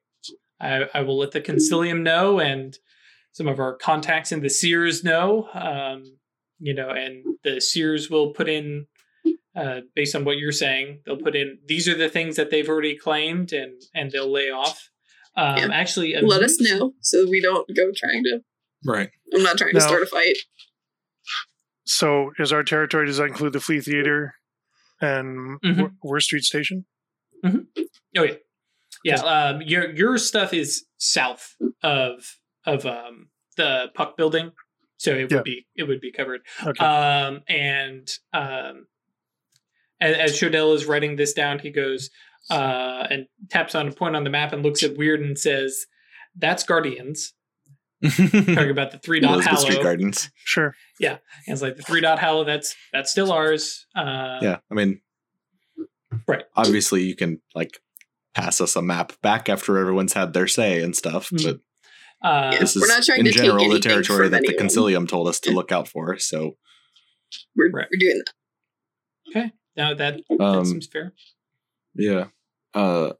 I, 0.60 0.90
I 0.94 1.02
will 1.02 1.18
let 1.18 1.32
the 1.32 1.42
consilium 1.42 2.02
know, 2.02 2.40
and 2.40 2.78
some 3.32 3.48
of 3.48 3.60
our 3.60 3.76
contacts 3.76 4.32
in 4.32 4.42
the 4.42 4.50
Seers 4.50 5.04
know. 5.04 5.48
Um, 5.54 6.18
you 6.60 6.74
know, 6.74 6.90
and 6.90 7.24
the 7.44 7.62
Seers 7.62 8.10
will 8.10 8.34
put 8.34 8.50
in, 8.50 8.88
uh, 9.58 9.82
based 9.96 10.16
on 10.16 10.24
what 10.24 10.38
you're 10.38 10.52
saying, 10.52 11.02
they'll 11.06 11.18
put 11.18 11.36
in. 11.36 11.58
These 11.68 11.88
are 11.90 11.96
the 11.98 12.10
things 12.10 12.36
that 12.38 12.50
they've 12.52 12.70
already 12.70 12.96
claimed, 12.96 13.52
and 13.54 13.82
and 13.96 14.12
they'll 14.12 14.32
lay 14.32 14.50
off. 14.52 14.90
Um, 15.36 15.58
Yeah. 15.58 15.70
Actually, 15.74 16.14
a 16.14 16.22
Let 16.22 16.44
us 16.44 16.62
know 16.62 16.94
so 17.02 17.28
we 17.30 17.42
don't 17.42 17.68
go 17.76 17.92
trying 17.96 18.24
to. 18.24 18.40
Right. 18.86 19.10
I'm 19.34 19.44
not 19.44 19.58
trying 19.58 19.74
to 19.74 19.82
start 19.82 20.04
a 20.04 20.06
fight. 20.06 20.38
So, 21.86 22.32
is 22.40 22.52
our 22.52 22.64
territory 22.64 23.06
does 23.08 23.18
that 23.18 23.26
include 23.26 23.54
the 23.54 23.60
Flea 23.60 23.80
Theater 23.82 24.36
and 25.02 25.60
Mhm. 25.62 25.80
Wor- 25.80 25.92
Worth 26.04 26.24
Street 26.24 26.44
Station? 26.44 26.86
Oh 27.46 27.64
yeah, 28.24 28.34
yeah. 29.04 29.16
Um, 29.22 29.62
your 29.62 29.92
your 29.96 30.18
stuff 30.18 30.54
is 30.54 30.86
south 30.98 31.56
of 31.84 32.40
of 32.66 32.86
um 32.86 33.30
the 33.58 33.92
puck 33.94 34.18
building, 34.18 34.52
so 34.98 35.12
it 35.16 35.24
would 35.24 35.32
Yeah. 35.32 35.42
be 35.44 35.68
it 35.76 35.84
would 35.84 36.02
be 36.02 36.12
covered. 36.12 36.42
Okay. 36.66 36.84
Um, 36.84 37.42
and 37.48 38.10
um, 38.34 38.88
as, 40.02 40.16
as 40.18 40.34
Shodell 40.40 40.74
is 40.76 40.86
writing 40.86 41.16
this 41.16 41.34
down, 41.34 41.60
he 41.60 41.70
goes 41.72 42.10
uh 42.50 43.06
and 43.10 43.28
taps 43.50 43.76
on 43.76 43.88
a 43.88 43.92
point 43.92 44.16
on 44.16 44.24
the 44.24 44.30
map 44.30 44.54
and 44.54 44.64
looks 44.64 44.82
at 44.84 44.98
Weird 44.98 45.20
and 45.22 45.38
says, 45.38 45.86
"That's 46.36 46.64
Guardians." 46.64 47.34
Talking 48.04 48.70
about 48.70 48.92
the 48.92 49.00
three 49.04 49.20
dot 49.20 49.34
Elizabeth 49.34 49.60
Street 49.60 49.72
hallow. 49.74 49.84
Gardens. 49.84 50.30
sure. 50.44 50.76
And 51.02 51.20
it's 51.48 51.62
like 51.64 51.78
the 51.78 51.82
three 51.84 52.00
dot 52.02 52.20
hallow. 52.20 52.44
That's 52.44 52.76
that's 52.94 53.10
still 53.12 53.32
ours. 53.32 53.88
Uh, 53.96 54.38
Yeah. 54.42 54.58
I 54.72 54.76
mean, 54.76 55.02
Right. 56.28 56.44
Obviously, 56.56 57.04
you 57.04 57.16
can 57.16 57.42
like 57.56 57.80
pass 58.36 58.62
us 58.62 58.76
a 58.76 58.82
map 58.84 59.14
back 59.24 59.50
after 59.50 59.78
everyone's 59.80 60.14
had 60.14 60.34
their 60.34 60.48
say 60.48 60.82
and 60.84 60.96
stuff. 60.96 61.30
Mhm. 61.32 61.44
But 61.44 61.60
Uh, 62.28 62.52
Yeah. 62.54 62.60
this 62.60 62.76
We're 62.76 62.88
not 62.88 63.04
trying 63.04 63.20
in 63.22 63.26
to 63.26 63.32
take 63.32 63.42
general 63.44 63.68
the 63.70 63.80
territory 63.80 64.26
from 64.26 64.32
that 64.32 64.42
the 64.44 64.50
anyone. 64.50 64.68
Consilium 64.68 65.08
told 65.10 65.28
us 65.28 65.40
to 65.42 65.52
look 65.52 65.72
out 65.72 65.88
for. 65.88 66.18
So, 66.20 66.58
We're, 67.56 67.70
Right. 67.72 67.88
we're 67.92 68.00
doing 68.00 68.22
that. 68.26 68.34
Okay. 69.30 69.52
No, 69.78 69.94
that, 69.94 70.22
that 70.30 70.42
um, 70.42 70.66
seems 70.66 70.88
fair. 70.88 71.14
yeah. 71.96 72.26
Uh, 72.74 73.14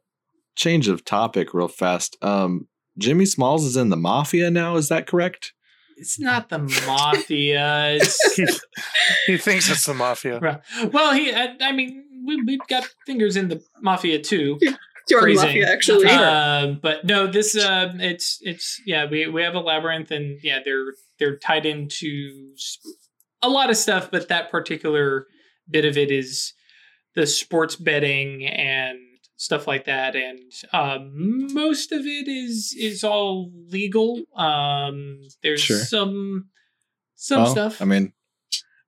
change 0.56 0.88
of 0.88 1.04
topic 1.04 1.54
real 1.54 1.68
fast. 1.68 2.16
Um, 2.22 2.68
Jimmy 2.98 3.24
Smalls 3.24 3.64
is 3.64 3.76
in 3.76 3.90
the 3.90 3.96
mafia 3.96 4.50
now. 4.50 4.76
Is 4.76 4.88
that 4.88 5.06
correct? 5.06 5.52
It's 5.96 6.18
not 6.18 6.48
the 6.48 6.58
mafia. 6.58 7.98
He, 8.36 8.46
he 9.26 9.36
thinks 9.38 9.70
it's 9.70 9.86
the 9.86 9.94
mafia. 9.94 10.62
Well, 10.92 11.14
he. 11.14 11.32
I, 11.32 11.56
I 11.60 11.72
mean, 11.72 12.04
we, 12.24 12.42
we've 12.42 12.66
got 12.68 12.84
fingers 13.06 13.36
in 13.36 13.48
the 13.48 13.62
mafia 13.80 14.20
too. 14.20 14.58
Jordan 15.08 15.36
Phrasing. 15.36 15.46
Mafia, 15.46 15.72
actually. 15.72 16.06
Uh, 16.08 16.74
but 16.82 17.04
no, 17.04 17.26
this. 17.26 17.56
Uh, 17.56 17.92
it's 17.96 18.38
it's 18.42 18.80
yeah. 18.86 19.06
We 19.10 19.26
we 19.26 19.42
have 19.42 19.54
a 19.54 19.60
labyrinth, 19.60 20.10
and 20.10 20.38
yeah, 20.42 20.60
they're 20.64 20.92
they're 21.18 21.36
tied 21.36 21.66
into 21.66 22.54
a 23.42 23.48
lot 23.48 23.70
of 23.70 23.76
stuff, 23.76 24.10
but 24.10 24.28
that 24.28 24.50
particular 24.50 25.26
bit 25.70 25.84
of 25.84 25.96
it 25.96 26.10
is 26.10 26.52
the 27.14 27.26
sports 27.26 27.76
betting 27.76 28.46
and 28.46 28.98
stuff 29.36 29.66
like 29.66 29.84
that 29.84 30.16
and 30.16 30.40
um, 30.72 31.52
most 31.54 31.92
of 31.92 32.04
it 32.04 32.26
is 32.28 32.74
is 32.78 33.04
all 33.04 33.50
legal 33.68 34.20
um 34.36 35.20
there's 35.42 35.60
Sure. 35.60 35.78
some 35.78 36.48
some 37.14 37.42
Well, 37.42 37.52
stuff 37.52 37.80
I 37.82 37.84
mean, 37.84 38.12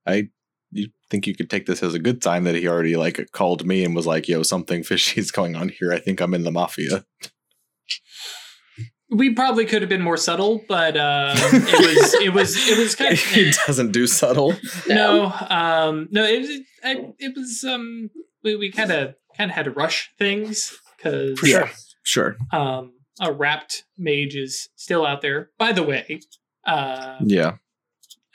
I 0.07 0.29
you 0.73 0.89
think 1.09 1.27
you 1.27 1.35
could 1.35 1.51
take 1.51 1.67
this 1.67 1.83
as 1.83 1.95
a 1.95 1.99
good 1.99 2.23
sign 2.23 2.45
that 2.45 2.55
he 2.55 2.69
already 2.69 2.97
like 2.97 3.29
called 3.33 3.67
me 3.67 3.85
and 3.85 3.95
was 3.95 4.07
like, 4.07 4.29
"Yo, 4.29 4.43
something 4.45 4.83
fishy 4.85 5.21
is 5.21 5.31
going 5.33 5.57
on 5.57 5.69
here. 5.69 5.93
I 5.93 5.99
think 5.99 6.21
I'm 6.21 6.35
in 6.35 6.45
the 6.45 6.53
mafia." 6.53 7.05
We 9.11 9.35
probably 9.35 9.67
could 9.67 9.83
have 9.83 9.89
been 9.89 10.03
more 10.03 10.17
subtle 10.17 10.63
but 10.69 10.97
um 10.97 11.37
it 11.37 11.81
was 11.81 12.15
it 12.23 12.33
was 12.33 12.69
it 12.69 12.79
was 12.79 12.95
kind 12.95 13.13
of 13.13 13.19
he 13.35 13.51
doesn't 13.67 13.93
do 13.93 14.07
subtle. 14.07 14.55
no 14.89 15.33
um 15.51 16.09
no 16.11 16.25
it 16.25 16.41
was 16.41 16.51
I, 16.85 17.13
it 17.19 17.33
was 17.37 17.65
um 17.65 18.11
we, 18.45 18.57
we 18.57 18.71
kind 18.71 18.91
of 18.93 19.15
kind 19.37 19.51
of 19.51 19.55
had 19.55 19.65
to 19.67 19.71
rush 19.71 20.11
things 20.19 20.79
because 20.97 21.39
For 21.39 21.47
sure. 21.47 21.71
Sure. 22.03 22.37
um 22.53 22.93
a 23.21 23.33
wrapped 23.33 23.85
mage 23.99 24.35
is 24.35 24.69
still 24.77 25.05
out 25.05 25.21
there 25.23 25.51
by 25.59 25.73
the 25.73 25.83
way 25.83 26.21
uh 26.67 27.17
Yeah. 27.23 27.57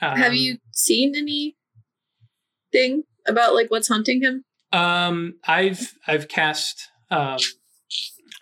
um, 0.02 0.18
Have 0.18 0.34
you 0.34 0.58
seen 0.72 1.16
anything 1.16 3.04
about 3.28 3.54
like 3.56 3.72
what's 3.72 3.88
hunting 3.88 4.22
him? 4.22 4.44
um 4.72 5.36
i've 5.48 5.94
i've 6.08 6.28
cast 6.28 6.90
um 7.12 7.38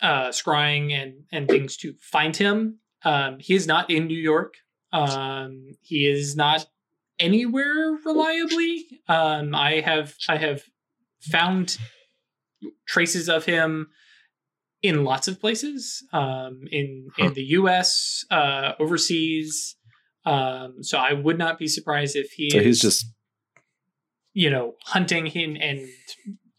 uh 0.00 0.28
scrying 0.28 0.92
and 0.92 1.24
and 1.32 1.48
things 1.48 1.76
to 1.78 1.94
find 2.00 2.36
him. 2.36 2.78
Um 3.04 3.38
he 3.40 3.54
is 3.54 3.66
not 3.66 3.90
in 3.90 4.06
new 4.06 4.18
york. 4.18 4.54
Um 4.92 5.72
he 5.82 6.06
is 6.06 6.36
not 6.36 6.66
anywhere 7.18 7.96
reliably. 8.04 8.84
Um 9.08 9.54
i 9.54 9.80
have 9.80 10.14
i 10.28 10.36
have 10.36 10.62
found 11.20 11.78
traces 12.86 13.28
of 13.28 13.44
him 13.44 13.88
in 14.82 15.04
lots 15.04 15.28
of 15.28 15.40
places 15.40 16.04
um 16.12 16.60
in 16.70 17.08
in 17.18 17.32
the 17.34 17.42
us 17.42 18.24
uh 18.30 18.72
overseas. 18.78 19.76
Um 20.26 20.82
so 20.82 20.98
i 20.98 21.12
would 21.12 21.38
not 21.38 21.58
be 21.58 21.68
surprised 21.68 22.16
if 22.16 22.30
he 22.32 22.50
So 22.50 22.58
is 22.58 22.64
he's 22.64 22.80
just 22.80 23.06
you 24.32 24.50
know 24.50 24.74
hunting 24.84 25.26
him 25.26 25.56
and 25.60 25.86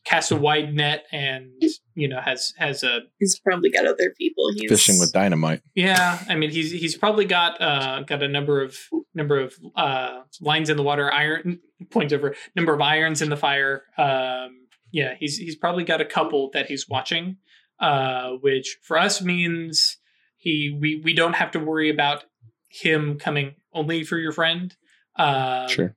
cast 0.05 0.31
a 0.31 0.35
wide 0.35 0.73
net 0.73 1.05
and 1.11 1.51
you 1.95 2.07
know 2.07 2.21
has 2.21 2.53
has 2.57 2.83
a 2.83 2.99
He's 3.19 3.39
probably 3.39 3.69
got 3.71 3.85
other 3.85 4.13
people. 4.17 4.51
He's 4.55 4.69
fishing 4.69 4.99
with 4.99 5.11
dynamite. 5.11 5.61
yeah 5.75 6.23
i 6.29 6.35
mean 6.35 6.51
he's 6.51 6.71
he's 6.71 6.97
probably 6.97 7.25
got 7.25 7.59
uh 7.61 8.01
got 8.03 8.21
a 8.23 8.27
number 8.27 8.61
of 8.61 8.77
number 9.13 9.39
of 9.39 9.55
uh 9.75 10.21
lines 10.41 10.69
in 10.69 10.77
the 10.77 10.83
water 10.83 11.11
iron 11.11 11.59
point 11.89 12.13
over 12.13 12.35
number 12.55 12.73
of 12.73 12.81
irons 12.81 13.21
in 13.21 13.29
the 13.29 13.37
fire 13.37 13.83
um 13.97 14.49
yeah 14.91 15.15
he's 15.19 15.37
he's 15.37 15.55
probably 15.55 15.83
got 15.83 16.01
a 16.01 16.05
couple 16.05 16.49
that 16.53 16.67
he's 16.67 16.87
watching 16.87 17.37
uh 17.79 18.31
which 18.41 18.77
for 18.83 18.97
us 18.97 19.21
means 19.21 19.97
he 20.37 20.77
we 20.79 21.01
we 21.03 21.13
don't 21.13 21.33
have 21.35 21.51
to 21.51 21.59
worry 21.59 21.89
about 21.89 22.23
him 22.69 23.17
coming 23.17 23.55
only 23.73 24.03
for 24.03 24.17
your 24.17 24.31
friend 24.31 24.75
um 25.17 25.67
Sure. 25.67 25.95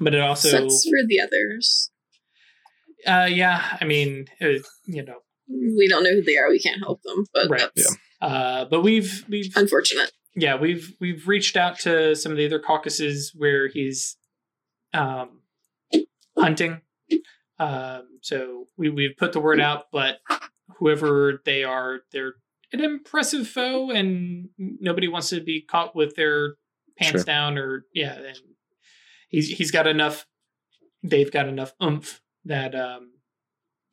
but 0.00 0.14
it 0.14 0.20
also 0.20 0.48
Sucks 0.48 0.84
for 0.88 0.98
the 1.06 1.20
others. 1.20 1.90
Uh 3.08 3.26
yeah 3.30 3.76
i 3.80 3.84
mean 3.84 4.26
it, 4.40 4.62
you 4.86 5.02
know 5.04 5.18
We 5.48 5.88
don't 5.88 6.04
know 6.04 6.12
who 6.12 6.22
they 6.22 6.36
are. 6.36 6.50
We 6.50 6.58
can't 6.60 6.80
help 6.82 7.00
them, 7.02 7.24
but 7.34 7.48
Right. 7.48 7.60
that's 7.74 7.96
uh 8.20 8.64
but 8.70 8.82
we've 8.82 9.24
we've 9.28 9.50
unfortunate. 9.56 10.10
yeah 10.36 10.56
we've 10.56 10.94
we've 11.00 11.26
reached 11.26 11.56
out 11.56 11.78
to 11.80 12.14
some 12.14 12.32
of 12.32 12.38
the 12.38 12.46
other 12.46 12.58
caucuses 12.60 13.32
where 13.34 13.68
he's 13.68 14.16
um 14.92 15.40
hunting 16.36 16.80
um 17.58 18.02
so 18.20 18.66
we 18.76 18.88
we've 18.90 19.16
put 19.16 19.32
the 19.32 19.40
word 19.40 19.60
out 19.60 19.86
but 19.92 20.18
whoever 20.78 21.40
they 21.44 21.64
are 21.64 22.00
they're 22.12 22.34
an 22.72 22.80
impressive 22.84 23.48
foe 23.48 23.90
and 23.90 24.48
nobody 24.58 25.08
wants 25.08 25.30
to 25.30 25.40
be 25.40 25.62
caught 25.62 25.96
with 25.96 26.14
their 26.16 26.54
pants 26.98 27.20
Sure. 27.20 27.24
down 27.24 27.56
or 27.58 27.86
yeah 27.94 28.14
and 28.14 28.36
he's 29.28 29.48
he's 29.48 29.70
got 29.70 29.86
enough 29.86 30.26
they've 31.02 31.32
got 31.32 31.48
enough 31.48 31.72
oomph 31.82 32.20
that 32.48 32.74
um 32.74 33.12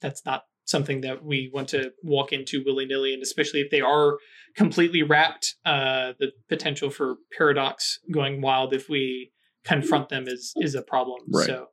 that's 0.01 0.25
not 0.25 0.43
something 0.65 1.01
that 1.01 1.23
we 1.23 1.49
want 1.53 1.69
to 1.69 1.91
walk 2.03 2.33
into 2.33 2.63
willy-nilly 2.65 3.13
and 3.13 3.21
especially 3.21 3.61
if 3.61 3.69
they 3.69 3.81
are 3.81 4.17
completely 4.55 5.03
wrapped 5.03 5.55
uh 5.65 6.13
the 6.19 6.31
potential 6.49 6.89
for 6.89 7.17
paradox 7.37 7.99
going 8.11 8.41
wild 8.41 8.73
if 8.73 8.89
we 8.89 9.31
confront 9.63 10.09
them 10.09 10.27
is 10.27 10.53
is 10.57 10.73
a 10.75 10.81
problem 10.81 11.19
Right. 11.31 11.45
so 11.45 11.67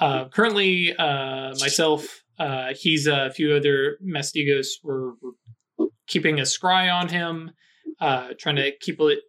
uh 0.00 0.28
currently 0.28 0.94
uh 0.96 1.54
myself 1.60 2.22
uh 2.38 2.74
he's 2.78 3.06
a 3.06 3.30
few 3.30 3.54
other 3.54 3.96
mastigos 4.04 4.68
were, 4.82 5.14
were 5.78 5.88
keeping 6.06 6.38
a 6.38 6.42
scry 6.42 6.92
on 6.92 7.08
him 7.08 7.50
uh 8.00 8.28
trying 8.38 8.56
to 8.56 8.70
keep 8.80 9.00
it 9.00 9.20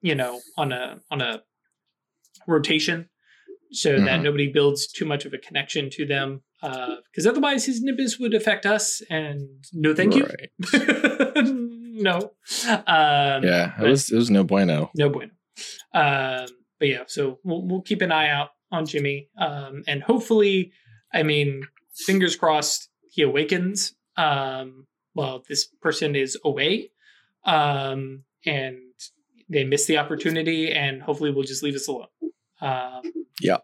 you 0.00 0.14
know 0.14 0.40
on 0.56 0.72
a 0.72 1.00
on 1.10 1.20
a 1.20 1.42
rotation 2.46 3.08
so 3.72 3.98
that 4.00 4.20
Mhm. 4.20 4.24
nobody 4.24 4.48
builds 4.48 4.86
too 4.86 5.04
much 5.04 5.24
of 5.24 5.32
a 5.32 5.38
connection 5.38 5.90
to 5.90 6.04
them. 6.06 6.42
Because 6.60 7.26
otherwise, 7.26 7.64
his 7.66 7.82
nimbus 7.82 8.18
would 8.18 8.34
affect 8.34 8.66
us, 8.66 9.00
and 9.10 9.48
no, 9.72 9.94
thank 9.94 10.14
you. 10.14 10.26
No. 11.92 12.32
Um, 12.86 13.44
Yeah, 13.44 13.74
it 13.80 13.86
was 13.88 14.10
it 14.10 14.16
was 14.16 14.30
no 14.30 14.42
bueno. 14.44 14.90
no 14.96 15.10
bueno. 15.10 15.32
Um, 15.92 16.46
but 16.78 16.88
yeah, 16.88 17.02
so 17.06 17.38
we'll 17.44 17.62
we'll 17.66 17.82
keep 17.82 18.00
an 18.00 18.10
eye 18.12 18.28
out 18.30 18.50
on 18.72 18.86
Jimmy, 18.86 19.28
um, 19.36 19.82
and 19.86 20.02
hopefully, 20.02 20.72
I 21.12 21.22
mean, 21.24 21.62
fingers 22.06 22.36
crossed, 22.36 22.88
he 23.10 23.22
awakens. 23.22 23.94
Um, 24.16 24.86
while 25.12 25.42
this 25.48 25.66
person 25.82 26.14
is 26.14 26.38
away, 26.44 26.90
um, 27.44 28.24
and 28.46 28.78
they 29.48 29.64
miss 29.64 29.86
the 29.86 29.98
opportunity, 29.98 30.70
and 30.72 31.02
hopefully, 31.02 31.32
we'll 31.32 31.44
just 31.44 31.62
leave 31.62 31.74
us 31.74 31.88
alone. 31.88 32.06
Um, 32.60 33.02
Yeah. 33.40 33.58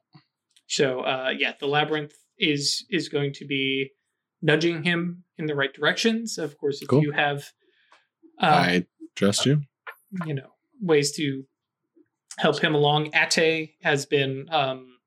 So 0.67 1.01
uh, 1.01 1.33
yeah, 1.37 1.53
the 1.61 1.67
labyrinth 1.69 2.15
is 2.39 2.85
is 2.91 3.09
going 3.09 3.33
to 3.35 3.45
be 3.47 3.91
nudging 4.43 4.83
him 4.83 5.25
in 5.39 5.47
the 5.47 5.55
right 5.55 5.73
directions. 5.73 6.39
Of 6.39 6.59
course, 6.59 6.83
if 6.83 6.89
Cool. 6.89 7.03
you 7.03 7.13
have. 7.13 7.53
Uh, 8.41 8.47
I 8.47 8.87
trust 9.15 9.47
you. 9.47 9.63
you 10.27 10.35
know 10.35 10.51
ways 10.81 11.13
to 11.17 11.45
help 12.39 12.61
him 12.61 12.75
along 12.75 13.11
ate 13.15 13.75
has 13.83 14.05
been 14.07 14.47
um 14.51 14.99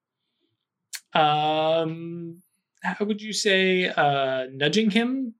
um 1.14 2.42
how 2.82 3.06
would 3.06 3.22
you 3.22 3.34
say 3.34 3.88
uh 3.88 4.46
nudging 4.52 4.90
him 4.90 5.36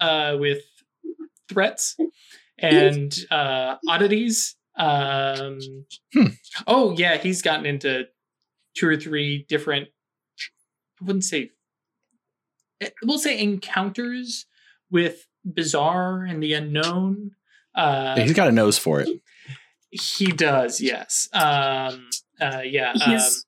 uh 0.00 0.36
with 0.38 0.62
threats 1.48 1.96
and 2.58 3.18
uh 3.30 3.76
oddities 3.88 4.56
um 4.76 5.58
Hmm. 6.12 6.26
oh 6.66 6.94
yeah 6.96 7.16
he's 7.18 7.42
gotten 7.42 7.66
into 7.66 8.04
two 8.76 8.88
or 8.88 8.96
three 8.96 9.44
different 9.48 9.88
i 11.00 11.04
wouldn't 11.04 11.24
say 11.24 11.50
eh, 12.80 12.90
we'll 13.04 13.18
say 13.18 13.38
encounters 13.40 14.46
with 14.90 15.26
bizarre 15.44 16.24
and 16.24 16.42
the 16.42 16.54
unknown 16.54 17.32
uh 17.74 18.14
Yeah, 18.16 18.22
he's 18.24 18.32
got 18.32 18.48
a 18.48 18.52
nose 18.52 18.78
for 18.78 19.00
it. 19.00 19.08
he 19.90 20.26
does, 20.26 20.80
yes. 20.80 21.28
Um, 21.32 22.08
uh, 22.40 22.62
yeah. 22.64 22.92
Um, 22.92 23.12
He's 23.12 23.46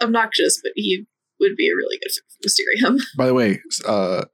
obnoxious, 0.00 0.60
but 0.62 0.72
he 0.76 1.06
would 1.40 1.56
be 1.56 1.68
a 1.68 1.74
really 1.74 1.98
good 1.98 2.12
fit 2.12 2.24
for 2.28 2.38
Mysterium. 2.44 2.98
By 3.16 3.26
the 3.26 3.34
way, 3.34 3.60
uh, 3.86 4.24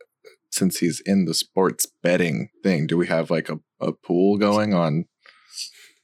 since 0.51 0.79
he's 0.79 1.01
in 1.07 1.25
the 1.27 1.35
sports 1.35 1.87
betting 2.03 2.51
thing, 2.63 2.87
do 2.87 2.97
we 2.99 3.07
have 3.07 3.31
like 3.31 3.49
a, 3.49 3.59
a 3.81 3.93
pool 3.93 4.37
going 4.39 4.75
on 4.75 5.07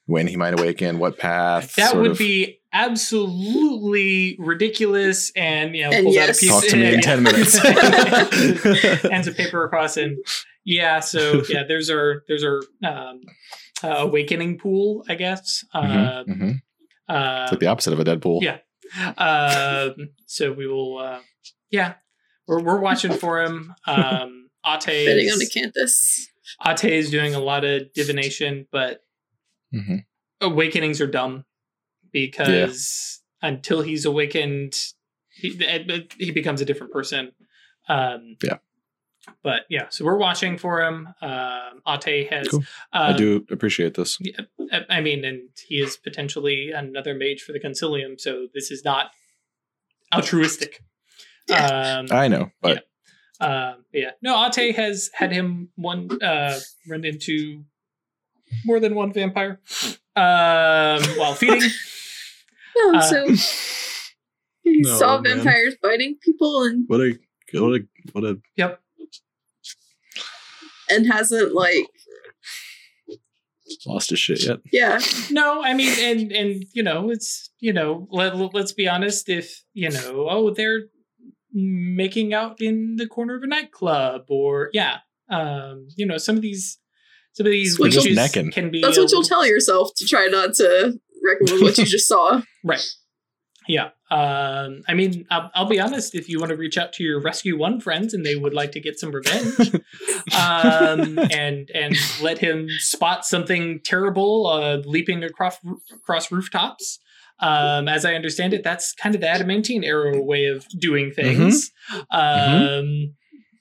when 0.07 0.27
he 0.27 0.37
might 0.37 0.59
awaken, 0.59 0.99
what 0.99 1.19
path? 1.19 1.75
that 1.77 1.97
would 1.97 2.13
of- 2.13 2.19
be 2.19 2.59
absolutely 2.73 4.37
ridiculous, 4.39 5.31
and 5.37 5.75
you 5.77 5.83
know, 5.85 5.91
And 5.91 6.05
pulls 6.05 6.15
yes. 6.15 6.29
out 6.31 6.37
a 6.37 6.39
piece. 6.41 6.51
Talk 6.51 6.65
to 6.71 6.77
me 6.77 6.95
in 6.95 7.01
10 7.01 7.23
minutes. 7.23 7.59
hands 9.09 9.27
of 9.29 9.37
paper 9.37 9.65
across, 9.65 9.97
and 9.97 10.19
yeah. 10.65 11.01
So 11.01 11.43
yeah, 11.49 11.63
there's 11.67 11.91
our 11.91 12.23
there's 12.29 12.45
our 12.45 12.61
um, 12.85 13.21
uh, 13.83 13.89
awakening 13.89 14.59
pool, 14.59 15.05
I 15.09 15.15
guess. 15.15 15.65
Uh, 15.75 15.83
Mhm, 15.83 16.27
mhm. 16.29 16.55
uh, 17.09 17.43
It's 17.45 17.53
like 17.53 17.61
the 17.61 17.67
opposite 17.67 17.93
of 17.93 18.01
a 18.01 18.05
dead 18.05 18.23
pool. 18.23 18.41
Yeah. 18.43 18.59
um, 19.19 19.95
so 20.27 20.53
we 20.53 20.67
will. 20.67 20.99
Uh, 20.99 21.21
yeah, 21.71 21.95
we're 22.47 22.63
we're 22.63 22.81
watching 22.81 23.13
for 23.13 23.43
him. 23.43 23.75
Um, 23.87 24.49
Ate 24.67 24.85
Betting 25.07 25.31
on 25.31 25.41
is- 25.43 25.51
Acanthus. 25.55 26.21
Ate 26.67 26.93
is 26.93 27.11
doing 27.11 27.35
a 27.35 27.41
lot 27.41 27.65
of 27.65 27.93
divination, 27.95 28.67
but 28.71 29.01
Mhm. 29.73 30.05
awakenings 30.41 31.01
are 31.01 31.07
dumb 31.07 31.45
because 32.13 33.21
until 33.43 33.83
he's 33.83 34.05
awakened, 34.05 34.75
he, 35.31 35.51
he 36.19 36.31
becomes 36.31 36.61
a 36.61 36.65
different 36.65 36.93
person. 36.93 37.33
Um, 37.89 38.37
Yeah. 38.43 38.59
But 39.45 39.63
yeah, 39.71 39.89
so 39.89 40.05
we're 40.05 40.17
watching 40.17 40.59
for 40.59 40.83
him. 40.83 41.09
Um, 41.23 41.81
Ate 41.87 42.29
has. 42.33 42.49
Cool. 42.49 42.65
Um, 42.93 43.15
I 43.15 43.17
do 43.17 43.47
appreciate 43.51 43.95
this. 43.95 44.19
I- 44.73 44.85
I 44.91 45.01
mean, 45.01 45.25
and 45.25 45.49
he 45.69 45.77
is 45.81 45.97
potentially 45.97 46.73
another 46.73 47.15
mage 47.15 47.41
for 47.43 47.53
the 47.53 47.61
Consilium, 47.61 48.21
so 48.21 48.49
this 48.53 48.71
is 48.73 48.85
not 48.85 49.13
altruistic. 50.13 50.81
Um, 51.51 52.07
I 52.11 52.27
know, 52.29 52.51
but 52.61 52.85
um, 53.41 53.85
yeah, 53.93 54.11
no, 54.23 54.45
Ate 54.45 54.75
has 54.77 55.11
had 55.15 55.31
him 55.33 55.69
one 55.77 56.09
uh, 56.23 56.59
run 56.89 57.05
into 57.05 57.65
more 58.65 58.81
than 58.81 58.95
one 58.95 59.13
vampire 59.13 59.61
um, 60.17 61.03
while 61.17 61.35
feeding. 61.35 61.71
Oh, 62.75 62.95
Uh, 62.97 63.01
so 63.11 63.27
he 64.65 64.81
No, 64.81 64.97
saw 64.99 65.21
man. 65.21 65.37
vampires 65.37 65.77
biting 65.83 66.17
people 66.23 66.63
and 66.63 66.85
What 66.89 67.01
a 67.01 67.19
what 67.53 67.75
a 67.81 67.87
what 68.13 68.25
a 68.25 68.39
Yep. 68.57 68.81
and 70.89 71.07
hasn't 71.13 71.55
like 71.55 71.87
lost 73.87 74.11
his 74.11 74.19
shit 74.19 74.43
yet. 74.45 74.59
yeah 74.73 74.99
No, 75.31 75.63
I 75.63 75.75
mean, 75.75 75.93
and 76.01 76.33
and 76.33 76.65
you 76.73 76.83
know, 76.83 77.11
it's 77.11 77.51
you 77.61 77.73
know, 77.75 78.09
let, 78.11 78.35
let's 78.37 78.73
be 78.73 78.89
honest. 78.89 79.29
If 79.29 79.63
you 79.75 79.91
know, 79.91 80.27
oh, 80.31 80.51
they're 80.51 80.85
making 81.53 82.33
out 82.33 82.61
in 82.63 82.97
the 82.97 83.07
corner 83.07 83.37
of 83.37 83.43
a 83.43 83.47
nightclub, 83.47 84.23
or 84.29 84.71
yeah, 84.73 84.99
um, 85.29 85.89
you 85.97 86.07
know, 86.07 86.17
some 86.19 86.37
of 86.37 86.43
these, 86.43 86.79
some 87.35 87.47
of 87.47 87.53
these 87.53 87.77
They're 87.77 87.89
just 87.89 88.07
witches 88.07 88.17
necking. 88.17 88.51
can 88.53 88.71
be. 88.71 88.81
that's 88.81 88.99
what 88.99 89.11
you'll 89.11 89.23
tell 89.23 89.47
yourself 89.47 89.91
to 89.97 90.07
try 90.07 90.27
not 90.27 90.55
to 90.55 90.99
reckon 91.25 91.47
with 91.55 91.63
what 91.63 91.79
you 91.79 91.85
just 91.85 92.07
saw. 92.09 92.43
Right. 92.65 92.87
Yeah. 93.69 93.91
Um, 94.11 94.83
I 94.89 94.95
mean, 94.95 95.25
I'll, 95.31 95.51
I'll 95.55 95.69
be 95.69 95.81
honest. 95.81 96.15
If 96.15 96.29
you 96.29 96.39
want 96.41 96.51
to 96.51 96.57
reach 96.57 96.77
out 96.77 96.93
to 96.95 97.05
your 97.05 97.21
Rescue 97.21 97.57
One 97.57 97.81
friends 97.81 98.13
and 98.13 98.27
they 98.27 98.35
would 98.37 98.55
like 98.55 98.73
to 98.73 98.81
get 98.81 98.99
some 98.99 99.11
revenge, 99.13 99.75
um, 100.37 101.19
and 101.31 101.71
and 101.75 101.97
let 102.21 102.39
him 102.39 102.69
spot 102.79 103.25
something 103.25 103.81
terrible 103.85 104.47
uh, 104.49 104.77
leaping 104.85 105.23
across 105.25 105.59
across 105.93 106.31
rooftops. 106.31 106.99
Um, 107.41 107.89
as 107.89 108.05
I 108.05 108.15
understand 108.15 108.53
it, 108.55 108.63
that's 108.63 108.93
kind 108.95 109.15
of 109.15 109.21
the 109.21 109.29
adamantine 109.29 109.83
arrow 109.85 110.21
way 110.23 110.47
of 110.47 110.67
doing 110.79 111.11
things. 111.13 111.71
Um, 112.11 113.15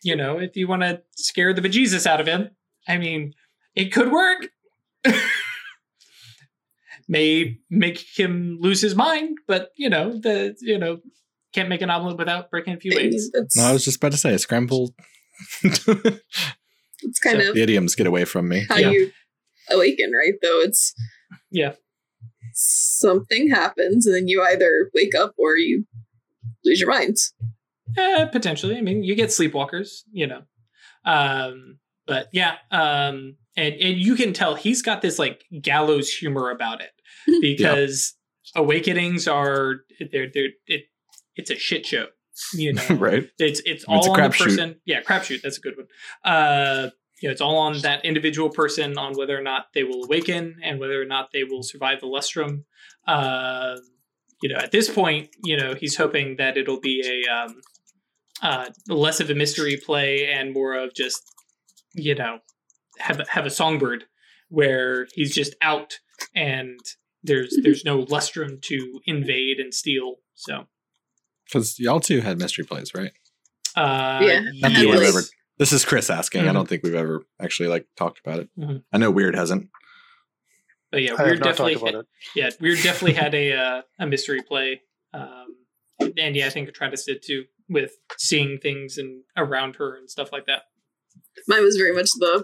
you 0.04 0.16
know, 0.16 0.40
if 0.40 0.56
you 0.56 0.68
want 0.68 0.82
to 0.82 1.02
scare 1.16 1.54
the 1.54 1.62
bejesus 1.62 2.06
out 2.06 2.20
of 2.20 2.28
him, 2.28 2.50
I 2.88 2.98
mean, 2.98 3.34
it 3.76 3.92
could 3.92 4.12
work. 4.12 4.48
May 7.08 7.58
make 7.70 8.00
him 8.18 8.58
lose 8.62 8.82
his 8.82 8.96
mind, 8.96 9.38
but 9.48 9.72
you 9.76 9.90
know, 9.90 10.18
the 10.18 10.56
you 10.62 10.78
know, 10.78 11.00
can't 11.54 11.68
make 11.68 11.82
an 11.82 11.90
omelet 11.90 12.18
without 12.18 12.50
breaking 12.50 12.74
a 12.76 12.78
few 12.80 12.98
eggs. 12.98 13.30
No, 13.58 13.64
I 13.64 13.74
was 13.74 13.84
just 13.84 13.98
about 13.98 14.12
to 14.14 14.18
say 14.18 14.34
a 14.34 14.40
scramble. 14.40 14.94
it's 15.64 17.20
kind 17.24 17.42
so- 17.42 17.52
of 17.52 17.58
idioms 17.58 17.96
get 17.96 18.08
away 18.08 18.24
from 18.26 18.48
me. 18.48 18.66
how 18.70 18.78
Yeah. 18.78 18.92
you 18.92 19.12
awaken, 19.72 20.12
right? 20.14 20.34
Though 20.42 20.62
it's 20.62 20.94
Yeah. 21.50 21.74
something 22.54 23.50
happens 23.50 24.06
and 24.06 24.16
then 24.16 24.28
you 24.28 24.42
either 24.44 24.90
wake 24.94 25.16
up 25.16 25.34
or 25.38 25.58
you 25.58 25.86
lose 26.64 26.80
your 26.80 26.90
mind. 26.90 27.18
Eh, 27.98 28.26
potentially. 28.26 28.78
I 28.78 28.82
mean, 28.82 29.04
you 29.04 29.16
get 29.16 29.30
sleepwalkers, 29.30 30.04
you 30.14 30.28
know. 30.28 30.44
Um, 31.04 31.80
but 32.08 32.28
yeah, 32.32 32.56
um, 32.70 33.36
and 33.58 33.76
and 33.76 33.98
you 33.98 34.16
can 34.16 34.34
tell 34.34 34.56
he's 34.56 34.82
got 34.82 35.02
this 35.02 35.20
like 35.20 35.44
gallows 35.62 36.10
humor 36.10 36.50
about 36.50 36.82
it 36.82 36.92
because 37.42 38.16
awakenings 38.56 39.28
are 39.28 39.78
they're 40.12 40.30
they're 40.34 40.50
it 40.68 40.84
it's 41.36 41.50
a 41.50 41.58
shit 41.58 41.86
show, 41.86 42.08
you 42.54 42.74
know. 42.90 42.96
right? 42.96 43.30
It's 43.40 43.60
it's 43.62 43.66
It's 43.66 43.86
all 43.86 44.16
a 44.16 44.22
on 44.22 44.30
the 44.32 44.38
person. 44.38 44.76
Yeah, 44.86 45.02
crapshoot. 45.02 45.42
That's 45.42 45.58
a 45.58 45.62
good 45.62 45.76
one. 45.78 45.88
Uh, 46.24 46.90
you 47.22 47.30
know, 47.30 47.32
it's 47.32 47.42
all 47.42 47.58
on 47.58 47.80
that 47.82 48.04
individual 48.04 48.50
person 48.50 48.98
on 48.98 49.14
whether 49.14 49.38
or 49.38 49.44
not 49.44 49.68
they 49.74 49.84
will 49.84 50.04
awaken 50.04 50.58
and 50.64 50.80
whether 50.80 51.00
or 51.02 51.06
not 51.06 51.30
they 51.32 51.44
will 51.44 51.62
survive 51.62 52.02
the 52.02 52.08
lustrum. 52.08 52.64
Uh, 53.08 53.78
you 54.42 54.50
know, 54.50 54.56
at 54.56 54.72
this 54.72 54.90
point, 54.90 55.30
you 55.44 55.56
know, 55.56 55.76
he's 55.76 55.96
hoping 55.96 56.38
that 56.38 56.58
it'll 56.58 56.80
be 56.80 57.04
a 57.06 57.32
um, 57.32 57.62
uh, 58.42 58.66
less 58.88 59.20
of 59.20 59.30
a 59.30 59.36
mystery 59.36 59.78
play 59.78 60.26
and 60.28 60.52
more 60.52 60.74
of 60.76 60.96
just, 60.96 61.22
you 61.94 62.16
know, 62.16 62.40
have 63.02 63.20
a, 63.20 63.26
have 63.30 63.46
a 63.46 63.50
songbird 63.50 64.06
where 64.50 65.08
he's 65.14 65.34
just 65.34 65.56
out 65.62 66.00
and 66.36 66.80
there's 67.24 67.58
there's 67.64 67.86
no 67.86 68.04
lustrum 68.06 68.62
to 68.64 69.00
invade 69.06 69.60
and 69.60 69.74
steal. 69.74 70.16
So, 70.36 70.66
Because 71.46 71.80
y'all 71.80 72.00
two 72.00 72.22
had 72.22 72.38
mystery 72.40 72.66
plays, 72.66 72.94
right? 72.96 73.12
uh, 73.76 74.20
Yeah. 74.24 74.42
Not 74.56 74.74
that 74.74 74.86
we've 74.86 74.96
like- 74.96 75.08
ever. 75.08 75.22
This 75.58 75.72
is 75.74 75.86
Chris 75.86 76.10
asking. 76.10 76.42
I 76.42 76.46
Mhm. 76.50 76.54
don't 76.54 76.68
think 76.70 76.82
we've 76.84 76.96
ever 76.96 77.22
actually 77.40 77.70
like 77.70 77.86
talked 77.96 78.20
about 78.26 78.40
it. 78.40 78.50
Mhm. 78.58 78.84
I 78.92 78.98
know 78.98 79.12
Weird 79.12 79.36
hasn't. 79.36 79.70
But 80.92 81.04
yeah, 81.04 81.14
I 81.18 81.24
we're 81.24 81.36
definitely 81.36 81.76
talked 81.76 81.90
about 81.90 82.00
it. 82.02 82.08
yeah, 82.36 82.50
we're 82.60 82.76
definitely 82.84 83.14
had 83.14 83.34
a 83.36 83.54
uh, 83.54 83.82
a 84.00 84.08
mystery 84.08 84.42
play, 84.42 84.82
um, 85.14 85.56
and 86.18 86.36
yeah, 86.36 86.48
I 86.48 86.50
think 86.50 86.74
Travis 86.74 87.06
did 87.06 87.22
too 87.24 87.46
with 87.70 87.94
seeing 88.18 88.58
things 88.58 88.98
and 88.98 89.24
around 89.38 89.76
her 89.78 89.96
and 89.96 90.10
stuff 90.10 90.32
like 90.34 90.48
that. 90.48 90.64
Mine 91.48 91.64
was 91.64 91.78
very 91.78 91.94
much 91.94 92.10
the 92.18 92.44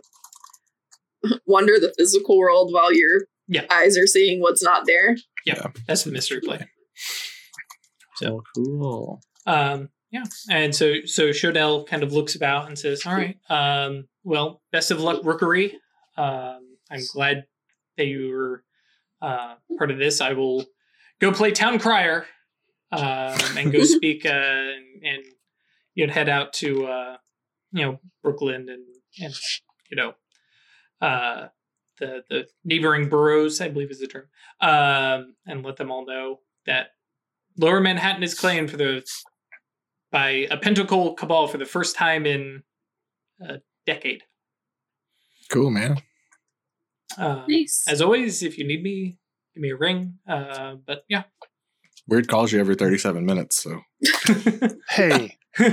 wander 1.45 1.79
the 1.79 1.93
physical 1.97 2.37
world 2.37 2.73
while 2.73 2.93
your 2.93 3.21
Yeah. 3.47 3.65
eyes 3.71 3.97
are 3.97 4.07
seeing 4.07 4.41
what's 4.41 4.63
not 4.63 4.85
there. 4.85 5.15
Yeah. 5.45 5.67
That's 5.87 6.03
the 6.03 6.11
mystery 6.11 6.41
play. 6.41 6.67
So- 8.15 8.27
oh, 8.37 8.43
cool. 8.55 9.21
Um, 9.45 9.89
yeah, 10.11 10.23
and 10.49 10.73
so 10.73 10.93
so 11.05 11.29
Shodell 11.29 11.85
kind 11.85 12.01
of 12.01 12.13
looks 12.13 12.35
about 12.35 12.67
and 12.67 12.79
says, 12.79 13.01
"All 13.05 13.13
right, 13.13 13.37
um, 13.49 14.07
well, 14.23 14.61
best 14.71 14.89
of 14.89 15.01
luck, 15.01 15.21
Rookery. 15.23 15.73
Um, 16.17 16.77
I'm 16.89 17.01
glad 17.13 17.45
that 17.97 18.05
you 18.05 18.29
were 18.33 18.63
uh, 19.21 19.55
part 19.77 19.91
of 19.91 19.97
this. 19.97 20.21
I 20.21 20.31
will 20.33 20.65
go 21.19 21.31
play 21.33 21.51
town 21.51 21.77
crier 21.77 22.25
um, 22.91 23.37
and 23.57 23.71
go 23.71 23.83
speak 23.83 24.25
uh, 24.25 24.29
and, 24.29 25.03
and 25.03 25.23
you 25.93 26.07
know 26.07 26.13
head 26.13 26.29
out 26.29 26.53
to 26.53 26.85
uh, 26.87 27.17
you 27.73 27.85
know 27.85 27.99
Brooklyn 28.23 28.69
and 28.69 28.85
and 29.21 29.33
you 29.91 29.97
know 29.97 30.13
uh, 31.01 31.47
the 31.99 32.23
the 32.29 32.47
neighboring 32.63 33.09
boroughs, 33.09 33.61
I 33.61 33.69
believe 33.69 33.91
is 33.91 33.99
the 33.99 34.07
term, 34.07 34.25
um, 34.61 35.35
and 35.45 35.63
let 35.63 35.77
them 35.77 35.91
all 35.91 36.05
know 36.05 36.39
that 36.65 36.87
Lower 37.57 37.79
Manhattan 37.79 38.23
is 38.23 38.33
claimed 38.33 38.69
for 38.69 38.77
the 38.77 39.03
by 40.11 40.47
a 40.51 40.57
pentacle 40.57 41.13
cabal 41.13 41.47
for 41.47 41.57
the 41.57 41.65
first 41.65 41.95
time 41.95 42.25
in 42.25 42.63
a 43.41 43.59
decade. 43.85 44.23
Cool, 45.49 45.71
man. 45.71 45.97
Uh, 47.17 47.43
Nice. 47.47 47.83
as 47.87 48.01
always, 48.01 48.43
if 48.43 48.57
you 48.57 48.67
need 48.67 48.83
me, 48.83 49.17
give 49.53 49.61
me 49.61 49.71
a 49.71 49.75
ring. 49.75 50.15
Uh, 50.27 50.75
but 50.85 51.03
yeah, 51.09 51.23
Weird 52.07 52.27
calls 52.27 52.51
you 52.51 52.59
every 52.59 52.75
37 52.75 53.25
minutes, 53.25 53.61
so 53.63 53.81
Hey, 54.89 55.37
no, 55.59 55.67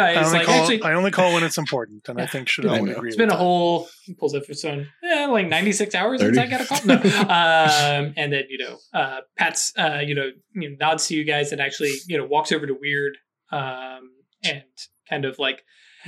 I 0.00 0.14
only, 0.16 0.38
like 0.38 0.46
call, 0.46 0.60
actually, 0.62 0.82
I 0.82 0.94
only 0.94 1.10
call 1.10 1.32
when 1.34 1.42
it's 1.44 1.58
important, 1.58 2.08
and 2.08 2.18
I 2.18 2.22
Yeah. 2.22 2.26
think 2.28 2.48
I 2.48 2.50
Chanel 2.50 2.80
would 2.80 2.90
know. 2.90 2.96
agree. 2.96 3.08
it's 3.10 3.16
been 3.16 3.26
with 3.26 3.34
a 3.34 3.36
that. 3.36 3.42
whole 3.44 3.88
pulls 4.18 4.34
up 4.34 4.46
for 4.46 4.54
phone, 4.54 4.86
yeah, 5.02 5.26
like 5.26 5.48
ninety 5.48 5.72
six 5.72 5.94
hours 5.94 6.20
since 6.20 6.38
I 6.38 6.46
got 6.46 6.60
a 6.62 6.64
call. 6.64 6.80
No, 6.84 6.94
um, 7.20 8.14
and 8.16 8.32
then 8.32 8.44
you 8.48 8.58
know, 8.58 8.78
uh, 8.94 9.20
Pat's, 9.36 9.72
uh, 9.78 10.00
you 10.04 10.14
know, 10.14 10.30
you 10.54 10.70
know, 10.70 10.76
nods 10.80 11.06
to 11.08 11.14
you 11.14 11.24
guys 11.24 11.52
and 11.52 11.60
actually, 11.60 11.92
you 12.06 12.16
know, 12.16 12.24
walks 12.24 12.50
over 12.50 12.66
to 12.66 12.74
Weird, 12.74 13.18
um, 13.52 14.10
and 14.42 14.62
kind 15.08 15.24
of 15.26 15.38
like, 15.38 15.62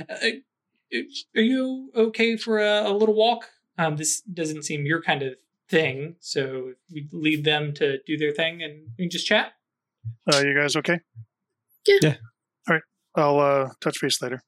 uh, 0.09 0.15
are 1.35 1.41
you 1.41 1.91
okay 1.95 2.35
for 2.35 2.59
a, 2.59 2.89
a 2.89 2.93
little 2.93 3.15
walk? 3.15 3.47
Um, 3.77 3.95
this 3.95 4.21
doesn't 4.21 4.63
seem 4.63 4.85
your 4.85 5.01
kind 5.03 5.21
of 5.21 5.35
thing, 5.69 6.15
so 6.19 6.73
we 6.91 7.07
leave 7.11 7.43
them 7.43 7.73
to 7.75 7.99
do 8.05 8.17
their 8.17 8.31
thing 8.33 8.61
and 8.63 8.87
we 8.97 9.05
can 9.05 9.09
just 9.11 9.27
chat. 9.27 9.53
Uh, 10.31 10.39
you 10.39 10.55
guys 10.55 10.75
okay? 10.75 10.99
Yeah. 11.87 11.97
Yeah. 12.01 12.15
All 12.67 12.75
right. 12.75 12.83
I'll 13.15 13.39
uh, 13.39 13.69
touch 13.81 14.01
base 14.01 14.21
later. 14.21 14.41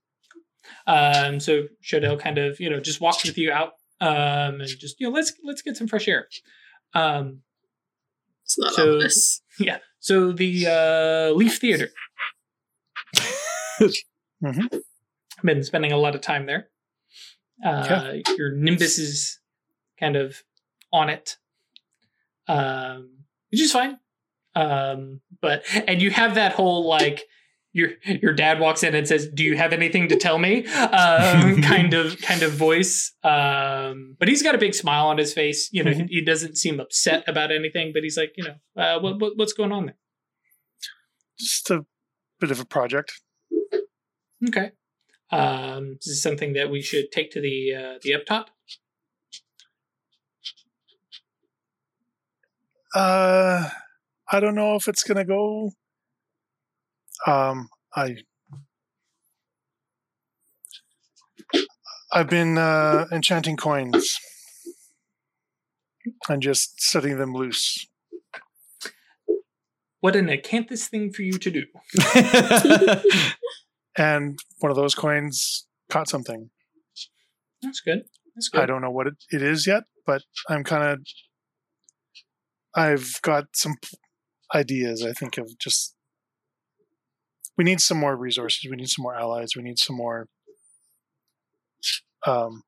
Um, 0.88 1.40
so 1.40 1.68
Shodell 1.84 2.20
kind 2.20 2.38
of, 2.38 2.60
you 2.60 2.70
know, 2.70 2.80
just 2.80 3.02
walks 3.02 3.24
with 3.26 3.38
you 3.38 3.52
out, 3.52 3.74
um, 4.00 4.62
and 4.62 4.68
just, 4.68 5.00
you 5.00 5.08
know, 5.08 5.14
let's 5.14 5.34
let's 5.44 5.62
get 5.62 5.76
some 5.78 5.88
fresh 5.88 6.08
air. 6.08 6.28
Um, 6.94 7.42
It's 8.44 8.58
not 8.58 8.74
So- 8.74 8.94
ominous. 8.96 9.42
yeah. 9.60 9.78
So 10.00 10.32
the 10.32 10.66
uh, 10.68 11.34
Flea 11.36 11.50
Theater. 11.50 11.90
Mhm. 14.44 14.82
Been 15.44 15.64
spending 15.64 15.92
a 15.92 15.98
lot 15.98 16.16
of 16.16 16.22
time 16.22 16.46
there. 16.46 16.70
Uh, 17.66 18.14
Your 18.38 18.52
Nimbus 18.56 18.98
is 19.00 19.40
kind 20.00 20.16
of 20.16 20.44
on 20.92 21.10
it, 21.10 21.38
um, 22.48 23.10
which 23.52 23.62
is 23.62 23.72
fine. 23.72 24.00
Um, 24.56 25.22
but 25.42 25.64
and 25.88 26.02
you 26.02 26.12
have 26.12 26.36
that 26.36 26.54
whole 26.54 26.88
like 26.88 27.24
your 27.74 27.92
your 28.06 28.34
dad 28.34 28.60
walks 28.60 28.84
in 28.84 28.94
and 28.96 29.08
says, 29.08 29.30
"Do 29.34 29.44
you 29.44 29.56
have 29.56 29.72
anything 29.72 30.10
to 30.10 30.18
tell 30.18 30.38
me?" 30.38 30.66
Um, 30.68 31.62
kind 31.62 31.94
of 31.94 32.20
kind 32.22 32.44
of 32.44 32.52
voice. 32.52 33.14
Um, 33.24 34.18
but 34.20 34.28
he's 34.28 34.44
got 34.44 34.56
a 34.56 34.58
big 34.58 34.74
smile 34.76 35.08
on 35.08 35.18
his 35.18 35.34
face. 35.34 35.70
You 35.72 35.84
know, 35.86 35.92
Mhm. 35.92 36.10
he, 36.10 36.16
he 36.16 36.26
doesn't 36.26 36.58
seem 36.58 36.80
upset 36.82 37.24
about 37.28 37.52
anything. 37.52 37.92
But 37.94 38.04
he's 38.04 38.18
like, 38.18 38.34
you 38.36 38.44
know, 38.44 38.56
uh, 38.82 39.00
what, 39.00 39.20
what 39.20 39.38
what's 39.38 39.54
going 39.54 39.72
on 39.72 39.86
there? 39.86 39.96
Just 41.40 41.70
a 41.72 41.86
bit 42.42 42.52
of 42.52 42.60
a 42.60 42.66
project. 42.66 43.14
Okay. 44.48 44.72
Um, 45.32 45.94
this 45.96 46.08
is 46.08 46.22
something 46.22 46.54
that 46.54 46.70
we 46.70 46.82
should 46.82 47.10
take 47.12 47.32
to 47.32 47.40
the 47.42 47.74
uh, 47.74 48.00
the 48.02 48.14
up 48.16 48.26
top. 48.26 48.50
Uh, 52.94 53.70
I 54.32 54.40
don't 54.40 54.56
know 54.56 54.76
if 54.76 54.88
it's 54.88 55.04
gonna 55.04 55.26
go. 55.26 55.72
Um, 57.26 57.70
I 57.96 58.18
I've 62.14 62.30
been 62.30 62.58
uh, 62.58 63.06
enchanting 63.12 63.58
coins 63.58 64.20
and 66.28 66.42
just 66.42 66.82
setting 66.82 67.18
them 67.18 67.34
loose. 67.34 67.88
What 70.02 70.16
an 70.16 70.28
acanthus 70.28 70.88
thing 70.90 71.14
for 71.14 71.22
you 71.22 71.38
to 71.38 71.52
do. 71.52 71.66
And 73.98 74.40
one 74.60 74.70
of 74.70 74.76
those 74.76 74.96
coins 74.96 75.68
caught 75.90 76.10
something. 76.10 76.50
That's 77.62 77.82
good. 77.82 78.04
That's 78.36 78.50
good. 78.50 78.62
I 78.62 78.66
don't 78.66 78.82
know 78.82 78.92
what 78.92 79.08
it, 79.08 79.16
it 79.32 79.42
is 79.42 79.68
yet, 79.68 79.84
but 80.06 80.24
I'm 80.50 80.64
kind 80.64 80.84
of. 80.84 81.06
I've 82.76 83.20
got 83.22 83.46
some 83.56 83.76
ideas. 84.54 85.06
I 85.06 85.14
think 85.14 85.38
of 85.38 85.58
just. 85.60 85.96
We 87.58 87.64
need 87.64 87.82
some 87.82 87.98
more 87.98 88.16
resources. 88.16 88.66
We 88.70 88.78
need 88.78 88.90
some 88.90 89.04
more 89.04 89.16
allies. 89.16 89.52
We 89.56 89.62
need 89.62 89.78
some 89.78 89.96
more 89.96 90.28
um, 92.26 92.64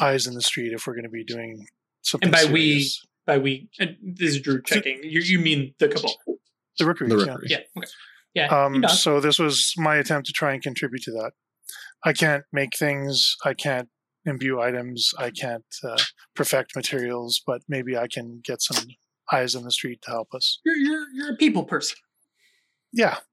eyes 0.00 0.26
in 0.26 0.34
the 0.34 0.42
street 0.42 0.72
if 0.72 0.86
we're 0.86 0.94
going 0.94 1.04
to 1.04 1.10
be 1.10 1.24
doing 1.24 1.66
something. 2.02 2.28
And 2.28 2.32
by 2.32 2.52
we. 2.52 2.90
By 3.26 3.38
we, 3.38 3.70
uh, 3.80 3.86
this 4.02 4.34
is 4.34 4.42
Drew 4.42 4.60
checking. 4.60 5.00
You 5.02 5.20
you 5.20 5.38
mean 5.38 5.74
the 5.78 5.88
cabal? 5.88 6.14
the 6.78 6.84
rookeries, 6.84 7.10
The 7.10 7.26
yeah. 7.26 7.36
Yeah. 7.46 7.58
Okay. 7.78 7.88
Yeah. 8.34 8.46
Um, 8.48 8.84
so 8.88 9.20
this 9.20 9.38
was 9.38 9.72
my 9.76 9.96
attempt 9.96 10.26
to 10.26 10.32
try 10.32 10.52
and 10.52 10.62
contribute 10.62 11.02
to 11.04 11.12
that. 11.12 11.32
I 12.04 12.12
can't 12.12 12.44
make 12.52 12.76
things. 12.76 13.36
I 13.44 13.54
can't 13.54 13.88
imbue 14.26 14.60
items. 14.60 15.12
I 15.18 15.30
can't 15.30 15.64
uh, 15.82 15.98
perfect 16.34 16.74
materials, 16.74 17.40
but 17.46 17.62
maybe 17.68 17.96
I 17.96 18.08
can 18.12 18.40
get 18.44 18.60
some 18.60 18.84
eyes 19.32 19.54
on 19.54 19.64
the 19.64 19.70
street 19.70 20.02
to 20.02 20.10
help 20.10 20.34
us. 20.34 20.60
You're 20.64 20.76
you're 20.76 21.06
you're 21.14 21.32
a 21.34 21.36
people 21.36 21.64
person. 21.64 21.98
Yeah. 22.92 23.18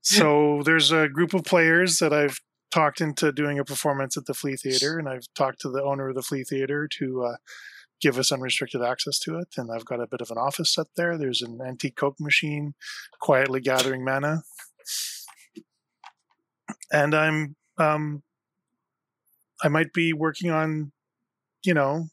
So 0.00 0.62
there's 0.64 0.90
a 0.90 1.08
group 1.08 1.34
of 1.34 1.44
players 1.44 1.98
that 1.98 2.12
I've 2.12 2.40
talked 2.70 3.00
into 3.00 3.30
doing 3.30 3.58
a 3.58 3.64
performance 3.64 4.16
at 4.16 4.26
the 4.26 4.34
Flea 4.34 4.56
Theater, 4.56 4.98
and 4.98 5.08
I've 5.08 5.26
talked 5.34 5.60
to 5.62 5.70
the 5.70 5.82
owner 5.82 6.08
of 6.08 6.14
the 6.14 6.22
Flea 6.22 6.44
Theater 6.44 6.88
to 6.98 7.24
uh, 7.24 7.36
give 8.00 8.18
us 8.18 8.32
unrestricted 8.32 8.82
access 8.82 9.18
to 9.20 9.38
it. 9.38 9.48
And 9.56 9.70
I've 9.70 9.84
got 9.84 10.00
a 10.00 10.06
bit 10.06 10.20
of 10.20 10.30
an 10.30 10.38
office 10.38 10.74
set 10.74 10.86
there. 10.96 11.18
There's 11.18 11.42
an 11.42 11.60
antique 11.66 11.96
Coke 11.96 12.20
machine, 12.20 12.74
quietly 13.20 13.60
gathering 13.60 14.04
mana, 14.04 14.42
and 16.92 17.14
I'm 17.14 17.56
um, 17.78 18.22
I 19.62 19.68
might 19.68 19.92
be 19.92 20.12
working 20.12 20.50
on, 20.50 20.92
you 21.64 21.74
know. 21.74 22.08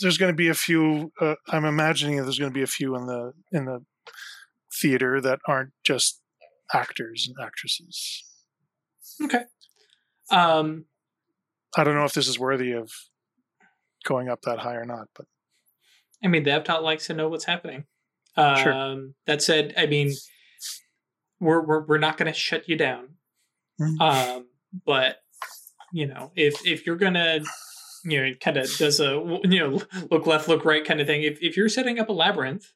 There's 0.00 0.18
going 0.18 0.32
to 0.32 0.36
be 0.36 0.48
a 0.48 0.54
few. 0.54 1.12
Uh, 1.20 1.34
I'm 1.48 1.64
imagining 1.64 2.16
there's 2.16 2.38
going 2.38 2.50
to 2.50 2.54
be 2.54 2.62
a 2.62 2.66
few 2.66 2.94
in 2.96 3.06
the 3.06 3.32
in 3.52 3.64
the 3.64 3.84
theater 4.72 5.20
that 5.20 5.40
aren't 5.46 5.72
just 5.84 6.20
actors 6.72 7.26
and 7.28 7.36
actresses. 7.44 8.24
Okay. 9.22 9.44
Um, 10.30 10.86
I 11.76 11.84
don't 11.84 11.94
know 11.94 12.04
if 12.04 12.12
this 12.12 12.28
is 12.28 12.38
worthy 12.38 12.72
of 12.72 12.90
going 14.04 14.28
up 14.28 14.42
that 14.42 14.58
high 14.60 14.74
or 14.74 14.84
not, 14.84 15.08
but 15.14 15.26
I 16.22 16.28
mean, 16.28 16.42
the 16.42 16.50
Eptot 16.50 16.82
likes 16.82 17.06
to 17.06 17.14
know 17.14 17.28
what's 17.28 17.44
happening. 17.44 17.84
Um, 18.36 18.56
Sure. 18.56 19.08
That 19.26 19.42
said, 19.42 19.74
I 19.76 19.86
mean, 19.86 20.12
we're 21.40 21.64
we're 21.64 21.84
we're 21.86 21.98
not 21.98 22.16
going 22.16 22.32
to 22.32 22.38
shut 22.38 22.68
you 22.68 22.76
down. 22.76 23.16
Mhm. 23.80 24.00
Um, 24.00 24.46
but 24.84 25.18
you 25.92 26.06
know, 26.06 26.32
if 26.34 26.66
if 26.66 26.86
you're 26.86 26.96
gonna, 26.96 27.40
you 28.06 28.22
know, 28.22 28.34
kind 28.40 28.56
of 28.56 28.70
does 28.76 29.00
a 29.00 29.40
you 29.44 29.58
know 29.58 29.82
look 30.10 30.26
left, 30.26 30.48
look 30.48 30.64
right 30.64 30.84
kind 30.84 31.00
of 31.00 31.06
thing. 31.06 31.22
If 31.22 31.38
if 31.42 31.56
you're 31.56 31.68
setting 31.68 31.98
up 31.98 32.08
a 32.08 32.12
labyrinth, 32.12 32.72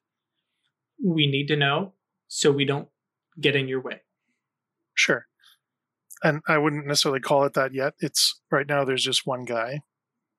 we 1.03 1.27
need 1.27 1.47
to 1.49 1.57
know 1.57 1.95
so 2.29 2.53
we 2.53 2.65
don't 2.65 2.89
get 3.41 3.57
in 3.57 3.69
your 3.69 3.81
way. 3.81 4.03
sure. 4.95 5.27
And 6.23 6.43
I 6.47 6.59
wouldn't 6.59 6.87
necessarily 6.87 7.21
call 7.21 7.45
it 7.45 7.55
that 7.55 7.73
yet. 7.73 7.95
It's 8.01 8.41
right 8.51 8.67
now 8.69 8.85
there's 8.85 9.03
just 9.03 9.27
one 9.27 9.45
guy, 9.47 9.81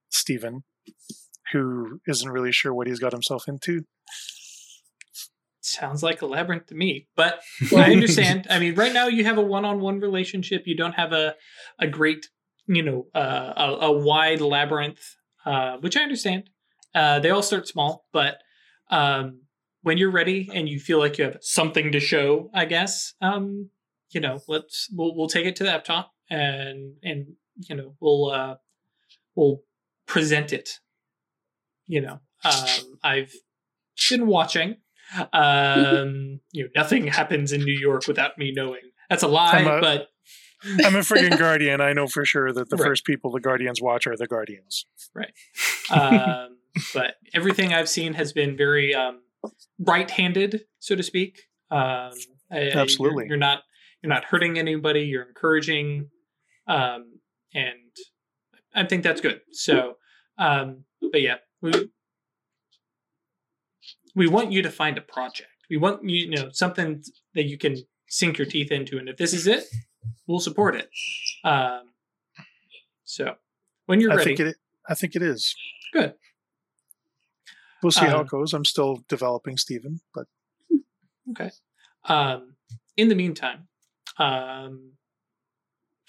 Steven, 0.10 0.64
who 1.52 2.00
isn't 2.08 2.30
really 2.30 2.52
sure 2.52 2.72
what 2.74 2.86
he's 2.86 3.00
got 3.00 3.14
himself 3.14 3.48
into. 3.48 3.82
Sounds 5.62 6.04
like 6.04 6.22
a 6.22 6.26
labyrinth 6.26 6.68
to 6.68 6.76
me, 6.76 7.08
but 7.16 7.40
I 7.76 7.92
understand. 7.92 8.46
I 8.50 8.60
mean, 8.60 8.76
right 8.76 8.94
now 8.94 9.08
you 9.08 9.24
have 9.26 9.38
a 9.38 9.44
one-on-one 9.44 10.00
relationship. 10.00 10.64
You 10.68 10.76
don't 10.76 10.94
have 10.94 11.14
a 11.14 11.36
a 11.80 11.88
great, 11.88 12.30
you 12.68 12.84
know, 12.84 13.08
uh, 13.16 13.54
a, 13.56 13.86
a 13.88 13.92
wide 13.92 14.42
labyrinth, 14.42 15.00
uh, 15.46 15.78
which 15.78 15.98
I 15.98 16.02
understand. 16.02 16.50
Uh, 16.94 17.20
they 17.20 17.30
all 17.30 17.42
start 17.44 17.68
small, 17.68 18.06
but 18.12 18.38
um, 18.90 19.42
when 19.82 19.98
you're 19.98 20.12
ready 20.12 20.50
and 20.54 20.68
you 20.70 20.80
feel 20.80 21.00
like 21.00 21.18
you 21.18 21.24
have 21.26 21.38
something 21.42 21.92
to 21.92 22.00
show, 22.00 22.50
I 22.54 22.66
guess, 22.66 23.14
um, 23.22 23.70
you 24.12 24.20
know, 24.22 24.40
let's 24.48 24.90
we'll 24.94 25.16
we'll 25.16 25.28
take 25.30 25.46
it 25.46 25.56
to 25.58 25.64
the 25.64 25.78
top 25.86 26.12
and 26.30 26.96
and 27.04 27.28
you 27.70 27.76
know 27.76 27.96
we'll 28.02 28.30
uh, 28.32 28.56
we'll 29.36 29.64
present 30.06 30.52
it. 30.54 30.80
You 31.88 32.02
know, 32.02 32.20
um, 32.44 33.00
I've 33.04 33.34
been 34.10 34.28
watching 34.28 34.78
Um, 35.34 36.40
you 36.52 36.64
know, 36.64 36.70
nothing 36.76 37.08
happens 37.08 37.52
in 37.52 37.62
New 37.64 37.78
York 37.78 38.08
without 38.08 38.38
me 38.38 38.52
knowing. 38.56 38.82
That's 39.10 39.24
a 39.24 39.28
lie, 39.28 39.52
a- 39.78 39.82
but 39.82 40.08
I'm 40.86 40.96
a 40.96 41.00
friggin' 41.00 41.38
guardian. 41.40 41.82
I 41.82 41.94
know 41.94 42.08
for 42.08 42.26
sure 42.26 42.52
that 42.54 42.70
the 42.70 42.78
Right. 42.78 42.86
first 42.88 43.06
people 43.06 43.32
the 43.32 43.40
guardians 43.40 43.82
watch 43.82 44.06
are 44.08 44.16
the 44.16 44.28
guardians. 44.28 44.86
Right. 45.14 45.34
Um, 45.90 46.58
but 46.94 47.16
everything 47.34 47.74
I've 47.74 47.90
seen 47.90 48.14
has 48.14 48.32
been 48.34 48.56
very 48.56 48.94
um, 48.94 49.22
right-handed, 49.80 50.62
so 50.80 50.96
to 50.96 51.04
speak. 51.04 51.42
Um, 51.70 52.12
Absolutely. 52.52 53.24
you're, 53.24 53.30
you're 53.30 53.38
not 53.38 53.64
you're 54.02 54.10
not 54.14 54.26
hurting 54.26 54.58
anybody. 54.58 55.02
You're 55.02 55.24
encouraging, 55.24 56.10
um, 56.68 57.20
and 57.54 57.78
I 58.74 58.84
think 58.86 59.04
that's 59.04 59.22
good. 59.22 59.42
So, 59.52 59.98
um, 60.38 60.86
but 61.12 61.22
yeah, 61.22 61.36
we 61.62 61.72
we 64.16 64.28
want 64.28 64.52
you 64.52 64.62
to 64.64 64.70
find 64.70 64.98
a 64.98 65.02
project. 65.02 65.50
We 65.70 65.78
want 65.78 66.08
you, 66.08 66.26
you 66.26 66.36
know 66.36 66.50
something 66.52 67.04
that 67.36 67.46
you 67.46 67.58
can 67.58 67.78
sink 68.10 68.38
your 68.38 68.48
teeth 68.48 68.72
into, 68.72 68.98
and 68.98 69.08
if 69.08 69.18
this 69.18 69.34
is 69.34 69.48
it, 69.48 69.64
we'll 70.28 70.40
support 70.40 70.76
it. 70.76 70.90
Um, 71.44 71.84
so, 73.04 73.36
when 73.86 74.00
you're 74.00 74.12
I 74.12 74.16
ready, 74.16 74.36
think 74.36 74.50
it. 74.50 74.56
I 74.88 74.96
think 74.96 75.16
it 75.16 75.22
is. 75.22 75.56
good. 75.94 76.14
We'll 77.84 77.92
see 77.92 78.06
how 78.06 78.20
Uh, 78.20 78.22
it 78.22 78.28
goes. 78.28 78.54
I'm 78.54 78.66
still 78.66 79.04
developing 79.08 79.58
Stephen, 79.58 80.02
but 80.14 80.28
Okay. 81.32 81.52
Um, 82.06 82.56
in 82.98 83.08
the 83.08 83.16
meantime, 83.16 83.68
um, 84.18 84.94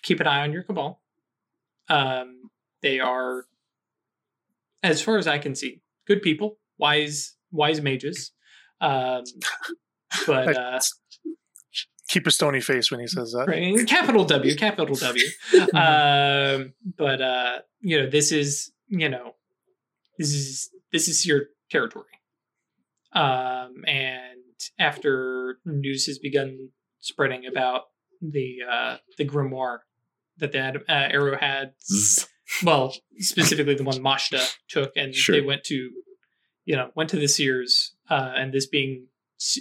keep 0.02 0.20
an 0.20 0.26
eye 0.26 0.40
on 0.42 0.52
your 0.52 0.62
cabal. 0.64 1.00
Um, 1.88 2.50
they 2.82 2.98
are, 2.98 3.46
as 4.82 5.00
far 5.02 5.18
as 5.18 5.26
I 5.26 5.38
can 5.38 5.54
see, 5.54 5.80
good 6.06 6.22
people, 6.22 6.58
wise, 6.78 7.34
wise 7.52 7.80
mages. 7.80 8.32
Um, 8.80 9.22
but 10.26 10.56
uh, 10.56 10.80
keep 12.12 12.26
a 12.26 12.30
stony 12.30 12.60
face 12.60 12.90
when 12.90 13.00
he 13.00 13.06
says 13.06 13.32
that. 13.32 13.46
right, 13.48 13.86
capital 13.88 14.24
W, 14.24 14.54
capital 14.56 14.94
W. 14.94 15.26
um, 15.74 16.72
but 16.96 17.20
uh, 17.20 17.58
you 17.80 17.98
know, 18.00 18.08
this 18.08 18.30
is 18.32 18.72
you 18.88 19.08
know, 19.08 19.34
this 20.18 20.32
is 20.32 20.70
this 20.92 21.08
is 21.08 21.24
your 21.26 21.46
territory. 21.70 22.04
Um, 23.14 23.84
and 23.86 24.40
after 24.78 25.58
news 25.64 26.06
has 26.06 26.18
begun 26.18 26.70
spreading 27.00 27.46
about 27.46 27.82
the 28.20 28.58
uh, 28.70 28.96
the 29.18 29.24
grimoire 29.24 29.78
that 30.38 30.52
that 30.52 30.76
uh, 30.76 30.82
Arrow 30.88 31.36
had, 31.38 31.72
well, 32.64 32.94
specifically 33.18 33.74
the 33.74 33.84
one 33.84 33.98
Mashta 33.98 34.46
took, 34.68 34.92
and 34.96 35.14
Sure. 35.14 35.34
they 35.36 35.44
went 35.46 35.64
to, 35.64 35.90
you 36.64 36.76
know, 36.76 36.90
went 36.94 37.10
to 37.10 37.16
the 37.16 37.28
Seers, 37.28 37.94
uh, 38.10 38.32
and 38.36 38.52
this 38.52 38.66
being 38.66 39.06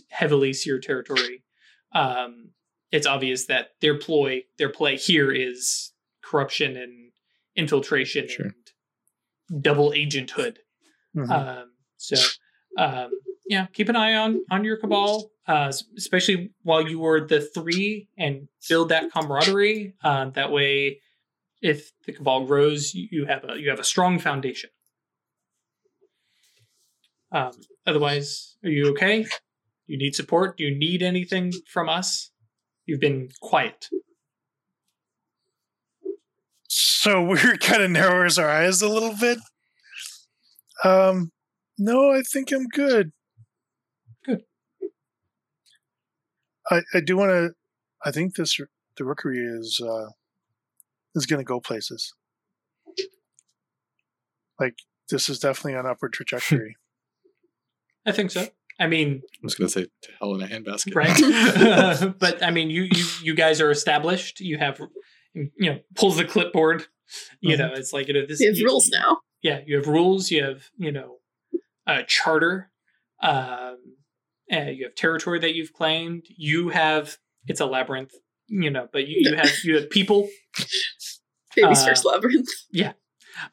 heavily 0.09 0.53
Seer 0.53 0.79
territory, 0.79 1.43
um, 1.93 2.49
it's 2.91 3.07
obvious 3.07 3.45
that 3.45 3.71
their 3.81 3.97
ploy, 3.97 4.43
their 4.57 4.69
play 4.69 4.97
here 4.97 5.31
is 5.31 5.93
corruption 6.21 6.75
and 6.77 7.11
infiltration 7.55 8.27
Sure. 8.27 8.45
and 8.47 9.61
double 9.63 9.91
agenthood. 9.91 10.57
Mhm. 11.15 11.29
Um, 11.29 11.71
so, 11.97 12.15
um, 12.77 13.11
yeah, 13.47 13.67
keep 13.73 13.89
an 13.89 13.95
eye 13.95 14.15
on 14.15 14.41
on 14.49 14.63
your 14.63 14.77
cabal, 14.77 15.31
uh, 15.47 15.71
especially 15.97 16.51
while 16.63 16.87
you 16.87 16.99
were 16.99 17.25
the 17.27 17.41
three, 17.41 18.07
and 18.17 18.47
build 18.69 18.89
that 18.89 19.11
camaraderie. 19.11 19.93
Uh, 20.03 20.29
that 20.31 20.51
way, 20.51 21.01
if 21.61 21.91
the 22.05 22.13
cabal 22.13 22.45
grows, 22.45 22.93
you, 22.93 23.07
you 23.11 23.25
have 23.25 23.43
a 23.49 23.59
you 23.59 23.69
have 23.69 23.79
a 23.79 23.83
strong 23.83 24.19
foundation. 24.19 24.69
Um, 27.31 27.51
otherwise, 27.85 28.55
are 28.63 28.69
you 28.69 28.89
okay? 28.91 29.25
You 29.91 29.97
need 29.97 30.15
support? 30.15 30.55
Do 30.55 30.63
you 30.63 30.73
need 30.73 31.03
anything 31.03 31.51
from 31.67 31.89
us? 31.89 32.31
You've 32.85 33.01
been 33.01 33.27
quiet. 33.41 33.89
So 36.69 37.21
we're 37.25 37.57
kind 37.57 37.83
of 37.83 37.91
narrows 37.91 38.37
our 38.37 38.49
eyes 38.49 38.81
a 38.81 38.87
little 38.87 39.13
bit. 39.19 39.39
Um, 40.85 41.33
no, 41.77 42.09
I 42.09 42.21
think 42.21 42.53
I'm 42.53 42.69
good. 42.69 43.11
Good. 44.23 44.43
I 46.69 46.83
I 46.93 47.01
do 47.01 47.17
want 47.17 47.31
to. 47.31 47.49
I 48.05 48.11
think 48.11 48.35
this 48.35 48.57
the 48.95 49.03
rookery 49.03 49.39
is 49.45 49.81
uh 49.85 50.07
is 51.15 51.25
going 51.25 51.41
to 51.41 51.45
go 51.45 51.59
places. 51.59 52.13
Like 54.57 54.75
this 55.09 55.27
is 55.27 55.39
definitely 55.39 55.77
an 55.77 55.85
upward 55.85 56.13
trajectory. 56.13 56.77
I 58.05 58.13
think 58.13 58.31
so. 58.31 58.47
I 58.79 58.87
mean, 58.87 59.21
I 59.25 59.37
was 59.43 59.55
going 59.55 59.67
to 59.67 59.71
say 59.71 59.83
to 60.03 60.11
hell 60.19 60.33
in 60.35 60.41
a 60.41 60.47
handbasket. 60.47 60.95
right? 60.95 62.13
but 62.19 62.43
I 62.43 62.51
mean, 62.51 62.69
you 62.69 62.83
you 62.83 63.05
you 63.23 63.35
guys 63.35 63.61
are 63.61 63.71
established. 63.71 64.39
You 64.39 64.57
have, 64.57 64.79
you 65.33 65.49
know, 65.59 65.79
pulls 65.95 66.17
the 66.17 66.25
clipboard. 66.25 66.85
You 67.41 67.57
know, 67.57 67.71
it's 67.73 67.91
like 67.93 68.07
you 68.07 68.13
know 68.13 68.25
this. 68.25 68.39
We 68.39 68.45
have 68.47 68.55
you- 68.57 68.65
rules 68.65 68.89
now. 68.89 69.19
Yeah, 69.41 69.59
you 69.65 69.75
have 69.77 69.87
rules. 69.87 70.31
You 70.31 70.43
have 70.43 70.63
you 70.77 70.91
know, 70.91 71.17
a 71.87 72.03
charter. 72.03 72.71
Um, 73.21 73.77
and 74.49 74.75
you 74.75 74.85
have 74.85 74.95
territory 74.95 75.39
that 75.39 75.53
you've 75.55 75.73
claimed. 75.73 76.25
You 76.27 76.69
have 76.69 77.17
it's 77.47 77.59
a 77.59 77.65
labyrinth. 77.65 78.13
You 78.47 78.69
know, 78.69 78.87
but 78.91 79.07
you, 79.07 79.29
you 79.29 79.35
have 79.35 79.51
you 79.63 79.75
have 79.75 79.89
people. 79.89 80.27
Baby's 81.55 81.79
Uh, 81.81 81.85
first 81.87 82.05
labyrinth. 82.05 82.47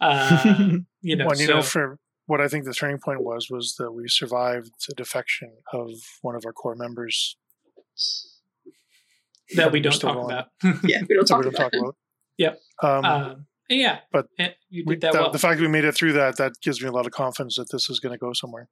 Uh, 0.01 0.69
you 1.03 1.17
know, 1.17 1.27
Well, 1.27 1.37
you 1.39 1.47
so, 1.47 1.55
know, 1.57 1.63
for 1.63 1.99
what 2.29 2.41
I 2.41 2.47
think 2.49 2.65
the 2.67 2.75
turning 2.75 2.99
point 2.99 3.25
was 3.25 3.49
was 3.51 3.75
that 3.79 3.91
we 3.93 4.05
survived 4.07 4.71
the 4.87 4.95
defection 4.95 5.51
of 5.73 5.91
one 6.23 6.37
of 6.37 6.45
our 6.47 6.53
core 6.53 6.77
members 6.77 7.37
that 9.57 9.73
we 9.73 9.79
We're 9.79 9.85
don't 9.85 9.93
still 9.93 10.15
talk 10.15 10.29
going. 10.29 10.33
about. 10.33 10.85
Yeah, 10.85 11.01
we 11.09 11.15
don't 11.17 11.27
talk 11.27 11.39
we 11.39 11.45
don't 11.45 11.55
about 11.55 11.73
talk 11.73 11.81
about. 11.81 11.97
Yep. 12.39 12.61
Um, 12.85 13.05
um, 13.05 13.47
yeah, 13.69 13.99
but 14.13 14.27
you 14.69 14.85
we- 14.87 14.95
did 14.95 15.01
that 15.01 15.13
the, 15.13 15.19
well. 15.23 15.31
the 15.33 15.41
fact 15.41 15.59
that 15.59 15.63
we 15.65 15.69
made 15.69 15.85
it 15.85 15.93
through 15.97 16.13
that 16.13 16.37
that 16.37 16.53
gives 16.63 16.81
me 16.81 16.89
a 16.89 16.93
lot 16.93 17.05
of 17.05 17.11
confidence 17.11 17.57
that 17.57 17.67
this 17.73 17.91
is 17.91 17.99
going 17.99 18.13
to 18.13 18.19
go 18.19 18.33
somewhere. 18.33 18.69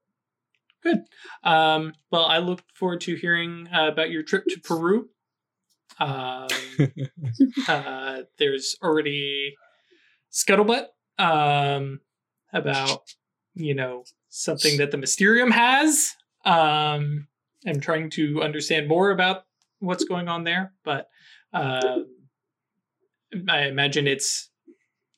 Good. 0.85 1.01
Um, 1.43 1.95
well, 2.13 2.27
I 2.27 2.39
look 2.39 2.63
forward 2.75 3.01
to 3.03 3.17
hearing 3.17 3.67
uh, 3.75 3.89
about 3.89 4.11
your 4.11 4.23
trip 4.23 4.45
to 4.51 4.61
Peru. 4.61 5.09
Um, 5.99 6.47
uh, 7.69 8.23
there's 8.39 8.77
already 8.81 9.57
scuttlebutt 10.33 10.87
um, 11.19 12.01
about 12.53 13.01
you 13.57 13.75
know 13.75 14.05
something 14.29 14.77
that 14.79 14.91
the 14.93 14.97
Mysterium 14.99 15.51
has. 15.51 16.15
Um, 16.45 17.27
I'm 17.67 17.81
trying 17.81 18.11
to 18.11 18.43
understand 18.43 18.87
more 18.87 19.11
about 19.11 19.45
what's 19.81 20.05
going 20.05 20.29
on 20.29 20.45
there, 20.45 20.73
but 20.85 21.09
um 21.53 22.07
I 23.49 23.63
imagine 23.63 24.07
it's 24.07 24.49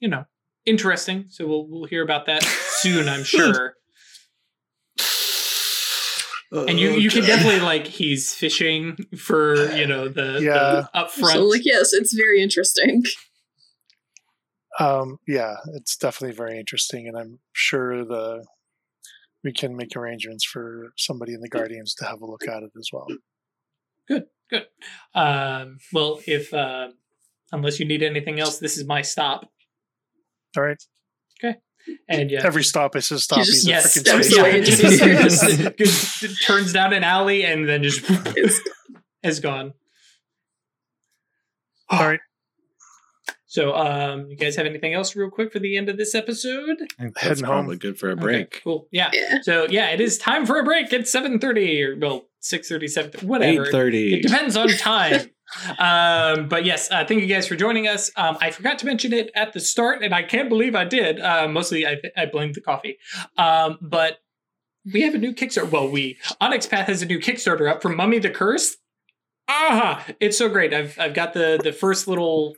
you 0.00 0.08
know 0.08 0.24
interesting. 0.64 1.26
So 1.28 1.46
we'll 1.46 1.66
we'll 1.68 1.84
hear 1.84 2.02
about 2.02 2.26
that 2.26 2.42
soon, 2.44 3.08
I'm 3.08 3.24
sure. 3.36 3.74
And 6.50 6.80
you, 6.80 6.92
you 6.92 7.10
can 7.10 7.24
definitely 7.24 7.60
like 7.60 7.86
he's 7.86 8.32
fishing 8.32 8.96
for 9.18 9.70
you 9.76 9.86
know 9.86 10.08
the, 10.08 10.40
Yeah. 10.42 10.86
the 10.86 10.90
upfront. 10.94 11.32
So, 11.34 11.44
like, 11.44 11.66
yes, 11.66 11.92
it's 11.92 12.14
very 12.14 12.42
interesting. 12.42 13.04
Um, 14.80 15.18
yeah, 15.26 15.56
it's 15.74 15.96
definitely 15.96 16.36
very 16.36 16.58
interesting, 16.58 17.08
and 17.08 17.16
I'm 17.16 17.38
sure 17.52 18.04
the 18.04 18.44
we 19.44 19.52
can 19.52 19.76
make 19.76 19.96
arrangements 19.96 20.44
for 20.44 20.88
somebody 20.96 21.32
in 21.34 21.40
the 21.40 21.48
Guardians 21.48 21.94
to 21.94 22.04
have 22.04 22.20
a 22.20 22.26
look 22.26 22.46
at 22.48 22.62
it 22.62 22.70
as 22.78 22.90
well. 22.92 23.06
Good. 24.08 24.24
Good. 24.50 24.66
Um, 25.14 25.78
well, 25.92 26.20
if 26.26 26.52
uh, 26.54 26.88
unless 27.52 27.78
you 27.80 27.86
need 27.86 28.02
anything 28.02 28.40
else, 28.40 28.58
this 28.58 28.76
is 28.78 28.86
my 28.86 29.02
stop. 29.02 29.48
All 30.56 30.62
right, 30.62 30.82
Okay. 31.42 31.56
And 32.08 32.30
yeah, 32.30 32.40
every 32.44 32.64
stop 32.64 32.96
is 32.96 33.06
says 33.08 33.24
stop. 33.24 33.38
just 33.38 33.50
He's 33.50 33.66
a 33.66 33.70
yes, 33.70 33.96
freaking 33.96 34.00
steps 34.00 34.26
space. 34.28 34.36
yeah, 34.36 34.46
into 35.66 35.76
just, 35.78 36.20
just- 36.20 36.46
turns 36.46 36.72
down 36.72 36.92
an 36.92 37.04
alley 37.04 37.44
and 37.44 37.68
then 37.68 37.82
just 37.82 38.02
It's- 38.10 38.60
is 39.22 39.40
gone. 39.40 39.72
All 41.90 42.00
right, 42.06 42.20
So, 43.50 43.74
um, 43.74 44.26
you 44.28 44.36
guys 44.36 44.56
have 44.56 44.66
anything 44.66 44.92
else 44.92 45.16
real 45.16 45.30
quick 45.30 45.52
for 45.52 45.58
the 45.58 45.76
end 45.78 45.88
of 45.88 45.96
this 45.96 46.14
episode? 46.14 46.76
I 46.98 47.04
think 47.04 47.18
Heading 47.18 47.44
home. 47.44 47.54
probably 47.54 47.76
good 47.78 47.98
for 47.98 48.10
a 48.10 48.12
Okay, 48.12 48.20
break. 48.20 48.60
cool. 48.62 48.86
Yeah. 48.92 49.10
yeah. 49.12 49.38
So 49.42 49.66
yeah, 49.70 49.88
it 49.88 50.00
is 50.02 50.18
time 50.18 50.44
for 50.44 50.58
a 50.58 50.64
break. 50.64 50.92
It's 50.92 51.10
seven 51.10 51.38
thirty 51.38 51.82
or 51.82 51.96
well 51.98 52.26
six 52.40 52.68
thirty, 52.68 52.86
seven 52.88 53.10
whatever. 53.26 53.64
Eight 53.64 53.72
thirty. 53.72 54.14
It 54.16 54.22
depends 54.22 54.54
on 54.56 54.68
time. 54.68 55.30
um, 55.78 56.46
but 56.48 56.66
yes, 56.66 56.90
uh, 56.90 57.06
thank 57.06 57.22
you 57.22 57.26
guys 57.26 57.48
for 57.48 57.56
joining 57.56 57.88
us. 57.88 58.10
Um, 58.16 58.36
I 58.40 58.50
forgot 58.50 58.78
to 58.80 58.86
mention 58.86 59.14
it 59.14 59.30
at 59.34 59.54
the 59.54 59.60
start, 59.60 60.02
and 60.02 60.14
I 60.14 60.22
can't 60.24 60.50
believe 60.50 60.74
I 60.74 60.84
did. 60.84 61.18
Uh, 61.18 61.48
mostly, 61.48 61.86
I, 61.86 61.96
I 62.18 62.26
blamed 62.26 62.54
the 62.54 62.60
coffee. 62.60 62.98
Um, 63.38 63.78
but 63.80 64.18
we 64.92 65.00
have 65.02 65.14
a 65.14 65.18
new 65.18 65.32
Kickstarter. 65.32 65.70
Well, 65.70 65.88
we 65.88 66.18
Onyx 66.40 66.66
Path 66.66 66.88
has 66.88 67.00
a 67.00 67.06
new 67.06 67.18
Kickstarter 67.18 67.66
up 67.70 67.80
for 67.80 67.88
Mummy 67.88 68.18
the 68.18 68.28
Curse. 68.28 68.76
Ah, 69.48 70.04
it's 70.20 70.36
so 70.36 70.50
great. 70.50 70.74
I've 70.74 70.98
I've 70.98 71.14
got 71.14 71.32
the 71.32 71.58
the 71.64 71.72
first 71.72 72.06
little 72.08 72.54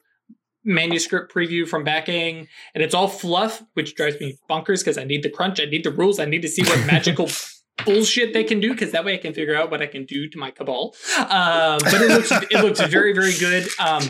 manuscript 0.64 1.32
preview 1.34 1.66
from 1.66 1.84
backing, 1.84 2.46
and 2.74 2.82
it's 2.82 2.94
all 2.94 3.08
fluff, 3.08 3.62
which 3.74 3.94
drives 3.94 4.20
me 4.20 4.38
bonkers 4.48 4.80
because 4.80 4.98
I 4.98 5.04
need 5.04 5.22
the 5.22 5.30
crunch, 5.30 5.60
I 5.60 5.64
need 5.64 5.84
the 5.84 5.90
rules, 5.90 6.18
I 6.18 6.24
need 6.24 6.42
to 6.42 6.48
see 6.48 6.62
what 6.62 6.86
magical 6.86 7.28
bullshit 7.84 8.34
they 8.34 8.44
can 8.44 8.60
do 8.60 8.72
because 8.72 8.92
that 8.92 9.04
way 9.04 9.14
I 9.14 9.18
can 9.18 9.32
figure 9.32 9.56
out 9.56 9.70
what 9.70 9.80
I 9.82 9.86
can 9.86 10.04
do 10.04 10.28
to 10.28 10.38
my 10.38 10.50
cabal. 10.50 10.94
Um, 11.18 11.78
but 11.82 11.94
it 12.00 12.08
looks 12.10 12.30
it 12.50 12.62
looks 12.62 12.80
very 12.82 13.12
very 13.14 13.32
good. 13.38 13.68
Um, 13.78 14.02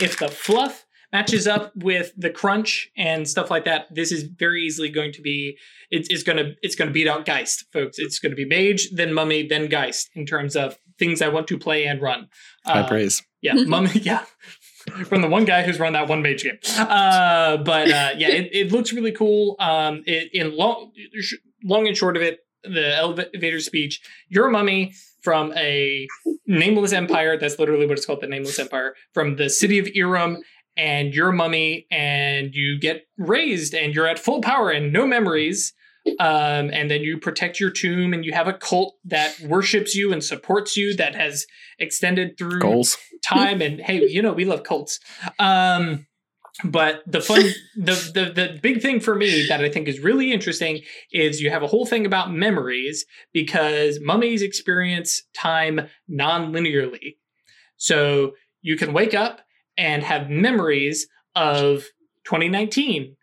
if 0.00 0.18
the 0.18 0.28
fluff 0.28 0.84
matches 1.12 1.46
up 1.46 1.72
with 1.76 2.12
the 2.16 2.30
crunch 2.30 2.90
and 2.96 3.28
stuff 3.28 3.48
like 3.50 3.64
that, 3.64 3.86
this 3.94 4.10
is 4.10 4.24
very 4.24 4.62
easily 4.62 4.88
going 4.88 5.12
to 5.12 5.22
be 5.22 5.56
it, 5.90 6.08
it's 6.10 6.24
gonna 6.24 6.54
it's 6.62 6.74
gonna 6.74 6.90
beat 6.90 7.06
out 7.06 7.24
Geist, 7.24 7.66
folks. 7.72 7.98
It's 8.00 8.18
gonna 8.18 8.34
be 8.34 8.44
Mage, 8.44 8.90
then 8.90 9.14
Mummy, 9.14 9.46
then 9.46 9.68
Geist 9.68 10.10
in 10.14 10.26
terms 10.26 10.56
of 10.56 10.76
things 10.98 11.22
I 11.22 11.28
want 11.28 11.46
to 11.48 11.58
play 11.58 11.84
and 11.86 12.02
run. 12.02 12.26
High 12.64 12.80
Uh, 12.80 12.88
praise. 12.88 13.22
yeah, 13.40 13.52
Mummy. 13.54 13.90
Yeah, 13.94 14.24
from 15.06 15.22
the 15.22 15.28
one 15.28 15.44
guy 15.44 15.62
who's 15.62 15.78
run 15.78 15.92
that 15.92 16.08
one 16.08 16.22
mage 16.22 16.42
game. 16.42 16.58
Uh, 16.78 17.56
but 17.58 17.88
uh, 17.90 18.10
yeah, 18.16 18.28
it, 18.28 18.50
it 18.52 18.72
looks 18.72 18.92
really 18.92 19.12
cool. 19.12 19.56
Um, 19.58 20.02
it, 20.06 20.30
in 20.32 20.56
long, 20.56 20.92
long 21.64 21.86
and 21.86 21.96
short 21.96 22.16
of 22.16 22.22
it, 22.22 22.40
the 22.62 22.96
elevator 22.96 23.60
speech. 23.60 24.00
You're 24.28 24.48
a 24.48 24.50
mummy 24.50 24.92
from 25.22 25.52
a 25.56 26.06
nameless 26.46 26.92
empire. 26.92 27.36
That's 27.38 27.58
literally 27.58 27.86
what 27.86 27.98
it's 27.98 28.06
called, 28.06 28.20
the 28.20 28.26
nameless 28.26 28.58
empire 28.58 28.94
from 29.12 29.36
the 29.36 29.48
city 29.48 29.78
of 29.78 29.86
Irem. 29.86 30.38
And 30.76 31.14
you're 31.14 31.30
a 31.30 31.32
mummy, 31.32 31.86
and 31.90 32.54
you 32.54 32.78
get 32.78 33.06
raised, 33.16 33.72
and 33.74 33.94
you're 33.94 34.06
at 34.06 34.18
full 34.18 34.42
power 34.42 34.70
and 34.70 34.92
no 34.92 35.06
memories. 35.06 35.72
Um, 36.18 36.70
and 36.72 36.90
then 36.90 37.02
you 37.02 37.18
protect 37.18 37.60
your 37.60 37.70
tomb, 37.70 38.14
and 38.14 38.24
you 38.24 38.32
have 38.32 38.48
a 38.48 38.52
cult 38.54 38.96
that 39.04 39.38
worships 39.40 39.94
you 39.94 40.12
and 40.12 40.22
supports 40.22 40.76
you 40.76 40.94
that 40.96 41.14
has 41.14 41.46
extended 41.78 42.38
through 42.38 42.60
Goals. 42.60 42.96
time 43.22 43.60
and 43.60 43.80
hey 43.80 44.06
you 44.06 44.22
know 44.22 44.32
we 44.32 44.44
love 44.44 44.62
cults 44.62 44.98
um 45.38 46.06
but 46.64 47.02
the 47.06 47.20
fun 47.20 47.42
the, 47.76 47.92
the 48.14 48.32
the 48.32 48.58
big 48.62 48.80
thing 48.80 49.00
for 49.00 49.14
me 49.14 49.46
that 49.48 49.60
i 49.60 49.68
think 49.68 49.88
is 49.88 50.00
really 50.00 50.32
interesting 50.32 50.80
is 51.12 51.40
you 51.40 51.50
have 51.50 51.62
a 51.62 51.66
whole 51.66 51.84
thing 51.84 52.06
about 52.06 52.32
memories 52.32 53.04
because 53.32 54.00
mummies 54.00 54.42
experience 54.42 55.22
time 55.34 55.88
non-linearly 56.08 57.16
so 57.76 58.32
you 58.62 58.76
can 58.76 58.92
wake 58.92 59.14
up 59.14 59.40
and 59.76 60.02
have 60.02 60.30
memories 60.30 61.06
of 61.34 61.84
2019 62.24 63.16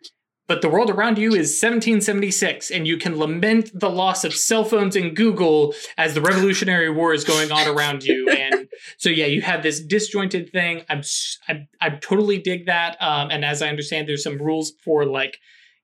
but 0.46 0.60
the 0.60 0.68
world 0.68 0.90
around 0.90 1.18
you 1.18 1.30
is 1.30 1.60
1776 1.60 2.70
and 2.70 2.86
you 2.86 2.96
can 2.98 3.18
lament 3.18 3.70
the 3.74 3.88
loss 3.88 4.24
of 4.24 4.34
cell 4.34 4.64
phones 4.64 4.96
and 4.96 5.16
google 5.16 5.74
as 5.96 6.14
the 6.14 6.20
revolutionary 6.20 6.90
war 6.90 7.14
is 7.14 7.24
going 7.24 7.50
on 7.50 7.66
around 7.68 8.04
you. 8.04 8.28
And 8.34 8.68
so 8.98 9.08
yeah 9.08 9.26
you 9.26 9.42
have 9.42 9.62
this 9.62 9.80
disjointed 9.80 10.50
thing. 10.50 10.82
I'm 10.88 11.02
i, 11.48 11.66
I 11.80 11.90
totally 11.90 12.38
dig 12.38 12.66
that. 12.66 13.00
Um, 13.00 13.30
and 13.30 13.44
as 13.44 13.62
i 13.62 13.68
understand 13.68 14.08
there's 14.08 14.22
some 14.22 14.38
rules 14.38 14.72
for 14.84 15.06
like 15.06 15.38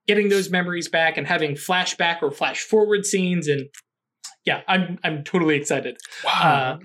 getting 0.06 0.28
those 0.28 0.50
memories 0.50 0.88
back 0.88 1.16
and 1.16 1.26
having 1.26 1.54
flashback 1.54 2.22
or 2.22 2.30
flash 2.30 2.60
forward 2.60 3.06
scenes. 3.06 3.48
And 3.48 3.68
yeah 4.44 4.62
i'm 4.68 4.98
i'm 5.04 5.24
totally 5.24 5.56
excited. 5.56 5.98
Uh, 6.26 6.78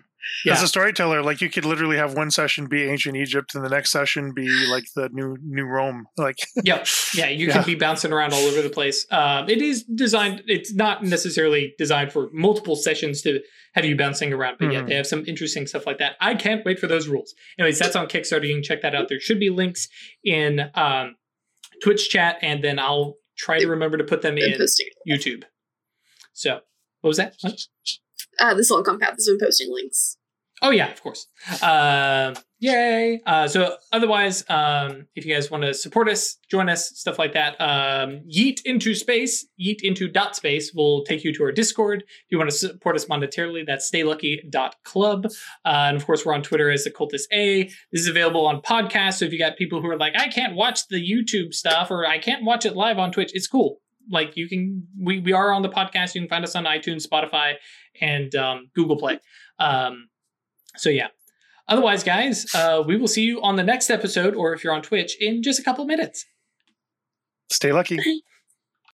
yeah. 0.46 0.54
As 0.54 0.62
a 0.64 0.68
storyteller, 0.68 1.22
like 1.22 1.42
you 1.42 1.50
could 1.50 1.66
literally 1.66 1.98
have 1.98 2.14
one 2.16 2.32
session 2.32 2.68
be 2.68 2.84
ancient 2.84 3.16
Egypt 3.16 3.56
and 3.56 3.64
the 3.64 3.70
next 3.70 3.92
session 3.92 4.34
be 4.34 4.48
like 4.68 4.86
the 4.96 5.10
new 5.10 5.38
new 5.44 5.66
Rome. 5.66 6.08
Like 6.18 6.38
Yep. 6.64 6.88
Yeah, 7.14 7.30
you 7.30 7.48
Yeah. 7.48 7.54
can 7.54 7.66
be 7.66 7.76
bouncing 7.76 8.12
around 8.12 8.34
all 8.34 8.40
over 8.46 8.62
the 8.62 8.70
place. 8.70 9.06
Um, 9.12 9.50
it 9.50 9.62
is 9.62 9.84
designed. 9.84 10.44
It's 10.48 10.74
not 10.74 11.04
necessarily 11.04 11.74
designed 11.78 12.12
for 12.12 12.30
multiple 12.34 12.76
sessions 12.76 13.22
to 13.24 13.42
have 13.74 13.86
you 13.86 13.96
bouncing 13.98 14.32
around, 14.34 14.58
but 14.60 14.72
yeah, 14.72 14.82
Mhm. 14.82 14.88
they 14.88 14.96
have 14.96 15.08
some 15.08 15.26
interesting 15.28 15.68
stuff 15.68 15.86
like 15.86 15.98
that. 15.98 16.16
I 16.22 16.36
can't 16.36 16.64
wait 16.66 16.80
for 16.80 16.88
those 16.88 17.08
rules. 17.08 17.36
Anyways, 17.60 17.78
that's 17.78 17.96
on 17.96 18.08
Kickstarter. 18.08 18.48
You 18.48 18.56
can 18.56 18.64
check 18.64 18.82
that 18.82 18.96
out. 18.96 19.10
There 19.10 19.20
should 19.20 19.40
be 19.40 19.50
links 19.50 19.90
in 20.24 20.72
um, 20.76 21.16
Twitch 21.84 22.10
chat, 22.10 22.38
and 22.42 22.64
then 22.64 22.80
I'll 22.80 23.18
try 23.38 23.60
to 23.60 23.68
remember 23.68 23.98
to 23.98 24.04
put 24.06 24.22
them 24.22 24.38
in. 24.38 24.58
YouTube. 25.08 25.44
So, 26.34 26.62
what 27.02 27.08
was 27.10 27.18
that? 27.18 27.36
What? 27.42 27.60
Uh, 28.40 28.54
the 28.54 28.64
Silicon 28.64 29.00
Path 29.00 29.16
has 29.16 29.28
been 29.28 29.40
posting 29.40 29.72
links. 29.72 30.18
Oh 30.62 30.70
yeah, 30.70 30.90
of 30.92 31.02
course. 31.04 31.28
Um, 31.62 32.36
yay! 32.60 33.22
Uh, 33.26 33.48
so 33.48 33.76
otherwise, 33.92 34.46
um, 34.50 35.06
if 35.14 35.26
you 35.26 35.34
guys 35.34 35.52
want 35.52 35.64
to 35.64 35.74
support 35.74 36.08
us, 36.08 36.38
join 36.50 36.70
us, 36.70 36.90
stuff 36.98 37.20
like 37.20 37.34
that, 37.34 37.60
um, 37.60 38.22
yeet 38.34 38.62
into 38.64 38.96
space, 38.96 39.46
yeet 39.60 39.82
into 39.82 40.08
dot 40.08 40.36
space 40.36 40.74
will 40.74 41.04
take 41.04 41.26
you 41.26 41.34
to 41.34 41.44
our 41.44 41.52
Discord. 41.52 42.04
If 42.04 42.32
you 42.32 42.38
want 42.38 42.50
to 42.50 42.56
support 42.56 42.96
us 42.96 43.06
monetarily, 43.06 43.66
that's 43.68 43.92
staylucky.club. 43.92 45.26
Uh, 45.26 45.30
and 45.66 45.98
of 45.98 46.06
course, 46.06 46.26
we're 46.26 46.34
on 46.34 46.42
Twitter 46.42 46.72
as 46.72 46.86
the 46.86 46.92
Cultist 46.92 47.26
A. 47.34 47.66
This 47.92 48.02
is 48.02 48.08
available 48.08 48.46
on 48.48 48.62
podcast. 48.62 49.16
So 49.16 49.26
if 49.26 49.34
you 49.34 49.40
got 49.40 49.58
people 49.58 49.82
who 49.82 49.90
are 49.90 49.98
like, 49.98 50.14
I 50.18 50.30
can't 50.30 50.56
watch 50.56 50.88
the 50.88 50.98
YouTube 50.98 51.54
stuff 51.54 51.92
or 51.92 52.08
I 52.08 52.18
can't 52.18 52.46
watch 52.46 52.66
it 52.66 52.78
live 52.78 52.98
on 52.98 53.12
Twitch, 53.12 53.32
it's 53.34 53.48
cool. 53.48 53.82
Like 54.10 54.38
you 54.38 54.48
can, 54.48 54.88
we 55.00 55.20
we 55.20 55.34
are 55.34 55.52
on 55.52 55.62
the 55.62 55.70
podcast. 55.70 56.16
You 56.16 56.22
can 56.22 56.30
find 56.30 56.44
us 56.44 56.56
on 56.56 56.66
iTunes, 56.66 57.08
Spotify, 57.08 57.54
and 58.02 58.34
um, 58.36 58.70
Google 58.76 58.98
Play. 58.98 59.20
Um, 59.60 60.10
so 60.78 60.90
yeah. 60.90 61.08
Otherwise, 61.68 62.04
guys, 62.04 62.46
uh, 62.54 62.84
we 62.86 62.96
will 62.96 63.08
see 63.08 63.24
you 63.24 63.42
on 63.42 63.56
the 63.56 63.64
next 63.64 63.90
episode, 63.90 64.36
or 64.36 64.54
if 64.54 64.64
you're 64.64 64.74
on 64.74 64.84
Twitch, 64.84 65.18
in 65.20 65.42
just 65.42 65.60
a 65.60 65.64
couple 65.64 65.84
minutes. 65.86 66.26
stay 67.52 67.72
lucky. 67.72 68.00